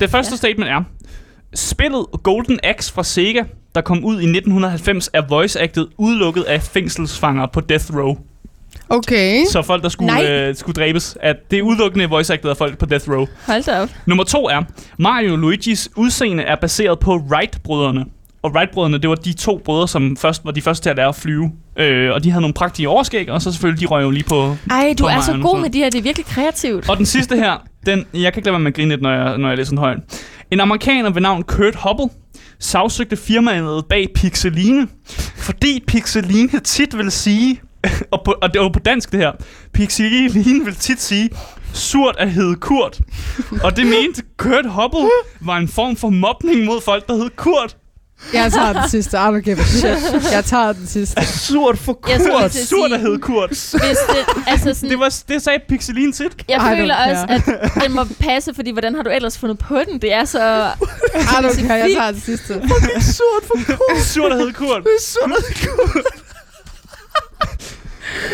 Det 0.00 0.10
første 0.10 0.36
statement 0.36 0.70
er, 0.70 0.82
spillet 1.54 2.06
Golden 2.22 2.58
Axe 2.62 2.92
fra 2.92 3.04
Sega, 3.04 3.42
der 3.74 3.80
kom 3.80 4.04
ud 4.04 4.14
i 4.14 4.24
1990, 4.24 5.10
er 5.12 5.22
voice-acted 5.22 5.94
udelukket 5.98 6.42
af 6.42 6.62
fængselsfanger 6.62 7.46
på 7.46 7.60
Death 7.60 7.96
Row. 7.96 8.16
Okay. 8.88 9.44
Så 9.52 9.62
folk, 9.62 9.82
der 9.82 9.88
skulle, 9.88 10.46
øh, 10.48 10.54
skulle 10.56 10.74
dræbes, 10.74 11.16
at 11.20 11.36
det 11.50 11.58
er 11.58 11.62
udelukkende 11.62 12.08
voice 12.08 12.32
acted 12.32 12.50
af 12.50 12.56
folk 12.56 12.78
på 12.78 12.86
Death 12.86 13.10
Row. 13.10 13.26
Hold 13.46 13.62
da 13.62 13.80
op. 13.80 13.88
Nummer 14.06 14.24
to 14.24 14.48
er, 14.48 14.62
Mario 14.98 15.36
Luigis 15.36 15.88
udseende 15.96 16.42
er 16.42 16.56
baseret 16.56 16.98
på 16.98 17.16
Wright-brødrene. 17.16 18.04
Og 18.42 18.50
Wright-brødrene, 18.50 18.98
det 18.98 19.10
var 19.10 19.14
de 19.16 19.32
to 19.32 19.60
brødre, 19.64 19.88
som 19.88 20.16
først 20.16 20.44
var 20.44 20.50
de 20.50 20.62
første 20.62 20.82
til 20.84 20.90
at 20.90 20.96
lære 20.96 21.08
at 21.08 21.14
flyve. 21.16 21.50
Øh, 21.78 22.12
og 22.12 22.24
de 22.24 22.30
havde 22.30 22.40
nogle 22.40 22.54
praktiske 22.54 22.88
overskæg, 22.88 23.30
og 23.30 23.42
så 23.42 23.52
selvfølgelig, 23.52 23.80
de 23.80 23.86
røg 23.86 24.02
jo 24.02 24.10
lige 24.10 24.24
på... 24.24 24.56
Ej, 24.70 24.94
du 24.98 25.04
på 25.04 25.08
er 25.08 25.20
så 25.20 25.38
god 25.42 25.60
med 25.60 25.70
de 25.70 25.78
her. 25.78 25.90
Det 25.90 25.98
er 25.98 26.02
virkelig 26.02 26.26
kreativt. 26.26 26.90
Og 26.90 26.96
den 26.96 27.06
sidste 27.06 27.36
her, 27.36 27.62
den, 27.86 27.98
jeg 28.14 28.32
kan 28.32 28.40
ikke 28.40 28.46
lade 28.46 28.52
være 28.52 28.60
med 28.60 28.66
at 28.66 28.74
grine 28.74 28.88
lidt, 28.88 29.02
når 29.02 29.12
jeg, 29.12 29.38
når 29.38 29.48
jeg 29.48 29.56
læser 29.56 29.70
den 29.70 29.78
højt. 29.78 29.98
En 30.50 30.60
amerikaner 30.60 31.10
ved 31.10 31.22
navn 31.22 31.42
Kurt 31.42 31.74
Hubble 31.74 32.08
sagsøgte 32.58 33.16
firmaet 33.16 33.84
bag 33.88 34.08
Pixeline, 34.14 34.88
fordi 35.36 35.84
Pixeline 35.86 36.60
tit 36.64 36.98
vil 36.98 37.10
sige, 37.10 37.60
og, 38.12 38.22
på, 38.24 38.34
og 38.42 38.52
det 38.54 38.60
var 38.60 38.68
på 38.68 38.78
dansk 38.78 39.12
det 39.12 39.20
her, 39.20 39.32
Pixeline 39.74 40.64
vil 40.64 40.74
tit 40.74 41.00
sige, 41.02 41.30
surt 41.72 42.16
at 42.18 42.30
hedde 42.30 42.56
Kurt. 42.56 43.00
Og 43.62 43.76
det 43.76 43.86
mente 43.86 44.22
Kurt 44.36 44.66
Hubble 44.70 45.10
var 45.40 45.56
en 45.56 45.68
form 45.68 45.96
for 45.96 46.08
mobning 46.08 46.64
mod 46.64 46.80
folk, 46.80 47.06
der 47.06 47.14
hed 47.14 47.30
Kurt. 47.36 47.76
Jeg 48.34 48.52
tager 48.52 48.72
den 48.72 48.88
sidste. 48.88 49.16
I 49.16 49.20
don't 49.20 49.38
give 49.40 49.58
a 49.60 49.64
shit. 49.64 50.32
Jeg 50.32 50.44
tager 50.44 50.72
den 50.72 50.86
sidste. 50.86 51.26
Surt 51.46 51.78
for 51.78 51.98
Jeg 52.08 52.20
skulle 52.20 52.38
kurt. 52.40 52.50
til 52.50 52.60
at 52.60 52.66
Surt 52.68 52.92
at 52.92 53.00
hedde 53.00 53.18
Kurt. 53.18 53.48
hvis 53.48 53.70
det, 53.70 54.42
altså 54.46 54.74
sådan, 54.74 54.90
Det, 54.90 54.98
var, 54.98 55.14
det 55.28 55.42
sagde 55.42 55.58
Pixeline 55.68 56.12
tit. 56.12 56.32
jeg 56.48 56.56
I 56.56 56.60
don't 56.60 56.78
føler 56.80 56.94
også, 56.96 57.26
care. 57.44 57.58
at 57.64 57.70
den 57.84 57.92
må 57.94 58.04
passe, 58.20 58.54
fordi 58.54 58.70
hvordan 58.70 58.94
har 58.94 59.02
du 59.02 59.10
ellers 59.10 59.38
fundet 59.38 59.58
på 59.58 59.78
den? 59.90 59.98
Det 60.02 60.12
er 60.12 60.24
så... 60.24 60.68
I 61.14 61.18
don't 61.18 61.66
care. 61.66 61.72
Jeg 61.74 61.90
tager 61.96 62.10
den 62.10 62.20
sidste. 62.20 62.54
Surt 63.00 63.44
for 63.46 63.54
kurt. 63.66 63.98
Surt 64.02 64.32
at 64.32 64.38
hedde 64.38 64.52
Kurt. 64.52 64.82
Surt 65.00 65.30
for 65.30 65.68
kurt. 65.76 66.17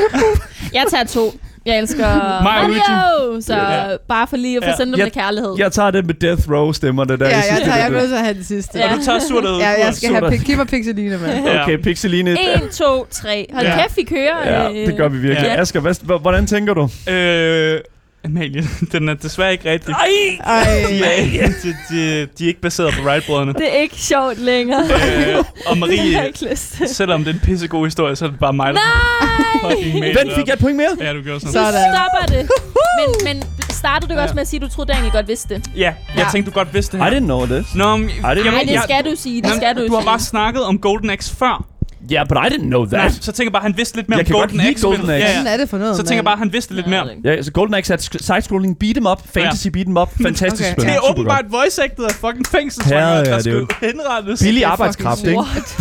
Jeg 0.79 0.85
tager 0.91 1.05
to. 1.05 1.35
Jeg 1.67 1.79
elsker 1.79 2.07
Mario 2.43 2.69
Mario, 2.69 3.41
så 3.41 3.55
Ja. 3.55 3.97
bare 4.09 4.27
for 4.27 4.37
lige 4.37 4.57
at 4.57 4.65
få 4.65 4.71
Ja. 4.71 4.77
sendt 4.77 4.93
dem 4.93 4.99
Jeg- 4.99 5.05
med 5.05 5.23
kærlighed. 5.23 5.55
Jeg 5.59 5.73
tager 5.73 5.91
det 5.91 6.07
med 6.07 6.15
Death 6.15 6.51
Row 6.51 6.73
stemmerne 6.73 7.19
der. 7.19 7.29
Ja, 7.29 7.37
Jeg 7.37 7.45
jeg, 7.51 7.57
det 7.57 7.65
tager, 7.65 7.77
er 7.77 7.83
jeg 7.83 7.91
det. 7.91 7.99
nødt 7.99 8.09
til 8.09 8.15
at 8.17 8.23
have 8.25 8.35
den 8.35 8.45
sidste. 8.45 8.79
Ja. 8.79 8.93
Og 8.93 8.99
du 8.99 9.05
tager 9.05 9.19
surt 9.29 9.45
hedde 9.45 9.59
Ja, 9.59 9.85
jeg 9.87 9.95
skal 9.95 10.09
have 10.09 10.21
Sådan. 10.21 10.39
Pi- 10.39 10.45
Giv 10.45 10.57
mig 10.57 10.67
Pixeline 10.67 11.19
med. 11.19 11.35
Ja. 11.45 11.63
Okay, 11.63 11.77
Pixeline. 11.83 12.31
1, 12.31 12.39
2, 12.73 13.07
3. 13.11 13.47
Hold 13.55 13.67
Ja. 13.67 13.83
kæft, 13.83 13.97
vi 13.97 14.03
kører. 14.03 14.63
Ja, 14.63 14.71
øh, 14.71 14.87
det 14.87 14.97
gør 14.97 15.09
vi 15.09 15.19
virkelig. 15.19 15.47
Ja. 15.49 15.61
Asger, 15.61 15.81
hvad, 15.81 16.21
hvordan 16.21 16.47
tænker 16.47 16.75
du? 16.75 16.89
Øh, 17.13 17.81
Amalie, 18.25 18.65
den 18.93 19.09
er 19.09 19.15
desværre 19.15 19.53
ikke 19.53 19.71
rigtig. 19.71 19.93
Ej! 19.95 20.39
Ej. 20.45 20.65
De 20.91 21.05
er, 21.41 21.47
de, 21.63 21.75
de, 21.91 22.27
de 22.39 22.45
er 22.45 22.49
ikke 22.49 22.61
baseret 22.61 22.95
på 22.95 23.03
Wright-brødrene. 23.09 23.53
Det 23.53 23.77
er 23.77 23.81
ikke 23.81 23.97
sjovt 23.97 24.39
længere. 24.39 24.83
Øh, 24.85 25.45
og 25.67 25.79
Marie, 25.83 26.27
ikke 26.27 26.47
lyst 26.51 26.73
til. 26.73 26.89
selvom 26.89 27.25
det 27.25 27.31
er 27.31 27.35
en 27.35 27.41
pissegod 27.45 27.87
historie, 27.87 28.17
så 28.17 28.25
er 28.25 28.29
det 28.31 28.39
bare 28.39 28.53
mig, 28.53 28.75
der 28.75 28.81
Nej! 28.81 29.71
fucking 29.75 29.99
made 30.01 30.13
it 30.13 30.33
fik 30.35 30.47
jeg 30.47 30.53
et 30.55 30.59
point 30.61 30.77
mere? 30.77 30.97
Ja, 31.01 31.13
du 31.13 31.23
gjorde 31.23 31.41
sådan. 31.41 31.53
Sådan. 31.53 31.73
stopper 31.95 32.39
det. 32.39 32.51
Men, 32.99 33.35
men 33.35 33.43
startede 33.71 34.09
du 34.09 34.13
ikke 34.13 34.21
Ja. 34.21 34.23
også 34.23 34.35
med 34.35 34.43
at 34.43 34.49
sige, 34.49 34.63
at 34.65 34.71
du 34.71 34.75
troede, 34.75 34.93
Daniel 34.93 35.13
godt 35.13 35.29
vidste 35.29 35.55
det? 35.55 35.67
Ja, 35.77 35.81
jeg 35.81 35.95
Ja. 36.19 36.27
tænkte, 36.33 36.51
du 36.51 36.55
godt 36.55 36.75
vidste 36.75 36.97
det 36.99 37.03
I 37.07 37.11
her. 37.11 37.21
didn't 37.21 37.25
know 37.25 37.47
this. 37.47 37.75
Nå, 37.75 37.97
men, 37.97 38.11
Ej, 38.25 38.35
det- 38.35 38.41
jamen, 38.45 38.53
Nej, 38.57 38.63
det 38.63 38.73
jeg- 38.73 38.83
skal 38.85 39.05
du 39.05 39.17
sige. 39.17 39.43
Det 39.43 39.49
Jamen, 39.49 39.61
skal 39.61 39.77
du 39.77 39.87
Du 39.87 39.95
har 39.95 40.01
sige. 40.01 40.07
bare 40.07 40.19
snakket 40.21 40.63
om 40.65 40.79
Golden 40.79 41.11
Axe 41.11 41.37
før. 41.37 41.65
Yeah, 42.13 42.29
but 42.29 42.39
I 42.47 42.55
didn't 42.55 42.67
know 42.67 42.85
Nej, 42.85 43.01
that. 43.01 43.15
så 43.21 43.33
tænker 43.33 43.45
jeg 43.49 43.53
bare, 43.53 43.63
han 43.63 43.75
vidste 43.77 43.97
lidt 43.97 44.09
mere 44.09 44.17
Jeg 44.19 44.23
om 44.23 44.27
kan 44.27 44.33
godt 44.35 44.41
Golden 44.51 44.57
lide 44.61 44.71
Axe. 44.71 44.87
Golden. 44.87 45.11
Axe. 45.11 45.27
Ja, 45.27 45.35
Hvad 45.43 45.51
ja. 45.51 45.53
er 45.53 45.57
det 45.57 45.69
for 45.71 45.79
noget, 45.79 45.97
Så 45.97 46.03
tænker 46.03 46.15
jeg 46.15 46.25
bare, 46.25 46.37
han 46.37 46.53
vidste 46.53 46.75
lidt 46.75 46.87
mere. 46.87 47.07
Ja, 47.25 47.43
så 47.43 47.53
Golden 47.53 47.75
Axe 47.75 47.93
er 47.93 47.97
et 47.97 48.01
sk- 48.01 48.19
side-scrolling 48.27 48.77
beat'em 48.85 49.11
up, 49.11 49.21
fantasy 49.35 49.67
beat'em 49.77 50.01
up, 50.01 50.11
fantastisk 50.27 50.63
Okay. 50.63 50.73
spil. 50.73 50.85
Det 50.85 50.91
er 50.93 50.97
Super 50.97 51.11
åbenbart 51.11 51.45
voice 51.51 51.83
acted 51.85 52.05
af 52.05 52.11
fucking 52.11 52.47
fængselsfanger, 52.47 53.09
Ja, 53.09 53.13
ja, 53.13 53.17
der 53.19 53.25
det 53.25 53.35
er 53.35 53.41
skulle 53.41 53.67
henrettes. 53.81 54.41
Billig 54.43 54.61
Det 54.61 54.67
er 54.67 54.69
arbejdskraft, 54.71 55.25
ikke? 55.27 55.41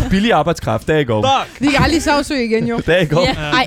Billig 0.10 0.34
arbejdskraft, 0.34 0.88
der 0.88 1.04
go. 1.04 1.22
Fuck. 1.22 1.62
Vi 1.62 1.68
kan 1.68 1.84
aldrig 1.84 2.02
sagsøge 2.04 2.46
igen, 2.46 2.68
jo. 2.68 2.78
Der 2.88 3.06
go. 3.06 3.20
Ja. 3.22 3.26
Ej, 3.34 3.50
ej, 3.52 3.64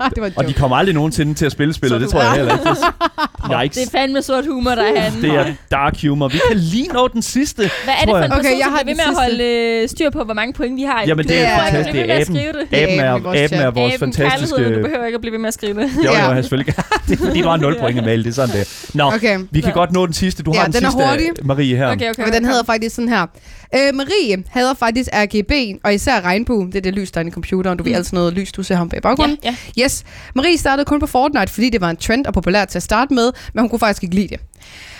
ej. 0.00 0.08
Det 0.14 0.20
var 0.20 0.26
et 0.26 0.32
Og 0.36 0.44
de 0.44 0.48
joke. 0.48 0.58
kommer 0.60 0.76
aldrig 0.76 0.94
nogensinde 0.94 1.34
til 1.34 1.46
at 1.46 1.52
spille 1.52 1.74
spillet, 1.74 2.00
det 2.00 2.08
tror 2.10 2.20
jeg 2.22 2.32
heller 2.32 2.52
ikke. 2.52 2.68
Yikes. 3.62 3.76
Det 3.76 3.86
er 3.86 3.90
fandme 3.98 4.22
sort 4.22 4.46
humor, 4.46 4.70
der 4.70 4.82
er 4.82 5.00
han. 5.00 5.22
Det 5.22 5.30
er 5.30 5.44
dark 5.70 6.00
humor. 6.02 6.28
Vi 6.28 6.38
kan 6.48 6.56
lige 6.56 6.88
nå 6.88 7.08
den 7.08 7.22
sidste. 7.22 7.56
Hvad 7.84 7.94
er 7.94 7.98
det 7.98 8.08
tror 8.08 8.12
for 8.12 8.16
en 8.16 8.22
jeg. 8.22 8.30
person, 8.30 8.40
Okay, 8.40 8.58
jeg 8.58 8.64
som 8.64 8.72
har 8.72 8.82
bliver 8.82 8.96
ved 8.96 9.04
den 9.04 9.14
med 9.14 9.22
at 9.22 9.22
holde 9.22 9.82
øh, 9.82 9.88
styr 9.88 10.10
på, 10.10 10.24
hvor 10.24 10.34
mange 10.34 10.52
point 10.52 10.76
vi 10.76 10.82
har? 10.82 11.04
Jamen, 11.06 11.28
det 11.28 11.46
er 11.46 11.61
ikke 11.66 11.78
at 11.78 11.84
fantastisk. 11.84 11.90
blive 11.90 12.02
ved 12.02 12.02
Det 12.02 12.02
er 12.02 12.06
med 12.06 12.14
at 12.14 12.20
aben. 12.20 12.36
skrive 12.36 12.52
det. 12.52 12.70
Det 12.70 12.78
er 12.78 12.84
Aben 12.84 12.94
i 12.94 12.98
er, 12.98 13.12
vores 13.12 13.38
aben 13.38 13.58
er 13.58 13.62
chat. 13.62 13.74
vores 13.74 13.94
Aben, 13.94 14.12
fantastiske... 14.12 14.74
du 14.74 14.82
behøver 14.82 15.06
ikke 15.06 15.14
at 15.16 15.20
blive 15.20 15.32
ved 15.32 15.38
med 15.38 15.48
at 15.48 15.54
skrive 15.54 15.80
det. 15.82 15.90
Jo, 15.96 16.02
jo, 16.04 16.12
Ja. 16.12 16.28
jeg 16.28 16.36
selvfølgelig. 16.44 16.74
det 17.08 17.20
er 17.20 17.24
fordi, 17.26 17.40
du 17.42 17.48
har 17.48 17.56
0 17.56 17.76
point, 17.80 17.98
Amalie. 17.98 18.24
Det 18.24 18.30
er 18.30 18.34
sådan 18.34 18.56
det. 18.56 18.90
Nå, 18.94 19.04
Okay. 19.14 19.38
vi 19.50 19.60
kan 19.60 19.72
godt 19.72 19.92
nå 19.92 20.06
den 20.06 20.14
sidste. 20.14 20.42
Du 20.42 20.50
Ja, 20.54 20.58
har 20.58 20.64
den, 20.66 20.72
den 20.72 20.82
sidste, 20.82 21.06
hurtig. 21.08 21.30
Marie, 21.42 21.76
her. 21.76 21.92
Okay, 21.92 22.10
okay. 22.10 22.24
Og 22.26 22.32
den 22.32 22.44
hedder 22.44 22.64
faktisk 22.64 22.94
sådan 22.94 23.08
her. 23.08 23.26
Øh, 23.74 23.94
Marie 23.94 24.44
hader 24.50 24.74
faktisk 24.74 25.10
RGB, 25.14 25.80
og 25.84 25.94
især 25.94 26.20
regnbue. 26.20 26.66
Det 26.66 26.76
er 26.76 26.80
det 26.80 26.94
lys, 26.94 27.10
der 27.10 27.20
er 27.20 27.24
i 27.24 27.30
computeren. 27.30 27.78
Du 27.78 27.84
ved 27.84 27.92
altid 27.94 28.14
noget 28.16 28.32
lys, 28.32 28.52
du 28.52 28.62
ser 28.62 28.74
ham 28.74 28.88
bag 28.88 28.96
Ja, 28.96 29.00
baggrunden. 29.00 29.38
ja. 29.44 29.54
Yes. 29.82 30.04
Marie 30.34 30.58
startede 30.58 30.84
kun 30.84 31.00
på 31.00 31.06
Fortnite, 31.06 31.52
fordi 31.52 31.70
det 31.70 31.80
var 31.80 31.90
en 31.90 31.96
trend 31.96 32.26
og 32.26 32.34
populært 32.34 32.68
til 32.68 32.78
at 32.78 32.82
starte 32.82 33.14
med, 33.14 33.32
men 33.54 33.62
hun 33.62 33.68
kunne 33.68 33.78
faktisk 33.78 34.02
ikke 34.02 34.14
lide 34.14 34.28
det. 34.28 34.40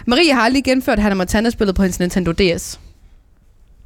Marie 0.07 0.33
har 0.35 0.43
aldrig 0.43 0.65
genført 0.65 0.99
Hannah 0.99 1.17
Montana-spillet 1.19 1.75
på 1.77 1.83
hendes 1.83 2.01
Nintendo 2.01 2.33
DS. 2.33 2.81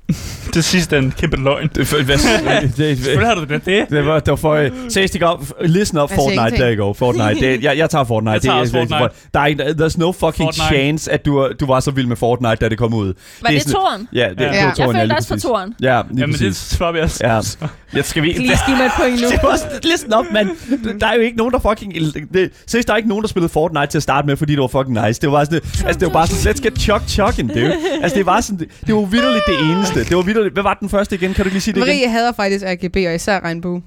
Det 0.54 0.64
sidste 0.64 0.96
er 0.96 1.00
en 1.00 1.14
kæmpe 1.18 1.36
løgn. 1.36 1.70
Det, 1.74 1.88
hvad, 1.88 2.16
det, 2.62 2.76
det, 2.76 2.98
Selvfølgelig 3.04 3.26
har 3.28 3.34
du 3.34 3.44
det. 3.44 3.64
det. 3.66 3.86
det 3.90 4.06
var, 4.06 4.18
det 4.20 4.28
var 4.30 4.36
for... 4.36 4.68
Seriøst, 4.88 5.14
ikke 5.14 5.26
op. 5.26 5.44
Listen 5.64 5.98
up 5.98 6.10
Fortnite. 6.14 6.62
Der 6.62 6.74
you 6.76 6.86
go. 6.86 6.92
Fortnite. 6.92 7.40
Det, 7.40 7.62
jeg, 7.64 7.76
jeg 7.78 7.90
tager 7.90 8.04
Fortnite. 8.04 8.32
Jeg 8.32 8.42
tager 8.42 8.54
det, 8.54 8.60
også 8.62 8.78
det- 8.78 8.88
Fortnite. 8.88 9.14
Der 9.34 9.40
er 9.40 9.46
ikke, 9.46 9.62
there's 9.62 9.98
no 9.98 10.12
fucking 10.12 10.34
Fortnite. 10.46 10.66
chance, 10.66 11.12
at 11.12 11.26
du, 11.26 11.48
du 11.60 11.66
var 11.66 11.80
så 11.80 11.90
vild 11.90 12.06
med 12.06 12.16
Fortnite, 12.16 12.56
da 12.56 12.68
det 12.68 12.78
kom 12.78 12.94
ud. 12.94 13.12
Var 13.42 13.50
det 13.50 13.62
sådan- 13.62 13.74
toren? 13.74 14.08
Ja, 14.12 14.28
det, 14.30 14.40
Ja. 14.40 14.48
det 14.48 14.54
Ja. 14.54 14.64
var 14.66 14.74
toren, 14.74 14.96
Jeg 14.96 15.02
følte 15.02 15.14
også 15.14 15.28
for 15.28 15.36
toren. 15.36 15.74
Ja, 15.82 16.02
lige 16.10 16.20
Jamen, 16.20 16.32
det 16.34 16.40
præcis. 16.40 16.56
svarer 16.56 16.92
vi 16.92 16.98
altså. 16.98 17.26
Ja. 17.26 17.40
Jeg 17.96 18.04
skal 18.04 18.22
vi... 18.22 18.28
Lige 18.28 18.58
give 18.66 18.76
mig 18.76 18.86
et 18.86 18.92
point 19.00 19.20
nu. 19.22 19.28
Det 19.30 19.38
også 19.40 19.64
listen 19.84 20.12
op, 20.12 20.24
mand. 20.32 20.50
Der 21.00 21.06
er 21.06 21.14
jo 21.14 21.20
ikke 21.20 21.36
nogen, 21.36 21.52
der 21.52 21.58
fucking... 21.58 21.94
Det, 22.34 22.50
seriøst, 22.66 22.88
der 22.88 22.92
er 22.94 22.96
ikke 22.96 23.08
nogen, 23.08 23.22
der 23.22 23.28
spillede 23.28 23.52
Fortnite 23.52 23.86
til 23.86 23.98
at 23.98 24.02
starte 24.02 24.26
med, 24.26 24.36
fordi 24.36 24.52
det 24.52 24.60
var 24.60 24.66
fucking 24.66 25.06
nice. 25.06 25.20
Det 25.20 25.30
var 25.30 25.36
bare 25.36 25.44
sådan... 25.46 25.60
Altså, 25.86 25.98
det 26.00 26.06
var 26.06 26.12
bare 26.12 26.26
sådan, 26.26 26.54
let's 26.54 26.62
get 26.62 26.78
chuck 26.80 27.02
chucking, 27.08 27.48
dude. 27.54 27.74
Altså, 28.02 28.16
det 28.18 28.26
var 28.26 28.40
sådan... 28.40 28.58
Det, 28.58 28.68
det 28.86 28.94
var 28.94 29.00
vidderligt 29.00 29.44
det 29.46 29.70
eneste. 29.70 29.95
Det 30.04 30.16
var 30.16 30.22
vidderligt... 30.22 30.54
Hvad 30.54 30.62
var 30.62 30.74
den 30.80 30.88
første 30.88 31.14
igen? 31.16 31.34
Kan 31.34 31.44
du 31.44 31.50
lige 31.50 31.60
sige 31.60 31.74
det 31.74 31.78
igen? 31.80 31.88
Marie 31.88 32.08
hader 32.08 32.32
faktisk 32.32 32.64
RGB, 32.68 32.96
og 32.96 33.14
især 33.14 33.40
regnbue. 33.40 33.82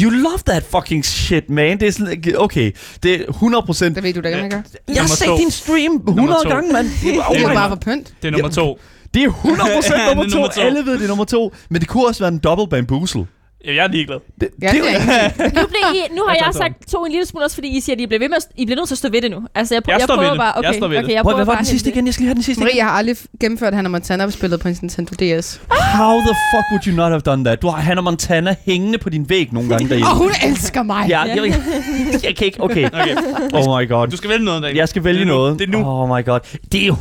You 0.00 0.10
love 0.10 0.38
that 0.46 0.62
fucking 0.62 1.04
shit, 1.04 1.50
man. 1.50 1.80
Det 1.80 1.88
er 1.88 1.92
sådan... 1.92 2.34
Okay, 2.38 2.72
det 3.02 3.14
er 3.20 3.24
100 3.28 3.62
procent... 3.66 3.94
Det 3.96 4.04
ved 4.04 4.12
du 4.14 4.20
da 4.20 4.28
ikke, 4.28 4.44
ikke? 4.44 4.62
Jeg 4.88 5.02
har 5.02 5.08
set 5.08 5.28
din 5.38 5.50
stream 5.50 5.92
100 6.08 6.40
to. 6.44 6.48
gange, 6.48 6.72
mand. 6.72 6.86
Det 7.02 7.14
er, 7.14 7.30
oh 7.30 7.34
Det 7.36 7.44
er 7.44 7.48
jo 7.48 7.54
bare 7.54 7.68
God. 7.68 7.76
for 7.76 7.90
pynt. 7.92 8.14
Det 8.22 8.28
er 8.28 8.32
nummer 8.32 8.48
to. 8.48 8.78
det 9.14 9.22
er 9.22 9.26
100 9.26 9.70
procent 9.74 9.94
Ja, 10.00 10.06
nummer, 10.08 10.24
det 10.24 10.30
er 10.30 10.32
to. 10.32 10.36
nummer 10.38 10.48
to. 10.52 10.60
Alle 10.60 10.86
ved, 10.86 10.92
det 10.98 11.04
er 11.04 11.08
nummer 11.08 11.24
to. 11.24 11.52
Men 11.70 11.80
det 11.80 11.88
kunne 11.88 12.06
også 12.06 12.20
være 12.22 12.32
en 12.32 12.38
double 12.38 12.68
bamboozle. 12.68 13.26
Ja, 13.66 13.74
jeg 13.74 13.84
er 13.84 13.88
ligeglad. 13.88 14.18
Det, 14.40 14.48
Ja, 14.62 14.68
det 14.68 14.78
er 14.80 14.88
ikke. 14.88 15.44
Nu, 15.60 15.66
blev 15.66 15.80
I, 15.94 16.14
nu 16.16 16.22
har 16.28 16.34
Jeg 16.34 16.42
jeg, 16.46 16.54
sagt 16.54 16.88
to 16.92 17.04
en 17.04 17.12
lille 17.12 17.26
smule 17.26 17.44
også, 17.44 17.54
fordi 17.56 17.68
I 17.76 17.80
siger, 17.80 17.96
at 17.96 18.00
I 18.00 18.06
bliver, 18.06 18.18
ved 18.18 18.28
med, 18.28 18.36
at- 18.36 18.46
I 18.56 18.64
bliver 18.66 18.76
nødt 18.76 18.88
til 18.88 18.94
at 18.94 18.98
stå 18.98 19.08
ved 19.08 19.22
det 19.22 19.30
nu. 19.30 19.40
Altså, 19.54 19.74
jeg, 19.74 19.82
prø- 19.88 19.92
Jeg 19.92 20.00
jeg, 20.00 20.08
prøver 20.08 20.30
det. 20.30 20.38
bare... 20.38 20.52
Jeg 20.62 20.68
Okay, 20.70 20.78
står 20.78 20.88
ved 20.88 20.96
det. 20.96 21.04
okay, 21.04 21.14
jeg 21.14 21.22
Prøv, 21.22 21.32
prøver 21.32 21.44
hvad 21.44 21.54
var 21.54 21.56
den 21.56 21.64
sidste 21.64 21.90
igen? 21.90 22.06
Jeg 22.06 22.14
skal 22.14 22.22
lige 22.22 22.28
have 22.28 22.34
den 22.34 22.42
sidste 22.42 22.60
igen. 22.60 22.64
Marie 22.76 22.82
har 22.82 22.90
aldrig 22.90 23.16
gennemført 23.40 23.74
Hannah 23.74 23.90
Montana-spillet 23.92 24.60
på 24.60 24.68
hendes 24.68 24.82
Nintendo 24.82 25.12
DS. 25.40 25.60
How 25.70 26.14
the 26.20 26.34
fuck 26.52 26.66
would 26.72 26.86
you 26.86 26.94
not 26.96 27.08
have 27.10 27.20
done 27.20 27.44
that? 27.44 27.62
Du 27.62 27.68
har 27.68 27.80
Hannah 27.80 28.04
Montana 28.04 28.54
hængende 28.66 28.98
på 28.98 29.10
din 29.10 29.28
væg 29.28 29.48
nogle 29.52 29.68
gange 29.68 29.88
derhjemme. 29.88 30.10
Og 30.10 30.16
hun 30.16 30.30
elsker 30.46 30.82
mig. 30.82 31.06
Ja, 31.08 31.20
jeg, 31.20 31.36
jeg, 31.36 31.54
jeg 32.28 32.36
kan 32.36 32.46
ikke... 32.46 32.62
Okay. 32.62 32.84
Okay. 32.92 33.16
Oh 33.52 33.80
my 33.80 33.88
god. 33.88 34.08
Du 34.08 34.16
skal 34.16 34.30
vælge 34.30 34.44
noget, 34.44 34.62
Daniel. 34.62 34.76
Jeg 34.76 34.88
skal 34.88 35.04
vælge 35.04 35.18
det 35.18 35.26
nu. 35.26 35.32
noget. 35.34 35.58
Det 35.58 35.68
er 35.68 35.72
nu. 35.72 35.82
Oh 35.86 36.08
my 36.18 36.24
god. 36.24 36.40
Det 36.72 36.86
er 36.86 36.92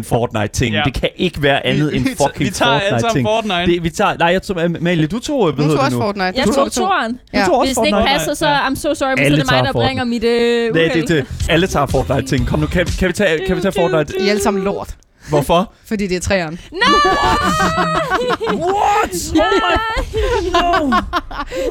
100% 0.00 0.02
Fortnite-ting. 0.02 0.74
Ja. 0.74 0.82
Det 0.84 0.94
kan 0.94 1.08
ikke 1.16 1.42
være 1.42 1.66
andet 1.66 1.96
end 1.96 2.04
fucking 2.04 2.38
vi 2.38 2.50
tager 2.50 2.70
alle 2.72 3.00
sammen 3.00 3.24
Fortnite-ting. 3.24 3.26
Fortnite. 3.26 3.72
Det, 3.74 3.84
vi 3.84 3.90
tager... 3.90 4.16
Nej, 4.18 4.28
jeg 4.28 4.42
tog... 4.42 4.62
Amalie, 4.64 5.06
du 5.06 5.18
tog... 5.18 5.50
Hun 5.52 5.64
hedder 5.64 5.76
tog 5.76 5.84
det 5.89 5.89
også 5.90 5.98
nu? 5.98 6.02
Fortnite. 6.04 6.32
Jeg 6.36 6.46
tog 6.54 6.72
toren. 6.72 7.20
Ja. 7.34 7.44
Du 7.44 7.50
tog 7.50 7.66
Hvis 7.66 7.76
det 7.76 7.86
ikke 7.86 8.04
passer, 8.06 8.34
så. 8.34 8.46
I'm 8.46 8.74
so 8.74 8.94
sorry, 8.94 9.08
men 9.10 9.18
så 9.18 9.24
Alle 9.24 9.38
er 9.38 9.42
det 9.42 9.52
mig, 9.52 9.64
der 9.64 9.72
bringer 9.72 10.04
mit 10.04 10.24
øh, 10.24 10.74
Nej, 10.74 10.84
uheld. 10.84 11.06
det, 11.06 11.08
det, 11.08 11.26
alle 11.48 11.66
tager 11.66 11.86
Fortnite-ting. 11.86 12.46
Kom 12.46 12.58
nu, 12.60 12.66
kan, 12.66 12.86
kan, 12.98 13.08
vi 13.08 13.12
tage, 13.12 13.46
kan 13.46 13.56
vi 13.56 13.62
tage 13.62 13.72
Fortnite? 13.72 14.14
I 14.20 14.26
er 14.26 14.30
alle 14.30 14.42
sammen 14.42 14.64
lort, 14.64 14.96
Hvorfor? 15.30 15.72
fordi 15.88 16.06
det 16.06 16.16
er 16.16 16.20
træerne. 16.20 16.58
What? 18.54 19.32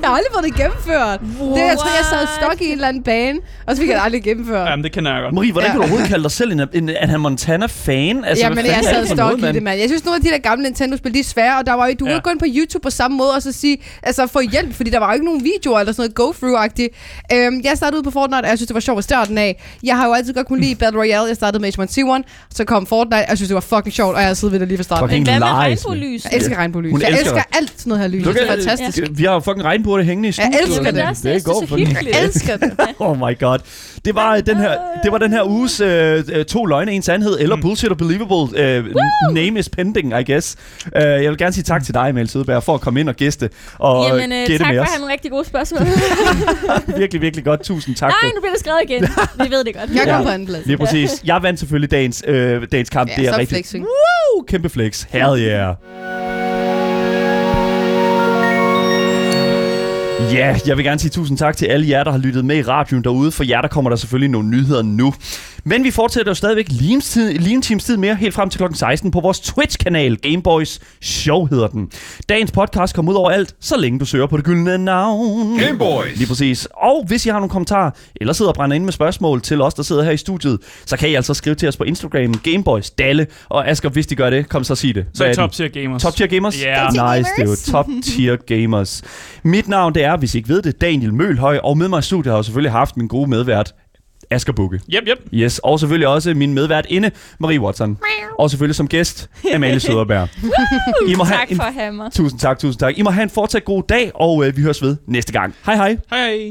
Jeg 0.02 0.10
har 0.10 0.16
aldrig 0.16 0.32
fået 0.34 0.44
det 0.44 0.56
gennemført. 0.56 1.20
Det, 1.56 1.62
jeg 1.72 1.78
tror, 1.80 1.90
jeg 1.98 2.06
sad 2.10 2.28
stok 2.42 2.62
i 2.62 2.66
en 2.66 2.72
eller 2.72 2.88
anden 2.88 3.04
bane, 3.04 3.40
og 3.68 3.76
så 3.76 3.82
fik 3.82 3.90
jeg 3.90 3.98
det 3.98 4.04
aldrig 4.06 4.24
gennemført. 4.24 4.68
Jamen, 4.70 4.84
det 4.84 4.92
kender 4.92 5.14
jeg 5.14 5.22
godt. 5.24 5.36
Marie, 5.36 5.52
hvordan 5.52 5.68
Ja. 5.68 5.72
kan 5.72 5.78
du 5.78 5.82
overhovedet 5.84 6.10
kalde 6.10 6.24
dig 6.24 6.32
selv 6.32 6.52
en, 6.52 6.62
en, 6.74 6.90
en 6.90 7.20
Montana-fan? 7.22 8.26
Altså, 8.26 8.46
Jamen, 8.46 8.66
jeg 8.66 8.80
sad 8.84 9.06
stok 9.08 9.38
i 9.38 9.42
mand? 9.42 9.54
det, 9.54 9.64
mand. 9.64 9.80
Jeg 9.80 9.90
synes, 9.90 10.06
nogle 10.06 10.16
af 10.16 10.22
de 10.22 10.30
der 10.30 10.38
gamle 10.38 10.64
Nintendo-spil, 10.64 11.14
de 11.14 11.20
er 11.20 11.24
svære, 11.24 11.58
og 11.58 11.66
der 11.66 11.74
var 11.74 11.88
jo, 11.88 11.94
du 12.00 12.06
Ja. 12.06 12.12
ja. 12.14 12.20
gå 12.20 12.30
ind 12.30 12.40
på 12.40 12.46
YouTube 12.48 12.82
på 12.84 12.90
samme 12.90 13.18
måde 13.18 13.32
og 13.36 13.42
så 13.42 13.52
sige, 13.52 13.78
altså 14.04 14.28
få 14.28 14.40
hjælp, 14.52 14.74
fordi 14.76 14.90
der 14.90 15.00
var 15.00 15.08
jo 15.08 15.14
ikke 15.14 15.26
nogen 15.26 15.44
videoer 15.44 15.80
eller 15.80 15.94
sådan 15.94 16.12
noget 16.18 16.34
go-through-agtigt. 16.36 16.90
Øhm, 17.34 17.62
jeg 17.64 17.74
startede 17.78 17.98
ud 18.00 18.04
på 18.04 18.12
Fortnite, 18.12 18.42
og 18.44 18.50
jeg 18.50 18.58
synes, 18.58 18.68
det 18.68 18.74
var 18.74 18.80
sjovt 18.80 18.98
at 18.98 19.04
starten 19.04 19.38
af. 19.38 19.64
Jeg 19.84 19.98
har 19.98 20.08
jo 20.08 20.14
altid 20.14 20.34
godt 20.34 20.48
kunne 20.48 20.62
lide 20.62 20.76
Battle 20.76 21.00
Royale. 21.00 21.28
Jeg 21.28 21.36
startede 21.36 21.62
med 21.62 21.80
H1Z1, 21.80 22.24
så 22.56 22.64
kom 22.66 22.86
Fortnite, 22.86 23.16
og 23.24 23.30
jeg 23.30 23.38
synes, 23.38 23.49
det 23.50 23.56
var 23.56 23.78
fucking 23.78 23.94
sjovt, 23.94 24.16
og 24.16 24.20
jeg 24.22 24.28
har 24.28 24.34
siddet 24.34 24.52
ved 24.54 24.60
det 24.60 24.68
lige 24.68 24.78
fra 24.78 24.84
starten. 24.84 25.10
Fucking 25.10 25.26
Men 25.26 25.38
hvad 25.38 25.50
med 25.62 25.70
lies, 25.70 25.86
regnbuelys? 25.86 26.24
Jeg 26.26 26.34
elsker 26.34 26.56
regnbuelys. 26.58 26.92
Hun 26.92 27.02
Jeg 27.02 27.10
elsker 27.10 27.24
elsker 27.26 27.44
alt 27.58 27.74
sådan 27.78 27.90
noget 27.90 28.02
her 28.02 28.08
lys. 28.08 28.24
Det 28.24 28.36
er 28.48 28.54
at- 28.54 28.60
fantastisk. 28.64 29.08
Vi 29.12 29.24
har 29.24 29.34
jo 29.34 29.40
fucking 29.40 29.66
regnbuer 29.66 30.02
hængende 30.02 30.30
i 30.30 30.32
studiet. 30.32 30.52
Jeg 30.54 30.60
elsker 30.62 30.76
Jamen, 30.76 30.86
det. 30.86 30.94
det 30.96 31.04
er 31.04 31.10
også 31.10 31.22
det, 31.24 31.36
er 31.36 31.40
så 31.68 31.76
hyggeligt. 31.76 32.16
Jeg 32.16 32.24
elsker 32.26 32.58
det. 32.58 32.72
Oh 33.00 33.18
my 33.18 33.40
god. 33.40 33.58
Det 34.06 34.16
var, 34.16 34.36
øh, 34.36 34.46
den 34.46 34.58
her, 34.58 34.78
det 35.04 35.12
var 35.12 35.18
den 35.18 35.32
her 35.32 35.44
uges 35.44 35.80
øh, 35.82 36.24
øh, 36.34 36.46
to 36.46 36.66
løgne, 36.66 36.92
en 36.92 37.02
sandhed, 37.02 37.38
eller 37.40 37.56
Mm. 37.56 37.62
bullshit 37.62 37.90
og 37.92 37.98
believable. 37.98 38.60
Øh, 38.60 38.86
name 39.34 39.60
is 39.60 39.70
pending, 39.70 40.14
I 40.20 40.32
guess. 40.32 40.56
Uh, 40.86 40.92
jeg 41.02 41.30
vil 41.30 41.38
gerne 41.38 41.54
sige 41.54 41.64
tak 41.64 41.84
til 41.84 41.94
dig, 41.94 42.16
Mel 42.16 42.30
Sødberg, 42.30 42.64
for 42.64 42.74
at 42.76 42.82
komme 42.82 43.00
ind 43.00 43.10
og 43.10 43.16
gæste 43.16 43.50
og 43.78 44.06
Jamen, 44.08 44.32
øh, 44.32 44.38
gætte 44.48 44.58
tak 44.58 44.68
med 44.74 44.78
for 44.78 44.82
os. 44.84 44.88
at 44.88 44.92
have 44.94 45.00
nogle 45.00 45.14
rigtig 45.14 45.32
gode 45.32 45.46
spørgsmål. 45.46 45.82
virkelig, 47.02 47.22
virkelig 47.22 47.46
godt. 47.46 47.64
Tusind 47.64 47.96
tak. 47.96 48.10
Nej, 48.10 48.16
for- 48.30 48.36
nu 48.36 48.42
bliver 48.42 48.54
det 48.54 48.60
skrevet 48.60 48.80
igen. 48.84 49.02
Vi 49.50 49.52
ved 49.56 49.64
det 49.64 49.76
godt. 49.76 49.90
Jeg 49.90 49.96
Ja. 50.06 50.12
kommer 50.12 50.24
på 50.24 50.30
anden 50.34 50.48
plads. 50.48 50.66
Lige 50.66 50.78
præcis. 50.78 51.22
Jeg 51.26 51.44
vandt 51.44 51.60
selvfølgelig 51.60 51.92
dagens, 51.92 52.24
øh, 52.28 52.62
dagens 52.72 52.90
kamp. 52.90 53.10
Ja, 53.10 53.16
det 53.16 53.28
er 53.28 53.34
så 53.34 53.39
rigtig 53.40 53.56
flexing. 53.56 53.86
Woo, 53.86 54.44
kæmpe 54.48 54.70
flex. 54.70 55.06
Hell 55.10 55.40
yeah. 55.40 55.76
Ja, 60.34 60.60
jeg 60.68 60.78
vil 60.78 60.86
gerne 60.86 61.00
sige 61.00 61.12
tusind 61.12 61.38
tak 61.38 61.58
til 61.58 61.66
alle 61.66 61.90
jer, 61.90 62.04
der 62.04 62.12
har 62.12 62.18
lyttet 62.18 62.46
med 62.46 62.56
i 62.58 62.62
radioen 62.62 63.04
derude. 63.04 63.32
For 63.32 63.44
jer, 63.44 63.62
der 63.62 63.68
kommer 63.68 63.90
der 63.90 63.98
selvfølgelig 63.98 64.30
nogle 64.30 64.50
nyheder 64.50 64.82
nu. 64.82 65.14
Men 65.64 65.84
vi 65.84 65.92
fortsætter 65.92 66.32
jo 66.32 66.36
stadigvæk 66.36 66.66
lige 66.70 66.94
en, 66.94 67.80
tid, 67.80 67.98
mere, 67.98 68.16
helt 68.16 68.34
frem 68.34 68.50
til 68.50 68.58
klokken 68.58 68.78
16 68.78 69.12
på 69.12 69.20
vores 69.20 69.40
Twitch-kanal. 69.40 70.18
Gameboys 70.18 70.80
Show 71.02 71.46
hedder 71.46 71.68
den. 71.68 71.92
Dagens 72.30 72.52
podcast 72.52 72.96
kommer 72.96 73.12
ud 73.12 73.18
over 73.18 73.30
alt, 73.30 73.56
så 73.60 73.78
længe 73.78 74.00
du 74.00 74.06
søger 74.06 74.28
på 74.28 74.38
det 74.38 74.46
gyldne 74.46 74.78
navn. 74.78 75.60
Gameboys. 75.60 76.18
Lige 76.18 76.28
præcis. 76.28 76.68
Og 76.74 77.04
hvis 77.08 77.26
I 77.26 77.30
har 77.30 77.40
nogle 77.40 77.50
kommentarer, 77.50 77.92
eller 78.16 78.34
sidder 78.34 78.52
og 78.52 78.56
brænder 78.56 78.76
ind 78.76 78.84
med 78.84 78.94
spørgsmål 78.94 79.42
til 79.42 79.62
os, 79.62 79.74
der 79.74 79.84
sidder 79.84 80.04
her 80.04 80.12
i 80.12 80.18
studiet, 80.18 80.60
så 80.86 80.98
kan 80.98 81.10
I 81.10 81.16
altså 81.16 81.34
skrive 81.34 81.56
til 81.56 81.68
os 81.68 81.78
på 81.78 81.84
Instagram, 81.84 82.34
Gameboys, 82.34 82.90
Dalle 82.90 83.28
og 83.50 83.70
Asger, 83.70 83.90
hvis 83.90 84.08
de 84.08 84.16
gør 84.16 84.30
det. 84.30 84.50
Kom 84.50 84.64
så 84.64 84.76
sig 84.76 84.96
det. 84.96 85.06
Så 85.14 85.26
er 85.26 85.34
top 85.34 85.52
tier 85.52 85.68
gamers. 85.68 86.02
Top 86.02 86.16
tier 86.16 86.28
gamers? 86.28 86.64
Ja. 86.64 86.88
Tier 86.92 87.18
nice, 87.18 87.30
det 87.38 87.44
er 87.44 87.50
jo 87.50 87.72
top 87.72 87.88
tier 88.04 88.36
gamers. 88.36 89.02
Mit 89.44 89.68
navn, 89.68 89.96
det 89.96 90.04
er, 90.04 90.18
hvis 90.18 90.36
I 90.36 90.38
ikke 90.38 90.50
ved 90.50 90.62
det, 90.62 90.82
Daniel 90.82 91.14
Mølhøj, 91.14 91.58
og 91.64 91.78
med 91.78 91.88
mig 91.88 92.00
i 92.00 92.02
studiet 92.02 92.32
har 92.32 92.38
jeg 92.38 92.46
selvfølgelig 92.46 92.72
haft 92.72 92.98
min 92.98 93.08
gode 93.08 93.30
medvært, 93.30 93.74
Asger 94.32 94.54
Bukke. 94.54 94.80
Yep, 94.94 95.04
yep. 95.08 95.18
Yes, 95.34 95.60
og 95.60 95.80
selvfølgelig 95.80 96.08
også 96.08 96.34
min 96.34 96.54
medvært 96.54 96.86
inde, 96.90 97.12
Marie 97.40 97.60
Watson. 97.62 97.98
Og 98.40 98.50
selvfølgelig 98.50 98.76
som 98.76 98.88
gæst, 98.88 99.30
Amalie 99.56 99.80
Søderberg. 99.90 100.28
I 101.08 101.16
må 101.16 101.24
have 101.24 101.38
Tak 101.40 101.52
en, 101.52 101.56
for 101.56 101.64
at 101.64 101.74
have 101.74 101.92
mig. 101.92 102.12
tusind 102.12 102.40
tak, 102.40 102.60
tusind 102.60 102.80
tak. 102.80 102.98
I 102.98 103.02
må 103.02 103.10
have 103.10 103.24
en 103.24 103.30
fortsat 103.30 103.66
god 103.66 103.84
dag, 103.90 104.12
og 104.16 104.48
øh, 104.48 104.58
vi 104.58 104.62
høres 104.62 104.82
ved 104.82 104.96
næste 105.08 105.34
gang. 105.34 105.56
Hej 105.66 105.76
hej. 105.76 105.98
Hej 106.10 106.20
hej. 106.20 106.48